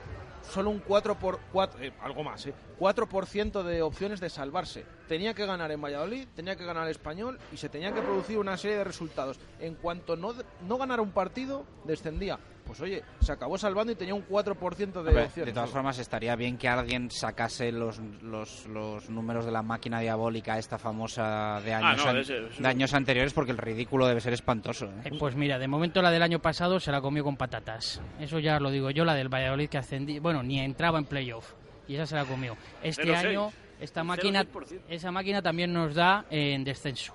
solo 0.51 0.69
un 0.71 0.79
4 0.79 1.15
por 1.15 1.39
4, 1.53 1.81
eh, 1.81 1.93
algo 2.01 2.23
más, 2.23 2.45
eh, 2.45 2.53
4% 2.77 3.63
de 3.63 3.81
opciones 3.81 4.19
de 4.19 4.29
salvarse. 4.29 4.85
Tenía 5.07 5.33
que 5.33 5.45
ganar 5.45 5.71
en 5.71 5.81
Valladolid, 5.81 6.27
tenía 6.35 6.55
que 6.57 6.65
ganar 6.65 6.83
el 6.85 6.91
Español 6.91 7.39
y 7.51 7.57
se 7.57 7.69
tenía 7.69 7.93
que 7.93 8.01
producir 8.01 8.37
una 8.37 8.57
serie 8.57 8.77
de 8.77 8.83
resultados. 8.83 9.39
En 9.59 9.75
cuanto 9.75 10.15
no, 10.17 10.33
no 10.67 10.77
ganara 10.77 11.01
un 11.01 11.11
partido, 11.11 11.63
descendía. 11.85 12.39
Pues 12.65 12.79
oye, 12.81 13.03
se 13.19 13.31
acabó 13.33 13.57
salvando 13.57 13.91
y 13.91 13.95
tenía 13.95 14.15
un 14.15 14.25
4% 14.25 15.03
de 15.03 15.11
opciones. 15.25 15.35
de 15.35 15.51
todas 15.53 15.69
formas, 15.69 15.99
estaría 15.99 16.35
bien 16.35 16.57
que 16.57 16.67
alguien 16.69 17.11
sacase 17.11 17.71
los, 17.71 17.99
los, 18.21 18.65
los 18.67 19.09
números 19.09 19.45
de 19.45 19.51
la 19.51 19.61
máquina 19.61 19.99
diabólica, 19.99 20.57
esta 20.57 20.77
famosa 20.77 21.59
de 21.61 21.73
años, 21.73 21.99
Ah, 22.01 22.03
no, 22.05 22.09
an- 22.11 22.17
ese- 22.19 22.37
ese- 22.47 22.61
de 22.63 22.67
años 22.67 22.93
anteriores, 22.93 23.33
porque 23.33 23.51
el 23.51 23.57
ridículo 23.57 24.07
debe 24.07 24.21
ser 24.21 24.33
espantoso. 24.33 24.85
¿eh? 24.85 25.01
Eh, 25.05 25.11
Pues 25.19 25.35
mira, 25.35 25.59
de 25.59 25.67
momento 25.67 26.01
la 26.01 26.09
del 26.09 26.23
año 26.23 26.39
pasado 26.39 26.79
se 26.79 26.91
la 26.91 27.01
comió 27.01 27.23
con 27.23 27.35
patatas. 27.35 28.01
Eso 28.19 28.39
ya 28.39 28.59
lo 28.59 28.71
digo 28.71 28.89
yo, 28.91 29.03
la 29.03 29.13
del 29.15 29.27
Valladolid 29.27 29.67
que 29.69 29.77
ascendí, 29.77 30.19
bueno, 30.19 30.41
ni 30.41 30.59
entraba 30.59 30.97
en 30.99 31.05
playoff. 31.05 31.53
Y 31.87 31.95
esa 31.95 32.05
se 32.05 32.15
la 32.15 32.23
comió. 32.25 32.55
Este 32.81 33.03
0,6. 33.03 33.27
año, 33.27 33.51
esta 33.81 34.03
máquina, 34.05 34.43
0,6%. 34.45 34.81
esa 34.87 35.11
máquina 35.11 35.41
también 35.41 35.73
nos 35.73 35.93
da 35.93 36.25
en 36.29 36.63
descenso. 36.63 37.13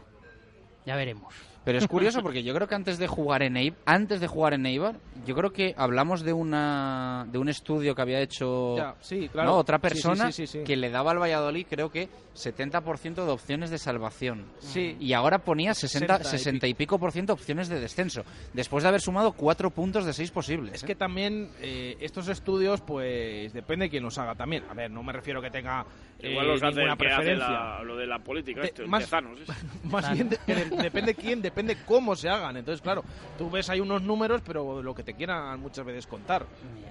Ya 0.85 0.95
veremos. 0.95 1.35
Pero 1.69 1.79
es 1.79 1.87
curioso 1.87 2.23
porque 2.23 2.43
yo 2.43 2.55
creo 2.55 2.67
que 2.67 2.75
antes 2.75 2.97
de 2.99 3.07
jugar 3.07 3.43
en 3.43 3.59
Eibar, 3.59 3.79
antes 3.85 4.21
de 4.23 4.27
jugar 4.27 4.55
en 4.55 4.65
Eibar, 4.65 4.97
yo 5.27 5.35
creo 5.35 5.53
que 5.53 5.75
hablamos 5.77 6.23
de 6.23 6.33
una 6.33 7.27
de 7.31 7.37
un 7.37 7.51
estudio 7.51 7.95
que 7.95 8.01
había 8.01 8.21
hecho 8.21 8.77
Ya, 8.79 8.95
sí, 9.01 9.29
claro. 9.29 9.51
¿no? 9.51 9.57
otra 9.59 9.77
Sí, 9.77 9.81
sí, 9.83 9.89
persona 9.89 10.33
sí, 10.33 10.47
sí, 10.47 10.59
sí. 10.61 10.65
que 10.65 10.77
le 10.79 10.89
daba 10.89 11.11
al 11.11 11.19
Valladolid 11.21 11.67
creo 11.69 11.91
que 11.91 12.09
70% 12.35 13.15
de 13.27 13.31
opciones 13.31 13.69
de 13.71 13.79
salvación. 13.79 14.47
Sí. 14.61 14.97
Y 15.01 15.13
ahora 15.13 15.39
ponía 15.41 15.75
60, 15.75 16.19
60 16.19 16.29
y 16.29 16.39
60 16.39 16.67
y 16.69 16.75
pico 16.75 16.99
por 16.99 17.13
ciento 17.13 17.33
opciones 17.35 17.69
de 17.69 17.81
descenso, 17.81 18.23
después 18.55 18.83
de 18.85 18.89
haber 18.89 19.01
sumado 19.03 19.33
cuatro 19.33 19.71
puntos 19.71 20.07
de 20.07 20.13
seis 20.15 20.31
posibles. 20.31 20.75
Es 20.77 20.85
¿eh? 20.85 20.87
que 20.87 20.95
también 20.95 21.51
eh, 21.61 21.97
estos 22.01 22.29
estudios, 22.29 22.81
pues 22.81 23.53
depende 23.53 23.87
de 23.87 23.91
quién 23.91 24.05
los 24.05 24.17
haga 24.19 24.35
también. 24.35 24.65
A 24.71 24.75
ver, 24.75 24.91
no 24.91 25.03
me 25.03 25.13
refiero 25.13 25.43
que 25.43 25.51
tenga 25.51 25.85
eh, 26.21 26.31
Igual 26.31 26.47
los 26.47 26.63
hace 26.63 26.75
ninguna 26.77 26.93
hace 26.95 27.05
preferencia. 27.05 27.49
la- 27.51 27.83
lo 27.83 27.97
de 27.97 28.07
la 28.07 28.19
política, 28.21 28.61
De- 28.63 28.67
este, 28.69 28.87
más- 28.87 29.05
Tezanos, 29.05 29.41
ese. 29.41 29.53
Más 29.85 30.13
bien 30.13 30.29
de- 30.29 30.39
de- 30.47 30.65
depende 30.83 31.15
quién, 31.15 31.43
depende 31.43 31.58
cómo 31.87 32.15
se 32.17 32.29
hagan. 32.29 32.57
Entonces, 32.57 32.81
claro, 32.83 33.05
tú 33.37 33.51
ves 33.51 33.69
hay 33.71 33.81
unos 33.81 34.03
números, 34.03 34.43
pero 34.45 34.83
lo 34.83 34.95
que 34.95 35.03
te 35.03 35.15
quieran 35.15 35.61
muchas 35.61 35.85
veces 35.85 36.07
contar. 36.07 36.47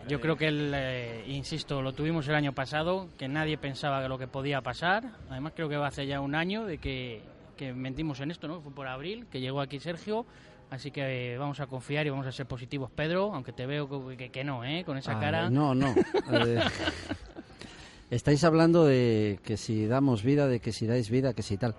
Yo 0.08 0.20
creo 0.22 0.36
que, 0.36 0.48
el, 0.48 0.72
eh, 0.76 1.24
insisto, 1.28 1.82
lo 1.82 1.94
tuvimos 1.94 2.28
el 2.28 2.36
año 2.36 2.54
pasado, 2.54 3.10
que 3.18 3.28
nadie 3.28 3.58
pensaba 3.58 4.02
que 4.02 4.10
lo 4.10 4.18
que 4.18 4.28
podía 4.28 4.62
pasar. 4.62 5.04
Además, 5.30 5.54
creo 5.56 5.70
que 5.70 5.78
va 5.78 5.88
hace 5.88 6.06
ya 6.08 6.22
un 6.22 6.36
año 6.36 6.66
de 6.66 6.78
que, 6.78 7.22
que 7.56 7.74
mentimos 7.74 8.20
en 8.22 8.32
esto, 8.32 8.48
¿no? 8.48 8.62
Fue 8.62 8.72
por 8.74 8.88
abril, 8.88 9.28
que 9.32 9.40
llegó 9.40 9.62
aquí 9.62 9.80
Sergio. 9.80 10.26
Así 10.70 10.92
que 10.92 11.34
eh, 11.34 11.38
vamos 11.38 11.62
a 11.62 11.68
confiar 11.68 12.06
y 12.08 12.10
vamos 12.10 12.28
a 12.28 12.32
ser 12.34 12.46
positivos, 12.46 12.92
Pedro, 12.92 13.34
aunque 13.34 13.54
te 13.54 13.66
veo 13.66 13.88
que, 14.10 14.18
que- 14.18 14.30
que 14.32 14.44
no, 14.44 14.66
¿eh? 14.66 14.84
Con 14.86 14.98
esa 14.98 15.14
ah, 15.14 15.20
cara. 15.20 15.50
No, 15.50 15.74
no. 15.74 15.96
Eh, 16.32 16.60
estáis 18.10 18.44
hablando 18.44 18.86
de 18.86 19.40
que 19.44 19.56
si 19.56 19.86
damos 19.88 20.24
vida, 20.24 20.48
de 20.48 20.60
que 20.60 20.72
si 20.74 20.86
dais 20.86 21.10
vida, 21.10 21.34
que 21.34 21.42
si 21.42 21.58
tal. 21.58 21.76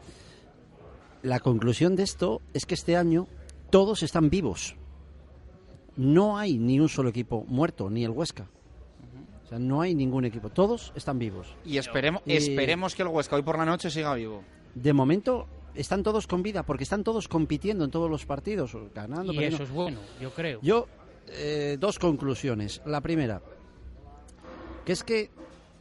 La 1.22 1.40
conclusión 1.40 1.96
de 1.96 2.02
esto 2.04 2.40
es 2.54 2.64
que 2.66 2.74
este 2.74 2.96
año 2.96 3.26
todos 3.70 4.02
están 4.02 4.30
vivos. 4.30 4.76
No 5.96 6.38
hay 6.38 6.58
ni 6.58 6.78
un 6.78 6.88
solo 6.88 7.08
equipo 7.10 7.44
muerto, 7.48 7.90
ni 7.90 8.04
el 8.04 8.10
Huesca. 8.10 8.46
O 9.44 9.48
sea, 9.48 9.58
no 9.58 9.80
hay 9.80 9.94
ningún 9.94 10.24
equipo. 10.24 10.50
Todos 10.50 10.92
están 10.94 11.18
vivos. 11.18 11.48
Y 11.64 11.78
esperemos, 11.78 12.22
Y- 12.26 12.34
esperemos 12.34 12.94
que 12.94 13.02
el 13.02 13.08
Huesca 13.08 13.36
hoy 13.36 13.42
por 13.42 13.58
la 13.58 13.64
noche 13.64 13.90
siga 13.90 14.14
vivo. 14.14 14.42
De 14.74 14.92
momento 14.92 15.46
están 15.74 16.02
todos 16.02 16.26
con 16.26 16.42
vida 16.42 16.62
porque 16.62 16.84
están 16.84 17.02
todos 17.02 17.26
compitiendo 17.28 17.84
en 17.84 17.90
todos 17.90 18.10
los 18.10 18.26
partidos, 18.26 18.76
ganando. 18.94 19.32
y 19.32 19.36
perdiendo. 19.36 19.56
eso 19.56 19.64
es 19.64 19.70
bueno, 19.70 19.98
yo 20.20 20.30
creo. 20.32 20.60
Yo, 20.62 20.86
eh, 21.28 21.76
dos 21.80 21.98
conclusiones. 21.98 22.80
La 22.84 23.00
primera, 23.00 23.42
que 24.84 24.92
es 24.92 25.02
que, 25.02 25.30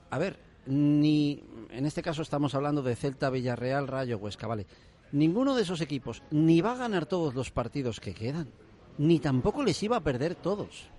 a 0.09 0.18
ver, 0.18 0.39
ni 0.65 1.43
en 1.69 1.85
este 1.85 2.01
caso 2.01 2.22
estamos 2.22 2.55
hablando 2.55 2.81
de 2.81 2.95
Celta, 2.95 3.30
Villarreal, 3.30 3.88
Rayo, 3.88 4.18
Huesca, 4.18 4.47
vale. 4.47 4.65
Ninguno 5.12 5.56
de 5.56 5.64
esos 5.64 5.82
equipos 5.82 6.22
ni 6.32 6.62
va 6.62 6.74
a 6.74 6.78
ganar 6.78 7.06
todos 7.06 7.34
los 7.36 7.52
partidos 7.52 8.00
que 8.00 8.14
quedan, 8.14 8.50
ni 8.98 9.20
tampoco 9.20 9.64
les 9.64 9.82
iba 9.84 9.98
a 9.98 10.04
perder 10.04 10.36
todos. 10.36 10.90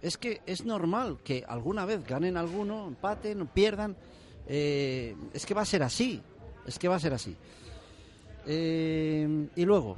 Es 0.00 0.16
que 0.16 0.42
es 0.46 0.64
normal 0.64 1.18
que 1.22 1.44
alguna 1.46 1.84
vez 1.84 2.04
ganen 2.04 2.36
alguno, 2.36 2.88
empaten, 2.88 3.46
pierdan. 3.46 3.96
Eh, 4.48 5.14
es 5.32 5.46
que 5.46 5.54
va 5.54 5.62
a 5.62 5.66
ser 5.66 5.82
así. 5.82 6.20
Es 6.66 6.78
que 6.78 6.88
va 6.88 6.96
a 6.96 7.00
ser 7.00 7.14
así. 7.14 7.36
Eh, 8.46 9.48
y 9.54 9.64
luego, 9.64 9.96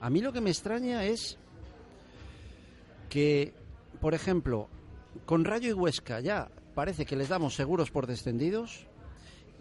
a 0.00 0.10
mí 0.10 0.20
lo 0.20 0.32
que 0.32 0.40
me 0.40 0.50
extraña 0.50 1.04
es 1.04 1.38
que, 3.08 3.54
por 4.00 4.14
ejemplo, 4.14 4.68
con 5.24 5.44
Rayo 5.44 5.70
y 5.70 5.72
Huesca 5.72 6.20
ya 6.20 6.50
parece 6.74 7.06
que 7.06 7.16
les 7.16 7.28
damos 7.28 7.54
seguros 7.54 7.90
por 7.90 8.06
descendidos 8.06 8.86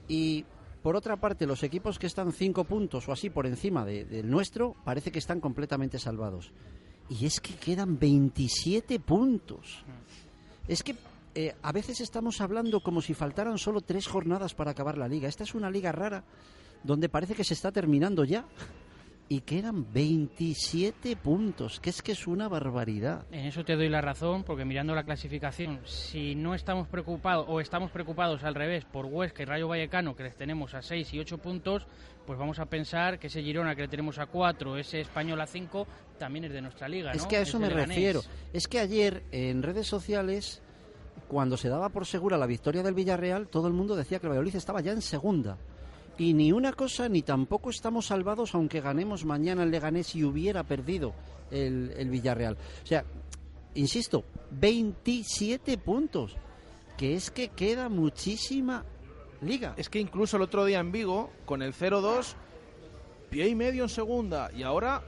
y 0.08 0.46
por 0.82 0.96
otra 0.96 1.18
parte 1.18 1.46
los 1.46 1.64
equipos 1.64 2.00
que 2.00 2.08
están 2.08 2.32
cinco 2.32 2.64
puntos 2.64 3.08
o 3.08 3.12
así 3.12 3.30
por 3.30 3.46
encima 3.46 3.86
de- 3.86 4.06
del 4.06 4.30
nuestro 4.30 4.76
parece 4.86 5.12
que 5.12 5.20
están 5.20 5.40
completamente 5.42 6.00
salvados. 6.00 6.52
Y 7.10 7.26
es 7.26 7.40
que 7.40 7.54
quedan 7.56 7.98
27 8.00 9.00
puntos. 9.00 9.84
Es 10.68 10.84
que 10.84 10.96
eh, 11.36 11.56
a 11.62 11.72
veces 11.72 12.02
estamos 12.02 12.42
hablando 12.42 12.82
como 12.82 13.02
si 13.02 13.14
faltaran 13.14 13.58
solo 13.58 13.82
tres 13.82 14.08
jornadas 14.08 14.54
para 14.54 14.72
acabar 14.72 14.98
la 14.98 15.08
liga. 15.08 15.30
Esta 15.30 15.44
es 15.44 15.56
una 15.56 15.70
liga 15.72 15.92
rara 15.92 16.24
donde 16.84 17.10
parece 17.10 17.34
que 17.36 17.44
se 17.44 17.54
está 17.54 17.72
terminando 17.72 18.24
ya. 18.24 18.46
Y 19.30 19.42
quedan 19.42 19.92
27 19.92 21.18
puntos, 21.18 21.82
que 21.82 21.90
es 21.90 22.02
que 22.02 22.14
es 22.14 22.28
una 22.28 22.48
barbaridad. 22.48 23.26
En 23.30 23.46
eso 23.46 23.66
te 23.66 23.76
doy 23.76 23.90
la 23.90 24.00
razón, 24.00 24.44
porque 24.46 24.64
mirando 24.64 24.96
la 24.96 25.04
clasificación, 25.04 25.82
si 25.84 26.34
no 26.34 26.56
estamos 26.56 26.88
preocupados, 26.88 27.46
o 27.50 27.60
estamos 27.60 27.92
preocupados 27.92 28.46
al 28.46 28.56
revés, 28.56 28.86
por 28.86 29.06
Huesca 29.06 29.44
y 29.44 29.46
Rayo 29.46 29.68
Vallecano, 29.68 30.16
que 30.16 30.24
les 30.24 30.38
tenemos 30.38 30.74
a 30.76 30.82
6 30.82 31.14
y 31.14 31.20
8 31.20 31.40
puntos, 31.40 31.86
pues 32.26 32.40
vamos 32.40 32.60
a 32.60 32.68
pensar 32.68 33.20
que 33.20 33.28
ese 33.28 33.42
Girona 33.44 33.76
que 33.76 33.82
le 33.82 33.88
tenemos 33.90 34.18
a 34.18 34.28
4, 34.28 34.78
ese 34.78 35.02
Español 35.02 35.42
a 35.42 35.46
5, 35.48 35.86
también 36.18 36.46
es 36.46 36.54
de 36.54 36.62
nuestra 36.62 36.88
liga, 36.88 37.12
Es 37.12 37.26
que 37.26 37.36
a 37.36 37.42
eso 37.42 37.58
Es 37.58 37.62
me 37.62 37.68
Leganés. 37.68 37.90
refiero. 37.90 38.22
Es 38.54 38.68
que 38.70 38.80
ayer 38.80 39.24
en 39.34 39.62
redes 39.62 39.88
sociales, 39.88 40.62
cuando 41.28 41.58
se 41.58 41.68
daba 41.68 41.90
por 41.90 42.06
segura 42.06 42.38
la 42.38 42.46
victoria 42.48 42.82
del 42.82 42.94
Villarreal, 42.94 43.50
todo 43.50 43.68
el 43.68 43.74
mundo 43.74 43.98
decía 43.98 44.20
que 44.20 44.28
el 44.28 44.32
Valladolid 44.32 44.56
estaba 44.56 44.80
ya 44.80 44.94
en 44.94 45.02
segunda. 45.02 45.58
Y 46.18 46.34
ni 46.34 46.52
una 46.52 46.74
cosa 46.74 47.08
ni 47.10 47.22
tampoco 47.22 47.70
estamos 47.70 48.08
salvados 48.08 48.56
aunque 48.56 48.82
ganemos 48.82 49.24
mañana 49.26 49.64
el 49.64 49.72
Leganés 49.72 50.16
y 50.16 50.24
hubiera 50.24 50.64
perdido 50.64 51.14
el, 51.52 51.94
el 51.96 52.10
Villarreal. 52.10 52.58
O 52.84 52.88
sea, 52.88 53.04
insisto, 53.76 54.24
27 54.52 55.78
puntos. 55.78 56.36
Que 56.98 57.14
es 57.14 57.30
que 57.30 57.50
queda 57.50 57.90
muchísima 57.90 58.84
liga. 59.42 59.76
Es 59.78 59.88
que 59.88 60.00
incluso 60.00 60.38
el 60.38 60.42
otro 60.44 60.66
día 60.66 60.80
en 60.80 60.92
Vigo, 60.92 61.30
con 61.46 61.62
el 61.62 61.72
0-2, 61.76 62.34
pie 63.30 63.48
y 63.50 63.54
medio 63.54 63.84
en 63.84 63.90
segunda, 63.90 64.50
y 64.52 64.64
ahora 64.64 65.04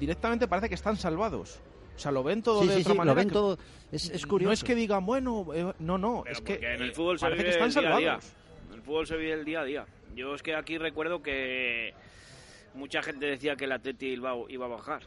directamente 0.00 0.48
parece 0.48 0.70
que 0.70 0.74
están 0.76 0.96
salvados. 0.96 1.60
O 1.94 1.98
sea, 1.98 2.10
lo 2.10 2.22
ven 2.22 2.40
todo 2.42 2.62
Sí, 2.62 2.68
de 2.68 2.74
sí, 2.76 2.80
otra 2.80 2.92
sí, 2.92 2.96
lo 2.96 3.04
manera. 3.04 3.14
ven 3.14 3.28
que- 3.28 3.34
todo. 3.34 3.58
Es, 3.92 4.08
es 4.08 4.22
No 4.22 4.28
curioso. 4.28 4.52
es 4.54 4.64
que 4.64 4.74
digan, 4.74 5.04
bueno, 5.04 5.46
eh, 5.54 5.74
no, 5.80 5.98
no, 5.98 6.22
Pero 6.24 6.32
es 6.36 6.40
que 6.40 6.54
en 6.54 6.80
el 6.82 6.94
fútbol 6.94 7.18
se 7.18 7.26
parece 7.26 7.42
vive 7.42 7.58
que 7.58 7.64
están 7.64 7.84
el 7.84 7.88
día 7.88 7.94
a 7.94 7.98
día. 7.98 8.08
salvados. 8.20 8.32
En 8.68 8.74
el 8.76 8.82
fútbol 8.82 9.06
se 9.06 9.16
vive 9.18 9.32
el 9.34 9.44
día 9.44 9.60
a 9.60 9.64
día. 9.64 9.86
Yo 10.16 10.34
es 10.34 10.42
que 10.42 10.56
aquí 10.56 10.78
recuerdo 10.78 11.22
que 11.22 11.92
mucha 12.74 13.02
gente 13.02 13.26
decía 13.26 13.54
que 13.54 13.66
el 13.66 13.72
Atleti 13.72 14.08
Bilbao 14.10 14.48
iba 14.48 14.64
a 14.66 14.70
bajar. 14.70 15.02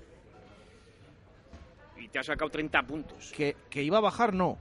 Y 1.97 2.07
te 2.07 2.19
ha 2.19 2.23
sacado 2.23 2.49
30 2.49 2.83
puntos. 2.83 3.31
Que, 3.35 3.57
que 3.69 3.83
iba 3.83 3.97
a 3.97 4.01
bajar, 4.01 4.33
no. 4.33 4.57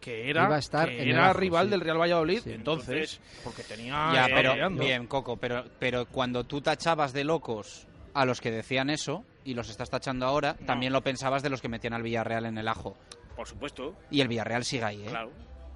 Que 0.00 0.30
era, 0.30 0.44
Iba 0.46 0.56
a 0.56 0.58
estar 0.58 0.88
que 0.88 0.96
en 1.02 1.08
el 1.08 1.14
era 1.14 1.30
ajo, 1.30 1.38
rival 1.40 1.66
sí. 1.66 1.70
del 1.72 1.80
Real 1.82 2.00
Valladolid, 2.00 2.40
Sí. 2.40 2.52
entonces, 2.52 3.20
porque 3.44 3.62
tenía... 3.62 4.10
Ya, 4.14 4.26
pero 4.34 4.52
peleando. 4.52 4.82
bien, 4.82 5.06
Coco, 5.06 5.36
pero, 5.36 5.64
pero 5.78 6.06
cuando 6.06 6.44
tú 6.44 6.60
tachabas 6.60 7.12
de 7.12 7.24
locos 7.24 7.86
a 8.14 8.24
los 8.24 8.40
que 8.40 8.50
decían 8.50 8.90
eso 8.90 9.24
y 9.44 9.54
los 9.54 9.68
estás 9.68 9.90
tachando 9.90 10.24
ahora, 10.26 10.54
también 10.66 10.92
lo 10.92 11.02
pensabas 11.02 11.42
de 11.42 11.50
los 11.50 11.60
que 11.60 11.68
metían 11.68 11.92
al 11.94 12.02
Villarreal 12.02 12.46
en 12.46 12.58
el 12.58 12.68
ajo. 12.68 12.96
Por 13.36 13.46
supuesto. 13.46 13.94
Y 14.10 14.20
el 14.20 14.28
Villarreal 14.28 14.64
sigue 14.64 14.84
ahí, 14.84 15.02
¿eh? 15.02 15.08
Claro. 15.10 15.30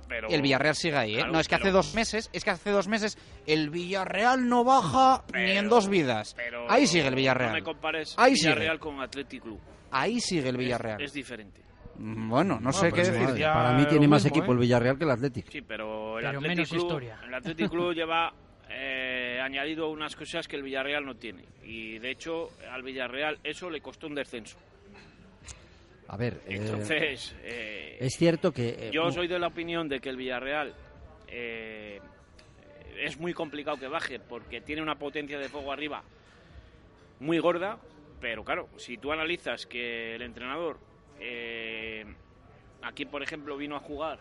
Pero... 0.08 0.28
El 0.28 0.42
Villarreal 0.42 0.74
sigue 0.74 0.96
ahí, 0.96 1.12
¿eh? 1.14 1.16
Claro, 1.18 1.32
no, 1.32 1.40
es 1.40 1.48
que 1.48 1.54
hace 1.54 1.70
dos 1.70 1.94
meses, 1.94 2.28
es 2.32 2.44
que 2.44 2.50
hace 2.50 2.70
dos 2.70 2.88
meses 2.88 3.16
el 3.46 3.70
Villarreal 3.70 4.48
no 4.48 4.64
baja 4.64 5.24
ni 5.34 5.52
en 5.52 5.68
dos 5.68 5.88
vidas. 5.88 6.34
pero 6.36 6.70
Ahí 6.70 6.86
sigue 6.86 7.04
el 7.06 7.10
No 7.12 7.16
Villarreal. 7.16 7.52
me 7.52 7.62
compares 7.62 8.14
Ahí 8.18 8.34
Villarreal 8.34 8.76
sigue. 8.76 8.78
con 8.78 9.00
Athletic 9.00 9.42
Club. 9.42 9.60
Ahí 9.90 10.20
sigue 10.20 10.48
el 10.48 10.56
Villarreal. 10.56 11.00
Es, 11.00 11.06
es 11.10 11.12
diferente. 11.14 11.60
Mm, 11.96 12.28
Bueno, 12.30 12.58
no 12.60 12.70
Ah, 12.70 12.72
sé 12.72 12.90
pues 12.90 13.08
qué 13.10 13.14
decir. 13.18 13.36
ya 13.36 13.52
Para 13.54 13.72
mí 13.72 13.84
tiene 13.86 14.08
más 14.08 14.24
mismo, 14.24 14.36
equipo 14.36 14.52
¿eh? 14.52 14.54
el 14.54 14.60
Villarreal 14.60 14.98
que 14.98 15.04
el 15.04 15.10
Athletic. 15.10 15.50
Sí, 15.50 15.62
pero 15.62 16.18
el 16.18 16.24
Pero 16.24 16.38
Athletic 16.38 16.48
menos 16.56 16.68
Club, 16.70 16.82
historia. 16.82 17.18
el 17.26 17.34
Athletic 17.34 17.70
Club 17.70 17.92
lleva 17.94 18.32
eh, 18.70 19.38
añadido 19.42 19.90
unas 19.90 20.16
cosas 20.16 20.48
que 20.48 20.56
el 20.56 20.62
Villarreal 20.62 21.04
no 21.04 21.14
tiene. 21.16 21.44
Y 21.62 21.98
de 21.98 22.10
hecho, 22.10 22.48
al 22.70 22.82
Villarreal 22.82 23.38
eso 23.44 23.68
le 23.68 23.80
costó 23.80 24.06
un 24.06 24.14
descenso. 24.14 24.56
A 26.12 26.16
ver, 26.18 26.42
eh, 26.46 26.56
Entonces, 26.56 27.34
eh, 27.42 27.96
es 27.98 28.12
cierto 28.18 28.52
que... 28.52 28.68
eh, 28.68 28.90
yo 28.92 29.10
soy 29.10 29.28
de 29.28 29.38
la 29.38 29.46
opinión 29.46 29.88
de 29.88 29.98
que 29.98 30.10
el 30.10 30.16
Villarreal 30.18 30.74
eh, 31.26 32.00
es 33.00 33.18
muy 33.18 33.32
complicado 33.32 33.78
que 33.78 33.88
baje 33.88 34.20
porque 34.20 34.60
tiene 34.60 34.82
una 34.82 34.96
potencia 34.96 35.38
de 35.38 35.48
fuego 35.48 35.72
arriba 35.72 36.02
muy 37.18 37.38
gorda, 37.38 37.78
pero 38.20 38.44
claro, 38.44 38.68
si 38.76 38.98
tú 38.98 39.10
analizas 39.10 39.64
que 39.64 40.14
el 40.16 40.20
entrenador 40.22 40.78
eh, 41.18 42.04
aquí, 42.82 43.06
por 43.06 43.22
ejemplo, 43.22 43.56
vino 43.56 43.74
a 43.76 43.80
jugar, 43.80 44.18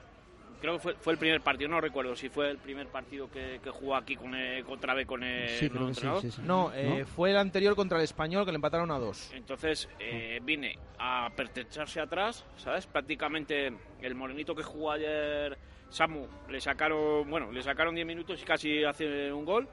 creo 0.61 0.73
que 0.75 0.79
fue, 0.79 0.93
fue 0.95 1.13
el 1.13 1.19
primer 1.19 1.41
partido, 1.41 1.69
no 1.69 1.81
recuerdo 1.81 2.15
si 2.15 2.29
fue 2.29 2.49
el 2.51 2.57
primer 2.57 2.87
partido 2.87 3.29
que, 3.29 3.59
que 3.63 3.69
jugó 3.71 3.95
aquí 3.95 4.15
con 4.15 4.33
el, 4.35 4.63
otra 4.67 4.93
vez 4.93 5.05
con 5.07 5.23
el 5.23 5.49
Sí, 5.49 5.69
que 5.69 5.77
sí, 5.77 5.83
entrenador. 5.87 6.21
sí, 6.21 6.31
sí. 6.31 6.41
No, 6.45 6.71
eh, 6.73 7.03
fue 7.05 7.31
el 7.31 7.37
anterior 7.37 7.75
contra 7.75 7.97
el 7.97 8.03
Español 8.03 8.45
que 8.45 8.51
le 8.51 8.55
empataron 8.57 8.91
a 8.91 8.99
dos. 8.99 9.31
Entonces 9.33 9.89
eh, 9.99 10.39
vine 10.43 10.77
a 10.99 11.29
pertrecharse 11.35 11.99
atrás, 11.99 12.45
¿sabes? 12.57 12.85
Prácticamente 12.87 13.73
el 14.01 14.15
morenito 14.15 14.55
que 14.55 14.63
jugó 14.63 14.91
ayer, 14.91 15.57
Samu, 15.89 16.25
le 16.49 16.61
sacaron, 16.61 17.29
bueno, 17.29 17.51
le 17.51 17.61
sacaron 17.63 17.93
10 17.95 18.07
minutos 18.07 18.41
y 18.41 18.45
casi 18.45 18.83
hace 18.83 19.33
un 19.33 19.43
gol. 19.43 19.67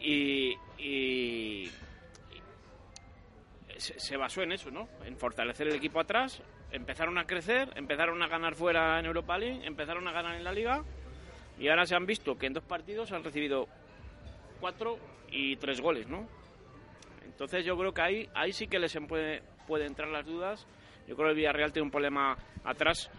Y, 0.00 0.54
y- 0.78 1.70
y 3.76 3.80
se, 3.80 3.98
se 4.00 4.16
basó 4.16 4.42
en 4.42 4.52
eso, 4.52 4.70
¿no? 4.70 4.88
En 5.04 5.16
fortalecer 5.16 5.68
el 5.68 5.74
equipo 5.74 6.00
atrás. 6.00 6.42
Empezaron 6.70 7.16
a 7.18 7.24
crecer, 7.24 7.70
empezaron 7.76 8.22
a 8.22 8.28
ganar 8.28 8.54
fuera 8.54 8.98
en 8.98 9.06
Europa 9.06 9.38
League, 9.38 9.66
empezaron 9.66 10.06
a 10.06 10.12
ganar 10.12 10.34
en 10.36 10.44
la 10.44 10.52
Liga. 10.52 10.84
Y 11.58 11.68
ahora 11.68 11.86
se 11.86 11.96
han 11.96 12.06
visto 12.06 12.36
que 12.36 12.46
en 12.46 12.52
dos 12.52 12.64
partidos 12.64 13.10
han 13.12 13.24
recibido 13.24 13.66
cuatro 14.60 14.98
y 15.30 15.56
tres 15.56 15.80
goles, 15.80 16.06
¿no? 16.08 16.28
Entonces 17.24 17.64
yo 17.64 17.76
creo 17.76 17.92
que 17.92 18.02
ahí, 18.02 18.28
ahí 18.34 18.52
sí 18.52 18.66
que 18.66 18.78
les 18.78 18.94
em- 18.96 19.06
puede, 19.06 19.42
puede 19.66 19.86
entrar 19.86 20.08
las 20.08 20.26
dudas. 20.26 20.66
Yo 21.06 21.14
creo 21.16 21.28
que 21.28 21.30
el 21.30 21.36
Villarreal 21.36 21.72
tiene 21.72 21.84
un 21.86 21.90
problema 21.90 22.36
atrás 22.64 23.10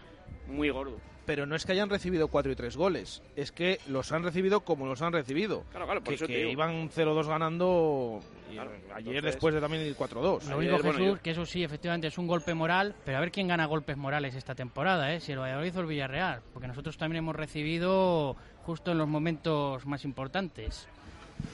muy 0.46 0.70
gordo. 0.70 0.98
Pero 1.30 1.46
no 1.46 1.54
es 1.54 1.64
que 1.64 1.70
hayan 1.70 1.88
recibido 1.88 2.26
cuatro 2.26 2.50
y 2.50 2.56
tres 2.56 2.76
goles, 2.76 3.22
es 3.36 3.52
que 3.52 3.78
los 3.86 4.10
han 4.10 4.24
recibido 4.24 4.62
como 4.62 4.84
los 4.86 5.00
han 5.00 5.12
recibido. 5.12 5.62
Claro, 5.70 5.84
claro, 5.86 6.00
por 6.00 6.08
que, 6.08 6.14
eso 6.16 6.26
te 6.26 6.32
que 6.32 6.38
digo. 6.40 6.50
iban 6.50 6.90
0-2 6.90 7.28
ganando 7.28 8.18
y 8.50 8.54
Claro, 8.54 8.72
ayer 8.72 9.14
entonces- 9.14 9.22
después 9.22 9.54
de 9.54 9.60
también 9.60 9.84
el 9.84 9.94
4-2. 9.96 10.48
Lo 10.48 10.58
único, 10.58 10.78
Jesús, 10.78 11.20
que 11.20 11.30
eso 11.30 11.46
sí, 11.46 11.62
efectivamente 11.62 12.08
es 12.08 12.18
un 12.18 12.26
golpe 12.26 12.52
moral, 12.52 12.96
pero 13.04 13.18
a 13.18 13.20
ver 13.20 13.30
quién 13.30 13.46
gana 13.46 13.66
golpes 13.66 13.96
morales 13.96 14.34
esta 14.34 14.56
temporada, 14.56 15.14
¿eh? 15.14 15.20
si 15.20 15.30
el 15.30 15.38
Valladolid 15.38 15.76
o 15.76 15.80
el 15.82 15.86
Villarreal, 15.86 16.40
porque 16.52 16.66
nosotros 16.66 16.98
también 16.98 17.18
hemos 17.18 17.36
recibido 17.36 18.34
justo 18.64 18.90
en 18.90 18.98
los 18.98 19.06
momentos 19.06 19.86
más 19.86 20.04
importantes. 20.04 20.88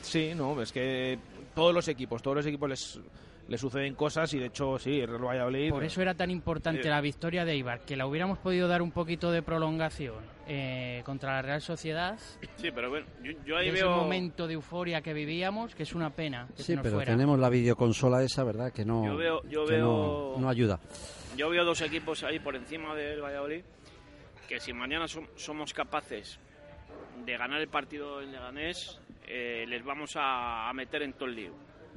Sí, 0.00 0.32
no, 0.34 0.58
es 0.62 0.72
que 0.72 1.18
todos 1.54 1.74
los 1.74 1.86
equipos, 1.88 2.22
todos 2.22 2.38
los 2.38 2.46
equipos 2.46 2.70
les, 2.70 2.98
les 3.48 3.60
suceden 3.60 3.94
cosas 3.94 4.32
y 4.34 4.38
de 4.38 4.46
hecho 4.46 4.78
sí, 4.78 5.00
el 5.00 5.08
Real 5.08 5.24
Valladolid... 5.24 5.70
Por 5.70 5.84
eso 5.84 6.02
era 6.02 6.14
tan 6.14 6.30
importante 6.30 6.80
Eh, 6.86 6.90
la 6.90 7.00
victoria 7.00 7.44
de 7.44 7.56
Ibar, 7.56 7.80
que 7.84 7.96
la 7.96 8.06
hubiéramos 8.06 8.38
podido 8.38 8.66
dar 8.68 8.82
un 8.82 8.90
poquito 8.90 9.30
de 9.30 9.42
prolongación 9.42 10.16
eh, 10.48 11.02
contra 11.04 11.34
la 11.34 11.42
Real 11.42 11.60
Sociedad. 11.60 12.18
Sí, 12.56 12.70
pero 12.74 12.90
bueno, 12.90 13.06
yo, 13.22 13.32
yo 13.44 13.56
ahí 13.56 13.66
de 13.70 13.74
ese 13.76 13.84
veo... 13.84 13.96
momento 13.96 14.46
de 14.48 14.54
euforia 14.54 15.00
que 15.00 15.12
vivíamos, 15.12 15.74
que 15.74 15.84
es 15.84 15.94
una 15.94 16.10
pena 16.10 16.48
que 16.56 16.62
se 16.62 16.72
Sí, 16.72 16.74
nos 16.76 16.82
pero 16.82 16.96
fuera. 16.96 17.12
tenemos 17.12 17.38
la 17.38 17.48
videoconsola 17.48 18.22
esa, 18.22 18.42
¿verdad? 18.44 18.72
Que 18.72 18.84
no, 18.84 19.04
Yo 19.04 19.16
veo- 19.16 19.42
yo 19.48 19.64
que 19.66 19.74
veo- 19.74 20.32
no, 20.36 20.40
no 20.40 20.48
ayuda. 20.48 20.80
Yo 21.36 21.48
veo 21.50 21.64
dos 21.64 21.80
equipos 21.82 22.22
ahí 22.24 22.38
por 22.40 22.56
encima 22.56 22.94
del 22.94 23.20
Valladolid 23.22 23.62
que 24.48 24.58
si 24.60 24.72
mañana 24.72 25.06
som- 25.06 25.28
somos 25.36 25.72
capaces 25.74 26.38
de 27.24 27.36
ganar 27.36 27.60
el 27.60 27.68
partido 27.68 28.22
en 28.22 28.30
Leganés, 28.32 29.00
eh, 29.26 29.64
les 29.68 29.84
vamos 29.84 30.14
a, 30.16 30.68
a 30.68 30.72
meter 30.72 31.02
en 31.02 31.12
todo 31.14 31.28
el 31.28 31.34
lío. 31.34 31.52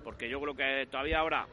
Porque 0.10 0.28
yo 0.28 0.42
creo 0.42 0.56
que 0.56 0.88
todavía 0.90 1.20
ahora... 1.20 1.46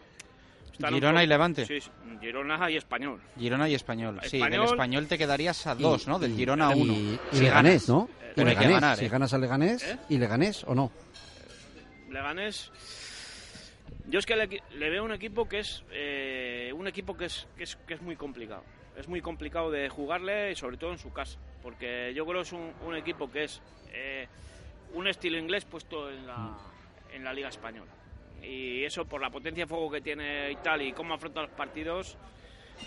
Girona 0.78 1.10
poco- 1.12 1.22
y 1.22 1.26
Levante. 1.26 1.66
Sí, 1.66 1.78
Girona 2.22 2.70
y 2.70 2.76
Español. 2.78 3.20
Girona 3.38 3.68
y 3.68 3.74
Español. 3.74 4.18
Sí, 4.22 4.38
del 4.38 4.46
Español- 4.46 4.64
español 4.70 5.06
te 5.08 5.18
quedarías 5.18 5.66
a 5.66 5.74
Y- 5.74 5.82
dos, 5.82 6.08
¿no? 6.08 6.18
Del 6.18 6.34
Girona 6.34 6.68
a 6.68 6.70
uno. 6.70 6.90
Y, 6.94 7.18
Si 7.32 7.42
Leganés, 7.42 7.86
ganas. 7.86 7.88
¿no? 7.90 8.08
Pero 8.34 8.48
Y 8.48 8.50
hay 8.52 8.56
que 8.56 8.60
Leganés, 8.62 8.80
ganar, 8.80 8.96
si 8.96 9.04
¿eh? 9.04 9.08
ganas 9.10 9.34
a 9.34 9.38
Leganés, 9.38 9.82
¿Eh? 9.84 9.98
¿y 10.08 10.16
Leganés 10.16 10.64
o 10.64 10.74
no? 10.74 10.90
Leganés. 12.10 12.70
Yo 14.08 14.18
es 14.20 14.24
que 14.24 14.36
le, 14.36 14.62
le 14.74 14.88
veo 14.90 15.04
un 15.04 15.12
equipo 15.12 15.46
que 15.46 15.58
es 15.58 15.82
eh, 15.90 16.72
un 16.74 16.86
equipo 16.88 17.14
que 17.14 17.26
es, 17.26 17.46
que 17.58 17.64
es 17.64 17.76
que 17.86 17.92
es 17.94 18.00
muy 18.00 18.16
complicado. 18.16 18.62
Es 18.96 19.06
muy 19.06 19.20
complicado 19.20 19.70
de 19.70 19.90
jugarle 19.90 20.52
y 20.52 20.56
sobre 20.56 20.78
todo 20.78 20.92
en 20.92 20.98
su 20.98 21.12
casa, 21.12 21.38
porque 21.62 22.14
yo 22.14 22.24
creo 22.24 22.38
que 22.40 22.46
es 22.48 22.52
un, 22.54 22.72
un 22.86 22.96
equipo 22.96 23.30
que 23.30 23.44
es 23.44 23.60
eh, 23.92 24.26
un 24.94 25.06
estilo 25.08 25.36
inglés 25.36 25.66
puesto 25.66 26.10
en 26.10 26.26
la 26.26 26.56
en 27.12 27.22
la 27.24 27.32
Liga 27.34 27.48
Española. 27.48 27.90
Y 28.42 28.84
eso 28.84 29.04
por 29.04 29.20
la 29.20 29.30
potencia 29.30 29.64
de 29.64 29.68
fuego 29.68 29.90
que 29.90 30.00
tiene 30.00 30.50
y 30.52 30.56
tal 30.56 30.82
y 30.82 30.92
cómo 30.92 31.14
afronta 31.14 31.42
los 31.42 31.50
partidos 31.50 32.16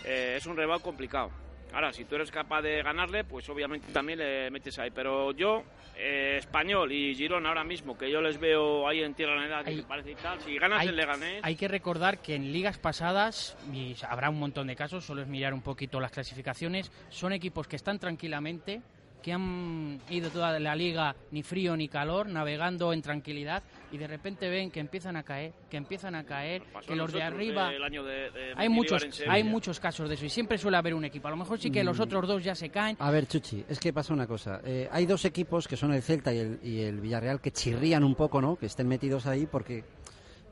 eh, 0.05 0.35
es 0.37 0.45
un 0.45 0.55
rival 0.55 0.81
complicado. 0.81 1.31
Ahora, 1.71 1.93
si 1.93 2.03
tú 2.05 2.15
eres 2.15 2.31
capaz 2.31 2.63
de 2.63 2.81
ganarle, 2.81 3.23
pues 3.23 3.47
obviamente 3.49 3.91
también 3.93 4.17
le 4.17 4.49
metes 4.49 4.79
ahí. 4.79 4.89
Pero 4.89 5.31
yo, 5.33 5.63
eh, 5.95 6.37
Español 6.39 6.91
y 6.91 7.13
Girón 7.13 7.45
ahora 7.45 7.63
mismo, 7.63 7.95
que 7.95 8.09
yo 8.09 8.21
les 8.21 8.39
veo 8.39 8.87
ahí 8.87 9.03
en 9.03 9.13
Tierra 9.13 9.39
Negra, 9.39 9.63
que 9.63 9.69
Hay- 9.69 9.75
me 9.75 9.83
parece 9.83 10.11
y 10.11 10.15
tal, 10.15 10.41
si 10.41 10.57
ganas 10.57 10.81
hay, 10.81 10.87
el 10.87 10.95
Leganés... 10.95 11.41
hay 11.43 11.55
que 11.55 11.67
recordar 11.67 12.23
que 12.23 12.33
en 12.33 12.51
ligas 12.51 12.79
pasadas, 12.79 13.55
y 13.71 13.95
habrá 14.09 14.31
un 14.31 14.39
montón 14.39 14.65
de 14.65 14.75
casos, 14.75 15.05
solo 15.05 15.21
es 15.21 15.27
mirar 15.27 15.53
un 15.53 15.61
poquito 15.61 15.99
las 15.99 16.11
clasificaciones, 16.11 16.91
son 17.09 17.33
equipos 17.33 17.67
que 17.67 17.75
están 17.75 17.99
tranquilamente, 17.99 18.81
que 19.21 19.33
han 19.33 19.99
ido 20.09 20.29
toda 20.29 20.57
la 20.59 20.75
liga 20.75 21.15
ni 21.31 21.43
frío 21.43 21.75
ni 21.75 21.87
calor, 21.89 22.27
navegando 22.27 22.93
en 22.93 23.01
tranquilidad, 23.01 23.63
y 23.91 23.97
de 23.97 24.07
repente 24.07 24.49
ven 24.49 24.71
que 24.71 24.79
empiezan 24.79 25.15
a 25.17 25.23
caer, 25.23 25.51
que 25.69 25.77
empiezan 25.77 26.15
a 26.15 26.23
caer, 26.23 26.61
pasó 26.71 26.87
que 26.87 26.95
los 26.95 27.11
de 27.11 27.21
arriba... 27.23 27.73
el 27.73 27.83
año 27.83 28.03
de- 28.03 28.29
de 28.31 28.53
hay 28.55 28.69
muchos, 28.69 29.03
hay 29.27 29.43
muchos 29.43 29.79
casos 29.79 30.07
de 30.07 30.15
eso, 30.15 30.25
y 30.25 30.29
siempre 30.29 30.57
suele 30.57 30.77
haber 30.77 30.93
un 30.93 31.03
equipo. 31.05 31.27
A 31.27 31.31
lo 31.31 31.37
mejor 31.37 31.59
sí 31.59 31.69
que 31.69 31.83
los 31.83 31.97
Mm. 31.99 32.03
otros 32.03 32.27
dos 32.27 32.43
ya 32.43 32.55
se 32.55 32.69
caen, 32.69 32.95
A 32.99 33.11
ver, 33.11 33.27
Chuchi, 33.27 33.65
es 33.67 33.79
que 33.79 33.91
pasa 33.91 34.13
una 34.13 34.25
cosa. 34.27 34.61
Eh, 34.63 34.87
hay 34.91 35.05
dos 35.05 35.25
equipos 35.25 35.67
que 35.67 35.75
son 35.75 35.93
el 35.93 36.01
Celta 36.01 36.33
y 36.33 36.37
el, 36.37 36.59
y 36.63 36.79
el 36.81 37.01
Villarreal 37.01 37.41
que 37.41 37.51
chirrían 37.51 38.03
un 38.03 38.15
poco, 38.15 38.39
¿no? 38.41 38.55
Que 38.55 38.67
estén 38.67 38.87
metidos 38.87 39.25
ahí 39.25 39.45
porque 39.47 39.83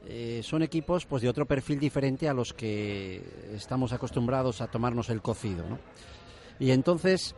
eh, 0.10 0.42
son 0.44 0.62
equipos 0.64 1.06
pues 1.06 1.22
de 1.22 1.30
otro 1.30 1.46
perfil 1.46 1.80
diferente 1.80 2.28
a 2.30 2.34
los 2.34 2.54
que 2.54 3.22
estamos 3.54 3.94
acostumbrados 3.94 4.62
a 4.62 4.68
tomarnos 4.68 5.10
el 5.10 5.22
cocido, 5.22 5.68
¿no? 5.70 5.80
Y 6.60 6.72
entonces 6.72 7.36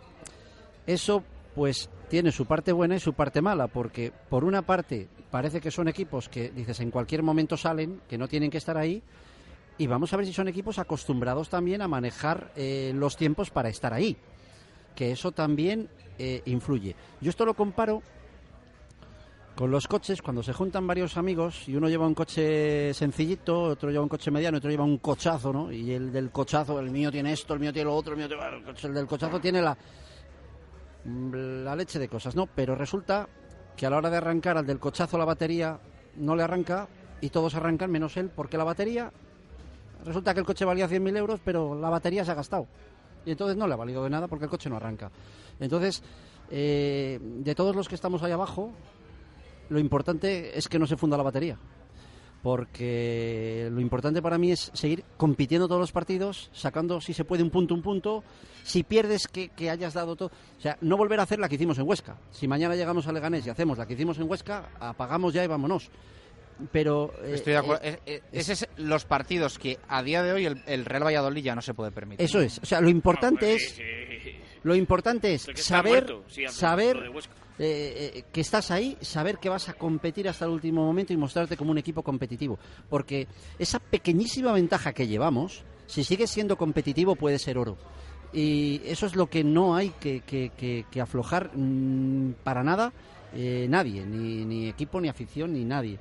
eso 0.89 1.23
pues 1.53 1.89
tiene 2.09 2.31
su 2.31 2.45
parte 2.45 2.71
buena 2.71 2.95
y 2.95 2.99
su 2.99 3.13
parte 3.13 3.41
mala, 3.41 3.67
porque 3.67 4.11
por 4.29 4.43
una 4.43 4.63
parte 4.63 5.07
parece 5.29 5.61
que 5.61 5.69
son 5.69 5.87
equipos 5.87 6.27
que 6.27 6.49
dices 6.49 6.79
en 6.79 6.89
cualquier 6.89 7.21
momento 7.21 7.57
salen, 7.57 8.01
que 8.09 8.17
no 8.17 8.27
tienen 8.27 8.49
que 8.49 8.57
estar 8.57 8.75
ahí, 8.75 9.03
y 9.77 9.85
vamos 9.85 10.11
a 10.11 10.17
ver 10.17 10.25
si 10.25 10.33
son 10.33 10.47
equipos 10.47 10.79
acostumbrados 10.79 11.47
también 11.47 11.83
a 11.83 11.87
manejar 11.87 12.51
eh, 12.55 12.91
los 12.95 13.15
tiempos 13.15 13.51
para 13.51 13.69
estar 13.69 13.93
ahí, 13.93 14.17
que 14.95 15.11
eso 15.11 15.31
también 15.31 15.89
eh, 16.17 16.41
influye. 16.45 16.95
Yo 17.21 17.29
esto 17.29 17.45
lo 17.45 17.53
comparo 17.53 18.01
con 19.55 19.69
los 19.69 19.87
coches, 19.87 20.23
cuando 20.23 20.41
se 20.41 20.53
juntan 20.53 20.87
varios 20.87 21.17
amigos 21.17 21.67
y 21.67 21.75
uno 21.75 21.87
lleva 21.87 22.07
un 22.07 22.15
coche 22.15 22.93
sencillito, 22.95 23.61
otro 23.61 23.91
lleva 23.91 24.03
un 24.03 24.09
coche 24.09 24.31
mediano, 24.31 24.57
otro 24.57 24.71
lleva 24.71 24.85
un 24.85 24.97
cochazo, 24.97 25.53
¿no? 25.53 25.71
Y 25.71 25.91
el 25.91 26.11
del 26.11 26.31
cochazo, 26.31 26.79
el 26.79 26.89
mío 26.89 27.11
tiene 27.11 27.33
esto, 27.33 27.53
el 27.53 27.59
mío 27.59 27.71
tiene 27.71 27.85
lo 27.89 27.95
otro, 27.95 28.13
el 28.13 28.17
mío 28.17 28.27
tiene... 28.27 28.43
el 28.83 28.93
del 28.93 29.05
cochazo 29.05 29.39
tiene 29.39 29.61
la, 29.61 29.77
la 31.05 31.75
leche 31.75 31.99
de 31.99 32.09
cosas, 32.09 32.35
¿no? 32.35 32.47
Pero 32.47 32.75
resulta 32.75 33.27
que 33.75 33.85
a 33.85 33.89
la 33.89 33.97
hora 33.97 34.09
de 34.09 34.17
arrancar 34.17 34.57
al 34.57 34.65
del 34.65 34.79
cochazo 34.79 35.17
la 35.17 35.25
batería 35.25 35.79
no 36.17 36.35
le 36.35 36.43
arranca 36.43 36.87
y 37.21 37.29
todos 37.29 37.55
arrancan 37.55 37.91
menos 37.91 38.17
él, 38.17 38.29
porque 38.33 38.57
la 38.57 38.63
batería 38.63 39.11
resulta 40.05 40.33
que 40.33 40.39
el 40.41 40.45
coche 40.45 40.65
valía 40.65 40.87
100.000 40.87 41.17
euros, 41.17 41.39
pero 41.43 41.79
la 41.79 41.89
batería 41.89 42.25
se 42.25 42.31
ha 42.31 42.35
gastado. 42.35 42.67
Y 43.25 43.31
entonces 43.31 43.57
no 43.57 43.67
le 43.67 43.73
ha 43.73 43.77
valido 43.77 44.03
de 44.03 44.09
nada 44.09 44.27
porque 44.27 44.45
el 44.45 44.51
coche 44.51 44.69
no 44.69 44.77
arranca. 44.77 45.11
Entonces, 45.59 46.01
eh, 46.49 47.19
de 47.21 47.55
todos 47.55 47.75
los 47.75 47.87
que 47.87 47.95
estamos 47.95 48.23
ahí 48.23 48.31
abajo, 48.31 48.71
lo 49.69 49.79
importante 49.79 50.57
es 50.57 50.67
que 50.67 50.79
no 50.79 50.87
se 50.87 50.97
funda 50.97 51.17
la 51.17 51.23
batería. 51.23 51.57
Porque 52.41 53.67
lo 53.71 53.81
importante 53.81 54.21
para 54.21 54.37
mí 54.37 54.51
es 54.51 54.71
seguir 54.73 55.03
compitiendo 55.17 55.67
todos 55.67 55.81
los 55.81 55.91
partidos, 55.91 56.49
sacando 56.53 57.01
si 57.01 57.13
se 57.13 57.25
puede 57.25 57.43
un 57.43 57.49
punto, 57.49 57.73
un 57.73 57.81
punto. 57.81 58.23
Si 58.63 58.83
pierdes, 58.83 59.27
que, 59.27 59.49
que 59.49 59.69
hayas 59.69 59.93
dado 59.93 60.15
todo. 60.15 60.31
O 60.57 60.61
sea, 60.61 60.77
no 60.81 60.95
volver 60.97 61.19
a 61.19 61.23
hacer 61.23 61.39
la 61.39 61.49
que 61.49 61.55
hicimos 61.55 61.77
en 61.79 61.87
Huesca. 61.87 62.17
Si 62.31 62.47
mañana 62.47 62.75
llegamos 62.75 63.07
a 63.07 63.11
Leganés 63.11 63.45
y 63.45 63.49
hacemos 63.49 63.77
la 63.77 63.85
que 63.85 63.93
hicimos 63.93 64.17
en 64.19 64.29
Huesca, 64.29 64.69
apagamos 64.79 65.33
ya 65.33 65.43
y 65.43 65.47
vámonos. 65.47 65.89
Pero. 66.71 67.13
eh, 67.23 67.31
Estoy 67.35 67.53
de 67.53 67.59
acuerdo. 67.59 67.81
eh, 67.83 68.21
es 68.31 68.67
los 68.77 69.05
partidos 69.05 69.57
que 69.57 69.77
a 69.87 70.03
día 70.03 70.23
de 70.23 70.33
hoy 70.33 70.45
el, 70.45 70.61
el 70.67 70.85
Real 70.85 71.05
Valladolid 71.05 71.43
ya 71.43 71.55
no 71.55 71.61
se 71.61 71.73
puede 71.73 71.91
permitir. 71.91 72.25
Eso 72.25 72.41
es. 72.41 72.59
O 72.59 72.65
sea, 72.65 72.81
lo 72.81 72.89
importante 72.89 73.53
es. 73.55 73.79
Lo 74.63 74.75
importante 74.75 75.33
es 75.33 75.47
saber, 75.55 76.13
saber. 76.49 77.11
Eh, 77.59 78.11
eh, 78.15 78.23
que 78.31 78.41
estás 78.41 78.71
ahí, 78.71 78.97
saber 79.01 79.37
que 79.37 79.49
vas 79.49 79.69
a 79.69 79.73
competir 79.73 80.27
hasta 80.29 80.45
el 80.45 80.51
último 80.51 80.85
momento 80.85 81.13
y 81.13 81.17
mostrarte 81.17 81.57
como 81.57 81.71
un 81.71 81.77
equipo 81.77 82.01
competitivo. 82.03 82.57
Porque 82.89 83.27
esa 83.59 83.79
pequeñísima 83.79 84.51
ventaja 84.53 84.93
que 84.93 85.07
llevamos, 85.07 85.63
si 85.85 86.03
sigues 86.03 86.29
siendo 86.29 86.57
competitivo, 86.57 87.15
puede 87.15 87.37
ser 87.39 87.57
oro. 87.57 87.77
Y 88.31 88.81
eso 88.85 89.05
es 89.07 89.15
lo 89.15 89.27
que 89.27 89.43
no 89.43 89.75
hay 89.75 89.89
que, 89.99 90.21
que- 90.21 90.51
que- 90.55 90.85
que 90.89 91.01
aflojar 91.01 91.51
mm, 91.55 92.33
para 92.43 92.63
nada 92.63 92.93
eh, 93.33 93.67
nadie, 93.69 94.05
ni, 94.07 94.43
ni 94.45 94.67
equipo, 94.69 94.99
ni 95.01 95.07
afición, 95.07 95.53
ni 95.53 95.63
nadie. 95.65 95.99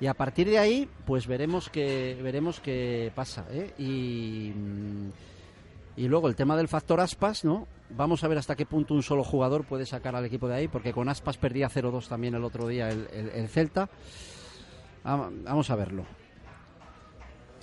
Y 0.00 0.06
a 0.06 0.14
partir 0.14 0.48
de 0.48 0.58
ahí, 0.58 0.88
pues 1.04 1.26
veremos 1.26 1.68
que 1.68 2.18
veremos 2.22 2.60
qué 2.60 3.12
pasa. 3.14 3.44
¿eh? 3.50 3.72
Y, 3.78 4.52
mm, 4.54 5.10
y 5.98 6.08
luego 6.08 6.28
el 6.28 6.36
tema 6.36 6.56
del 6.56 6.68
factor 6.68 7.00
Aspas, 7.00 7.44
¿no? 7.44 7.66
Vamos 7.90 8.22
a 8.24 8.28
ver 8.28 8.38
hasta 8.38 8.56
qué 8.56 8.66
punto 8.66 8.94
un 8.94 9.02
solo 9.02 9.22
jugador 9.22 9.64
puede 9.64 9.86
sacar 9.86 10.16
al 10.16 10.24
equipo 10.24 10.48
de 10.48 10.56
ahí, 10.56 10.68
porque 10.68 10.92
con 10.92 11.08
Aspas 11.08 11.38
perdía 11.38 11.68
0-2 11.68 12.08
también 12.08 12.34
el 12.34 12.44
otro 12.44 12.66
día 12.66 12.88
el, 12.90 13.08
el- 13.12 13.28
el 13.30 13.48
Celta. 13.48 13.88
Vam- 15.04 15.44
Vamos 15.44 15.70
a 15.70 15.76
verlo. 15.76 16.04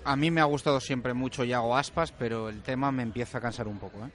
A 0.06 0.16
mí 0.16 0.32
me 0.32 0.42
ha 0.42 0.46
gustado 0.46 0.80
siempre 0.80 1.14
mucho 1.14 1.44
Yago 1.44 1.76
Aspas, 1.78 2.12
pero 2.12 2.50
el 2.50 2.62
tema 2.62 2.92
me 2.92 3.04
empieza 3.04 3.38
a 3.38 3.42
cansar 3.42 3.68
un 3.68 3.80
poco. 3.80 4.06
¿eh? 4.06 4.10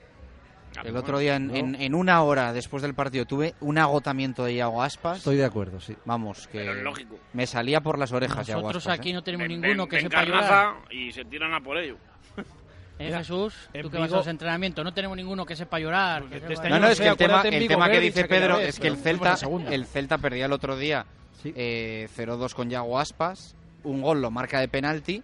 El 0.83 0.95
otro 0.97 1.17
día, 1.17 1.35
en, 1.35 1.55
en- 1.55 1.75
en 1.75 1.95
una 1.95 2.21
hora 2.21 2.53
después 2.53 2.83
del 2.83 2.93
partido, 2.93 3.25
tuve 3.25 3.55
un 3.59 3.77
agotamiento 3.79 4.43
de 4.45 4.55
Yago 4.55 4.83
Aspas. 4.83 5.17
Estoy 5.19 5.37
de 5.37 5.45
acuerdo, 5.45 5.79
sí. 5.79 5.95
Vamos, 6.05 6.47
que 6.47 6.59
Pero 6.59 6.73
es 6.73 6.83
lógico. 6.83 7.15
me 7.33 7.47
salía 7.47 7.81
por 7.81 7.97
las 7.97 8.11
orejas 8.11 8.45
Yago 8.45 8.61
nosotros 8.61 8.85
Aspas, 8.85 8.99
aquí 8.99 9.09
¿eh? 9.09 9.13
no 9.13 9.23
tenemos 9.23 9.47
Ven- 9.47 9.61
ninguno 9.61 9.83
ven- 9.83 9.89
que 9.89 9.95
ven 9.95 10.05
sepa 10.05 10.23
llorar. 10.25 10.75
y 10.91 11.11
se 11.11 11.25
tiran 11.25 11.53
a 11.53 11.61
por 11.61 11.77
ello. 11.77 11.97
¿Eh, 12.99 13.11
Jesús? 13.17 13.55
en 13.73 13.81
Tú 13.81 13.89
que 13.89 13.97
vas 13.97 14.11
a 14.11 14.17
los 14.17 14.27
entrenamientos, 14.27 14.83
no 14.83 14.93
tenemos 14.93 15.15
ninguno 15.15 15.45
que 15.45 15.55
sepa 15.55 15.79
llorar. 15.79 16.23
que 16.25 16.41
sepa- 16.41 16.63
No, 16.69 16.75
no, 16.75 16.79
no 16.81 16.87
es 16.89 16.99
que 16.99 17.07
el 17.07 17.15
tema, 17.17 17.41
el 17.41 17.67
que 17.91 17.99
dice 17.99 18.25
Pedro 18.25 18.59
es 18.59 18.79
que 18.79 18.87
el 18.87 18.97
Celta, 18.97 19.35
el 19.71 19.85
Celta 19.85 20.17
perdía 20.17 20.45
el 20.45 20.51
otro 20.53 20.75
día 20.77 21.05
eh, 21.45 22.07
0-2 22.15 22.53
con 22.53 22.69
Yago 22.69 22.99
Aspas, 22.99 23.55
un 23.83 24.01
gol 24.01 24.21
lo 24.21 24.29
marca 24.31 24.59
de 24.59 24.67
penalti 24.67 25.23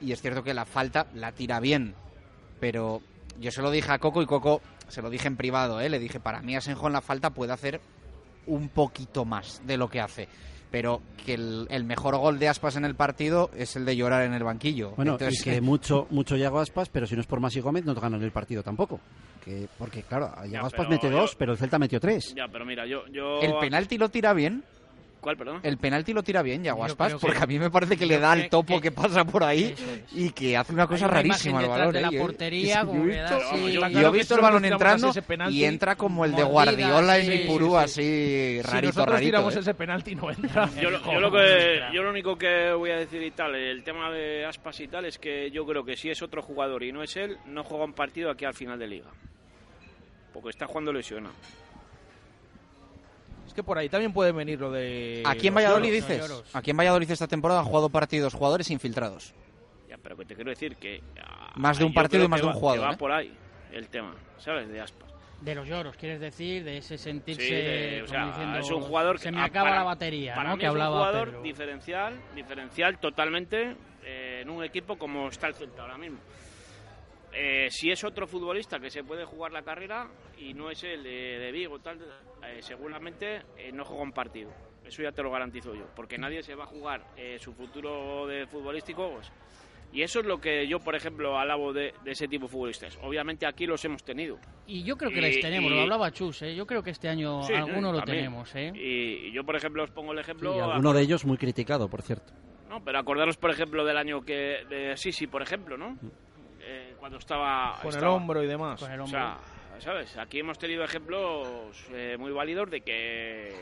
y 0.00 0.10
es 0.10 0.20
cierto 0.20 0.42
que 0.42 0.52
la 0.52 0.64
falta 0.64 1.06
la 1.14 1.30
tira 1.30 1.60
bien, 1.60 1.94
pero 2.58 3.00
yo 3.38 3.52
se 3.52 3.62
lo 3.62 3.70
dije 3.70 3.92
a 3.92 3.98
Coco 4.00 4.20
y 4.22 4.26
Coco 4.26 4.60
se 4.88 5.00
lo 5.00 5.08
dije 5.08 5.28
en 5.28 5.36
privado, 5.36 5.80
¿eh? 5.80 5.88
le 5.88 6.00
dije, 6.00 6.18
para 6.18 6.42
mí 6.42 6.56
Asenjo 6.56 6.88
en 6.88 6.92
la 6.94 7.00
falta 7.00 7.30
puede 7.30 7.52
hacer 7.52 7.80
un 8.46 8.68
poquito 8.68 9.24
más 9.24 9.62
de 9.64 9.76
lo 9.76 9.88
que 9.88 10.00
hace. 10.00 10.28
Pero 10.72 11.00
que 11.24 11.34
el, 11.34 11.68
el 11.70 11.84
mejor 11.84 12.16
gol 12.16 12.38
de 12.40 12.48
Aspas 12.48 12.74
en 12.74 12.84
el 12.84 12.96
partido 12.96 13.50
es 13.56 13.76
el 13.76 13.84
de 13.84 13.94
llorar 13.94 14.24
en 14.24 14.32
el 14.32 14.42
banquillo. 14.42 14.90
Bueno, 14.96 15.12
Entonces, 15.12 15.40
y 15.40 15.44
que 15.44 15.60
mucho 15.60 16.08
mucho 16.10 16.34
Yago 16.34 16.58
Aspas, 16.58 16.88
pero 16.88 17.06
si 17.06 17.14
no 17.14 17.20
es 17.20 17.26
por 17.28 17.38
Masi 17.38 17.60
Gómez, 17.60 17.84
no 17.84 17.94
ganan 17.94 18.22
el 18.22 18.32
partido 18.32 18.62
tampoco. 18.64 18.98
Que, 19.44 19.68
porque, 19.78 20.02
claro, 20.02 20.32
Yago 20.36 20.46
Ya, 20.48 20.60
Aspas 20.62 20.88
mete 20.88 21.08
yo- 21.10 21.16
dos, 21.18 21.36
pero 21.36 21.52
el 21.52 21.58
Celta 21.58 21.78
metió 21.78 22.00
tres. 22.00 22.34
Ya, 22.34 22.48
pero 22.50 22.64
mira, 22.64 22.86
yo... 22.86 23.06
yo 23.12 23.40
el 23.40 23.54
penalti 23.60 23.98
lo 23.98 24.08
tira 24.08 24.32
bien. 24.32 24.64
¿Cuál, 25.22 25.36
perdón? 25.36 25.60
El 25.62 25.78
penalti 25.78 26.12
lo 26.12 26.24
tira 26.24 26.42
bien, 26.42 26.64
Yago 26.64 26.80
Yo 26.80 26.84
Aspas, 26.86 27.06
creo 27.10 27.20
que- 27.20 27.26
porque 27.28 27.42
a 27.44 27.46
mí 27.46 27.56
me 27.56 27.70
parece 27.70 27.96
que 27.96 28.06
le 28.06 28.18
da 28.18 28.32
el 28.34 28.50
topo 28.50 28.74
que- 28.74 28.80
que, 28.80 28.90
pasa 28.90 29.24
por 29.24 29.44
ahí 29.44 29.72
es. 29.72 30.12
y 30.12 30.30
que 30.30 30.56
hace 30.56 30.72
una 30.72 30.88
cosa 30.88 31.04
una 31.06 31.14
rarísima 31.14 31.60
el 31.60 31.66
imagen 31.66 31.78
balón. 31.80 31.92
de 31.92 31.98
¿eh? 31.98 32.02
la 32.02 32.10
Yo- 32.10 32.18
portería, 32.20 32.80
yo 32.80 32.86
como 32.88 33.04
he 33.04 33.06
visto- 33.06 33.40
si 33.54 33.64
el 33.64 33.80
nosotros 34.02 34.40
balón 34.42 34.64
entrando 34.64 35.12
y 35.48 35.64
entra 35.64 35.94
como 35.94 36.24
el 36.24 36.34
de 36.34 36.42
Guardiola 36.42 37.18
en 37.18 37.32
Ipurú, 37.44 37.66
sí, 37.66 37.70
sí. 37.70 37.76
así 37.76 38.02
Si 38.02 38.62
rarito, 38.62 38.86
nosotros 38.88 39.14
rarito. 39.14 39.26
tiramos 39.28 39.54
¿eh? 39.56 39.58
ese 39.60 39.74
penalti 39.74 40.14
no 40.16 40.28
entra. 40.32 40.68
Yo, 40.82 40.90
lo- 40.90 41.04
yo 41.12 41.20
lo 41.20 41.30
que, 41.30 41.80
yo 41.94 42.02
lo 42.02 42.10
único 42.10 42.36
que 42.36 42.72
voy 42.72 42.90
a 42.90 42.96
decir 42.96 43.22
y 43.22 43.30
tal, 43.30 43.54
el 43.54 43.84
tema 43.84 44.10
de 44.10 44.44
Aspas 44.44 44.80
y 44.80 44.88
tal, 44.88 45.04
es 45.04 45.20
que 45.20 45.52
yo 45.52 45.64
creo 45.64 45.84
que 45.84 45.96
si 45.96 46.10
es 46.10 46.20
otro 46.20 46.42
jugador 46.42 46.82
y 46.82 46.90
no 46.90 47.00
es 47.00 47.16
él, 47.16 47.38
no 47.46 47.62
juega 47.62 47.84
un 47.84 47.92
partido 47.92 48.28
aquí 48.28 48.44
al 48.44 48.54
final 48.54 48.76
de 48.76 48.88
liga. 48.88 49.10
Porque 50.32 50.48
está 50.50 50.66
jugando 50.66 50.92
lesionado. 50.92 51.34
Es 53.52 53.56
que 53.56 53.62
por 53.62 53.76
ahí 53.76 53.90
también 53.90 54.14
puede 54.14 54.32
venir 54.32 54.58
lo 54.58 54.70
de. 54.70 55.22
Aquí 55.26 55.48
en 55.48 55.54
Valladolid 55.54 55.92
lloros. 55.92 56.08
dices, 56.08 56.54
aquí 56.54 56.70
en 56.70 56.76
Valladolid 56.78 57.10
esta 57.10 57.28
temporada 57.28 57.60
han 57.60 57.66
jugado 57.66 57.90
partidos 57.90 58.32
jugadores 58.32 58.70
infiltrados. 58.70 59.34
Ya, 59.90 59.98
pero 60.02 60.16
que 60.16 60.24
te 60.24 60.34
quiero 60.34 60.48
decir 60.48 60.76
que... 60.76 61.02
ah, 61.22 61.52
Más 61.56 61.76
de 61.78 61.84
un 61.84 61.92
partido 61.92 62.24
y 62.24 62.28
más 62.28 62.40
que 62.40 62.46
de 62.46 62.48
un 62.48 62.54
va- 62.56 62.58
jugador, 62.58 62.80
que 62.80 62.86
va 62.86 62.92
¿eh? 62.94 62.96
por 62.96 63.12
ahí 63.12 63.30
el 63.72 63.88
tema, 63.88 64.14
¿sabes? 64.38 64.70
De 64.70 64.80
Aspas. 64.80 65.10
De 65.42 65.54
los 65.54 65.68
lloros, 65.68 65.94
quieres 65.98 66.18
decir, 66.18 66.64
de 66.64 66.78
ese 66.78 66.96
sentirse. 66.96 67.42
Sí, 67.42 67.50
de- 67.52 68.02
o 68.04 68.08
sea, 68.08 68.24
diciendo, 68.28 68.56
es 68.58 68.70
un 68.70 68.80
jugador 68.80 69.16
que 69.16 69.24
Se 69.24 69.32
me 69.32 69.42
ah, 69.42 69.44
acaba 69.44 69.68
para- 69.68 69.78
la 69.80 69.84
batería, 69.84 70.34
para 70.34 70.48
¿no? 70.48 70.56
mí 70.56 70.60
Que 70.60 70.66
es 70.66 70.72
un 70.72 70.80
hablaba 70.80 70.96
jugador 70.96 71.28
Pedro. 71.28 71.42
diferencial, 71.42 72.18
diferencial 72.34 72.98
totalmente 73.00 73.76
eh, 74.02 74.38
en 74.40 74.48
un 74.48 74.64
equipo 74.64 74.96
como 74.96 75.28
está 75.28 75.48
el 75.48 75.54
Celta 75.56 75.82
ahora 75.82 75.98
mismo. 75.98 76.16
Eh, 77.34 77.68
si 77.70 77.90
es 77.90 78.04
otro 78.04 78.26
futbolista 78.26 78.78
que 78.78 78.90
se 78.90 79.04
puede 79.04 79.24
jugar 79.24 79.52
la 79.52 79.62
carrera 79.62 80.08
y 80.38 80.52
no 80.54 80.70
es 80.70 80.82
el 80.84 81.02
de, 81.02 81.38
de 81.38 81.52
Vigo, 81.52 81.78
tal, 81.78 81.98
eh, 82.44 82.58
seguramente 82.60 83.42
eh, 83.56 83.72
no 83.72 83.84
juega 83.84 84.02
un 84.02 84.12
partido. 84.12 84.50
Eso 84.84 85.02
ya 85.02 85.12
te 85.12 85.22
lo 85.22 85.30
garantizo 85.30 85.74
yo, 85.74 85.86
porque 85.94 86.18
nadie 86.18 86.42
se 86.42 86.54
va 86.54 86.64
a 86.64 86.66
jugar 86.66 87.06
eh, 87.16 87.38
su 87.38 87.52
futuro 87.54 88.26
de 88.26 88.46
futbolístico 88.48 89.12
pues, 89.14 89.32
Y 89.92 90.02
eso 90.02 90.20
es 90.20 90.26
lo 90.26 90.38
que 90.40 90.66
yo, 90.66 90.80
por 90.80 90.94
ejemplo, 90.94 91.38
alabo 91.38 91.72
de, 91.72 91.94
de 92.04 92.10
ese 92.10 92.26
tipo 92.28 92.46
de 92.46 92.52
futbolistas. 92.52 92.98
Obviamente 93.02 93.46
aquí 93.46 93.64
los 93.64 93.82
hemos 93.84 94.02
tenido. 94.04 94.38
Y 94.66 94.82
yo 94.82 94.96
creo 94.96 95.10
que 95.10 95.18
Y- 95.18 95.22
les 95.22 95.40
tenemos, 95.40 95.70
y- 95.70 95.74
lo 95.74 95.82
hablaba 95.82 96.10
Chus, 96.10 96.42
¿eh? 96.42 96.54
yo 96.54 96.66
creo 96.66 96.82
que 96.82 96.90
este 96.90 97.08
año 97.08 97.42
Sí, 97.44 97.54
alguno 97.54 97.92
lo 97.92 97.98
también. 97.98 98.18
tenemos. 98.24 98.54
¿eh? 98.56 98.72
Y, 98.74 99.28
y 99.28 99.32
yo, 99.32 99.44
por 99.44 99.56
ejemplo, 99.56 99.84
os 99.84 99.90
pongo 99.90 100.12
el 100.12 100.18
ejemplo... 100.18 100.54
Y 100.56 100.60
alguno 100.60 100.92
de 100.92 101.00
ellos 101.02 101.24
muy 101.24 101.38
criticado, 101.38 101.88
por 101.88 102.02
cierto. 102.02 102.32
No, 102.68 102.82
pero 102.82 102.98
acordaros, 102.98 103.36
por 103.36 103.50
ejemplo, 103.50 103.84
del 103.84 103.98
año 103.98 104.22
que 104.22 104.64
de 104.68 104.96
Sisi, 104.96 105.26
por 105.26 105.42
ejemplo, 105.42 105.76
¿no? 105.76 105.96
Eh, 107.02 107.04
cuando 107.04 107.18
estaba... 107.18 107.78
Con 107.82 107.94
el 107.94 108.04
hombro 108.04 108.42
y 108.42 108.46
demás. 108.46 108.80
Con 108.80 108.90
el 108.92 109.00
O 109.00 109.06
sea, 109.06 109.38
¿sabes? 109.80 110.16
Aquí 110.16 110.38
hemos 110.38 110.58
tenido 110.58 110.84
ejemplos 110.84 111.84
eh, 111.92 112.16
muy 112.18 112.30
válidos 112.30 112.70
de 112.70 112.80
que 112.82 113.52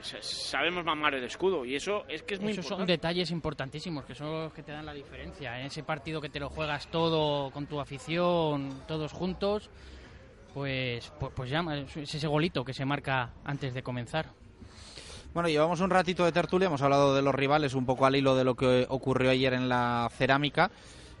sa- 0.00 0.22
sabemos 0.22 0.84
mamar 0.84 1.14
el 1.14 1.24
escudo 1.24 1.64
y 1.64 1.74
eso 1.76 2.04
es 2.08 2.22
que 2.22 2.34
es 2.34 2.40
muy 2.40 2.52
Esos 2.52 2.66
son 2.66 2.86
detalles 2.86 3.30
importantísimos 3.30 4.04
que 4.04 4.14
son 4.14 4.44
los 4.44 4.52
que 4.52 4.62
te 4.62 4.72
dan 4.72 4.86
la 4.86 4.94
diferencia. 4.94 5.58
En 5.60 5.66
ese 5.66 5.82
partido 5.82 6.20
que 6.20 6.30
te 6.30 6.40
lo 6.40 6.48
juegas 6.48 6.88
todo 6.90 7.50
con 7.50 7.66
tu 7.66 7.80
afición, 7.80 8.82
todos 8.88 9.12
juntos, 9.12 9.68
pues, 10.54 11.12
pues, 11.20 11.32
pues 11.34 11.50
ya 11.50 11.60
es 11.96 12.14
ese 12.14 12.26
golito 12.26 12.64
que 12.64 12.72
se 12.72 12.84
marca 12.86 13.32
antes 13.44 13.74
de 13.74 13.82
comenzar. 13.82 14.26
Bueno, 15.34 15.50
llevamos 15.50 15.80
un 15.82 15.90
ratito 15.90 16.24
de 16.24 16.32
tertulia, 16.32 16.68
hemos 16.68 16.80
hablado 16.80 17.14
de 17.14 17.20
los 17.20 17.34
rivales 17.34 17.74
un 17.74 17.84
poco 17.84 18.06
al 18.06 18.16
hilo 18.16 18.34
de 18.36 18.44
lo 18.44 18.54
que 18.54 18.86
ocurrió 18.88 19.30
ayer 19.30 19.52
en 19.52 19.68
la 19.68 20.08
cerámica. 20.10 20.70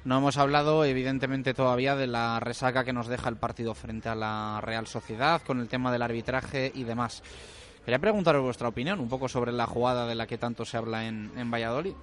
No 0.06 0.18
hemos 0.18 0.36
hablado, 0.36 0.84
evidentemente, 0.84 1.52
todavía 1.52 1.96
de 1.96 2.06
la 2.06 2.38
resaca 2.38 2.84
que 2.84 2.92
nos 2.92 3.08
deja 3.08 3.28
el 3.28 3.38
partido 3.38 3.74
frente 3.74 4.08
a 4.08 4.14
la 4.14 4.60
Real 4.62 4.86
Sociedad, 4.86 5.42
con 5.42 5.58
el 5.58 5.66
tema 5.66 5.90
del 5.90 6.00
arbitraje 6.00 6.70
y 6.72 6.84
demás. 6.84 7.24
Quería 7.84 7.98
preguntaros 7.98 8.40
vuestra 8.40 8.68
opinión 8.68 9.00
un 9.00 9.08
poco 9.08 9.28
sobre 9.28 9.50
la 9.50 9.66
jugada 9.66 10.06
de 10.06 10.14
la 10.14 10.28
que 10.28 10.38
tanto 10.38 10.64
se 10.64 10.76
habla 10.76 11.08
en, 11.08 11.32
en 11.36 11.50
Valladolid. 11.50 11.94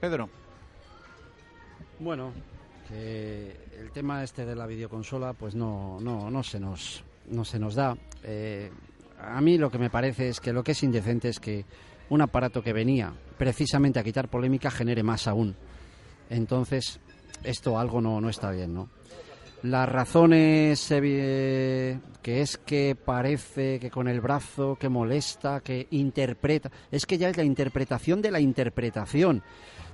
Pedro. 0.00 0.28
Bueno, 2.00 2.32
que 2.88 3.56
el 3.78 3.92
tema 3.92 4.24
este 4.24 4.44
de 4.44 4.56
la 4.56 4.66
videoconsola, 4.66 5.32
pues 5.32 5.54
no, 5.54 6.00
no, 6.00 6.32
no 6.32 6.42
se 6.42 6.58
nos, 6.58 7.04
no 7.28 7.44
se 7.44 7.60
nos 7.60 7.76
da. 7.76 7.96
Eh, 8.24 8.72
a 9.20 9.40
mí 9.40 9.56
lo 9.56 9.70
que 9.70 9.78
me 9.78 9.88
parece 9.88 10.30
es 10.30 10.40
que 10.40 10.52
lo 10.52 10.64
que 10.64 10.72
es 10.72 10.82
indecente 10.82 11.28
es 11.28 11.38
que 11.38 11.64
un 12.08 12.22
aparato 12.22 12.60
que 12.60 12.72
venía 12.72 13.12
precisamente 13.38 14.00
a 14.00 14.02
quitar 14.02 14.26
polémica 14.26 14.68
genere 14.68 15.04
más 15.04 15.28
aún. 15.28 15.54
Entonces, 16.28 17.00
esto 17.44 17.78
algo 17.78 18.00
no, 18.00 18.20
no 18.20 18.28
está 18.28 18.50
bien, 18.50 18.74
¿no? 18.74 18.88
Las 19.62 19.88
razones 19.88 20.90
evi- 20.90 22.00
que 22.22 22.40
es 22.40 22.56
que 22.56 22.96
parece 22.96 23.78
que 23.78 23.90
con 23.90 24.08
el 24.08 24.20
brazo, 24.22 24.76
que 24.76 24.88
molesta, 24.88 25.60
que 25.60 25.86
interpreta, 25.90 26.70
es 26.90 27.04
que 27.04 27.18
ya 27.18 27.28
es 27.28 27.36
la 27.36 27.44
interpretación 27.44 28.22
de 28.22 28.30
la 28.30 28.40
interpretación. 28.40 29.42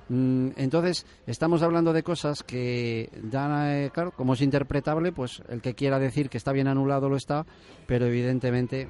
Mm, 0.07 0.51
Entonces, 0.55 1.05
estamos 1.25 1.63
hablando 1.63 1.91
de 1.91 2.01
cosas 2.01 2.43
que 2.43 3.09
dan, 3.23 3.67
eh, 3.67 3.91
claro, 3.93 4.11
como 4.11 4.35
es 4.35 4.41
interpretable, 4.41 5.11
pues 5.11 5.41
el 5.49 5.61
que 5.61 5.75
quiera 5.75 5.99
decir 5.99 6.29
que 6.29 6.37
está 6.37 6.53
bien 6.53 6.69
anulado 6.69 7.09
lo 7.09 7.17
está, 7.17 7.45
pero 7.87 8.05
evidentemente 8.05 8.87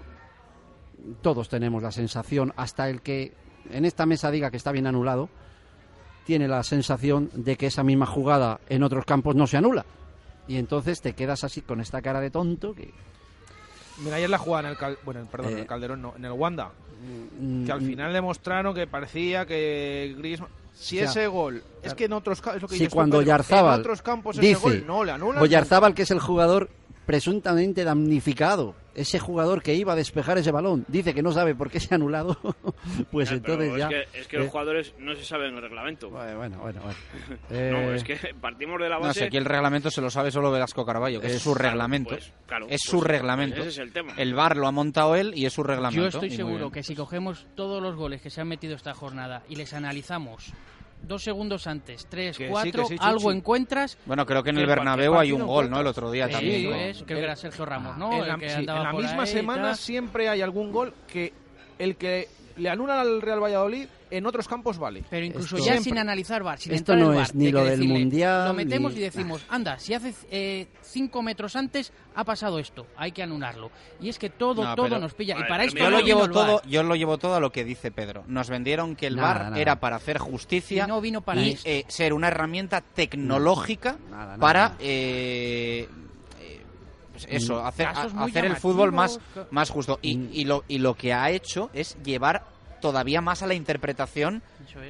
todos 1.24 1.50
tenemos 1.50 1.82
la 1.82 1.92
sensación, 1.92 2.54
hasta 2.56 2.88
el 2.90 3.02
que 3.02 3.34
en 3.72 3.86
esta 3.86 4.06
mesa 4.06 4.30
diga 4.30 4.52
que 4.52 4.58
está 4.58 4.72
bien 4.72 4.86
anulado, 4.88 5.30
tiene 6.28 6.48
la 6.50 6.62
sensación 6.62 7.32
de 7.34 7.56
que 7.56 7.68
esa 7.68 7.84
misma 7.84 8.06
jugada 8.06 8.60
en 8.68 8.84
otros 8.84 9.06
campos 9.06 9.34
no 9.36 9.48
se 9.48 9.56
anula. 9.58 9.86
Y 10.48 10.58
entonces 10.58 11.00
te 11.02 11.14
quedas 11.14 11.44
así 11.46 11.62
con 11.62 11.80
esta 11.82 12.02
cara 12.02 12.20
de 12.20 12.30
tonto 12.30 12.76
que... 12.76 12.94
Mira, 14.04 14.18
ayer 14.18 14.30
la 14.30 14.38
jugada 14.38 14.66
en 14.68 14.72
el, 14.74 14.78
Cal- 14.78 14.98
bueno, 15.06 15.26
perdón, 15.32 15.54
en 15.54 15.58
Eh, 15.58 15.62
el 15.62 15.68
Calderón, 15.68 16.02
no, 16.02 16.14
en 16.18 16.26
el 16.26 16.32
Wanda. 16.34 16.70
mm, 17.40 17.66
Que 17.66 17.72
al 17.72 17.82
final 17.82 18.12
demostraron 18.14 18.76
que 18.76 18.86
parecía 18.88 19.46
que 19.46 20.14
Griezmann... 20.18 20.50
Si 20.74 20.98
O 20.98 21.00
sea, 21.02 21.10
ese 21.10 21.28
gol... 21.28 21.64
Es 21.82 21.94
que 21.96 22.06
en 22.06 22.14
otros 22.14 22.40
campos... 22.42 22.70
Si 22.72 22.88
cuando 22.88 23.22
Yarzábal 23.24 23.76
En 23.76 23.80
otros 23.80 24.02
campos 24.04 24.36
dice, 24.38 24.52
ese 24.52 24.62
gol 24.62 24.84
no 24.86 25.04
le 25.06 25.12
anulan. 25.14 25.42
Oyarzábal, 25.42 25.96
que 25.96 26.04
es 26.04 26.12
el 26.12 26.20
jugador 26.20 26.70
presuntamente 27.08 27.84
damnificado, 27.86 28.76
ese 28.94 29.18
jugador 29.18 29.64
que 29.64 29.74
iba 29.74 29.94
a 29.94 29.96
despejar 29.96 30.38
ese 30.38 30.52
balón, 30.52 30.84
dice 30.90 31.14
que 31.14 31.24
no 31.24 31.32
sabe 31.32 31.56
por 31.56 31.72
qué 31.72 31.80
se 31.80 31.94
ha 31.94 31.96
anulado, 31.96 32.38
pues 33.12 33.32
entonces 33.32 33.76
ya... 33.78 33.88
Es 33.88 34.08
que, 34.12 34.20
es 34.20 34.28
que 34.28 34.36
eh, 34.36 34.40
los 34.42 34.50
jugadores 34.50 34.94
no 35.00 35.16
se 35.16 35.24
saben 35.24 35.56
el 35.56 35.62
reglamento. 35.62 36.10
Bueno, 36.10 36.38
bueno, 36.38 36.60
bueno. 36.60 36.80
no, 37.50 37.56
Eh, 37.58 37.96
es 37.96 38.04
que 38.04 38.18
partimos 38.40 38.80
de 38.82 38.90
la 38.90 38.96
No, 39.00 39.04
base... 39.08 39.22
si 39.22 39.26
aquí 39.26 39.38
el 39.38 39.46
reglamento 39.46 39.90
se 39.90 40.02
lo 40.02 40.10
sabe 40.10 40.30
solo 40.32 40.52
Velasco 40.52 40.86
Carballo, 40.86 41.22
que 41.22 41.28
es, 41.28 41.36
Es- 41.36 41.42
su 41.42 41.54
claro, 41.54 41.70
reglamento. 41.72 42.10
pues, 42.10 42.34
claro, 42.46 42.66
es 42.66 42.70
pues, 42.70 42.82
su 42.84 43.02
reglamento. 43.02 43.56
pues 43.56 43.68
ese 43.70 43.82
es 43.82 43.88
el 43.88 43.94
tema. 43.94 44.14
VAR 44.36 44.58
lo 44.58 44.68
ha 44.68 44.72
montado 44.74 45.16
él 45.16 45.32
y 45.34 45.46
es 45.46 45.54
su 45.54 45.64
reglamento. 45.64 46.02
Yo 46.02 46.08
estoy 46.10 46.30
seguro 46.32 46.70
que 46.72 46.84
si 46.84 46.94
cogemos 46.94 47.48
todos 47.56 47.82
los 47.82 47.96
goles 47.96 48.22
que 48.22 48.30
se 48.30 48.42
han 48.42 48.50
metido 48.50 48.76
esta 48.76 48.94
jornada 48.94 49.44
y 49.48 49.56
les 49.56 49.74
analizamos 49.74 50.52
dos 51.04 51.24
segundos 51.24 51.68
antes, 51.68 52.06
tres, 52.10 52.38
Que 52.38 52.46
sí, 52.46 52.50
cuatro, 52.52 52.84
que 52.84 52.88
sí, 52.90 52.96
Chuchi. 52.98 53.08
algo 53.10 53.32
encuentras. 53.32 53.98
Bueno, 54.06 54.26
creo 54.26 54.44
que 54.44 54.50
en 54.50 54.58
el 54.58 54.66
Bernabéu 54.68 55.16
hay 55.18 55.32
un 55.32 55.46
gol, 55.46 55.70
¿no? 55.70 55.80
El 55.80 55.88
otro 55.88 56.12
día 56.12 56.28
Sí, 56.28 56.34
también. 56.34 56.74
es, 56.74 57.04
creo 57.04 57.20
que 57.20 57.24
era 57.24 57.36
Sergio 57.36 57.66
Ramos, 57.66 57.98
¿no? 57.98 58.12
en 58.14 58.22
El 58.22 58.28
la, 58.28 58.38
que 58.38 58.50
sí, 58.50 58.56
andaba 58.56 58.80
en 58.80 58.86
la 58.86 58.92
por 58.92 59.02
misma 59.04 59.26
semana 59.26 59.76
siempre 59.76 60.30
hay 60.30 60.42
algún 60.42 60.72
gol 60.72 60.94
que 61.08 61.34
el 61.80 61.96
que 61.96 62.28
le 62.58 62.70
anulan 62.70 63.00
al 63.00 63.22
Real 63.22 63.42
Valladolid 63.42 63.88
en 64.10 64.26
otros 64.26 64.48
campos 64.48 64.78
vale. 64.78 65.04
Pero 65.10 65.26
incluso 65.26 65.56
Esto- 65.58 65.66
ya 65.68 65.74
Siempre. 65.74 65.84
sin 65.92 65.98
analizar 65.98 66.44
VAR, 66.44 66.60
sin 66.60 66.74
Esto 66.74 66.94
entrar 66.94 67.08
no 67.08 67.14
es 67.14 67.28
VAR, 67.28 67.36
ni 67.36 67.46
hay 67.46 67.52
que 67.52 67.58
lo 67.58 67.64
del 67.66 67.80
decirle, 67.80 68.00
Mundial, 68.00 68.48
Lo 68.48 68.54
metemos 68.54 68.94
ni- 68.94 69.00
y 69.00 69.02
decimos, 69.04 69.42
anda, 69.50 69.80
si 69.80 69.94
hace 69.94 70.14
eh, 70.32 70.68
cinco 70.82 71.22
metros 71.22 71.56
antes 71.56 71.92
ha 72.16 72.24
pasado 72.24 72.60
esto, 72.60 72.88
hay 72.98 73.12
que 73.12 73.24
anularlo. 73.24 73.70
Y 74.02 74.10
es 74.10 74.18
que 74.20 74.30
todo, 74.30 74.64
No, 74.64 74.76
todo 74.76 74.88
pero- 74.88 75.00
nos 75.00 75.14
pilla. 75.14 75.36
Y 75.40 75.44
para 75.48 75.64
esto 75.66 75.78
yo 75.80 75.90
lo 75.90 76.00
llevo 76.02 76.30
todo, 76.30 76.62
yo 76.68 76.84
lo 76.84 76.96
llevo 76.96 77.18
todo 77.18 77.36
a 77.36 77.40
lo 77.40 77.52
que 77.52 77.64
dice 77.64 77.92
Pedro. 77.92 78.24
Nos 78.28 78.50
vendieron 78.50 78.96
que 78.96 79.08
el 79.08 79.16
Nada, 79.16 79.28
VAR 79.34 79.44
nada. 79.46 79.60
era 79.60 79.80
para 79.80 79.96
hacer 79.98 80.18
justicia 80.18 80.86
Y 80.86 80.88
no 80.88 81.02
vino 81.02 81.22
para 81.22 81.42
y 81.42 81.58
eh, 81.64 81.86
ser 81.88 82.14
una 82.14 82.28
herramienta 82.30 82.82
tecnológica 82.82 83.98
nada, 84.10 84.38
para 84.38 84.60
nada. 84.70 84.76
eh, 84.80 85.88
eh, 86.42 86.62
pues 87.12 87.28
eso, 87.30 87.66
hacer, 87.66 87.88
a- 87.88 88.04
hacer 88.24 88.46
el 88.46 88.56
fútbol 88.56 88.92
más, 88.92 89.20
más 89.52 89.70
justo. 89.70 90.00
Y, 90.02 90.30
y 90.32 90.46
lo, 90.46 90.64
y 90.68 90.78
lo 90.80 90.94
que 90.96 91.14
ha 91.14 91.30
hecho 91.32 91.70
es 91.74 91.98
llevar 92.04 92.46
todavía 92.80 93.22
más 93.22 93.44
a 93.44 93.48
la 93.48 93.54
interpretación 93.54 94.42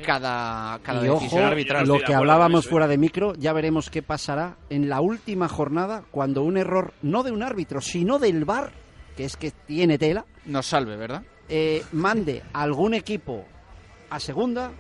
cada, 0.06 0.80
cada 0.80 1.06
y 1.06 1.10
decisión 1.10 1.42
ojo, 1.42 1.52
arbitral. 1.52 1.88
lo 1.88 2.00
que 2.00 2.14
hablábamos 2.14 2.68
fuera 2.68 2.88
de 2.88 2.98
micro, 2.98 3.34
ya 3.36 3.54
veremos 3.54 3.90
qué 3.90 4.02
pasará 4.02 4.58
en 4.70 4.90
la 4.90 5.02
última 5.02 5.48
jornada 5.48 6.04
cuando 6.12 6.44
un 6.44 6.58
error, 6.58 6.94
no 7.02 7.24
de 7.24 7.32
un 7.32 7.44
árbitro, 7.44 7.82
sino 7.82 8.20
del 8.20 8.46
VAR, 8.46 8.72
que 9.16 9.26
es 9.26 9.38
que 9.38 9.52
tiene 9.52 9.98
tela, 9.98 10.26
nos 10.46 10.66
salve, 10.68 10.96
¿verdad? 10.98 11.24
eh, 11.50 11.84
mande 11.94 12.44
a 12.54 12.62
algún 12.62 12.94
equipo 12.94 13.46
a 14.10 14.20
segunda 14.20 14.72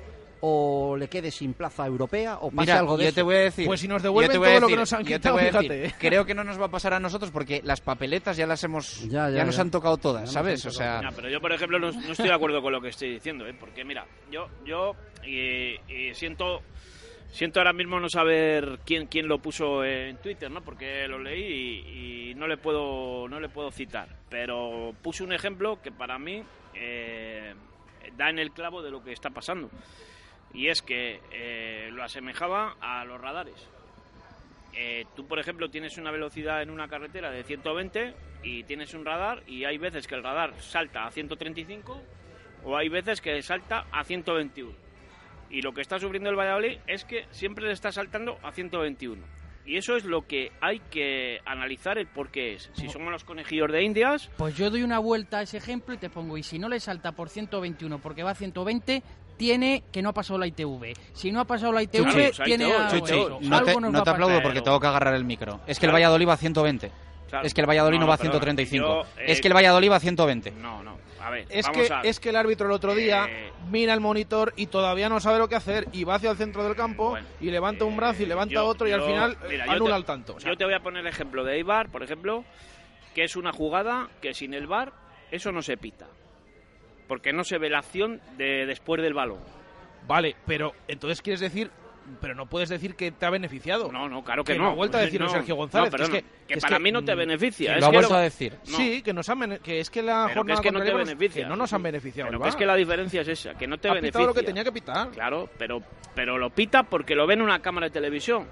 o 0.42 0.96
le 0.98 1.08
quede 1.08 1.32
sin 1.32 1.54
plaza 1.54 1.86
europea 1.86 2.38
o 2.42 2.50
pase 2.52 2.62
Mira, 2.62 2.80
algo 2.80 2.98
de 2.98 3.04
yo 3.04 3.10
eso. 3.10 3.16
te 3.16 3.22
voy 3.22 3.36
a 3.36 3.40
decir. 3.40 3.66
Pues 3.66 3.80
si 3.80 3.88
nos 3.88 4.04
devuelven 4.04 4.38
todo 4.38 4.60
lo 4.60 4.68
que 4.68 4.74
decir- 4.74 4.78
nos 4.80 4.94
han 4.94 5.00
yo 5.04 5.06
te 5.06 5.14
quitado, 5.16 5.36
voy 5.36 5.42
a 5.42 5.46
decir, 5.46 5.60
fíjate, 5.62 5.86
¿eh? 5.86 5.94
Creo 6.00 6.26
que 6.26 6.34
no 6.36 6.44
nos 6.44 6.60
va 6.62 6.66
a 6.66 6.72
pasar 6.72 6.94
a 6.94 7.00
nosotros 7.00 7.32
porque 7.32 7.62
las 7.64 7.82
papeletas 7.82 8.38
ya 8.38 8.46
las 8.48 8.64
hemos. 8.64 9.02
Ya, 9.10 9.30
Ya, 9.30 9.38
ya, 9.38 9.46
nos 9.46 9.56
ya. 9.56 9.62
han 9.62 9.72
tocado 9.72 9.98
todas, 9.98 10.32
¿sabes? 10.32 10.66
O 10.66 10.72
sea. 10.72 11.02
Pero 11.16 11.30
yo, 11.30 11.40
por 11.42 11.52
ejemplo, 11.52 11.80
no, 11.80 11.92
no 11.92 12.12
estoy 12.12 12.28
de 12.28 12.34
acuerdo 12.34 12.62
con 12.62 12.72
lo 12.74 12.82
que 12.82 12.90
estoy 12.90 13.10
diciendo, 13.14 13.48
¿eh? 13.48 13.56
porque 13.60 13.84
mira, 13.84 14.06
yo, 14.32 14.48
yo 14.66 14.96
y, 15.26 15.76
y 15.92 16.14
siento, 16.14 16.62
siento 17.32 17.60
ahora 17.60 17.74
mismo 17.74 18.00
no 18.00 18.10
saber 18.10 18.80
quién, 18.86 19.08
quién 19.08 19.28
lo 19.28 19.40
puso 19.40 19.84
en 19.84 20.18
Twitter, 20.18 20.50
¿no? 20.52 20.62
Porque 20.62 21.08
lo 21.08 21.20
leí 21.20 21.42
y, 21.44 22.30
y 22.32 22.36
no 22.36 22.48
le 22.48 22.58
puedo, 22.58 23.28
no 23.28 23.40
le 23.40 23.50
puedo 23.50 23.72
citar, 23.72 24.08
pero 24.30 24.94
puse 25.02 25.24
un 25.24 25.34
ejemplo 25.34 25.82
que 25.82 25.92
para 25.92 26.18
mí 26.20 26.44
eh, 26.76 27.54
da 28.16 28.30
en 28.30 28.40
el 28.40 28.52
clavo 28.52 28.82
de 28.82 28.92
lo 28.92 29.04
que 29.04 29.12
está 29.12 29.30
pasando 29.32 29.70
y 30.54 30.68
es 30.68 30.82
que 30.82 31.22
eh, 31.32 31.90
lo 31.92 32.04
asemejaba 32.04 32.76
a 32.82 33.06
los 33.06 33.20
radares. 33.20 33.68
Eh, 34.74 35.06
tú, 35.16 35.28
por 35.28 35.40
ejemplo, 35.40 35.70
tienes 35.70 35.98
una 35.98 36.12
velocidad 36.12 36.62
en 36.62 36.70
una 36.70 36.88
carretera 36.88 37.32
de 37.32 37.44
120 37.44 38.14
y 38.44 38.64
tienes 38.64 38.94
un 38.94 39.06
radar 39.06 39.42
y 39.48 39.66
hay 39.66 39.78
veces 39.78 40.08
que 40.08 40.16
el 40.16 40.24
radar 40.24 40.54
salta 40.62 41.06
a 41.06 41.12
135 41.12 42.02
o 42.64 42.78
hay 42.78 42.90
veces 42.90 43.22
que 43.22 43.42
salta 43.42 43.88
a 43.92 44.04
121. 44.04 44.72
Y 45.50 45.62
lo 45.62 45.74
que 45.74 45.82
está 45.82 45.98
sufriendo 45.98 46.30
el 46.30 46.36
Valladolid 46.36 46.78
es 46.88 47.06
que 47.06 47.26
siempre 47.32 47.66
le 47.66 47.72
está 47.72 47.92
saltando 47.92 48.38
a 48.44 48.52
121. 48.52 49.22
Y 49.66 49.78
eso 49.78 49.98
es 49.98 50.06
lo 50.06 50.26
que 50.26 50.52
hay 50.62 50.80
que 50.80 51.40
analizar 51.46 51.98
el 51.98 52.08
por 52.08 52.30
qué 52.30 52.54
es. 52.54 52.70
Si 52.74 52.88
somos 52.88 53.12
los 53.12 53.26
conejillos 53.26 53.70
de 53.72 53.84
Indias, 53.84 54.30
Pues 54.38 54.56
yo 54.56 54.70
doy 54.70 54.84
una 54.84 55.00
vuelta 55.00 55.40
a 55.40 55.42
ese 55.42 55.58
ejemplo 55.58 55.94
y 55.94 55.98
te 55.98 56.10
pongo, 56.10 56.38
y 56.38 56.44
si 56.44 56.58
no 56.58 56.70
le 56.70 56.80
salta 56.80 57.12
por 57.12 57.30
121 57.30 58.00
porque 58.00 58.24
va 58.24 58.32
a 58.32 58.36
120, 58.36 59.04
tiene 59.38 59.84
que 59.92 60.02
no 60.02 60.10
ha 60.10 60.14
pasado 60.14 60.40
la 60.40 60.48
ITV. 60.48 60.94
Si 61.14 61.32
no 61.32 61.40
ha 61.40 61.46
pasado 61.46 61.72
la 61.72 61.84
ITV, 61.84 62.32
Chuchi, 62.32 62.44
tiene 62.44 62.66
algo 62.74 63.40
no 63.42 63.64
te, 63.64 63.72
Algo 63.72 63.80
no 63.82 64.00
aplaudo 64.00 64.42
porque 64.42 64.62
tengo 64.62 64.80
que 64.80 64.88
agarrar 64.88 65.14
el 65.14 65.24
micro. 65.26 65.60
Es 65.68 65.80
que 65.80 65.86
el. 65.86 65.92
Valladolid 65.94 66.28
va 66.28 66.34
a 66.34 66.38
120. 66.38 66.92
Claro. 67.30 67.46
Es 67.46 67.54
que 67.54 67.60
el 67.62 67.68
Valladolid 67.68 67.98
no, 67.98 68.06
No, 68.06 68.08
va 68.08 68.14
a 68.14 68.18
no, 68.18 68.24
perdona. 68.32 68.40
135. 68.56 68.86
Yo, 68.88 69.02
eh, 69.22 69.26
es 69.28 69.42
que 69.42 69.48
el 69.50 69.54
Valladolid 69.54 69.92
va 69.92 69.96
a 69.98 70.00
120. 70.00 70.52
no, 70.52 70.82
no. 70.84 70.98
A 71.20 71.30
ver, 71.30 71.46
Es 71.50 71.66
vamos 71.66 71.88
que, 71.88 71.94
a... 71.94 72.02
es 72.02 72.20
que 72.22 72.30
el 72.30 72.38
árbitro 72.38 72.68
el 72.68 72.72
otro 72.72 72.96
día 72.96 73.26
Eh, 73.30 73.52
mira 73.70 73.94
el 73.94 74.00
monitor 74.00 74.54
y 74.56 74.68
todavía 74.68 75.10
no 75.10 75.20
sabe 75.20 75.40
lo 75.40 75.50
que 75.50 75.56
hacer 75.56 75.86
y 75.92 76.06
va 76.06 76.16
hacia 76.16 76.32
el 76.32 76.38
centro 76.38 76.64
del 76.64 76.74
campo 76.74 77.18
y 77.42 77.50
levanta 77.52 77.84
un 77.84 77.98
brazo 77.98 78.24
y 78.24 78.28
levanta 78.28 78.54
Yo- 78.54 78.66
otro 78.66 78.88
y 78.88 78.94
al 78.94 79.02
final 79.02 79.34
eh, 79.44 79.48
mira, 79.50 79.66
yo 79.66 79.72
anula 79.74 79.90
te- 79.90 79.96
al 79.96 80.06
tanto. 80.06 80.36
O 80.36 80.40
sea, 80.40 80.52
yo 80.52 80.58
te 80.58 80.64
voy 80.64 80.74
a 80.76 80.80
poner 80.80 81.02
el 81.02 81.08
ejemplo 81.08 81.44
de 81.44 81.56
Eibar, 81.56 81.90
por 81.90 82.02
ejemplo, 82.02 82.46
que 83.14 83.26
es 83.26 83.36
una 83.36 83.52
jugada 83.52 84.08
que 84.22 84.34
sin 84.34 84.54
el 84.54 84.68
VAR 84.68 84.94
eso 85.30 85.52
no 85.52 85.62
se 85.62 85.76
pita. 85.76 86.06
Porque 87.08 87.34
no 87.34 87.44
se 87.44 87.58
ve 87.58 87.70
la 87.70 87.80
acción 87.80 88.20
de 88.38 88.66
después 88.66 89.02
del 89.02 89.14
balón. 89.14 89.40
Vale, 90.08 90.36
pero 90.46 90.74
entonces 90.88 91.22
quieres 91.22 91.40
decir 91.40 91.70
pero 92.22 92.34
no 92.36 92.46
puedes 92.46 92.70
decir 92.70 92.96
que 92.96 93.12
te 93.12 93.26
ha 93.26 93.30
beneficiado. 93.30 93.92
No, 93.92 94.08
no, 94.08 94.24
claro 94.24 94.44
que, 94.44 94.54
Que 94.54 94.58
no. 94.58 94.66
lo 94.66 94.72
ha 94.72 94.76
vuelto 94.76 94.98
a 94.98 95.02
decir 95.02 95.20
No, 95.20 95.28
Sergio 95.28 95.56
no, 95.56 95.62
González. 95.62 95.90
pero 95.92 96.08
que 96.10 96.18
es 96.20 96.24
no, 96.24 96.30
que, 96.48 96.54
que 96.56 96.62
para 96.62 96.78
que, 96.78 96.84
mí 96.84 96.92
no 96.92 97.04
te 97.04 97.14
mm, 97.14 97.18
beneficia. 97.18 97.72
que 97.72 97.76
es 97.76 97.82
lo 97.82 97.88
ha 97.88 97.92
que 97.92 97.98
vuelto 97.98 98.16
a 98.16 98.22
decir. 98.22 98.54
No. 98.70 98.78
Sí, 98.78 99.02
que 99.02 99.14
nos 99.14 99.30
han 99.30 99.58
que 99.60 99.80
es 99.80 99.90
que 99.90 100.02
la 100.02 100.24
Pero 100.28 100.46
que 100.46 100.54
jornada 100.54 100.54
es 100.54 100.62
que 100.62 100.72
no 100.72 100.80
te 100.82 100.94
beneficia. 100.94 101.44
que 101.44 101.50
no 101.50 101.56
nos 101.58 101.74
han 101.74 101.84
beneficiado. 101.84 102.30
Pero 102.30 102.42
que 102.44 102.50
es 102.50 102.56
que 102.56 102.66
la 102.66 102.76
diferencia 102.76 103.22
es 103.22 103.28
esa, 103.28 103.54
que 103.56 103.68
no 103.68 103.78
te 103.78 103.90
Ha 103.90 103.94
beneficia. 103.94 104.12
pitado 104.20 104.28
lo 104.28 104.34
que 104.34 104.44
tenía 104.44 104.64
que 104.64 104.72
pitar. 104.72 105.10
Claro, 105.12 105.50
pero, 105.58 105.82
pero 106.16 106.38
lo 106.38 106.50
pita 106.50 106.84
porque 106.84 107.14
lo 107.16 107.28
ve 107.28 107.34
en 107.34 107.42
una 107.42 107.62
cámara 107.62 107.88
de 107.88 107.92
televisión. 107.92 108.48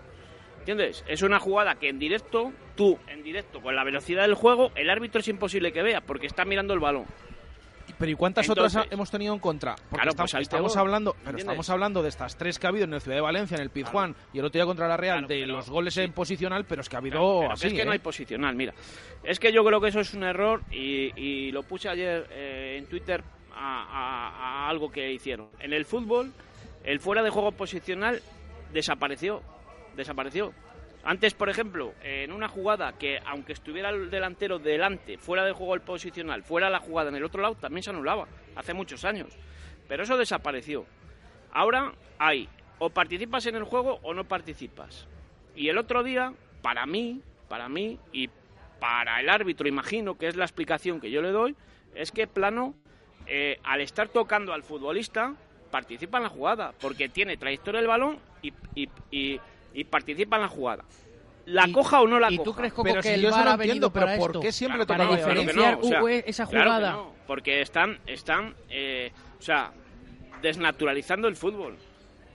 ¿Entiendes? 0.60 1.06
Es 1.07 1.22
una 1.22 1.40
jugada 1.40 1.76
que 1.76 1.88
en 1.90 1.99
directo, 1.99 2.52
tú, 2.76 2.98
en 3.07 3.23
directo, 3.23 3.61
con 3.61 3.76
la 3.76 3.84
velocidad 3.84 4.23
del 4.23 4.34
juego, 4.34 4.72
el 4.76 4.90
árbitro 4.90 5.22
es 5.22 5.27
imposible 5.27 5.72
que 5.72 5.84
vea 5.84 6.02
porque 6.02 6.26
está 6.27 6.44
mirando 6.44 6.73
el 6.73 6.80
balón. 6.80 7.06
Pero 7.97 8.11
¿y 8.11 8.15
cuántas 8.15 8.47
Entonces- 8.47 8.76
otras 8.77 8.91
hemos 8.93 9.09
tenido 9.09 9.34
en 9.34 9.39
contra? 9.39 9.76
Porque 9.76 9.95
Claro, 9.95 10.09
estamos, 10.11 10.31
pues 10.31 10.41
estamos 10.41 10.77
hablando, 10.77 11.15
pero 11.23 11.38
estamos 11.38 11.69
hablando 11.69 12.03
de 12.03 12.09
estas 12.09 12.35
tres 12.38 12.59
que 12.59 12.67
ha 12.67 12.69
habido 12.69 12.85
en 12.85 12.93
el 12.93 13.01
Ciudad 13.01 13.17
de 13.17 13.22
Valencia, 13.22 13.55
en 13.55 13.61
el 13.63 13.69
Pizjuán 13.69 14.15
y 14.34 14.39
el 14.39 14.45
otro 14.45 14.57
día 14.59 14.65
contra 14.65 14.88
la 14.88 14.97
Real, 14.97 15.27
de 15.27 15.45
los 15.45 15.69
goles 15.69 15.95
en 15.97 16.11
posicional, 16.11 16.65
pero 16.65 16.81
es 16.81 16.89
que 16.89 16.95
ha 16.95 16.99
habido 16.99 17.39
Pero 17.41 17.51
así. 17.53 17.67
es 17.67 17.73
que 17.73 17.85
no 17.85 17.91
¿eh? 17.91 17.93
hay 17.93 17.99
posicional, 17.99 18.55
mira. 18.55 18.73
Es 19.23 19.39
que 19.39 19.51
yo 19.53 19.63
creo 19.63 19.80
que 19.80 19.89
eso 19.89 19.99
es 20.01 20.13
un 20.13 20.23
error 20.23 20.61
y, 20.72 21.11
y 21.19 21.51
lo 21.51 21.63
puse 21.63 21.88
ayer 21.89 22.27
eh, 22.31 22.76
en 22.80 22.85
Twitter 22.88 23.23
a, 23.55 23.84
a- 23.84 24.65
a 24.65 24.69
algo 24.69 24.91
que 24.91 25.11
hicieron. 25.11 25.47
En 25.59 25.72
el 25.73 25.85
fútbol, 25.85 26.34
el 26.84 26.99
fuera 26.99 27.23
de 27.23 27.30
juego 27.30 27.51
posicional 27.53 28.22
desapareció. 28.73 29.41
Desapareció. 29.95 30.51
Antes, 31.06 31.36
por 31.36 31.49
ejemplo, 31.49 31.94
en 32.02 32.32
una 32.32 32.48
jugada 32.48 32.98
que, 32.98 33.19
aunque 33.27 33.53
estuviera 33.53 33.90
el 33.90 34.10
delantero 34.10 34.57
delante, 34.57 35.19
fuera 35.19 35.45
de 35.45 35.52
juego 35.52 35.76
el 35.76 35.82
posicional, 35.82 36.41
fuera 36.44 36.72
la 36.72 36.80
jugada 36.80 37.10
en 37.10 37.15
el 37.15 37.23
otro 37.23 37.44
lado, 37.44 37.53
también 37.53 37.84
se 37.84 37.91
anulaba. 37.91 38.27
Hace 38.56 38.73
muchos 38.73 39.06
años. 39.06 39.38
Pero 39.88 40.02
eso 40.02 40.18
desapareció. 40.18 40.88
Ahora 41.52 41.94
hay 42.18 42.49
o 42.80 42.90
participas 42.90 43.45
en 43.45 43.56
el 43.56 43.64
juego 43.65 43.99
o 44.02 44.15
no 44.15 44.23
participas. 44.23 45.07
Y 45.56 45.69
el 45.69 45.77
otro 45.77 46.02
día, 46.03 46.34
para 46.64 46.88
mí, 46.88 47.22
para 47.48 47.69
mí 47.69 47.99
y 48.11 48.30
para 48.80 49.19
el 49.19 49.30
árbitro, 49.30 49.68
imagino 49.68 50.18
que 50.18 50.27
es 50.27 50.36
la 50.36 50.44
explicación 50.45 50.99
que 50.99 51.11
yo 51.11 51.22
le 51.22 51.30
doy, 51.30 51.56
es 51.94 52.11
que 52.11 52.26
Plano, 52.26 52.73
eh, 53.27 53.60
al 53.64 53.82
estar 53.82 54.10
tocando 54.10 54.53
al 54.53 54.64
futbolista, 54.64 55.36
participa 55.69 56.18
en 56.18 56.23
la 56.23 56.30
jugada, 56.30 56.73
porque 56.82 57.10
tiene 57.10 57.38
trayectoria 57.38 57.80
del 57.80 57.88
balón 57.88 58.18
y- 58.41 59.40
y 59.76 59.84
participa 59.84 60.38
en 60.38 60.41
la 60.43 60.47
jugada. 60.47 60.84
La 61.45 61.68
coja 61.72 62.02
o 62.02 62.07
no 62.07 62.19
la 62.19 62.31
¿y 62.31 62.38
coja. 62.38 62.43
tú 62.45 62.56
crees, 62.56 62.73
Coco, 62.73 62.91
que 63.03 63.14
el 63.14 63.26
VAR 63.30 63.47
ha 63.49 63.56
venido 63.57 63.91
para 63.91 64.15
esto? 64.15 64.39
Claro, 64.39 64.88
para 64.88 65.03
no, 65.06 65.10
claro 65.10 65.10
que 65.10 65.15
diferenciar 65.18 65.73
no, 65.76 65.80
o 65.80 65.88
sea, 65.88 66.03
u- 66.03 66.07
esa 66.07 66.47
claro 66.47 66.64
que 66.65 66.76
jugada. 66.76 66.91
no, 66.93 67.14
porque 67.27 67.61
están, 67.61 67.99
están 68.07 68.56
eh, 68.69 69.11
o 69.38 69.41
sea, 69.43 69.72
desnaturalizando 70.41 71.27
el 71.27 71.35
fútbol. 71.35 71.76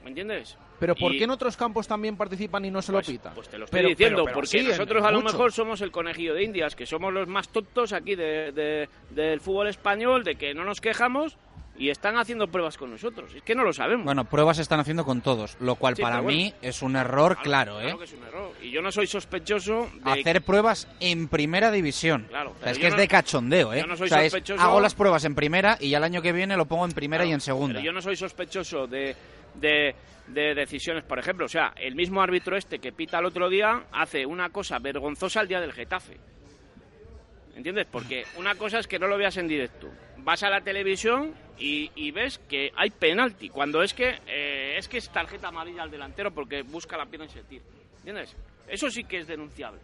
¿Me 0.04 0.08
entiendes? 0.10 0.56
Pero 0.78 0.94
¿por 0.94 1.12
Y- 1.12 1.18
qué 1.18 1.24
en 1.24 1.30
otros 1.30 1.56
campos 1.58 1.86
también 1.86 2.16
participan 2.16 2.64
y 2.64 2.70
no 2.70 2.80
se 2.80 2.90
lo 2.92 3.02
pitan? 3.02 3.34
Pues 3.34 3.48
te 3.50 3.58
lo 3.58 3.66
estoy 3.66 3.78
Pero- 3.78 3.88
diciendo, 3.90 4.16
pero- 4.18 4.24
pero 4.26 4.34
porque 4.34 4.48
sí, 4.48 4.62
nosotros 4.66 5.04
a 5.04 5.10
lo 5.10 5.20
mejor 5.20 5.52
somos 5.52 5.80
el 5.82 5.90
conejillo 5.90 6.32
de 6.34 6.42
Indias, 6.44 6.74
que 6.74 6.86
somos 6.86 7.12
los 7.12 7.28
más 7.28 7.48
tontos 7.50 7.92
aquí 7.92 8.14
de- 8.14 8.52
de- 8.52 8.88
del 9.10 9.40
fútbol 9.40 9.66
español, 9.66 10.24
de 10.24 10.36
que 10.36 10.54
no 10.54 10.64
nos 10.64 10.80
quejamos 10.80 11.36
y 11.80 11.88
están 11.88 12.16
haciendo 12.18 12.46
pruebas 12.48 12.76
con 12.76 12.90
nosotros. 12.90 13.34
Es 13.34 13.42
que 13.42 13.54
no 13.54 13.64
lo 13.64 13.72
sabemos. 13.72 14.04
Bueno, 14.04 14.26
pruebas 14.26 14.58
están 14.58 14.78
haciendo 14.80 15.04
con 15.04 15.22
todos, 15.22 15.56
lo 15.60 15.76
cual 15.76 15.96
Sí, 15.96 16.02
para 16.02 16.20
bueno. 16.20 16.36
mí 16.38 16.54
es 16.60 16.82
un 16.82 16.94
error 16.94 17.38
claro, 17.42 17.80
¿eh? 17.80 17.84
Claro 17.84 17.98
que 17.98 18.04
es 18.04 18.12
un 18.12 18.22
error. 18.22 18.52
Y 18.62 18.70
yo 18.70 18.82
no 18.82 18.92
soy 18.92 19.06
sospechoso 19.06 19.90
de... 20.04 20.10
Hacer 20.20 20.42
pruebas 20.42 20.86
en 21.00 21.26
primera 21.28 21.70
división. 21.72 22.26
Claro, 22.28 22.50
O 22.50 22.52
sea, 22.52 22.60
pero 22.60 22.72
es 22.72 22.78
que 22.78 22.86
es 22.88 22.96
de 22.96 23.08
cachondeo, 23.08 23.72
¿eh? 23.72 23.80
yo 23.80 23.86
no 23.86 23.96
soy 23.96 24.06
o 24.06 24.08
sea, 24.10 24.22
es, 24.22 24.32
sospechoso- 24.34 24.60
hago 24.60 24.78
las 24.80 24.94
pruebas 24.94 25.24
en 25.24 25.34
primera 25.34 25.78
y 25.80 25.94
al 25.94 26.04
año 26.04 26.20
que 26.20 26.32
viene 26.32 26.56
lo 26.56 26.66
pongo 26.66 26.84
en 26.84 26.92
primera 26.92 27.24
y 27.24 27.32
en 27.32 27.40
segunda. 27.40 27.74
Pero 27.76 27.86
yo 27.86 27.92
no 27.92 28.02
soy 28.02 28.14
sospechoso 28.14 28.86
de, 28.86 29.16
de, 29.54 29.94
de 30.28 30.54
decisiones, 30.54 31.02
por 31.04 31.18
ejemplo. 31.18 31.46
O 31.46 31.48
sea, 31.48 31.72
el 31.76 31.94
mismo 31.94 32.20
árbitro 32.20 32.58
este 32.58 32.78
que 32.78 32.92
pita 32.92 33.18
el 33.20 33.24
otro 33.24 33.48
día 33.48 33.84
hace 33.90 34.26
una 34.26 34.50
cosa 34.50 34.78
vergonzosa 34.80 35.40
el 35.40 35.48
día 35.48 35.60
del 35.62 35.72
Getafe. 35.72 36.18
¿Entiendes? 37.56 37.86
Porque 37.90 38.24
una 38.36 38.54
cosa 38.54 38.78
es 38.78 38.86
que 38.86 38.98
no 38.98 39.06
lo 39.06 39.16
veas 39.18 39.36
en 39.36 39.48
directo. 39.48 39.88
Vas 40.30 40.44
a 40.44 40.48
la 40.48 40.60
televisión 40.60 41.34
y, 41.58 41.90
y 41.96 42.12
ves 42.12 42.38
que 42.38 42.70
hay 42.76 42.90
penalti. 42.90 43.48
Cuando 43.48 43.82
es 43.82 43.92
que 43.92 44.20
eh, 44.28 44.76
es 44.78 44.86
que 44.86 44.98
es 44.98 45.10
tarjeta 45.10 45.48
amarilla 45.48 45.82
al 45.82 45.90
delantero 45.90 46.30
porque 46.30 46.62
busca 46.62 46.96
la 46.96 47.04
pierna 47.04 47.26
y 47.26 47.30
se 47.30 47.42
tira. 47.42 47.64
¿Entiendes? 47.98 48.36
Eso 48.68 48.88
sí 48.90 49.02
que 49.02 49.16
es 49.18 49.26
denunciable. 49.26 49.80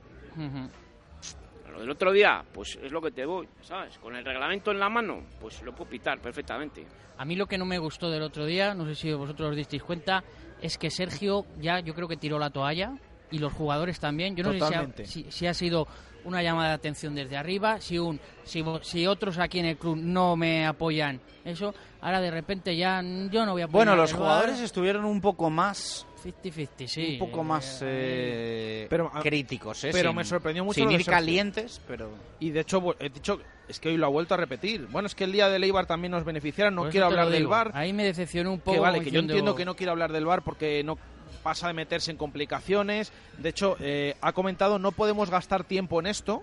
Lo 1.72 1.80
del 1.80 1.90
otro 1.90 2.12
día, 2.12 2.44
pues 2.54 2.78
es 2.80 2.92
lo 2.92 3.02
que 3.02 3.10
te 3.10 3.26
voy, 3.26 3.48
¿sabes? 3.62 3.98
Con 3.98 4.14
el 4.14 4.24
reglamento 4.24 4.70
en 4.70 4.78
la 4.78 4.88
mano, 4.88 5.20
pues 5.40 5.60
lo 5.62 5.74
puedo 5.74 5.90
pitar 5.90 6.20
perfectamente. 6.20 6.86
A 7.18 7.24
mí 7.24 7.34
lo 7.34 7.46
que 7.46 7.58
no 7.58 7.64
me 7.64 7.78
gustó 7.80 8.08
del 8.08 8.22
otro 8.22 8.46
día, 8.46 8.72
no 8.72 8.86
sé 8.86 8.94
si 8.94 9.12
vosotros 9.12 9.50
os 9.50 9.56
disteis 9.56 9.82
cuenta, 9.82 10.22
es 10.62 10.78
que 10.78 10.90
Sergio 10.92 11.44
ya 11.58 11.80
yo 11.80 11.92
creo 11.92 12.06
que 12.06 12.16
tiró 12.16 12.38
la 12.38 12.50
toalla 12.50 12.92
y 13.32 13.40
los 13.40 13.52
jugadores 13.52 13.98
también. 13.98 14.36
Yo 14.36 14.44
no 14.44 14.52
Totalmente. 14.56 15.06
sé 15.06 15.12
si 15.12 15.20
ha, 15.22 15.24
si- 15.24 15.32
si 15.38 15.46
ha 15.48 15.54
sido 15.54 15.88
una 16.26 16.42
llamada 16.42 16.68
de 16.70 16.74
atención 16.74 17.14
desde 17.14 17.36
arriba, 17.36 17.80
si 17.80 17.98
un 17.98 18.20
si, 18.44 18.62
si 18.82 19.06
otros 19.06 19.38
aquí 19.38 19.60
en 19.60 19.66
el 19.66 19.76
club 19.76 19.96
no 19.96 20.36
me 20.36 20.66
apoyan 20.66 21.20
eso, 21.44 21.74
ahora 22.00 22.20
de 22.20 22.30
repente 22.30 22.76
ya 22.76 23.00
yo 23.30 23.46
no 23.46 23.52
voy 23.52 23.62
a 23.62 23.64
apoyar 23.64 23.70
Bueno, 23.70 23.96
los 23.96 24.12
jugadores 24.12 24.60
estuvieron 24.60 25.04
un 25.04 25.20
poco 25.20 25.48
más 25.48 26.06
50-50, 26.24 26.86
sí. 26.86 27.12
un 27.12 27.18
poco 27.30 27.44
más 27.44 27.80
eh, 27.84 28.86
Pero, 28.90 29.10
ah, 29.14 29.20
críticos, 29.22 29.84
¿eh? 29.84 29.90
pero 29.92 30.10
Sin- 30.10 30.16
me 30.16 30.24
sorprendió 30.24 30.64
mucho 30.64 30.80
Sin 30.80 30.90
ir 30.90 31.04
calientes, 31.04 31.80
pero... 31.86 32.10
Y 32.40 32.50
de 32.50 32.60
hecho, 32.60 32.96
he 32.98 33.08
dicho, 33.08 33.40
es 33.68 33.78
que 33.80 33.88
hoy 33.88 33.96
lo 33.96 34.06
ha 34.06 34.10
vuelto 34.10 34.34
a 34.34 34.36
repetir. 34.36 34.86
Bueno, 34.90 35.06
es 35.06 35.14
que 35.14 35.24
el 35.24 35.32
día 35.32 35.48
del 35.48 35.62
Eibar 35.64 35.86
también 35.86 36.10
nos 36.10 36.24
beneficiaron, 36.24 36.74
no 36.74 36.88
quiero 36.88 37.06
hablar 37.06 37.30
del. 37.30 37.46
VAR. 37.46 37.70
Ahí 37.74 37.92
me 37.92 38.04
decepcionó 38.04 38.52
un 38.52 38.60
poco. 38.60 38.74
Que 38.74 38.80
vale, 38.80 39.00
que 39.00 39.10
yo 39.10 39.20
entiendo 39.20 39.54
que 39.54 39.64
no 39.64 39.74
quiere 39.74 39.90
hablar 39.90 40.12
del 40.12 40.26
VAR 40.26 40.42
porque 40.42 40.82
no 40.84 40.98
pasa 41.46 41.68
de 41.68 41.74
meterse 41.74 42.10
en 42.10 42.16
complicaciones. 42.16 43.12
De 43.38 43.50
hecho, 43.50 43.76
eh, 43.78 44.16
ha 44.20 44.32
comentado, 44.32 44.80
no 44.80 44.90
podemos 44.90 45.30
gastar 45.30 45.62
tiempo 45.62 46.00
en 46.00 46.08
esto. 46.08 46.42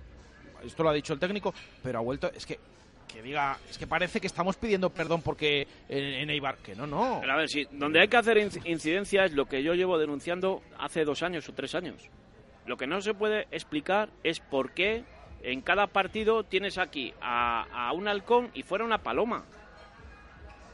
Esto 0.64 0.82
lo 0.82 0.92
ha 0.92 0.94
dicho 0.94 1.12
el 1.12 1.20
técnico, 1.20 1.54
pero 1.84 2.00
ha 2.00 2.02
vuelto, 2.02 2.32
es 2.34 2.46
que 2.46 2.58
que 3.06 3.22
diga, 3.22 3.58
es 3.70 3.78
que 3.78 3.86
parece 3.86 4.22
que 4.22 4.28
estamos 4.28 4.56
pidiendo 4.56 4.90
perdón 4.90 5.22
porque 5.22 5.68
en, 5.90 6.30
Eibar, 6.30 6.56
que 6.60 6.74
no, 6.74 6.88
no. 6.88 7.18
Pero 7.20 7.34
a 7.34 7.36
ver, 7.36 7.50
si 7.50 7.66
donde 7.70 8.00
hay 8.00 8.08
que 8.08 8.16
hacer 8.16 8.38
inc- 8.38 8.66
incidencia 8.66 9.26
es 9.26 9.34
lo 9.34 9.46
que 9.46 9.62
yo 9.62 9.74
llevo 9.76 10.00
denunciando 10.00 10.64
hace 10.80 11.04
dos 11.04 11.22
años 11.22 11.48
o 11.50 11.54
tres 11.54 11.76
años. 11.76 11.98
Lo 12.66 12.78
que 12.78 12.88
no 12.88 13.02
se 13.02 13.14
puede 13.14 13.46
explicar 13.52 14.08
es 14.24 14.40
por 14.40 14.72
qué 14.72 15.04
en 15.44 15.60
cada 15.62 15.88
partido 15.88 16.44
tienes 16.46 16.78
aquí 16.78 17.14
a 17.22 17.92
un 17.94 18.08
halcón 18.08 18.50
y 18.54 18.64
fuera 18.64 18.86
una 18.86 19.00
paloma. 19.00 19.44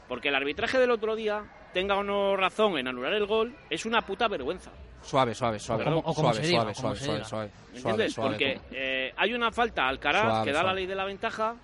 Porque 0.08 0.28
el 0.28 0.34
arbitraje 0.36 0.78
del 0.78 0.92
otro 0.92 1.16
día, 1.16 1.44
tenga 1.72 1.96
o 1.96 2.02
no 2.02 2.36
razón 2.36 2.78
en 2.78 2.88
anular 2.88 3.12
el 3.12 3.26
gol, 3.26 3.54
es 3.68 3.84
una 3.86 4.02
puta 4.02 4.28
vergüenza. 4.28 4.70
Suave, 5.02 5.34
suave, 5.34 5.58
suave. 5.58 5.84
como- 5.84 5.98
o 5.98 6.02
como 6.02 6.14
suave, 6.32 6.34
se 6.36 6.46
diga, 6.46 6.60
suave, 6.60 6.74
suave, 6.74 6.96
suave, 6.98 7.24
suave, 7.24 7.46
¿Me 7.46 7.52
suave, 7.54 7.76
entiendes? 7.78 8.12
suave, 8.14 8.30
Porque 8.30 8.54
como- 8.54 8.66
eh, 8.72 9.14
hay 9.16 9.32
una 9.34 9.50
falta 9.50 9.82
al 9.84 9.88
Alcaraz 9.90 10.22
Suave, 10.22 10.44
que 10.46 10.52
da 10.52 10.62
la 10.62 10.74
ley 10.74 10.86
de 10.86 10.94
la 10.94 11.04
ventaja 11.04 11.56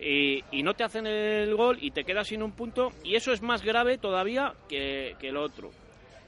y, 0.00 0.44
y 0.52 0.62
no 0.62 0.74
te 0.74 0.84
hacen 0.84 1.06
el 1.06 1.54
gol 1.56 1.78
y 1.80 1.90
te 1.92 2.04
quedas 2.04 2.28
sin 2.28 2.42
un 2.42 2.52
punto 2.52 2.92
y 3.04 3.16
eso 3.16 3.32
es 3.32 3.40
más 3.42 3.62
grave 3.62 3.96
todavía 3.98 4.52
que, 4.68 5.16
que 5.18 5.32
lo 5.32 5.42
otro. 5.42 5.70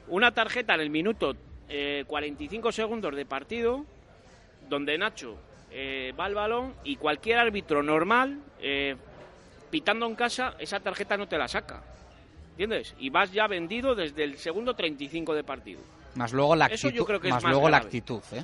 Una 0.07 0.31
tarjeta 0.31 0.73
en 0.73 0.81
el 0.81 0.89
minuto 0.89 1.35
eh, 1.69 2.03
45 2.07 2.71
segundos 2.71 3.15
de 3.15 3.25
partido 3.25 3.85
donde 4.67 4.97
Nacho 4.97 5.37
eh, 5.69 6.11
va 6.19 6.25
al 6.25 6.35
balón 6.35 6.73
y 6.83 6.95
cualquier 6.97 7.37
árbitro 7.37 7.81
normal 7.83 8.39
eh, 8.59 8.95
pitando 9.69 10.05
en 10.05 10.15
casa 10.15 10.55
esa 10.59 10.79
tarjeta 10.79 11.15
no 11.17 11.27
te 11.27 11.37
la 11.37 11.47
saca. 11.47 11.81
¿Entiendes? 12.61 12.93
Y 12.99 13.09
vas 13.09 13.31
ya 13.31 13.47
vendido 13.47 13.95
desde 13.95 14.23
el 14.23 14.37
segundo 14.37 14.75
35 14.75 15.33
de 15.33 15.43
partido. 15.43 15.81
Más 16.13 16.31
luego 16.31 16.55
la 16.55 16.67
Eso 16.67 16.89
actitud, 16.89 16.95
yo 16.95 17.05
creo 17.07 17.19
que 17.19 17.29
es 17.29 17.33
más 17.33 17.43
más 17.43 17.51
luego 17.53 17.69
la 17.69 17.77
actitud, 17.77 18.21
¿eh? 18.33 18.43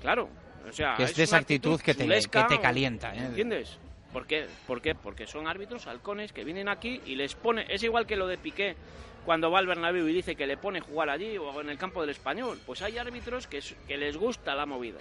Claro, 0.00 0.28
o 0.68 0.72
sea, 0.72 0.94
Que 0.96 1.02
es 1.02 1.16
de 1.16 1.24
esa 1.24 1.38
actitud 1.38 1.80
que 1.80 1.92
te- 1.94 2.06
que 2.06 2.60
calienta, 2.60 3.12
¿eh? 3.12 3.26
¿Entiendes? 3.26 3.76
¿Por 4.12 4.24
qué? 4.24 4.46
¿Por 4.68 4.80
qué? 4.80 4.94
Porque 4.94 5.26
son 5.26 5.48
árbitros 5.48 5.88
halcones 5.88 6.32
que 6.32 6.44
vienen 6.44 6.68
aquí 6.68 7.00
y 7.06 7.16
les 7.16 7.34
pone... 7.34 7.66
Es 7.68 7.82
igual 7.82 8.06
que 8.06 8.14
lo 8.14 8.28
de 8.28 8.38
Piqué 8.38 8.76
cuando 9.24 9.50
va 9.50 9.58
al 9.58 9.66
Bernabéu 9.66 10.06
y 10.06 10.12
dice 10.12 10.36
que 10.36 10.46
le 10.46 10.56
pone 10.56 10.78
jugar 10.80 11.10
allí 11.10 11.36
o 11.36 11.60
en 11.60 11.68
el 11.68 11.76
campo 11.76 12.02
del 12.02 12.10
Español. 12.10 12.60
Pues 12.64 12.82
hay 12.82 12.98
árbitros 12.98 13.48
que, 13.48 13.60
que 13.88 13.96
les 13.96 14.16
gusta 14.16 14.54
la 14.54 14.64
movida. 14.64 14.98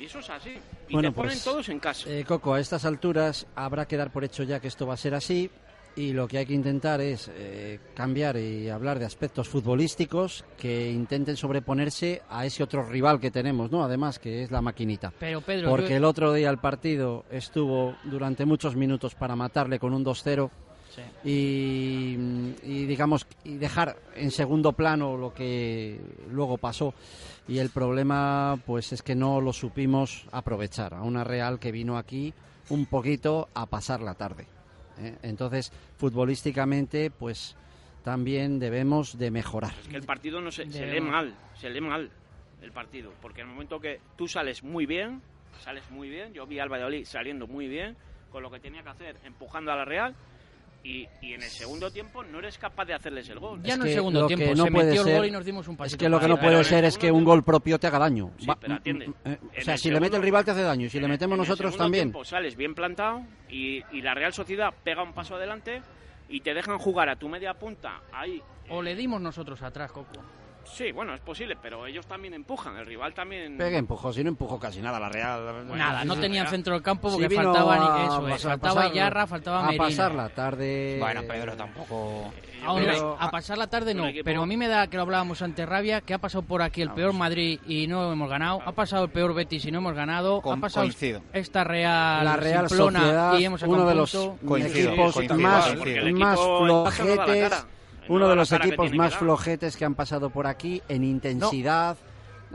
Y 0.00 0.06
eso 0.06 0.20
es 0.20 0.30
así. 0.30 0.58
Y 0.88 0.94
Bueno, 0.94 1.10
te 1.10 1.14
ponen 1.14 1.32
pues, 1.32 1.44
todos 1.44 1.68
en 1.68 1.78
casa. 1.78 2.08
Eh, 2.10 2.24
Coco, 2.26 2.54
a 2.54 2.60
estas 2.60 2.86
alturas 2.86 3.46
habrá 3.54 3.86
que 3.86 3.98
dar 3.98 4.10
por 4.10 4.24
hecho 4.24 4.42
ya 4.42 4.58
que 4.58 4.68
esto 4.68 4.86
va 4.86 4.94
a 4.94 4.96
ser 4.96 5.14
así 5.14 5.50
y 5.94 6.12
lo 6.12 6.26
que 6.26 6.38
hay 6.38 6.46
que 6.46 6.54
intentar 6.54 7.00
es 7.00 7.30
eh, 7.34 7.78
cambiar 7.94 8.36
y 8.38 8.68
hablar 8.70 8.98
de 8.98 9.04
aspectos 9.04 9.48
futbolísticos 9.48 10.44
que 10.58 10.90
intenten 10.90 11.36
sobreponerse 11.36 12.22
a 12.30 12.46
ese 12.46 12.62
otro 12.62 12.82
rival 12.84 13.20
que 13.20 13.30
tenemos, 13.30 13.70
¿no? 13.70 13.84
Además, 13.84 14.18
que 14.18 14.42
es 14.42 14.50
la 14.50 14.62
maquinita. 14.62 15.12
Pero, 15.18 15.40
Pedro, 15.42 15.68
Porque 15.68 15.90
yo- 15.90 15.96
el 15.96 16.04
otro 16.04 16.32
día 16.32 16.48
el 16.50 16.58
partido 16.58 17.24
estuvo 17.30 17.94
durante 18.04 18.46
muchos 18.46 18.74
minutos 18.76 19.14
para 19.14 19.36
matarle 19.36 19.78
con 19.78 19.92
un 19.92 20.02
2-0 20.04 20.50
Sí. 20.94 21.00
y, 21.24 22.16
y, 22.62 22.84
digamos 22.86 23.26
y 23.44 23.56
dejar 23.56 23.96
en 24.14 24.30
segundo 24.30 24.72
plano 24.72 25.16
lo 25.16 25.32
que 25.32 25.98
luego 26.30 26.58
pasó 26.58 26.92
y 27.48 27.56
el 27.58 27.70
problema 27.70 28.58
pues 28.66 28.92
es 28.92 29.00
que 29.02 29.14
no 29.14 29.40
lo 29.40 29.54
supimos 29.54 30.26
aprovechar 30.32 30.92
a 30.92 31.00
una 31.02 31.24
Real 31.24 31.58
que 31.58 31.72
vino 31.72 31.96
aquí 31.96 32.34
un 32.68 32.84
poquito 32.84 33.48
a 33.54 33.64
pasar 33.64 34.02
la 34.02 34.14
tarde 34.14 34.46
¿eh? 34.98 35.16
entonces 35.22 35.72
futbolísticamente 35.96 37.10
pues 37.10 37.56
también 38.02 38.58
debemos 38.58 39.18
de 39.18 39.30
mejorar. 39.30 39.72
Es 39.80 39.88
que 39.88 39.96
el 39.96 40.04
partido 40.04 40.40
no 40.40 40.50
se, 40.50 40.70
se 40.70 40.86
lee 40.86 41.00
mal, 41.00 41.34
se 41.54 41.70
lee 41.70 41.80
mal 41.80 42.10
el 42.60 42.72
partido, 42.72 43.12
porque 43.20 43.40
en 43.40 43.48
el 43.48 43.52
momento 43.54 43.80
que 43.80 44.00
tú 44.16 44.28
sales 44.28 44.62
muy 44.62 44.86
bien, 44.86 45.22
sales 45.60 45.88
muy 45.90 46.08
bien, 46.08 46.32
yo 46.32 46.46
vi 46.46 46.58
al 46.58 46.68
Valladolid 46.68 47.04
saliendo 47.04 47.46
muy 47.46 47.68
bien, 47.68 47.96
con 48.30 48.42
lo 48.42 48.50
que 48.50 48.60
tenía 48.60 48.82
que 48.82 48.88
hacer, 48.88 49.16
empujando 49.24 49.72
a 49.72 49.76
la 49.76 49.84
Real, 49.84 50.14
y, 50.84 51.06
y 51.20 51.34
en 51.34 51.42
el 51.42 51.48
segundo 51.50 51.90
tiempo 51.90 52.24
no 52.24 52.38
eres 52.40 52.58
capaz 52.58 52.84
de 52.86 52.94
hacerles 52.94 53.28
el 53.28 53.38
gol. 53.38 53.62
Ya 53.62 53.74
Es 53.74 53.78
no 53.78 53.84
el 53.84 53.90
que 53.90 53.94
segundo 53.94 54.26
tiempo, 54.26 54.44
que 54.46 54.54
no 54.54 54.64
se 54.64 54.70
puede 54.72 54.86
metió 54.86 55.06
el 55.06 55.16
gol 55.16 55.26
y 55.26 55.30
nos 55.30 55.44
dimos 55.44 55.68
un 55.68 55.74
Es 55.74 55.78
pasito 55.78 55.98
que 55.98 56.08
lo 56.08 56.18
que 56.20 56.28
no 56.28 56.40
puede 56.40 56.58
en 56.58 56.64
ser 56.64 56.78
el 56.78 56.84
es 56.86 56.98
que 56.98 57.06
segundo 57.06 57.18
un 57.18 57.24
gol 57.24 57.44
propio 57.44 57.78
te 57.78 57.86
haga 57.86 57.98
daño. 58.00 58.30
Sí, 58.38 58.46
Va- 58.46 58.56
pero 58.56 58.74
atiende. 58.74 59.04
eh, 59.24 59.38
o 59.40 59.54
En 59.54 59.64
sea, 59.64 59.74
el 59.74 59.80
si 59.80 59.88
le 59.90 59.94
mete 59.94 60.06
el 60.06 60.10
segundo- 60.12 60.24
rival 60.24 60.44
te 60.44 60.50
hace 60.50 60.62
daño 60.62 60.86
y 60.86 60.90
si 60.90 60.98
le 61.00 61.08
metemos 61.08 61.36
En 61.36 61.40
el 61.42 61.48
nosotros 61.48 61.70
segundo 61.72 61.84
también. 61.84 62.04
tiempo 62.10 62.24
sales 62.24 62.56
bien 62.56 62.74
plantado 62.74 63.22
y, 63.48 63.82
y 63.92 64.02
la 64.02 64.14
Real 64.14 64.32
Sociedad 64.32 64.72
pega 64.82 65.02
un 65.02 65.12
paso 65.12 65.36
adelante 65.36 65.82
y 66.28 66.40
te 66.40 66.52
dejan 66.54 66.78
jugar 66.78 67.08
a 67.08 67.16
tu 67.16 67.28
media 67.28 67.54
punta 67.54 68.00
ahí. 68.12 68.42
O 68.70 68.82
le 68.82 68.94
dimos 68.96 69.20
nosotros 69.20 69.62
atrás, 69.62 69.92
Coco. 69.92 70.20
Sí, 70.64 70.92
bueno, 70.92 71.14
es 71.14 71.20
posible, 71.20 71.56
pero 71.60 71.86
ellos 71.86 72.06
también 72.06 72.34
empujan, 72.34 72.76
el 72.76 72.86
rival 72.86 73.12
también... 73.14 73.56
Pegue 73.58 73.76
empujó, 73.76 74.12
si 74.12 74.22
no 74.22 74.30
empujó 74.30 74.58
casi 74.58 74.80
nada 74.80 74.98
la 74.98 75.08
Real. 75.08 75.66
Nada, 75.76 76.04
no 76.04 76.16
tenían 76.16 76.46
centro 76.48 76.74
del 76.74 76.82
campo 76.82 77.10
porque 77.10 77.28
Sí 77.28 77.34
faltaba 77.34 78.04
eso, 78.04 78.28
es, 78.28 78.34
pasar- 78.34 78.50
faltaba 78.52 78.74
pasar- 78.82 78.92
Yarra, 78.92 79.26
faltaba 79.26 79.58
a 79.60 79.66
Merino. 79.66 79.84
pasar 79.84 80.14
la 80.14 80.28
tarde. 80.28 80.96
Bueno, 81.00 81.22
Pedro, 81.28 81.56
tampoco. 81.56 82.32
Pero- 82.76 83.16
a 83.18 83.30
pasar 83.30 83.58
la 83.58 83.66
tarde 83.66 83.92
no, 83.92 84.04
pero 84.24 84.42
a 84.42 84.46
mí 84.46 84.56
me 84.56 84.68
da 84.68 84.86
que 84.86 84.96
lo 84.96 85.02
hablábamos 85.02 85.42
ante 85.42 85.66
Rabia, 85.66 86.00
que 86.00 86.14
ha 86.14 86.18
pasado 86.18 86.42
por 86.42 86.62
aquí 86.62 86.80
el 86.80 86.90
peor 86.92 87.12
Madrid 87.12 87.58
y 87.66 87.86
no 87.88 88.12
hemos 88.12 88.30
ganado, 88.30 88.62
ha 88.64 88.72
pasado 88.72 89.04
el 89.06 89.10
peor 89.10 89.34
Betis 89.34 89.64
y 89.64 89.72
no 89.72 89.78
hemos 89.78 89.94
ganado, 89.94 90.40
Com- 90.40 90.58
ha 90.58 90.60
pasado 90.60 90.86
coincido. 90.86 91.22
esta 91.32 91.64
Real, 91.64 92.24
la 92.24 92.36
Real 92.36 92.68
Sociedad, 92.68 93.36
y 93.38 93.44
hemos 93.44 93.62
uno 93.62 93.82
un 93.82 93.88
de 93.88 93.94
los. 93.96 94.12
Coincido, 94.46 94.90
equipos 94.92 95.14
coincido, 95.14 95.38
más, 95.40 95.68
flojetes, 96.54 97.66
uno 98.08 98.28
de 98.28 98.36
los 98.36 98.50
equipos 98.52 98.86
tiene 98.90 98.96
más 98.98 99.16
flojetes 99.16 99.76
que 99.76 99.84
han 99.84 99.94
pasado 99.94 100.30
por 100.30 100.46
aquí 100.46 100.82
en 100.88 101.04
intensidad. 101.04 101.96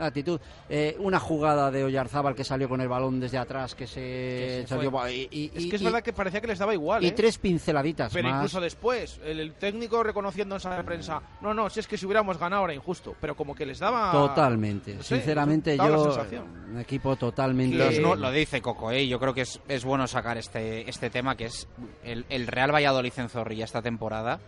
Actitud, 0.00 0.40
Eh, 0.68 0.94
una 1.00 1.18
jugada 1.18 1.72
de 1.72 1.82
Oyarzábal 1.82 2.36
que 2.36 2.44
salió 2.44 2.68
con 2.68 2.80
el 2.80 2.86
balón 2.86 3.18
desde 3.18 3.36
atrás 3.36 3.74
que 3.74 3.88
se, 3.88 3.94
Que 4.00 4.58
se 4.62 4.66
salió 4.68 4.92
fue. 4.92 5.12
y, 5.12 5.28
y- 5.28 5.50
Es 5.52 5.64
y- 5.64 5.68
que 5.70 5.74
es 5.74 5.82
y- 5.82 5.84
verdad 5.86 6.02
que 6.04 6.12
parecía 6.12 6.40
que 6.40 6.46
les 6.46 6.60
daba 6.60 6.72
igual. 6.72 7.02
y 7.02 7.08
¿eh? 7.08 7.12
tres 7.12 7.36
pinceladitas 7.38 8.12
Pero 8.12 8.28
más. 8.28 8.36
incluso 8.38 8.60
después, 8.60 9.18
el, 9.24 9.40
el 9.40 9.54
técnico 9.54 10.00
reconociendo 10.04 10.54
en 10.54 10.60
sala 10.60 10.76
de 10.76 10.84
prensa, 10.84 11.20
no, 11.40 11.52
no, 11.52 11.68
si 11.68 11.80
es 11.80 11.88
que 11.88 11.98
si 11.98 12.06
hubiéramos 12.06 12.38
ganado 12.38 12.62
era 12.66 12.74
injusto, 12.74 13.16
pero 13.20 13.34
como 13.34 13.56
que 13.56 13.66
les 13.66 13.80
daba... 13.80 14.12
Totalmente, 14.12 14.94
no 14.94 15.02
sé, 15.02 15.16
sinceramente 15.16 15.76
yo 15.76 16.04
sensación. 16.04 16.44
un 16.70 16.78
equipo 16.78 17.16
totalmente 17.16 17.76
Los 18.00 18.18
lo 18.20 18.30
dice 18.30 18.62
Coco, 18.62 18.92
¿eh? 18.92 19.08
yo 19.08 19.18
creo 19.18 19.34
que 19.34 19.40
es, 19.40 19.60
es 19.66 19.84
bueno 19.84 20.06
sacar 20.06 20.38
este, 20.38 20.88
este 20.88 21.10
tema 21.10 21.36
que 21.36 21.46
es 21.46 21.66
el, 22.04 22.24
el 22.28 22.46
Real 22.46 22.72
Valladolid 22.72 23.14
en 23.16 23.28
Zorrilla 23.30 23.64
esta 23.64 23.82
temporada 23.82 24.38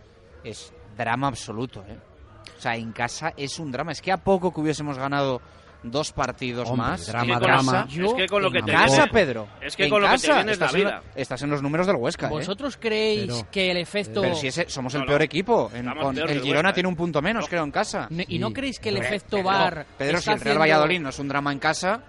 es 0.43 0.73
drama 0.97 1.27
absoluto. 1.27 1.83
¿eh? 1.87 1.97
O 2.57 2.61
sea, 2.61 2.75
en 2.75 2.91
casa 2.91 3.33
es 3.37 3.57
un 3.59 3.71
drama. 3.71 3.91
Es 3.91 4.01
que 4.01 4.11
a 4.11 4.17
poco 4.17 4.53
que 4.53 4.61
hubiésemos 4.61 4.97
ganado 4.97 5.41
dos 5.83 6.11
partidos 6.11 6.69
Hombre, 6.69 6.89
más. 6.89 7.07
drama, 7.07 7.33
en 7.33 7.39
drama. 7.39 7.71
casa- 7.87 7.87
Es 7.89 8.13
que 8.13 8.27
con 8.27 8.43
lo 8.43 8.51
que 8.51 8.59
en 8.59 8.65
te 8.65 8.71
casa, 8.71 9.07
Pedro. 9.07 9.47
es 9.61 9.75
que 9.75 9.85
en 9.85 9.89
con 9.89 10.01
lo 10.03 10.07
que 10.09 10.17
te 10.17 10.27
casa 10.27 10.43
la 10.43 10.51
estás 10.51 10.73
en- 10.75 10.79
vida. 10.79 11.01
estás 11.15 11.41
en 11.41 11.49
los 11.49 11.63
números 11.63 11.87
del 11.87 11.95
Huesca. 11.95 12.27
¿eh? 12.27 12.29
¿Vosotros 12.29 12.77
creéis 12.79 13.25
Pero- 13.33 13.47
que 13.51 13.71
el 13.71 13.77
efecto... 13.77 14.21
Pero 14.21 14.35
si 14.35 14.47
ese- 14.47 14.69
somos 14.69 14.93
el 14.93 15.01
No, 15.01 15.07
peor 15.07 15.23
equipo. 15.23 15.71
En- 15.73 15.79
Estamos 15.79 16.03
con- 16.03 16.13
peor 16.15 16.27
que 16.27 16.33
el 16.33 16.41
Girona 16.43 16.69
Huesca, 16.69 16.73
tiene 16.75 16.87
¿eh? 16.87 16.91
un 16.91 16.95
punto 16.95 17.21
menos, 17.23 17.47
creo, 17.49 17.63
en 17.63 17.71
casa. 17.71 18.07
¿Y 18.27 18.37
no 18.37 18.53
creéis 18.53 18.79
que 18.79 18.89
el 18.89 18.97
efecto 18.97 19.37
Pedro, 19.37 19.49
VAR 19.49 19.85
Pedro, 19.97 20.17
está 20.19 20.31
si 20.33 20.35
el 20.35 20.39
Real 20.41 20.57
haciendo- 20.57 20.59
Valladolid 20.59 20.99
no 21.01 21.09
es 21.09 21.17
un 21.19 21.27
drama 21.27 21.51
en 21.51 21.57
casa, 21.59 22.01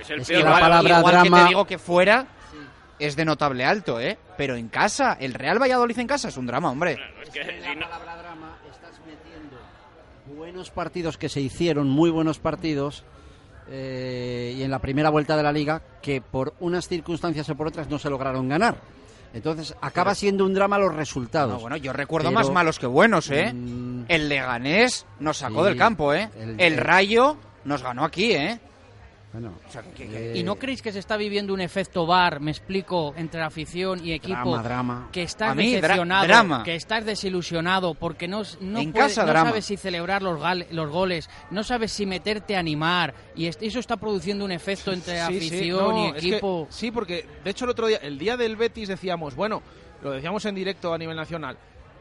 Es 0.00 0.10
el 0.10 0.20
Es 0.22 0.28
peor 0.28 0.42
que 0.42 0.48
la 0.50 0.58
palabra 0.60 0.98
igual 0.98 1.14
que 1.14 1.20
drama- 1.20 1.42
te 1.44 1.48
digo 1.48 1.64
que 1.64 1.78
fuera 1.78 2.26
es 2.98 3.16
de 3.16 3.24
notable 3.24 3.64
alto, 3.64 4.00
¿eh? 4.00 4.18
Pero 4.36 4.56
en 4.56 4.68
casa, 4.68 5.16
el 5.20 5.34
Real 5.34 5.60
Valladolid 5.60 5.98
en 5.98 6.06
casa 6.06 6.28
es 6.28 6.36
un 6.36 6.46
drama, 6.46 6.70
hombre. 6.70 6.98
Es 7.22 7.30
que 7.30 7.42
si 7.44 7.60
la 7.60 7.74
no- 7.74 7.88
palabra 7.88 8.16
drama 8.16 8.56
estás 8.70 8.98
metiendo 9.06 9.56
buenos 10.36 10.70
partidos 10.70 11.16
que 11.18 11.28
se 11.28 11.40
hicieron, 11.40 11.88
muy 11.88 12.10
buenos 12.10 12.38
partidos, 12.38 13.04
eh, 13.68 14.54
y 14.56 14.62
en 14.62 14.70
la 14.70 14.78
primera 14.78 15.10
vuelta 15.10 15.36
de 15.36 15.42
la 15.42 15.52
liga, 15.52 15.82
que 16.00 16.20
por 16.20 16.54
unas 16.60 16.86
circunstancias 16.88 17.48
o 17.50 17.54
por 17.56 17.66
otras 17.68 17.88
no 17.88 17.98
se 17.98 18.10
lograron 18.10 18.48
ganar. 18.48 18.76
Entonces 19.34 19.74
acaba 19.82 20.14
siendo 20.14 20.44
un 20.46 20.54
drama 20.54 20.78
los 20.78 20.94
resultados. 20.94 21.52
No, 21.54 21.60
bueno, 21.60 21.76
yo 21.76 21.92
recuerdo 21.92 22.28
Pero- 22.30 22.38
más 22.38 22.50
malos 22.50 22.78
que 22.78 22.86
buenos, 22.86 23.28
¿eh? 23.30 23.52
Mm, 23.52 24.04
El 24.08 24.28
Leganés 24.28 25.04
nos 25.18 25.38
sacó 25.38 25.62
Sí, 25.62 25.68
del 25.70 25.76
campo, 25.76 26.14
¿eh? 26.14 26.30
el- 26.58 26.76
Rayo 26.78 27.36
nos 27.64 27.82
ganó 27.82 28.04
aquí, 28.04 28.32
¿eh? 28.32 28.60
Bueno, 29.38 29.54
O 29.68 29.70
sea, 29.70 29.82
que- 29.82 30.06
que- 30.08 30.32
eh, 30.32 30.38
¿Y 30.38 30.42
no 30.42 30.56
creéis 30.56 30.80
que 30.80 30.90
se 30.92 30.98
está 30.98 31.18
viviendo 31.18 31.52
un 31.52 31.60
efecto 31.60 32.06
VAR, 32.06 32.40
me 32.40 32.50
explico, 32.50 33.12
entre 33.18 33.42
afición 33.42 34.02
y 34.02 34.12
equipo? 34.12 34.34
drama, 34.56 34.62
drama. 34.62 35.08
Que 35.12 35.24
estás 35.24 35.54
mí, 35.54 35.72
dra- 35.74 35.80
decepcionado, 35.82 36.26
drama. 36.26 36.62
que 36.64 36.74
estás 36.74 37.04
desilusionado 37.04 37.92
porque 37.94 38.28
no, 38.28 38.42
no, 38.60 38.78
En 38.80 38.92
puede- 38.92 39.08
casa, 39.08 39.22
no 39.22 39.28
drama. 39.28 39.50
sabes 39.50 39.66
si 39.66 39.76
celebrar 39.76 40.22
los, 40.22 40.40
los 40.70 40.90
goles, 40.90 41.28
no 41.50 41.62
sabes 41.64 41.92
si 41.92 42.06
meterte 42.06 42.56
a 42.56 42.60
animar 42.60 43.12
y 43.34 43.46
est- 43.46 43.62
eso 43.62 43.78
está 43.78 43.98
produciendo 43.98 44.42
un 44.44 44.52
efecto 44.52 44.90
entre 44.92 45.18
Sí, 45.26 45.40
sí, 45.40 45.46
afición 45.48 45.88
no, 45.94 46.04
y 46.04 46.06
es 46.08 46.12
que- 46.14 46.28
equipo. 46.30 46.66
sí, 46.70 46.90
porque 46.90 47.26
de 47.44 47.50
hecho 47.50 47.66
el 47.66 47.72
otro 47.72 47.88
día, 47.88 47.98
el 47.98 48.18
día 48.18 48.38
del 48.38 48.56
Betis 48.56 48.88
decíamos, 48.88 49.34
bueno, 49.36 49.62
lo 50.02 50.12
decíamos 50.12 50.44
en 50.46 50.54
directo 50.54 50.94
a 50.94 50.98
nivel 50.98 51.16
nacional, 51.16 51.58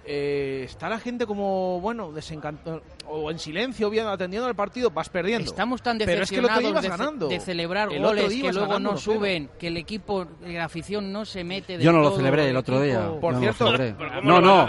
eh, 0.07 0.63
está 0.65 0.87
la 0.89 0.99
gente 0.99 1.25
como, 1.25 1.79
bueno, 1.81 2.11
desencantado 2.11 2.81
o 3.07 3.29
en 3.31 3.39
silencio, 3.39 3.89
bien 3.89 4.07
atendiendo 4.07 4.47
al 4.47 4.55
partido, 4.55 4.89
vas 4.91 5.09
perdiendo. 5.09 5.49
Estamos 5.49 5.81
tan 5.81 5.97
Pero 5.97 6.11
es 6.23 6.29
que 6.29 6.35
decepcionados 6.37 6.63
ibas 6.71 6.81
de, 6.83 6.89
ce- 6.89 6.97
ganando. 6.97 7.27
de 7.27 7.39
celebrar 7.39 7.91
El 7.91 7.97
otro 8.03 8.07
goles 8.17 8.29
día 8.29 8.43
que 8.43 8.53
luego 8.53 8.67
ganando 8.67 8.91
no 8.91 8.97
1-0. 8.97 9.01
suben, 9.01 9.49
que 9.59 9.67
el 9.67 9.77
equipo, 9.77 10.25
la 10.45 10.65
afición 10.65 11.11
no 11.11 11.25
se 11.25 11.43
mete 11.43 11.73
del 11.73 11.81
Yo 11.81 11.91
no 11.91 11.99
lo 12.01 12.15
celebré 12.15 12.49
el 12.49 12.57
otro 12.57 12.81
día. 12.81 13.09
Por 13.19 13.33
no 13.33 13.39
cierto, 13.39 13.65
celebré. 13.65 13.95
¿pero 13.97 14.09
cómo 14.21 14.41
no, 14.41 14.41
no. 14.41 14.67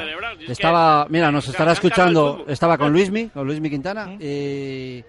Estaba, 0.49 1.07
mira, 1.09 1.31
nos 1.33 1.45
se 1.45 1.51
estará 1.53 1.73
escuchando. 1.73 2.45
Estaba 2.49 2.77
con 2.79 2.93
Luismi, 2.93 3.29
con 3.29 3.47
Luismi 3.47 3.71
Quintana, 3.71 4.17
y, 4.21 5.03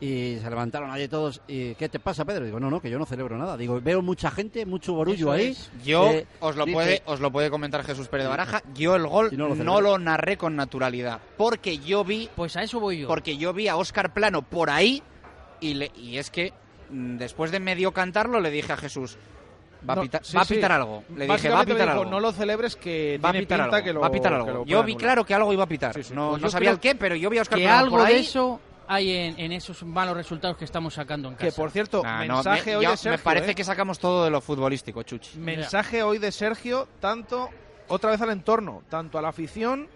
y 0.00 0.38
se 0.40 0.48
levantaron 0.48 0.90
allí 0.90 1.08
todos. 1.08 1.40
Y, 1.48 1.74
¿Qué 1.74 1.88
te 1.88 1.98
pasa, 1.98 2.24
Pedro? 2.24 2.44
Digo, 2.44 2.60
no, 2.60 2.70
no, 2.70 2.80
que 2.80 2.88
yo 2.90 2.98
no 2.98 3.06
celebro 3.06 3.36
nada. 3.36 3.56
Digo, 3.56 3.80
veo 3.80 4.00
mucha 4.00 4.30
gente, 4.30 4.64
mucho 4.64 4.92
borullo 4.94 5.32
ahí. 5.32 5.46
es. 5.48 5.70
Yo, 5.84 6.06
Eh, 6.12 6.26
os, 6.40 6.54
lo 6.56 6.64
dice- 6.64 6.74
puede, 6.74 7.02
os 7.06 7.20
lo 7.20 7.32
puede 7.32 7.50
comentar 7.50 7.82
Jesús 7.84 8.06
Pérez 8.08 8.24
de 8.24 8.30
Baraja, 8.30 8.62
yo 8.74 8.94
el 8.96 9.06
gol 9.06 9.30
no 9.36 9.54
no 9.56 9.80
lo 9.80 9.98
narré 9.98 10.36
con 10.36 10.54
naturalidad, 10.56 11.20
porque 11.36 11.78
yo 11.78 12.04
vi 12.04 12.30
Pues 12.36 12.56
a 12.56 12.62
eso 12.62 12.78
voy 12.80 13.00
yo. 13.00 13.08
porque 13.08 13.36
yo 13.36 13.52
vi 13.52 13.66
a 13.68 13.76
Óscar 13.76 14.12
Plano 14.14 14.42
por 14.42 14.70
ahí 14.70 15.02
y, 15.60 15.74
le- 15.74 15.90
y 15.96 16.18
es 16.18 16.30
que 16.30 16.52
mm, 16.90 17.16
después 17.16 17.50
de 17.50 17.58
medio 17.60 17.90
cantarlo 17.92 18.38
le 18.40 18.50
dije 18.52 18.72
a 18.72 18.76
Jesús, 18.76 19.18
va 19.88 19.94
a, 19.94 19.96
No, 19.96 20.02
pita- 20.02 20.20
sí, 20.22 20.36
va 20.36 20.42
a 20.42 20.44
sí. 20.44 20.54
pitar 20.54 20.72
algo. 20.72 21.02
Le 21.16 21.26
dije, 21.26 21.48
va 21.50 21.60
a 21.60 21.64
pitar 21.64 21.78
dijo, 21.88 21.90
algo. 22.00 22.04
No 22.04 22.20
lo 22.20 22.30
celebres 22.32 22.76
que 22.76 23.18
va 23.22 23.30
a 23.30 23.32
tiene 23.32 23.46
pitar 23.46 23.58
pinta 23.62 23.76
algo. 23.76 23.84
que 23.84 23.92
lo 23.92 24.00
va 24.00 24.06
a 24.06 24.10
pitar 24.12 24.32
algo. 24.32 24.46
que 24.46 24.52
lo 24.52 24.64
Yo 24.64 24.82
vi 24.84 24.94
claro 24.94 25.24
que 25.24 25.34
algo 25.34 25.52
iba 25.52 25.64
a 25.64 25.68
pitar. 25.68 25.92
Sí, 25.94 26.02
sí. 26.04 26.14
No, 26.14 26.30
Pues 26.30 26.42
no 26.42 26.50
sabía 26.50 26.70
el 26.70 26.78
qué, 26.78 26.94
pero 26.94 27.16
yo 27.16 27.28
vi 27.30 27.38
a 27.38 27.42
Óscar 27.42 27.58
que 27.58 27.64
Plano 27.64 27.78
algo 27.80 27.96
por 27.98 28.06
ahí. 28.06 28.14
de 28.14 28.20
eso 28.20 28.60
hay 28.88 29.12
en, 29.12 29.38
en 29.38 29.52
esos 29.52 29.82
malos 29.84 30.16
resultados 30.16 30.56
que 30.56 30.64
estamos 30.64 30.94
sacando 30.94 31.28
en 31.28 31.34
casa. 31.34 31.46
Que 31.46 31.52
por 31.52 31.70
cierto, 31.70 32.02
Nah, 32.02 32.24
no, 32.24 32.34
mensaje 32.36 32.70
me, 32.70 32.76
hoy 32.78 32.82
ya 32.84 32.90
de 32.92 32.96
Sergio. 32.96 33.18
me 33.18 33.22
parece 33.22 33.50
¿eh? 33.50 33.54
que 33.54 33.64
sacamos 33.64 33.98
todo 33.98 34.24
de 34.24 34.30
lo 34.30 34.40
futbolístico, 34.40 35.02
Chuchi. 35.02 35.38
Mensaje 35.38 36.02
hoy 36.02 36.18
de 36.18 36.32
Sergio, 36.32 36.88
tanto 37.00 37.50
otra 37.88 38.10
vez 38.10 38.20
al 38.22 38.30
entorno, 38.30 38.82
tanto 38.88 39.18
a 39.18 39.22
la 39.22 39.28
afición 39.28 39.88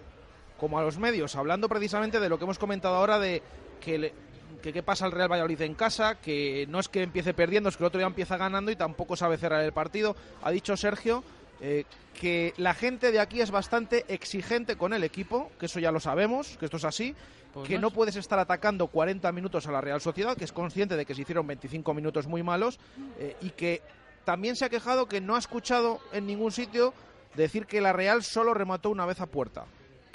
como 0.59 0.78
a 0.78 0.82
los 0.82 0.98
medios, 0.98 1.35
hablando 1.36 1.69
precisamente 1.69 2.20
de 2.20 2.28
lo 2.28 2.39
que 2.39 2.44
hemos 2.44 2.59
comentado 2.59 2.94
ahora 2.97 3.19
de 3.19 3.43
que, 3.81 3.98
le- 3.98 4.14
que 4.62 4.73
qué 4.73 4.82
pasa 4.82 5.06
al 5.06 5.12
Real 5.12 5.31
Valladolid 5.31 5.60
en 5.62 5.74
casa, 5.74 6.16
que 6.20 6.66
no 6.69 6.78
es 6.78 6.89
que 6.89 7.02
empiece 7.02 7.35
perdiendo, 7.35 7.69
es 7.69 7.77
que 7.77 7.82
el 7.82 7.89
otro 7.89 7.98
día 7.98 8.06
empieza 8.06 8.36
ganando 8.36 8.70
y 8.70 8.77
tampoco 8.77 9.16
sabe 9.16 9.39
cerrar 9.39 9.64
el 9.64 9.73
partido. 9.73 10.14
Ha 10.43 10.51
dicho 10.52 10.77
Sergio 10.77 11.24
eh, 11.60 11.85
que 12.20 12.55
la 12.59 12.74
gente 12.74 13.10
de 13.10 13.19
aquí 13.20 13.40
es 13.40 13.51
bastante 13.51 14.05
exigente 14.09 14.77
con 14.77 14.93
el 14.93 15.02
equipo, 15.02 15.51
que 15.59 15.66
eso 15.66 15.81
ya 15.81 15.90
lo 15.90 15.98
sabemos, 16.01 16.56
que 16.59 16.66
esto 16.66 16.77
es 16.77 16.85
así, 16.85 17.14
Pues 17.52 17.68
que 17.68 17.74
no 17.76 17.82
no 17.82 17.88
es- 17.88 17.94
puedes 17.94 18.16
estar 18.16 18.38
atacando 18.38 18.86
40 18.86 19.30
minutos 19.32 19.66
a 19.66 19.72
la 19.72 19.80
Real 19.80 20.00
Sociedad, 20.00 20.36
que 20.36 20.44
es 20.44 20.52
consciente 20.52 20.96
de 20.96 21.04
que 21.04 21.14
se 21.14 21.22
hicieron 21.22 21.46
25 21.46 21.92
minutos 21.94 22.26
muy 22.26 22.42
malos 22.42 22.78
eh, 23.18 23.36
y 23.42 23.50
que 23.50 23.82
también 24.24 24.56
se 24.56 24.64
ha 24.64 24.68
quejado 24.70 25.06
que 25.06 25.20
no 25.20 25.34
ha 25.36 25.38
escuchado 25.38 26.00
en 26.12 26.26
ningún 26.26 26.52
sitio 26.52 26.94
decir 27.34 27.66
que 27.66 27.80
la 27.80 27.92
Real 27.92 28.22
solo 28.22 28.54
remató 28.54 28.90
una 28.90 29.06
vez 29.06 29.20
a 29.20 29.26
puerta. 29.26 29.64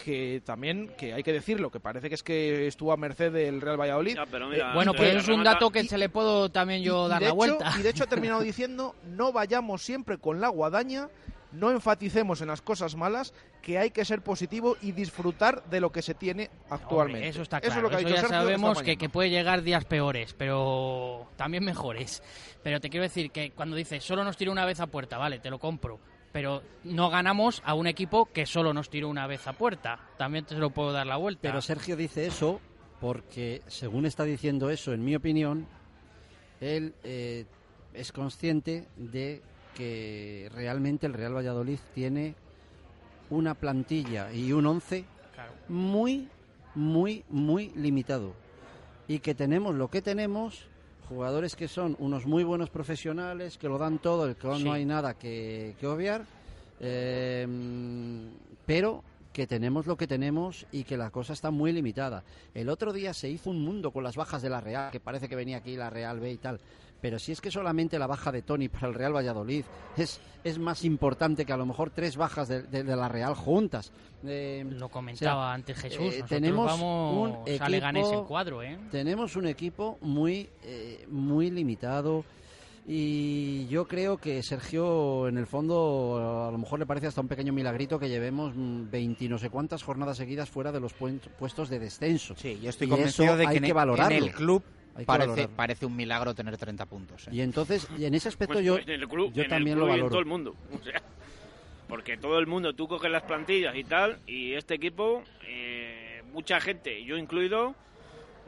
Que 0.04 0.42
también, 0.46 0.90
que 0.98 1.14
hay 1.14 1.24
que 1.24 1.34
decirlo, 1.34 1.72
que 1.72 1.80
parece 1.80 2.08
que 2.08 2.16
es 2.16 2.22
que 2.24 2.68
estuvo 2.68 2.94
a 2.94 2.98
merced 2.98 3.32
del 3.34 3.60
Real 3.60 3.80
Valladolid. 3.82 4.16
Ya, 4.16 4.26
pero 4.28 4.48
mira, 4.48 4.74
Bueno, 4.74 4.92
eh, 4.92 4.96
pues 4.96 5.16
es 5.16 5.28
un 5.28 5.44
dato 5.44 5.72
que 5.72 5.84
se 5.86 5.98
le 5.98 6.08
puedo 6.08 6.50
también 6.50 6.84
yo 6.84 7.08
dar 7.08 7.20
la 7.22 7.30
hecho- 7.30 7.36
vuelta. 7.36 7.74
Y 7.80 7.82
de 7.82 7.90
hecho 7.90 8.04
ha 8.04 8.08
terminado 8.08 8.42
diciendo, 8.42 8.96
no 9.08 9.34
vayamos 9.34 9.82
siempre 9.82 10.20
con 10.20 10.40
la 10.40 10.50
guadaña, 10.50 11.10
no 11.58 11.72
enfaticemos 11.72 12.42
en 12.42 12.48
las 12.48 12.62
cosas 12.62 12.96
malas, 12.96 13.34
que 13.62 13.78
hay 13.78 13.92
que 13.92 14.06
ser 14.06 14.22
positivo 14.22 14.78
y 14.82 14.92
disfrutar 14.92 15.64
de 15.70 15.82
lo 15.82 15.92
que 15.92 16.02
se 16.02 16.14
tiene 16.14 16.50
actualmente. 16.70 17.20
Hombre, 17.20 17.30
eso 17.30 17.42
está 17.42 17.58
Eso 17.58 17.68
claro. 17.68 17.80
es 17.80 17.84
lo 17.84 17.90
que 17.90 17.96
ha 17.96 18.00
eso 18.00 18.08
dicho 18.08 18.22
ya 18.22 18.28
sabemos 18.28 18.82
que 18.82 19.10
puede 19.10 19.30
llegar 19.30 19.64
días 19.64 19.86
peores, 19.86 20.34
pero 20.34 21.28
también 21.36 21.66
mejores. 21.66 22.22
Pero 22.64 22.80
te 22.80 22.90
quiero 22.90 23.04
decir 23.04 23.32
que 23.32 23.52
cuando 23.52 23.76
dices 23.76 24.04
solo 24.04 24.24
nos 24.24 24.38
tiró 24.38 24.52
una 24.52 24.66
vez 24.66 24.80
a 24.80 24.88
puerta, 24.88 25.18
vale, 25.18 25.40
te 25.40 25.50
lo 25.50 25.60
compro. 25.60 26.00
Pero 26.32 26.62
no 26.84 27.10
ganamos 27.10 27.62
a 27.66 27.74
un 27.74 27.88
equipo 27.88 28.26
que 28.26 28.46
solo 28.46 28.74
nos 28.74 28.90
tiró 28.90 29.10
una 29.10 29.26
vez 29.28 29.48
a 29.48 29.54
puerta. 29.54 30.00
También 30.18 30.46
te 30.46 30.56
lo 30.56 30.70
puedo 30.70 30.92
dar 30.92 31.08
la 31.08 31.18
vuelta. 31.18 31.42
Pero 31.42 31.62
Sergio 31.62 31.96
dice 31.96 32.28
eso 32.28 32.62
porque, 33.00 33.62
según 33.68 34.06
está 34.06 34.24
diciendo 34.24 34.70
eso, 34.70 34.94
en 34.94 35.04
mi 35.04 35.16
opinión, 35.16 35.68
él 36.60 36.94
eh, 37.04 37.46
es 37.94 38.12
consciente 38.12 38.88
de 38.98 39.42
que 39.78 40.50
realmente 40.56 41.06
el 41.06 41.14
Real 41.14 41.36
Valladolid 41.36 41.78
tiene 41.94 42.34
una 43.30 43.54
plantilla 43.54 44.34
y 44.34 44.52
un 44.52 44.66
once 44.66 45.06
muy, 45.70 46.28
muy, 46.76 47.24
muy 47.30 47.70
limitado. 47.76 48.34
Y 49.08 49.20
que 49.20 49.36
tenemos 49.36 49.76
lo 49.76 49.90
que 49.90 50.02
tenemos, 50.02 50.66
jugadores 51.08 51.56
que 51.56 51.68
son 51.68 51.96
unos 52.00 52.26
muy 52.26 52.44
buenos 52.44 52.70
profesionales, 52.70 53.58
que 53.58 53.68
lo 53.70 53.78
dan 53.78 54.00
todo, 54.00 54.26
el 54.26 54.36
que 54.36 54.54
Sí. 54.56 54.64
no 54.64 54.74
hay 54.74 54.86
nada 54.86 55.14
que, 55.14 55.76
que 55.80 55.88
obviar, 55.88 56.26
eh, 56.80 57.48
pero 58.66 59.04
que 59.38 59.46
tenemos 59.46 59.86
lo 59.86 59.96
que 59.98 60.08
tenemos 60.08 60.66
y 60.72 60.84
que 60.84 60.98
la 60.98 61.12
cosa 61.12 61.34
está 61.34 61.52
muy 61.52 61.72
limitada. 61.72 62.24
El 62.56 62.70
otro 62.70 62.92
día 62.92 63.14
se 63.14 63.30
hizo 63.30 63.52
un 63.52 63.62
mundo 63.64 63.92
con 63.92 64.04
las 64.04 64.16
bajas 64.16 64.42
de 64.42 64.50
la 64.50 64.62
Real, 64.62 64.90
que 64.90 65.00
parece 65.00 65.30
que 65.30 65.36
venía 65.36 65.58
aquí 65.58 65.76
la 65.78 65.92
Real 65.92 66.20
B 66.20 66.32
y 66.32 66.38
tal. 66.38 66.60
Pero 67.02 67.20
si 67.20 67.34
es 67.34 67.40
que 67.40 67.52
solamente 67.52 68.00
la 68.00 68.08
baja 68.08 68.32
de 68.32 68.42
Tony 68.42 68.68
para 68.68 68.88
el 68.88 68.96
Real 68.96 69.16
Valladolid 69.16 69.64
es, 69.96 70.20
es 70.44 70.58
más 70.58 70.84
importante 70.84 71.46
que 71.46 71.54
a 71.54 71.58
lo 71.58 71.68
mejor 71.68 71.92
tres 71.92 72.18
bajas 72.18 72.48
de, 72.48 72.64
de- 72.64 72.84
de 72.84 72.96
la 72.96 73.08
Real 73.10 73.36
juntas. 73.36 73.92
Eh, 74.26 74.66
Lo 74.68 74.90
comentaba 74.90 75.54
antes 75.54 75.78
Jesús, 75.78 76.00
nosotros 76.06 76.30
tenemos 76.30 76.66
vamos 76.66 77.14
un 77.14 77.48
equipo- 77.48 78.14
en 78.22 78.26
cuadro, 78.26 78.64
¿eh? 78.64 78.80
Tenemos 78.90 79.36
un 79.36 79.46
equipo 79.46 80.00
muy, 80.02 80.50
eh, 80.64 81.06
muy 81.12 81.52
limitado 81.52 82.26
y 82.90 83.68
yo 83.68 83.86
creo 83.86 84.18
que 84.18 84.42
Sergio, 84.42 85.28
en 85.28 85.38
el 85.38 85.46
fondo, 85.46 86.46
a 86.48 86.52
lo 86.52 86.58
mejor 86.58 86.80
le 86.80 86.86
parece 86.86 87.08
hasta 87.08 87.20
un 87.20 87.28
pequeño 87.28 87.52
milagrito 87.52 88.00
que 88.00 88.08
llevemos 88.08 88.54
mm, 88.56 88.90
20 88.90 89.26
y 89.26 89.30
no 89.30 89.38
sé 89.38 89.50
cuántas 89.50 89.84
jornadas 89.84 90.16
seguidas 90.18 90.50
fuera 90.50 90.72
de 90.72 90.80
los 90.80 90.94
puestos 90.94 91.70
de 91.70 91.80
descenso. 91.80 92.34
Sí, 92.38 92.58
yo 92.62 92.70
estoy 92.70 92.88
Y 92.88 92.90
convencido 92.92 93.36
de 93.36 93.44
que, 93.44 93.50
hay 93.50 93.58
en, 93.58 93.64
que 93.64 93.70
en 93.70 93.76
valorarlo. 93.76 94.18
el 94.18 94.32
club 94.32 94.64
parece, 95.06 95.50
parece 95.50 95.86
un 95.86 95.96
milagro 95.98 96.34
tener 96.34 96.58
30 96.58 96.86
puntos. 96.86 97.28
¿eh? 97.28 97.32
Y 97.34 97.42
entonces, 97.42 97.88
y 97.98 98.06
en 98.06 98.14
ese 98.16 98.30
aspecto 98.30 98.54
Pues, 98.54 98.66
yo, 98.66 98.76
pues 98.76 98.88
en 98.88 99.02
el 99.02 99.08
club, 99.08 99.34
yo 99.34 99.44
en 99.44 99.50
también 99.50 99.78
el 99.78 99.84
lo 99.84 99.88
y 99.88 99.92
en 99.92 99.96
valoro. 99.98 100.10
todo 100.12 100.20
el 100.22 100.26
mundo. 100.26 100.56
O 100.80 100.84
sea, 100.84 101.02
porque 101.90 102.18
todo 102.18 102.40
el 102.40 102.48
mundo, 102.48 102.74
tú 102.74 102.88
coges 102.88 103.12
las 103.12 103.24
plantillas 103.24 103.76
y 103.76 103.84
tal, 103.84 104.18
y 104.28 104.54
este 104.54 104.76
equipo, 104.76 105.24
eh, 105.48 106.22
mucha 106.34 106.60
gente, 106.60 107.04
yo 107.06 107.18
incluido, 107.18 107.76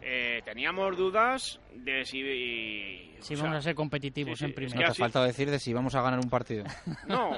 eh, 0.01 0.41
teníamos 0.45 0.95
dudas 0.97 1.59
de 1.75 2.05
si... 2.05 3.05
Si 3.19 3.35
sea, 3.35 3.43
vamos 3.43 3.57
a 3.57 3.61
ser 3.61 3.75
competitivos 3.75 4.39
sí, 4.39 4.39
sí, 4.39 4.45
en 4.45 4.49
es 4.51 4.55
primera. 4.55 4.73
que 4.77 4.79
No 4.79 4.85
te 4.85 4.91
así- 4.91 5.01
falta 5.01 5.23
decir 5.25 5.51
de 5.51 5.59
si 5.59 5.73
vamos 5.73 5.93
a 5.95 6.01
ganar 6.01 6.19
un 6.19 6.29
partido. 6.29 6.63
No, 7.07 7.31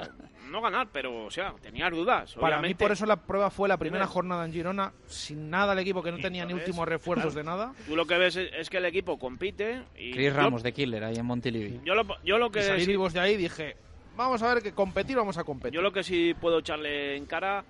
no 0.50 0.60
ganar, 0.60 0.88
pero, 0.92 1.24
o 1.24 1.30
sea, 1.30 1.54
tenías 1.60 1.90
dudas. 1.90 2.34
Para 2.34 2.46
mí, 2.56 2.60
obviamente. 2.60 2.84
por 2.84 2.92
eso 2.92 3.04
la 3.06 3.16
prueba 3.16 3.50
fue 3.50 3.68
la 3.68 3.76
primera 3.78 4.06
jornada 4.06 4.44
en 4.44 4.52
Girona, 4.52 4.92
sin 5.06 5.50
nada 5.50 5.72
el 5.72 5.78
equipo 5.80 6.02
que 6.02 6.12
no 6.12 6.18
tenía 6.18 6.44
ni 6.44 6.52
últimos 6.54 6.86
refuerzos 6.86 7.34
de 7.34 7.42
nada. 7.42 7.72
Tú 7.86 7.96
lo 7.96 8.06
que 8.06 8.16
ves 8.16 8.36
es, 8.36 8.50
es 8.56 8.70
que 8.70 8.76
el 8.76 8.84
equipo 8.84 9.18
compite 9.18 9.82
y... 9.96 10.12
Chris 10.12 10.28
yo- 10.32 10.36
Ramos 10.36 10.62
de 10.62 10.72
Killer 10.72 11.02
ahí 11.04 11.16
en 11.16 11.26
Montilivi. 11.26 11.80
Yo 11.84 11.94
lo, 11.94 12.04
yo 12.22 12.38
lo 12.38 12.50
que 12.50 12.60
Y 12.60 12.62
salir 12.64 12.84
sí- 12.84 12.90
vivos 12.92 13.12
de 13.12 13.20
ahí 13.20 13.36
dije, 13.36 13.74
vamos 14.16 14.40
a 14.42 14.54
ver 14.54 14.62
que 14.62 14.72
competir, 14.72 15.16
vamos 15.16 15.36
a 15.38 15.42
competir. 15.42 15.74
Yo 15.74 15.82
lo 15.82 15.92
que 15.92 16.04
sí 16.04 16.32
puedo 16.40 16.60
echarle 16.60 17.16
en 17.16 17.26
cara 17.26 17.64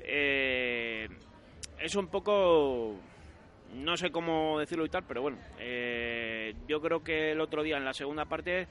eh, 0.00 1.08
es 1.78 1.94
un 1.94 2.06
poco, 2.06 2.94
no 3.74 3.96
sé 3.96 4.10
cómo 4.10 4.58
decirlo 4.58 4.84
y 4.84 4.88
tal, 4.88 5.04
pero 5.06 5.22
bueno, 5.22 5.38
eh, 5.58 6.54
yo 6.68 6.80
creo 6.80 7.02
que 7.02 7.32
el 7.32 7.40
otro 7.40 7.62
día 7.62 7.76
en 7.76 7.84
la 7.84 7.94
segunda 7.94 8.24
parte 8.24 8.66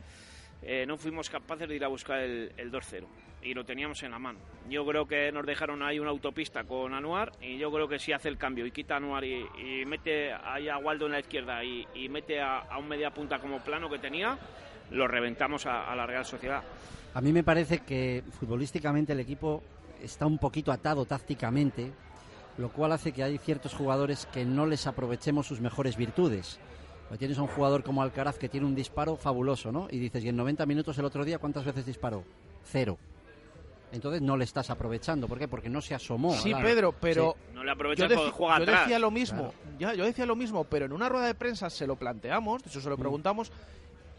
eh, 0.62 0.86
no 0.88 0.98
fuimos 0.98 1.30
capaces 1.30 1.68
de 1.68 1.76
ir 1.76 1.84
a 1.84 1.88
buscar 1.88 2.20
el, 2.20 2.52
el 2.58 2.72
2-0 2.72 3.06
y 3.42 3.54
lo 3.54 3.66
teníamos 3.66 4.02
en 4.04 4.12
la 4.12 4.20
mano. 4.20 4.40
Yo 4.70 4.86
creo 4.86 5.06
que 5.06 5.32
nos 5.32 5.46
dejaron 5.46 5.84
ahí 5.84 6.00
una 6.00 6.12
autopista 6.12 6.64
con 6.64 6.94
Anuar 6.94 7.34
y 7.42 7.58
yo 7.58 7.72
creo 7.72 7.88
que 7.88 8.00
si 8.00 8.14
hace 8.14 8.30
el 8.30 8.38
cambio 8.38 8.66
y 8.66 8.72
quita 8.72 8.96
Anuar 8.96 9.26
y, 9.26 9.46
mete 9.86 10.32
ahí 10.32 10.70
a 10.70 10.78
Waldo 10.78 11.08
en 11.08 11.12
la 11.12 11.20
izquierda 11.20 11.64
y, 11.64 11.86
mete 12.10 12.42
a, 12.42 12.64
un 12.80 12.88
media 12.88 13.14
punta 13.14 13.40
como 13.40 13.60
plano 13.60 13.90
que 13.90 14.00
tenía, 14.00 14.38
lo 14.92 15.08
reventamos 15.08 15.66
a 15.66 15.94
la 15.96 16.06
Real 16.06 16.26
Sociedad. 16.26 16.64
A 17.16 17.22
mí 17.22 17.32
me 17.32 17.44
parece 17.44 17.80
que 17.80 18.24
futbolísticamente 18.40 19.14
el 19.14 19.20
equipo 19.20 19.62
está 20.02 20.26
un 20.26 20.40
poquito 20.40 20.72
atado 20.72 21.06
tácticamente, 21.06 21.92
lo 22.58 22.70
cual 22.72 22.92
hace 22.92 23.12
que 23.12 23.24
hay 23.24 23.38
ciertos 23.38 23.74
jugadores 23.74 24.28
que 24.32 24.46
no 24.46 24.66
les 24.66 24.86
aprovechemos 24.88 25.48
sus 25.48 25.62
mejores 25.62 25.98
virtudes. 25.98 26.60
Pues 27.08 27.20
tienes 27.20 27.38
a 27.38 27.42
un 27.42 27.48
jugador 27.48 27.84
como 27.84 28.02
Alcaraz 28.02 28.38
que 28.38 28.50
tiene 28.50 28.66
un 28.66 28.76
disparo 28.76 29.16
fabuloso, 29.18 29.72
¿no? 29.72 29.88
Y 29.92 30.00
dices, 30.00 30.24
y 30.24 30.30
en 30.30 30.36
90 30.36 30.66
minutos 30.66 30.98
el 30.98 31.06
otro 31.06 31.24
día, 31.26 31.38
¿cuántas 31.38 31.66
veces 31.66 31.86
disparó? 31.86 32.24
Cero. 32.64 32.98
Entonces 33.92 34.24
no 34.24 34.36
le 34.38 34.44
estás 34.44 34.72
aprovechando. 34.72 35.28
¿Por 35.28 35.38
qué? 35.38 35.48
Porque 35.48 35.70
no 35.70 35.80
se 35.80 35.94
asomó. 35.94 36.34
Sí, 36.34 36.50
Claro. 36.50 36.66
Pedro, 36.66 36.96
pero 37.00 37.36
No 37.54 37.64
le 37.64 37.72
aprovechas 37.72 38.10
yo, 38.10 38.32
juega 38.32 38.58
yo 38.58 38.64
atrás. 38.64 38.80
decía 38.82 38.98
lo 38.98 39.12
mismo, 39.12 39.54
ya, 39.78 39.94
yo 39.94 40.06
decía 40.06 40.26
lo 40.26 40.36
mismo, 40.36 40.64
pero 40.64 40.86
en 40.86 40.94
una 40.94 41.10
rueda 41.10 41.28
de 41.28 41.36
prensa 41.36 41.70
se 41.70 41.86
lo 41.86 41.96
planteamos, 41.96 42.64
de 42.64 42.70
hecho 42.70 42.82
se 42.82 42.90
lo 42.90 42.98
preguntamos 42.98 43.52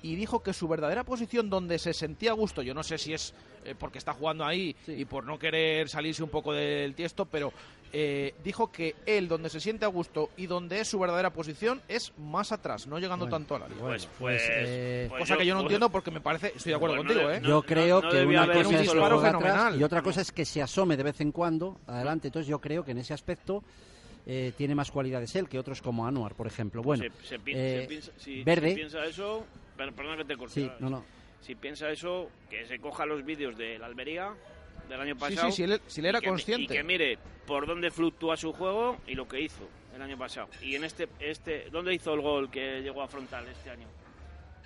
y 0.00 0.14
dijo 0.16 0.42
que 0.42 0.52
su 0.52 0.68
verdadera 0.68 1.02
posición 1.02 1.50
donde 1.50 1.78
se 1.80 1.92
sentía 1.94 2.30
a 2.30 2.34
gusto, 2.34 2.62
yo 2.62 2.74
no 2.74 2.82
sé 2.84 2.98
si 2.98 3.14
es 3.14 3.34
eh, 3.64 3.74
porque 3.76 3.98
está 3.98 4.12
jugando 4.12 4.44
ahí 4.44 4.76
y 4.86 5.06
por 5.06 5.24
no 5.24 5.38
querer 5.38 5.88
salirse 5.88 6.22
un 6.22 6.28
poco 6.28 6.52
del 6.52 6.94
tiesto, 6.94 7.24
pero 7.24 7.52
eh, 7.96 8.34
dijo 8.42 8.72
que 8.72 8.96
él 9.06 9.28
donde 9.28 9.48
se 9.48 9.60
siente 9.60 9.84
a 9.84 9.88
gusto 9.88 10.30
y 10.36 10.46
donde 10.46 10.80
es 10.80 10.88
su 10.88 10.98
verdadera 10.98 11.30
posición 11.32 11.80
es 11.86 12.12
más 12.18 12.50
atrás, 12.50 12.86
no 12.88 12.98
llegando 12.98 13.26
Bueno, 13.26 13.36
tanto 13.36 13.54
al 13.54 13.62
área. 13.62 13.76
Pues, 13.78 14.06
pues, 14.06 14.18
pues, 14.18 14.42
eh, 14.50 15.06
pues 15.08 15.20
Cosa 15.20 15.36
que 15.36 15.46
yo 15.46 15.54
no 15.54 15.60
pues- 15.60 15.66
entiendo 15.66 15.90
porque 15.90 16.10
me 16.10 16.20
parece, 16.20 16.48
estoy 16.56 16.70
de 16.70 16.76
acuerdo 16.76 16.96
Pues 16.96 17.06
no 17.06 17.12
contigo, 17.14 17.30
¿eh? 17.30 17.40
no- 17.40 17.48
Yo 17.48 17.62
creo 17.62 18.02
no 18.02 18.10
que 18.10 18.24
una 18.26 18.46
cosa 18.52 18.68
un 18.68 18.74
es 18.74 18.80
disparo 18.82 19.20
atrás 19.20 19.74
y 19.78 19.82
otra 19.84 20.02
cosa 20.02 20.20
es 20.22 20.32
que 20.32 20.44
se 20.44 20.60
asome 20.60 20.96
de 20.96 21.04
vez 21.04 21.20
en 21.20 21.30
cuando 21.32 21.80
adelante. 21.86 22.28
Entonces 22.28 22.48
yo 22.48 22.60
creo 22.60 22.84
que 22.84 22.90
en 22.90 22.98
ese 22.98 23.14
aspecto 23.14 23.62
eh, 24.26 24.52
tiene 24.56 24.74
más 24.74 24.90
cualidades 24.90 25.36
él 25.36 25.48
que 25.48 25.58
otros 25.58 25.80
como 25.82 26.06
Anuar, 26.06 26.34
por 26.34 26.46
ejemplo. 26.46 26.82
Bueno, 26.82 27.04
se, 27.22 27.26
se 27.28 27.38
pi- 27.38 27.52
eh, 27.54 27.80
se 27.82 27.86
piensa, 27.88 28.12
si, 28.16 28.42
Verde, 28.42 28.70
si 28.70 28.74
piensa 28.76 29.04
eso, 29.06 29.44
per- 29.76 29.92
perdona 29.92 30.16
que 30.16 30.24
te 30.24 30.36
corte. 30.36 30.54
Sí, 30.54 30.70
no, 30.80 30.88
no. 30.90 31.04
Si 31.42 31.54
piensa 31.54 31.90
eso, 31.90 32.30
que 32.48 32.66
se 32.66 32.80
coja 32.80 33.04
los 33.04 33.22
vídeos 33.24 33.56
de 33.58 33.78
la 33.78 33.84
Almería 33.86 34.32
del 34.88 35.00
año 35.00 35.14
Sí, 35.14 35.20
pasado. 35.20 35.50
sí, 35.50 35.56
si 35.56 35.62
él- 35.64 35.80
si 35.86 36.00
él 36.00 36.06
era 36.06 36.18
y 36.18 36.22
que 36.22 36.28
consciente. 36.28 36.62
Y 36.74 36.76
que 36.76 36.82
mire 36.84 37.18
por 37.46 37.66
dónde 37.66 37.90
fluctúa 37.90 38.36
su 38.36 38.52
juego 38.52 38.98
y 39.06 39.14
lo 39.14 39.26
que 39.28 39.40
hizo 39.40 39.68
el 39.94 40.02
año 40.02 40.16
pasado. 40.18 40.48
Y 40.62 40.74
en 40.74 40.84
este, 40.84 41.08
este 41.20 41.68
¿dónde 41.70 41.94
hizo 41.94 42.12
el 42.14 42.20
gol 42.20 42.50
que 42.50 42.80
llegó 42.82 43.02
a 43.02 43.08
frontal 43.08 43.46
este 43.48 43.70
año? 43.70 43.86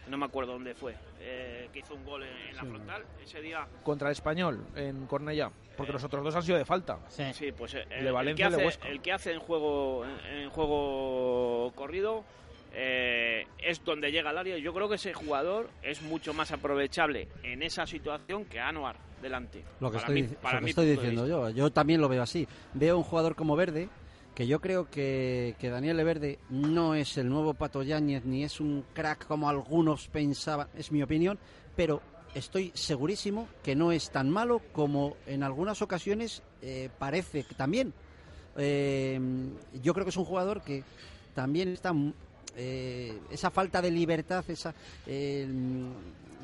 No 0.09 0.17
me 0.17 0.25
acuerdo 0.25 0.53
dónde 0.53 0.75
fue. 0.75 0.95
Eh, 1.21 1.69
que 1.73 1.81
hizo 1.81 1.95
un 1.95 2.05
gol 2.05 2.23
en, 2.23 2.35
en 2.49 2.57
la 2.57 2.63
frontal 2.65 3.05
ese 3.23 3.43
día. 3.43 3.67
Contra 3.83 4.09
el 4.09 4.13
español 4.13 4.65
en 4.75 5.07
Cornellá, 5.07 5.51
porque 5.77 5.93
los 5.93 6.03
otros 6.03 6.25
dos 6.25 6.35
han 6.35 6.43
sido 6.43 6.57
de 6.57 6.65
falta. 6.65 6.99
Sí, 7.11 7.53
pues 7.53 7.75
eh, 7.75 7.85
De 7.91 7.99
el, 7.99 8.07
el 8.07 8.13
Valencia 8.13 8.47
y 8.47 8.51
que 8.51 8.57
de 8.57 8.67
hace, 8.69 8.89
el 8.89 9.03
que 9.03 9.13
hace 9.13 9.33
en 9.33 9.41
juego 9.41 10.07
en, 10.07 10.37
en 10.45 10.51
juego 10.51 11.73
corrido 11.75 12.25
eh, 12.81 13.45
es 13.59 13.85
donde 13.85 14.13
llega 14.13 14.31
al 14.31 14.39
área. 14.39 14.57
Yo 14.59 14.73
creo 14.73 14.89
que 14.89 14.95
ese 14.95 15.13
jugador 15.13 15.69
es 15.83 16.01
mucho 16.03 16.33
más 16.33 16.53
aprovechable 16.53 17.27
en 17.43 17.63
esa 17.65 17.87
situación 17.87 18.45
que 18.45 18.61
Anuar 18.61 18.97
delante. 19.21 19.65
Lo 19.81 19.91
que 19.91 19.97
Para 19.99 20.07
estoy, 20.15 20.23
mí- 20.23 20.29
para 20.41 20.61
lo 20.61 20.65
que 20.65 20.71
estoy 20.71 20.87
diciendo 20.91 21.27
yo. 21.27 21.51
Yo 21.51 21.71
también 21.73 22.01
lo 22.01 22.09
veo 22.09 22.23
así. 22.23 22.47
Veo 22.75 22.97
un 22.97 23.03
jugador 23.03 23.35
como 23.35 23.57
Verde, 23.57 23.89
que 24.33 24.47
yo 24.47 24.61
creo 24.61 24.89
que, 24.89 25.57
que 25.59 25.71
Daniel 25.71 25.97
Verde 26.05 26.39
no 26.51 26.95
es 26.95 27.19
el 27.19 27.29
nuevo 27.29 27.55
Pato 27.55 27.83
Yáñez, 27.83 28.25
ni 28.25 28.45
es 28.45 28.61
un 28.61 28.85
crack 28.95 29.27
como 29.27 29.49
algunos 29.51 30.07
pensaban, 30.07 30.69
es 30.77 30.93
mi 30.93 31.03
opinión, 31.03 31.37
pero 31.75 32.01
estoy 32.37 32.71
segurísimo 32.75 33.49
que 33.65 33.75
no 33.75 33.91
es 33.91 34.11
tan 34.13 34.31
malo 34.31 34.61
como 34.71 35.17
en 35.27 35.43
algunas 35.43 35.83
ocasiones 35.83 36.45
eh, 36.63 36.89
parece 36.97 37.45
también. 37.57 37.93
Eh, 38.57 39.19
yo 39.83 39.95
creo 39.95 40.05
que 40.05 40.11
es 40.11 40.17
un 40.17 40.25
jugador 40.25 40.63
que 40.63 40.85
también 41.35 41.69
está 41.69 41.93
eh, 42.57 43.19
esa 43.31 43.51
falta 43.51 43.81
de 43.83 43.91
libertad 43.91 44.45
esa 44.49 44.75
eh, 45.07 45.47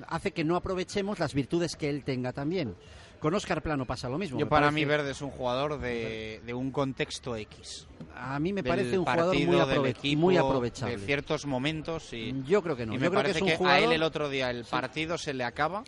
hace 0.08 0.32
que 0.32 0.44
no 0.44 0.56
aprovechemos 0.56 1.18
las 1.18 1.34
virtudes 1.34 1.76
que 1.76 1.88
él 1.88 2.02
tenga 2.04 2.32
también. 2.32 2.74
Con 3.20 3.32
Oscar 3.32 3.62
Plano 3.62 3.86
pasa 3.86 4.06
lo 4.10 4.18
mismo 4.18 4.38
Yo 4.38 4.46
para 4.48 4.66
parece- 4.66 4.74
mí 4.74 4.84
Verde 4.84 5.12
es 5.12 5.22
un 5.22 5.30
jugador 5.30 5.80
de, 5.80 6.42
de 6.44 6.52
un 6.52 6.70
contexto 6.70 7.34
X. 7.36 7.86
a 8.14 8.38
mí 8.38 8.52
me 8.52 8.62
parece 8.62 8.98
un 8.98 9.06
jugador 9.06 9.34
muy, 9.34 9.56
aprove- 9.56 9.88
equipo, 9.88 10.20
muy 10.20 10.36
aprovechable. 10.36 10.98
De 10.98 11.06
ciertos 11.06 11.46
momentos 11.46 12.12
y 12.12 12.34
yo 12.46 12.62
creo 12.62 12.76
que 12.76 12.84
no. 12.84 12.92
y 12.92 12.96
yo 12.96 13.00
me 13.00 13.08
que 13.08 13.14
parece 13.16 13.38
es 13.38 13.42
un 13.42 13.48
que, 13.48 13.56
jugador 13.56 13.80
a 13.80 13.84
él 13.84 13.92
el 13.92 14.02
otro 14.02 14.28
día 14.28 14.50
el 14.50 14.64
partido 14.64 15.16
se 15.16 15.32
le 15.32 15.42
acaba 15.44 15.84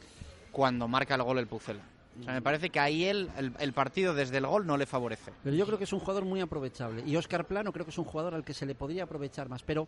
cuando 0.51 0.89
marca 0.89 1.15
el 1.17 1.23
gol 1.25 1.39
el 1.39 1.47
Pucela. 1.47 1.83
O 2.21 2.23
sea, 2.25 2.33
me 2.35 2.43
parece 2.43 2.71
que 2.71 2.81
ahí 2.81 3.05
él, 3.05 3.29
el, 3.37 3.53
el 3.59 3.73
partido 3.73 4.15
desde 4.15 4.39
el 4.39 4.47
gol 4.47 4.67
no 4.67 4.77
le 4.77 4.87
favorece. 4.87 5.33
Pero 5.45 5.55
yo 5.57 5.67
creo 5.67 5.79
que 5.79 5.85
es 5.85 5.93
un 5.93 6.01
jugador 6.01 6.25
muy 6.25 6.41
aprovechable. 6.41 7.03
Y 7.07 7.17
Oscar 7.17 7.45
Plano 7.47 7.73
creo 7.73 7.85
que 7.85 7.91
es 7.91 7.99
un 7.99 8.05
jugador 8.05 8.35
al 8.35 8.45
que 8.45 8.55
se 8.55 8.67
le 8.67 8.75
podría 8.75 9.05
aprovechar 9.05 9.49
más. 9.49 9.63
Pero 9.63 9.87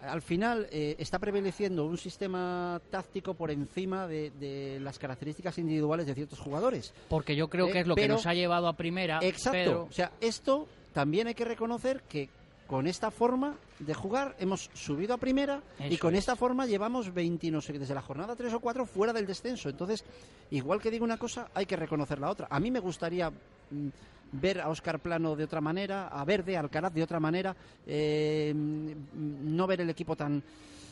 al 0.00 0.22
final 0.22 0.68
eh, 0.70 0.96
está 0.98 1.18
prevaleciendo 1.18 1.84
un 1.86 1.98
sistema 1.98 2.80
táctico 2.90 3.34
por 3.34 3.50
encima 3.50 4.06
de, 4.06 4.30
de 4.30 4.78
las 4.80 4.98
características 4.98 5.58
individuales 5.58 6.06
de 6.06 6.14
ciertos 6.14 6.38
jugadores. 6.38 6.92
Porque 7.08 7.34
yo 7.36 7.48
creo 7.48 7.68
Eh, 7.68 7.72
que 7.72 7.80
es 7.80 7.86
lo 7.86 7.94
que 7.94 8.08
nos 8.08 8.26
ha 8.26 8.34
llevado 8.34 8.68
a 8.68 8.72
primera. 8.74 9.18
Exacto. 9.22 9.86
O 9.88 9.92
sea, 9.92 10.12
esto 10.20 10.66
también 10.92 11.26
hay 11.28 11.34
que 11.34 11.44
reconocer 11.44 12.02
que 12.08 12.28
con 12.68 12.86
esta 12.86 13.10
forma 13.10 13.56
de 13.78 13.94
jugar 13.94 14.36
hemos 14.38 14.70
subido 14.74 15.14
a 15.14 15.16
primera 15.16 15.62
y 15.88 15.96
con 15.96 16.14
es. 16.14 16.20
esta 16.20 16.36
forma 16.36 16.66
llevamos 16.66 17.12
20, 17.12 17.50
no 17.50 17.62
sé, 17.62 17.72
desde 17.78 17.94
la 17.94 18.02
jornada 18.02 18.36
3 18.36 18.52
o 18.52 18.60
4 18.60 18.84
fuera 18.84 19.12
del 19.14 19.26
descenso. 19.26 19.70
Entonces, 19.70 20.04
igual 20.50 20.80
que 20.80 20.90
digo 20.90 21.04
una 21.04 21.16
cosa, 21.16 21.48
hay 21.54 21.64
que 21.64 21.76
reconocer 21.76 22.18
la 22.18 22.30
otra. 22.30 22.46
A 22.50 22.60
mí 22.60 22.70
me 22.70 22.80
gustaría 22.80 23.30
mm, 23.30 23.88
ver 24.32 24.60
a 24.60 24.68
Oscar 24.68 25.00
Plano 25.00 25.34
de 25.34 25.44
otra 25.44 25.62
manera, 25.62 26.08
a 26.08 26.22
Verde, 26.26 26.58
a 26.58 26.60
Alcaraz 26.60 26.92
de 26.92 27.02
otra 27.02 27.18
manera, 27.18 27.56
eh, 27.86 28.52
mm, 28.54 29.56
no 29.56 29.66
ver 29.66 29.80
el 29.80 29.90
equipo 29.90 30.14
tan 30.14 30.42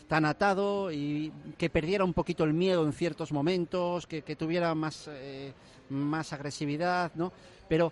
tan 0.08 0.24
atado 0.24 0.92
y 0.92 1.32
que 1.58 1.68
perdiera 1.68 2.04
un 2.04 2.12
poquito 2.12 2.44
el 2.44 2.54
miedo 2.54 2.86
en 2.86 2.92
ciertos 2.92 3.32
momentos, 3.32 4.06
que, 4.06 4.22
que 4.22 4.36
tuviera 4.36 4.72
más, 4.72 5.08
eh, 5.08 5.52
más 5.90 6.32
agresividad, 6.32 7.10
¿no? 7.16 7.32
Pero 7.68 7.90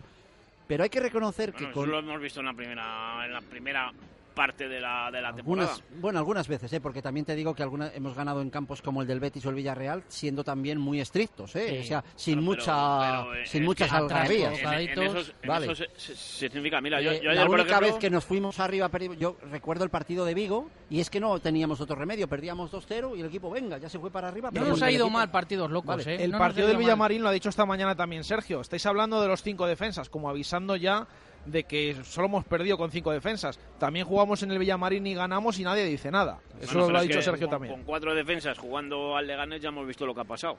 Pero 0.66 0.82
hay 0.82 0.90
que 0.90 1.00
reconocer 1.00 1.52
que 1.52 1.64
Bueno, 1.64 1.74
con 1.74 1.84
eso 1.84 1.92
lo 1.92 1.98
hemos 1.98 2.20
visto 2.20 2.40
en 2.40 2.46
la 2.46 2.54
primera, 2.54 3.24
en 3.24 3.32
la 3.32 3.40
primera 3.40 3.92
parte 4.34 4.68
de 4.68 4.80
la, 4.80 5.10
de 5.10 5.22
la 5.22 5.32
temporada. 5.34 5.76
bueno, 6.00 6.18
algunas 6.18 6.48
veces, 6.48 6.72
¿eh? 6.72 6.80
porque 6.80 7.00
también 7.00 7.24
te 7.24 7.34
digo 7.34 7.54
que 7.54 7.62
alguna, 7.62 7.90
hemos 7.94 8.14
ganado 8.14 8.42
en 8.42 8.50
campos 8.50 8.82
como 8.82 9.00
el 9.02 9.06
del 9.08 9.20
Betis 9.20 9.46
o 9.46 9.50
el 9.50 9.54
Villarreal, 9.54 10.02
siendo 10.08 10.42
también 10.44 10.78
muy 10.78 11.00
estrictos, 11.00 11.54
¿eh? 11.56 11.68
Sí. 11.70 11.78
o 11.78 11.84
sea, 11.84 12.04
sin 12.16 12.34
Pero- 12.36 12.44
mucha, 12.44 13.00
pero, 13.22 13.34
eh, 13.34 13.46
sin 13.46 13.62
es 13.62 13.66
muchas 13.68 13.90
que 13.90 13.96
algarabías. 13.96 14.58
En, 14.60 14.72
en 14.72 15.02
esos, 15.02 15.34
en 15.42 15.48
Vale. 15.48 15.66
esos 15.66 15.78
se- 15.78 15.88
se- 15.96 16.16
se 16.16 16.48
significa, 16.48 16.80
mira, 16.80 17.00
yo, 17.00 17.12
Eh, 17.12 17.20
yo 17.22 17.32
la 17.32 17.44
única 17.44 17.62
ejemplo, 17.62 17.86
vez 17.88 17.96
que 17.96 18.10
nos 18.10 18.24
fuimos 18.24 18.58
arriba, 18.60 18.90
yo 19.18 19.36
recuerdo 19.50 19.84
el 19.84 19.90
partido 19.90 20.24
de 20.24 20.34
Vigo, 20.34 20.68
y 20.90 21.00
es 21.00 21.10
que 21.10 21.20
no 21.20 21.38
teníamos 21.38 21.80
otro 21.80 21.94
remedio, 21.96 22.28
perdíamos 22.28 22.70
2-0 22.72 23.14
y 23.16 23.20
el 23.20 23.26
equipo, 23.26 23.50
venga, 23.50 23.78
ya 23.78 23.88
se 23.88 23.98
fue 23.98 24.10
para 24.10 24.28
arriba. 24.28 24.50
No 24.52 24.64
nos 24.64 24.82
ha 24.82 24.88
el 24.88 24.94
ido 24.96 25.06
equipo- 25.06 25.18
mal 25.18 25.30
partidos 25.30 25.70
locos, 25.70 25.96
Vale. 26.04 26.14
¿eh? 26.16 26.24
El 26.24 26.32
No 26.32 26.38
partido 26.38 26.66
del 26.66 26.76
mal. 26.76 26.82
Villamarín 26.84 27.22
lo 27.22 27.28
ha 27.28 27.32
dicho 27.32 27.48
esta 27.48 27.64
mañana 27.64 27.94
también 27.94 28.24
Sergio. 28.24 28.60
Estáis 28.60 28.84
hablando 28.86 29.22
de 29.22 29.28
los 29.28 29.42
cinco 29.42 29.66
defensas, 29.66 30.08
como 30.08 30.28
avisando 30.28 30.76
ya 30.76 31.06
de 31.46 31.64
que 31.64 31.94
solo 32.04 32.26
hemos 32.28 32.44
perdido 32.44 32.76
con 32.78 32.90
cinco 32.90 33.12
defensas. 33.12 33.58
También 33.78 34.06
jugamos 34.06 34.42
en 34.42 34.50
el 34.50 34.58
Villamarín 34.58 35.06
y 35.06 35.14
ganamos 35.14 35.58
y 35.58 35.64
nadie 35.64 35.84
dice 35.84 36.10
nada. 36.10 36.38
Eso 36.60 36.78
Bueno, 36.78 36.92
lo 36.92 36.98
ha 36.98 37.02
dicho 37.02 37.20
Sergio 37.22 37.46
con, 37.46 37.50
también. 37.50 37.74
Con 37.74 37.84
cuatro 37.84 38.14
defensas 38.14 38.58
jugando 38.58 39.16
al 39.16 39.26
Leganés 39.26 39.60
ya 39.60 39.68
hemos 39.68 39.86
visto 39.86 40.06
lo 40.06 40.14
que 40.14 40.20
ha 40.22 40.24
pasado. 40.24 40.56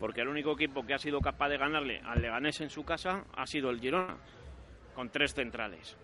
Porque 0.00 0.20
el 0.20 0.28
único 0.28 0.52
equipo 0.52 0.86
que 0.86 0.94
ha 0.94 0.98
sido 0.98 1.20
capaz 1.20 1.48
de 1.48 1.58
ganarle 1.58 2.00
al 2.04 2.22
Leganés 2.22 2.60
en 2.60 2.70
su 2.70 2.84
casa 2.84 3.24
ha 3.36 3.46
sido 3.46 3.70
el 3.70 3.80
Girona, 3.80 4.16
con 4.94 5.10
tres 5.10 5.34
centrales. 5.34 5.96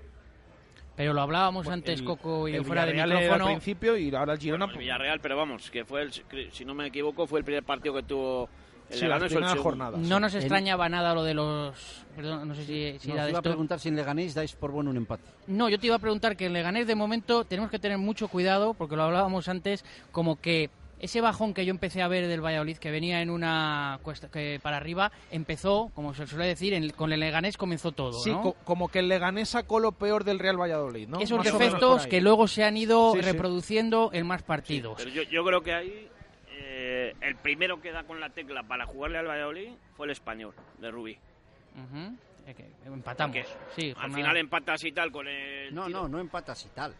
Pero 0.96 1.12
lo 1.12 1.22
hablábamos 1.22 1.66
antes, 1.68 1.98
el- 2.00 2.04
Coco, 2.06 2.46
y 2.48 2.54
el 2.54 2.64
fuera 2.64 2.86
de 2.86 2.92
Villarreal 2.92 3.10
era 3.12 3.20
micrófono. 3.20 3.46
al 3.46 3.52
principio 3.56 3.96
y 3.96 4.14
ahora 4.14 4.32
el 4.34 4.38
Girona. 4.38 4.66
El 4.66 4.78
Villarreal, 4.78 5.20
pero 5.20 5.36
vamos, 5.36 5.70
que 5.70 5.84
fue, 5.84 6.02
el, 6.02 6.12
si 6.52 6.64
no 6.64 6.74
me 6.74 6.86
equivoco, 6.86 7.26
fue 7.26 7.40
el 7.40 7.44
primer 7.44 7.64
partido 7.64 7.94
que 7.94 8.02
tuvo 8.04 8.48
el 8.94 9.28
Sí, 9.28 9.34
Leganés. 9.34 9.98
No 10.08 10.20
nos 10.20 10.34
extrañaba 10.34 10.88
nada 10.88 11.14
lo 11.14 11.22
de 11.24 11.34
los... 11.34 12.04
Perdón, 12.16 12.48
no 12.48 12.54
sé 12.54 12.64
si, 12.64 12.98
si 13.00 13.08
Nos 13.08 13.16
era 13.16 13.24
de 13.24 13.30
iba 13.30 13.38
a 13.40 13.42
preguntar 13.42 13.80
si 13.80 13.88
en 13.88 13.96
Leganés 13.96 14.34
dais 14.34 14.52
por 14.54 14.70
bueno 14.70 14.90
un 14.90 14.96
empate. 14.96 15.24
No, 15.48 15.68
yo 15.68 15.78
te 15.78 15.86
iba 15.86 15.96
a 15.96 15.98
preguntar 15.98 16.36
que 16.36 16.46
en 16.46 16.52
Leganés 16.52 16.86
de 16.86 16.94
momento 16.94 17.44
tenemos 17.44 17.70
que 17.70 17.78
tener 17.78 17.98
mucho 17.98 18.28
cuidado, 18.28 18.74
porque 18.74 18.96
lo 18.96 19.02
hablábamos 19.02 19.48
antes, 19.48 19.84
como 20.12 20.40
que 20.40 20.70
ese 21.00 21.20
bajón 21.20 21.52
que 21.52 21.66
yo 21.66 21.70
empecé 21.70 22.00
a 22.00 22.08
ver 22.08 22.28
del 22.28 22.40
Valladolid, 22.42 22.78
que 22.78 22.90
venía 22.90 23.20
en 23.20 23.28
una 23.28 23.98
cuesta 24.02 24.28
que 24.30 24.58
para 24.62 24.76
arriba, 24.78 25.10
empezó, 25.32 25.90
como 25.94 26.14
se 26.14 26.26
suele 26.26 26.46
decir, 26.46 26.72
en- 26.72 26.90
con 26.90 27.12
el 27.12 27.20
Leganés 27.20 27.58
comenzó 27.58 27.92
todo, 27.92 28.12
Sí, 28.12 28.30
¿no? 28.30 28.40
co- 28.40 28.56
como 28.64 28.88
que 28.88 29.00
el 29.00 29.08
Leganés 29.08 29.50
sacó 29.50 29.80
lo 29.80 29.92
peor 29.92 30.24
del 30.24 30.38
Real 30.38 30.58
Valladolid, 30.58 31.08
¿no? 31.08 31.18
Esos 31.20 31.36
Más 31.38 31.52
defectos 31.52 32.06
que 32.06 32.20
luego 32.22 32.46
se 32.48 32.64
han 32.64 32.76
ido 32.76 33.12
Sí, 33.12 33.18
sí. 33.18 33.24
reproduciendo 33.24 34.10
en 34.14 34.26
más 34.26 34.44
partidos. 34.44 34.94
Pero 34.96 35.10
yo, 35.10 35.22
yo 35.24 35.44
creo 35.44 35.60
que 35.62 35.74
ahí 35.74 36.08
eh, 37.10 37.16
el 37.20 37.36
primero 37.36 37.80
que 37.80 37.92
da 37.92 38.04
con 38.04 38.20
la 38.20 38.30
tecla 38.30 38.62
para 38.62 38.86
jugarle 38.86 39.18
al 39.18 39.26
Valladolid 39.28 39.70
fue 39.96 40.06
el 40.06 40.12
español, 40.12 40.54
de 40.78 40.90
Rubí. 40.90 41.18
Ujú. 41.74 42.16
Es 42.46 42.54
que 42.54 42.70
empatamos. 42.86 43.36
Porque 43.36 43.56
Sí, 43.74 43.88
al 43.90 43.94
jornada- 43.94 44.16
final 44.16 44.36
empatas 44.36 44.84
y 44.84 44.92
tal 44.92 45.10
con 45.10 45.26
el... 45.28 45.74
No, 45.74 45.88
no, 45.88 46.08
no 46.08 46.18
empatas 46.20 46.64
y 46.66 46.68
tal. 46.68 46.94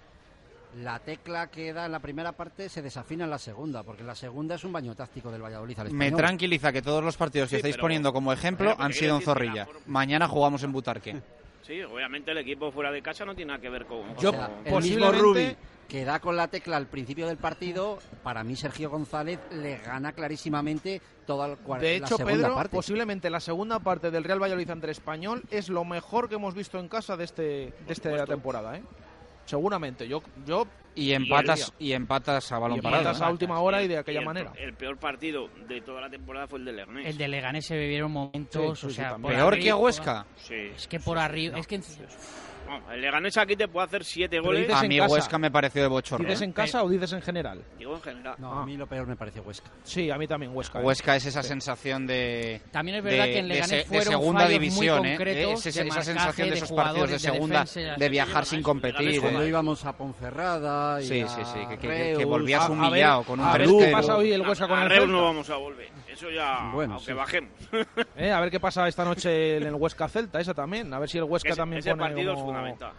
La 0.77 0.99
tecla 0.99 1.49
que 1.51 1.73
da 1.73 1.87
en 1.87 1.93
la 1.93 2.01
primera 2.01 2.33
parte 2.33 2.69
se 2.69 2.83
desafina 2.83 3.25
en 3.25 3.31
la 3.31 3.39
segunda, 3.39 3.85
porque 3.85 4.03
la 4.03 4.15
segunda 4.17 4.57
es 4.57 4.65
un 4.65 4.73
baño 4.73 4.95
táctico 4.97 5.31
del 5.31 5.43
Valladolid 5.43 5.79
al 5.79 5.91
Me 5.93 6.11
tranquiliza 6.11 6.73
que 6.73 6.83
todos 6.83 7.05
los 7.05 7.17
partidos 7.17 7.49
que 7.49 7.51
Sí, 7.51 7.57
estáis 7.57 7.77
pero- 7.77 7.83
poniendo 7.83 8.13
como 8.13 8.33
ejemplo 8.33 8.75
han 8.79 8.93
sido 8.93 9.15
en 9.17 9.23
Zorrilla. 9.23 9.69
Mañana 9.87 10.27
jugamos 10.27 10.63
en 10.65 10.73
Butarque. 10.73 11.21
Sí, 11.63 11.81
obviamente 11.83 12.33
el 12.33 12.39
equipo 12.39 12.73
fuera 12.73 12.91
de 12.91 13.01
casa 13.03 13.25
no 13.25 13.35
tiene 13.35 13.53
nada 13.53 13.61
que 13.63 13.71
ver 13.71 13.87
con... 13.87 13.99
O 14.11 14.15
con- 14.15 14.19
sea, 14.19 14.51
posiblemente- 14.69 15.57
que 15.89 16.05
da 16.05 16.21
con 16.21 16.37
la 16.37 16.49
tecla 16.49 16.77
al 16.77 16.87
principio 16.87 17.27
del 17.27 17.37
partido, 17.37 17.99
para 18.23 18.43
mí 18.45 18.57
Sergio 18.57 18.91
González 18.91 19.39
le 19.53 19.79
gana 19.79 20.13
clarísimamente 20.13 21.01
toda 21.27 21.47
el 21.47 21.59
cua- 21.59 21.79
De 21.79 22.01
la 22.01 22.07
hecho, 22.07 22.17
segunda 22.17 22.37
Pedro, 22.37 22.55
parte. 22.55 22.77
posiblemente 22.77 23.31
la 23.31 23.41
segunda 23.41 23.79
parte 23.81 24.11
del 24.11 24.25
Real 24.25 24.43
Valladolid 24.43 24.71
ante 24.71 24.87
el 24.87 24.91
Español 24.91 25.43
es 25.51 25.69
lo 25.69 25.85
mejor 25.85 26.29
que 26.29 26.35
hemos 26.37 26.55
visto 26.55 26.79
en 26.79 26.89
casa 26.89 27.17
de 27.17 27.25
este 27.25 27.43
de 27.43 27.73
esta 27.93 28.25
temporada, 28.27 28.77
¿eh? 28.77 28.83
Seguramente. 29.47 30.09
Yo, 30.09 30.23
yo 30.47 30.67
Y 30.95 31.13
empatas, 31.13 31.73
y 31.79 31.93
empatas 31.93 32.51
a 32.51 32.59
balón 32.59 32.79
Y 32.79 32.81
parado. 32.81 33.03
empatas 33.03 33.21
¿eh? 33.21 33.25
a 33.25 33.31
última 33.31 33.61
hora 33.61 33.83
y 33.83 33.89
de 33.89 33.99
aquella 33.99 34.21
el, 34.21 34.25
manera. 34.25 34.53
El 34.57 34.73
peor 34.75 34.97
partido 34.97 35.49
de 35.69 35.83
toda 35.83 36.01
la 36.01 36.09
temporada 36.09 36.47
fue 36.49 36.61
el 36.61 36.65
de 36.65 36.73
Leganés. 36.73 37.07
El 37.07 37.19
de 37.19 37.29
Leganés 37.29 37.67
se 37.67 37.77
vivieron 37.77 38.11
momentos, 38.11 38.79
Sí, 38.81 38.87
sí, 38.87 38.93
o 38.93 38.95
sea, 38.95 39.17
¿Peor 39.19 39.53
arriba- 39.53 39.65
que 39.65 39.75
Huesca? 39.75 40.27
Sí. 40.37 40.55
Es 40.75 40.89
que 40.89 40.99
por 41.01 41.19
arriba, 41.19 41.59
es 41.59 41.67
que 41.67 41.79
El 42.93 43.01
Leganés 43.01 43.37
aquí 43.37 43.57
te 43.57 43.69
puede 43.69 43.87
hacer 43.87 44.05
siete 44.05 44.39
goles. 44.41 44.71
A 44.73 44.83
mí 44.83 44.99
casa. 44.99 45.13
Huesca 45.13 45.39
me 45.39 45.51
pareció 45.51 45.83
de 45.83 45.89
bochorno. 45.89 46.27
¿Dices 46.27 46.43
¿eh? 46.43 46.45
en 46.45 46.53
casa 46.53 46.83
o 46.83 46.89
dices 46.89 47.13
en 47.13 47.23
general? 47.23 47.63
Digo 47.79 47.95
en 47.97 48.03
general. 48.03 48.35
No, 48.39 48.61
a 48.61 48.67
mí 48.67 48.77
lo 48.77 48.87
peor 48.87 49.07
me 49.07 49.17
pareció 49.17 49.43
Huesca. 49.43 49.71
Sí, 49.83 50.11
a 50.11 50.17
mí 50.19 50.27
también 50.27 50.53
Huesca. 50.55 50.81
¿eh? 50.81 50.85
Huesca 50.85 51.17
es 51.17 51.27
esa 51.27 51.43
sensación 51.43 52.07
de. 52.07 52.61
También 52.71 52.99
es 52.99 53.05
verdad 53.05 53.25
de- 53.27 53.33
que 53.33 53.39
en 53.39 53.49
de 53.49 53.55
Leganés 53.55 53.71
de, 53.79 53.85
fueron 53.85 54.05
segunda 54.15 54.41
fallos 54.41 54.51
muy 54.53 54.59
división, 54.69 55.07
¿eh? 55.07 55.17
concretos 55.17 55.67
Es 55.67 55.67
esa, 55.77 55.85
de 55.85 55.91
sensación 56.05 56.47
de 56.49 56.51
de 56.53 56.57
esos 56.59 56.73
partidos 56.73 56.95
de 56.95 57.01
jugadores, 57.01 57.11
de 57.23 57.31
segunda, 57.31 57.61
defensas. 57.65 57.99
de 57.99 58.09
viajar 58.09 58.45
sin 58.47 58.63
competir. 58.63 59.21
Cuando 59.21 59.43
¿eh? 59.43 59.49
íbamos 59.49 59.85
a 59.85 59.97
Ponferrada 59.97 61.01
y 61.03 61.07
Sí, 61.07 61.25
sí, 61.29 61.43
sí, 61.45 61.59
que- 61.71 61.79
que- 61.79 62.15
que 62.19 62.25
volvías 62.25 62.63
a- 62.63 62.65
A- 62.65 62.69
a 62.69 62.71
humillado 62.71 63.19
ver- 63.21 63.27
con 63.27 63.41
un 63.41 63.47
a 63.47 63.53
ver 63.53 63.63
3 63.69 63.85
qué 63.87 63.93
pasa 63.93 64.17
hoy 64.17 64.33
el 64.33 64.41
Huesca 64.43 64.69
con 64.69 64.79
a 64.79 64.83
el 64.85 64.91
Reus 64.91 65.09
no 65.09 65.23
vamos 65.25 65.51
a 65.51 65.57
volver. 65.57 65.89
Eso 66.15 66.31
ya, 66.31 66.71
Bueno, 66.73 66.95
aunque 66.95 67.11
sí. 67.11 67.13
bajemos. 67.13 67.51
Eh, 68.17 68.31
a 68.31 68.41
ver 68.41 68.51
qué 68.51 68.61
pasa 68.61 68.87
esta 68.89 69.05
noche 69.05 69.57
en 69.59 69.65
el 69.65 69.75
Huesca 69.75 70.09
Celta, 70.09 70.41
esa 70.41 70.55
también. 70.55 70.93
A 70.95 70.99
ver 70.99 71.09
si 71.09 71.19
el 71.19 71.25
Huesca 71.25 71.51
ese, 71.51 71.57
también 71.57 71.81
ese 71.81 71.91
pone 71.91 72.03
partido 72.03 72.33
es 72.35 72.41
fundamental. 72.41 72.93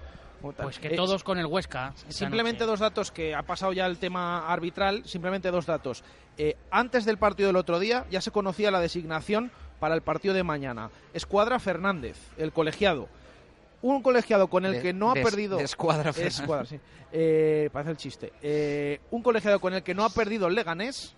Pues 0.58 0.78
que 0.78 0.90
Eh, 0.90 0.96
todos 0.96 1.24
con 1.24 1.40
el 1.40 1.46
Huesca. 1.48 1.94
Simplemente 2.10 2.60
noche. 2.60 2.70
dos 2.72 2.80
datos 2.80 3.12
que 3.12 3.34
ha 3.34 3.42
pasado 3.44 3.74
ya 3.74 3.86
el 3.88 3.98
tema 3.98 4.48
arbitral, 4.52 5.04
simplemente 5.06 5.50
dos 5.50 5.66
datos. 5.66 6.04
Eh, 6.38 6.56
antes 6.70 7.06
del 7.06 7.18
partido 7.18 7.48
del 7.48 7.56
otro 7.56 7.80
día 7.80 8.06
ya 8.12 8.22
se 8.22 8.30
conocía 8.32 8.70
la 8.70 8.80
designación 8.80 9.50
para 9.80 9.96
el 9.96 10.02
partido 10.02 10.34
de 10.36 10.44
mañana. 10.44 10.90
Escuadra 11.14 11.58
Fernández, 11.60 12.18
el 12.38 12.52
colegiado. 12.52 13.08
Un 13.82 14.02
colegiado 14.02 14.48
con 14.48 14.66
el 14.66 14.74
De- 14.74 14.82
que 14.82 14.94
no 14.94 15.12
ha 15.12 15.14
perdido... 15.14 15.60
Escuadra 15.60 16.12
Fernández. 16.14 16.40
Escuadra, 16.42 16.66
sí. 16.66 16.80
Eh, 17.12 17.70
parece 17.72 17.92
el 17.92 17.98
chiste. 17.98 18.34
Eh, 18.42 19.00
un 19.12 19.24
colegiado 19.24 19.60
con 19.60 19.74
el 19.74 19.84
que 19.84 19.94
no 19.96 20.04
ha 20.04 20.10
perdido 20.10 20.48
el 20.48 20.56
Leganés 20.56 21.16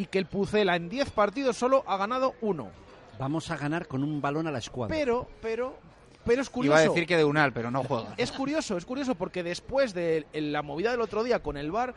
y 0.00 0.06
que 0.06 0.18
el 0.18 0.24
Pucela 0.24 0.76
en 0.76 0.88
10 0.88 1.10
partidos 1.10 1.58
solo 1.58 1.84
ha 1.86 1.98
ganado 1.98 2.34
uno. 2.40 2.70
Vamos 3.18 3.50
a 3.50 3.58
ganar 3.58 3.86
con 3.86 4.02
un 4.02 4.22
balón 4.22 4.46
a 4.46 4.50
la 4.50 4.56
escuadra. 4.58 4.96
Pero, 4.96 5.28
pero, 5.42 5.76
pero 6.24 6.40
es 6.40 6.48
curioso. 6.48 6.72
Iba 6.72 6.86
a 6.86 6.88
decir 6.88 7.06
que 7.06 7.18
de 7.18 7.24
Unal, 7.24 7.52
pero 7.52 7.70
no 7.70 7.84
juega. 7.84 8.14
Es 8.16 8.32
curioso, 8.32 8.78
es 8.78 8.86
curioso 8.86 9.14
porque 9.14 9.42
después 9.42 9.92
de 9.92 10.24
la 10.32 10.62
movida 10.62 10.90
del 10.90 11.02
otro 11.02 11.22
día 11.22 11.40
con 11.40 11.58
el 11.58 11.70
VAR, 11.70 11.94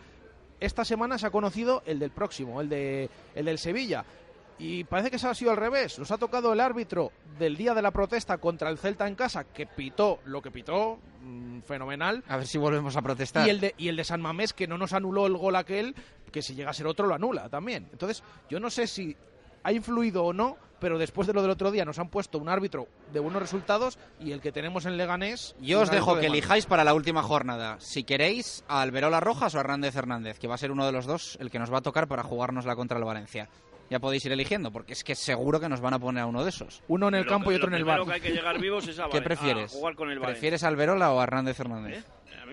esta 0.59 0.84
semana 0.84 1.17
se 1.17 1.27
ha 1.27 1.31
conocido 1.31 1.81
el 1.85 1.97
del 1.97 2.11
próximo, 2.11 2.59
el 2.59 2.67
de 2.67 3.09
el 3.35 3.45
del 3.45 3.57
Sevilla. 3.57 4.03
Y 4.59 4.84
parece 4.84 5.09
que 5.09 5.17
se 5.17 5.30
ha 5.30 5.34
sido 5.34 5.51
al 5.51 5.57
revés. 5.57 5.97
Nos 5.97 6.11
ha 6.11 6.17
tocado 6.17 6.51
el 6.51 6.59
árbitro 6.59 7.13
del 7.39 7.55
día 7.55 7.73
de 7.73 7.81
la 7.81 7.91
protesta 7.91 8.38
contra 8.38 8.69
el 8.69 8.77
Celta 8.77 9.07
en 9.07 9.15
casa, 9.15 9.45
que 9.45 9.65
pitó 9.65 10.19
lo 10.25 10.41
que 10.41 10.51
pitó, 10.51 10.99
mm, 11.21 11.61
fenomenal. 11.61 12.21
A 12.27 12.35
ver 12.35 12.47
si 12.47 12.57
volvemos 12.57 12.97
a 12.97 13.01
protestar. 13.01 13.47
Y 13.47 13.49
el, 13.49 13.61
de, 13.61 13.75
y 13.77 13.88
el 13.88 13.95
de 13.95 14.03
San 14.03 14.21
Mamés, 14.21 14.51
que 14.51 14.67
no 14.67 14.77
nos 14.77 14.91
anuló 14.91 15.25
el 15.25 15.38
gol 15.38 15.55
aquel, 15.55 15.95
que 16.34 16.41
si 16.41 16.53
llega 16.55 16.72
a 16.72 16.73
ser 16.73 16.88
otro 16.88 17.07
lo 17.07 17.15
anula 17.15 17.47
también. 17.47 17.88
Entonces, 17.93 18.22
yo 18.49 18.60
no 18.60 18.69
sé 18.69 18.88
si 18.88 19.15
ha 19.64 19.72
influido 19.72 20.26
o 20.26 20.34
no, 20.34 20.57
pero 20.81 20.97
después 20.97 21.26
de 21.26 21.34
lo 21.34 21.41
del 21.41 21.51
otro 21.51 21.72
día 21.72 21.85
nos 21.85 21.97
han 21.99 22.10
puesto 22.10 22.38
un 22.38 22.49
árbitro 22.49 22.89
de 23.14 23.22
buenos 23.22 23.41
resultados 23.41 23.97
y 24.19 24.34
el 24.34 24.41
que 24.41 24.51
tenemos 24.51 24.85
en 24.85 24.97
Leganés... 24.97 25.55
Yo 25.61 25.80
os 25.80 25.89
dejo 25.89 26.15
de 26.15 26.22
que 26.22 26.27
elijáis 26.27 26.65
para 26.65 26.84
la 26.84 26.93
última 26.93 27.23
jornada, 27.23 27.77
si 27.80 28.03
queréis, 28.03 28.65
a 28.68 28.81
Alberola 28.81 29.22
Rojas 29.22 29.55
o 29.55 29.60
a 29.60 29.61
Hernández 29.61 29.95
Hernández, 29.95 30.39
que 30.39 30.49
va 30.49 30.55
a 30.55 30.57
ser 30.57 30.72
uno 30.72 30.85
de 30.85 30.91
los 30.91 31.05
dos 31.05 31.38
el 31.39 31.49
que 31.49 31.60
nos 31.60 31.72
va 31.72 31.77
a 31.77 31.81
tocar 31.81 32.10
para 32.10 32.23
jugárnosla 32.23 32.76
contra 32.76 32.97
el 32.97 33.05
Valencia. 33.05 33.47
Ya 33.89 33.99
podéis 33.99 34.26
ir 34.26 34.31
eligiendo, 34.31 34.72
porque 34.72 34.93
es 34.93 35.03
que 35.03 35.14
seguro 35.14 35.60
que 35.60 35.69
nos 35.69 35.80
van 35.80 35.93
a 35.93 35.99
poner 35.99 36.23
a 36.23 36.26
uno 36.26 36.43
de 36.43 36.49
esos. 36.49 36.81
Uno 36.88 37.10
en 37.10 37.15
el 37.15 37.23
Lo- 37.26 37.30
campo 37.30 37.51
y 37.51 37.55
otro 37.55 37.69
lo 37.69 37.76
en 37.76 37.80
el 37.80 37.85
bar. 37.85 38.03
que 38.05 38.14
hay 38.14 38.22
que 38.22 38.31
llegar 38.31 38.60
vivos 38.60 38.88
es 38.88 38.97
a, 38.99 39.07
¿Qué 39.10 39.22
prefieres? 39.22 39.73
a 39.73 39.77
jugar 39.77 39.95
con 39.95 40.10
el 40.10 40.19
Valencia. 40.19 40.34
¿Prefieres 40.39 40.64
a 40.64 40.68
Alberola 40.69 41.11
o 41.14 41.19
a 41.19 41.23
Hernández 41.23 41.60
Hernández? 41.60 41.99
¿Eh? 41.99 42.03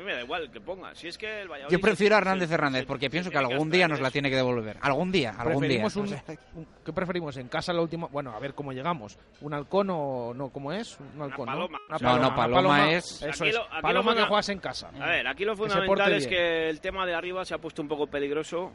Mí 0.01 0.07
me 0.07 0.15
da 0.15 0.23
igual 0.23 0.51
que 0.51 0.61
ponga. 0.61 0.95
Si 0.95 1.09
es 1.09 1.19
que 1.19 1.43
el 1.43 1.49
Valladolid 1.49 1.77
Yo 1.77 1.81
prefiero 1.81 2.15
a 2.15 2.19
Hernández 2.19 2.49
se- 2.49 2.55
Hernández, 2.55 2.87
porque 2.87 3.07
se 3.07 3.11
pienso 3.11 3.31
que 3.31 3.37
algún 3.37 3.71
día 3.71 3.87
nos 3.87 4.01
la 4.01 4.11
tiene 4.11 4.31
que 4.31 4.37
devolver. 4.37 4.79
Algún 4.81 5.13
día, 5.13 5.35
algún 5.37 5.67
día. 5.69 5.83
Preferimos 5.85 5.97
un- 5.97 6.61
un- 6.61 6.67
¿Qué 6.85 6.93
preferimos? 6.93 7.37
¿En 7.37 7.49
casa 7.49 7.73
la 7.75 7.83
última? 7.83 8.07
Bueno, 8.07 8.33
a 8.35 8.39
ver 8.39 8.55
cómo 8.55 8.73
llegamos. 8.73 9.19
¿Un 9.43 9.53
halcón 9.53 9.89
o 9.91 10.33
no? 10.35 10.49
¿Cómo 10.49 10.73
es? 10.73 10.99
Un 11.15 11.21
halcón, 11.23 11.47
¿no? 11.47 11.53
paloma. 11.53 11.79
Una 11.89 11.99
No, 11.99 12.13
no, 12.19 12.27
una 12.29 12.35
paloma 12.37 12.93
es- 12.93 13.23
Eso 13.23 13.45
Aquí 13.45 13.49
es. 13.51 13.55
lo- 13.57 13.63
aquí 13.65 13.75
lo 13.77 13.83
paloma 13.83 14.15
que 14.17 14.23
juegas 14.23 14.49
en 14.49 14.59
casa. 14.59 14.91
A 14.99 15.07
ver, 15.07 15.27
aquí 15.29 15.45
lo 15.45 15.55
fundamental 15.57 16.13
es 16.15 16.27
que 16.27 16.71
el 16.71 16.81
tema 16.81 17.05
de 17.05 17.15
arriba 17.15 17.45
se 17.45 17.53
ha 17.55 17.59
puesto 17.59 17.83
un 17.83 17.89
poco 17.89 18.07
peligroso 18.07 18.73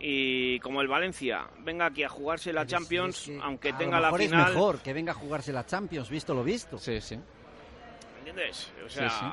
y 0.00 0.58
como 0.60 0.80
el 0.82 0.88
Valencia 0.88 1.46
venga 1.64 1.86
aquí 1.86 2.02
a 2.02 2.08
jugarse 2.08 2.52
la 2.52 2.66
Champions, 2.66 3.30
aunque 3.42 3.70
a 3.70 3.78
tenga 3.78 3.96
lo 4.00 4.10
la 4.10 4.16
final, 4.16 4.48
es 4.50 4.54
mejor 4.54 4.78
que 4.80 4.92
venga 4.92 5.12
a 5.12 5.14
jugarse 5.14 5.52
la 5.52 5.64
Champions, 5.64 6.08
visto 6.10 6.34
lo 6.34 6.44
visto. 6.44 6.78
Sí, 6.78 7.00
sí. 7.00 7.18
¿Entiendes? 8.36 8.70
O 8.84 8.88
sea, 8.88 9.10
Sí, 9.10 9.24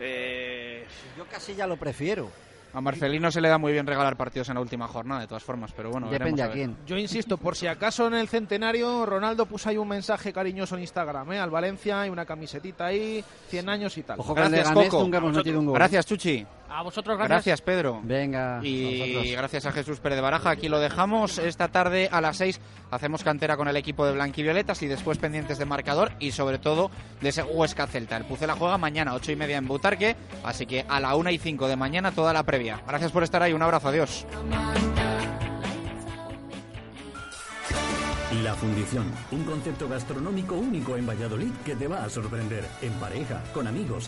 eh, 0.00 0.86
Yo 1.16 1.24
casi 1.26 1.54
ya 1.54 1.66
lo 1.66 1.76
prefiero. 1.76 2.30
A 2.74 2.82
Marcelino 2.82 3.30
se 3.30 3.40
le 3.40 3.48
da 3.48 3.56
muy 3.56 3.72
bien 3.72 3.86
regalar 3.86 4.16
partidos 4.16 4.50
en 4.50 4.56
la 4.56 4.60
última 4.60 4.86
jornada, 4.86 5.22
de 5.22 5.26
todas 5.26 5.42
formas, 5.42 5.72
pero 5.74 5.90
bueno, 5.90 6.10
Depende 6.10 6.42
a 6.42 6.50
quién. 6.50 6.76
Yo 6.86 6.98
insisto, 6.98 7.38
por 7.38 7.56
si 7.56 7.66
acaso 7.66 8.06
en 8.06 8.14
el 8.14 8.28
centenario, 8.28 9.06
Ronaldo 9.06 9.46
puso 9.46 9.70
ahí 9.70 9.78
un 9.78 9.88
mensaje 9.88 10.34
cariñoso 10.34 10.74
en 10.74 10.82
Instagram, 10.82 11.32
¿eh? 11.32 11.38
Al 11.38 11.48
Valencia 11.50 12.06
y 12.06 12.10
una 12.10 12.26
camisetita 12.26 12.86
ahí, 12.86 13.24
100 13.48 13.68
años 13.70 13.96
y 13.96 14.02
tal. 14.02 14.20
Ojo 14.20 14.34
que 14.34 14.42
en 14.42 14.50
Gracias, 14.50 14.68
Leganés 14.68 14.90
Coco. 14.90 15.02
nunca 15.02 15.18
hemos 15.18 15.32
metido 15.32 15.60
un 15.60 15.66
gol. 15.66 15.74
Gracias, 15.76 16.06
Chuchi. 16.06 16.46
A 16.70 16.82
vosotros, 16.82 17.16
gracias. 17.16 17.28
gracias. 17.28 17.60
Pedro. 17.62 18.00
Venga. 18.02 18.60
Y 18.62 19.32
gracias 19.32 19.66
a 19.66 19.72
Jesús 19.72 20.00
Pérez 20.00 20.16
de 20.16 20.22
Baraja. 20.22 20.50
Aquí 20.50 20.68
lo 20.68 20.78
dejamos. 20.78 21.38
Esta 21.38 21.68
tarde 21.68 22.08
a 22.12 22.20
las 22.20 22.36
6 22.36 22.60
hacemos 22.90 23.24
cantera 23.24 23.56
con 23.56 23.68
el 23.68 23.76
equipo 23.76 24.06
de 24.06 24.12
Blanquivioletas 24.12 24.82
y 24.82 24.86
después 24.86 25.18
pendientes 25.18 25.58
de 25.58 25.64
marcador 25.64 26.12
y 26.18 26.32
sobre 26.32 26.58
todo 26.58 26.90
de 27.20 27.30
ese 27.30 27.42
Huesca 27.42 27.86
Celta. 27.86 28.16
El 28.16 28.24
Pucela 28.24 28.54
juega 28.54 28.78
mañana, 28.78 29.14
8 29.14 29.32
y 29.32 29.36
media 29.36 29.56
en 29.56 29.66
Butarque. 29.66 30.16
Así 30.44 30.66
que 30.66 30.84
a 30.88 31.00
la 31.00 31.14
1 31.16 31.30
y 31.30 31.38
5 31.38 31.68
de 31.68 31.76
mañana 31.76 32.12
toda 32.12 32.32
la 32.32 32.42
previa. 32.42 32.82
Gracias 32.86 33.12
por 33.12 33.22
estar 33.22 33.42
ahí. 33.42 33.52
Un 33.52 33.62
abrazo. 33.62 33.88
Adiós. 33.88 34.26
La 38.42 38.54
Fundición, 38.54 39.10
un 39.30 39.42
concepto 39.44 39.88
gastronómico 39.88 40.54
único 40.54 40.96
en 40.98 41.06
Valladolid 41.06 41.50
que 41.64 41.74
te 41.74 41.88
va 41.88 42.04
a 42.04 42.10
sorprender. 42.10 42.62
En 42.82 42.92
pareja, 42.94 43.42
con 43.54 43.66
amigos, 43.66 44.06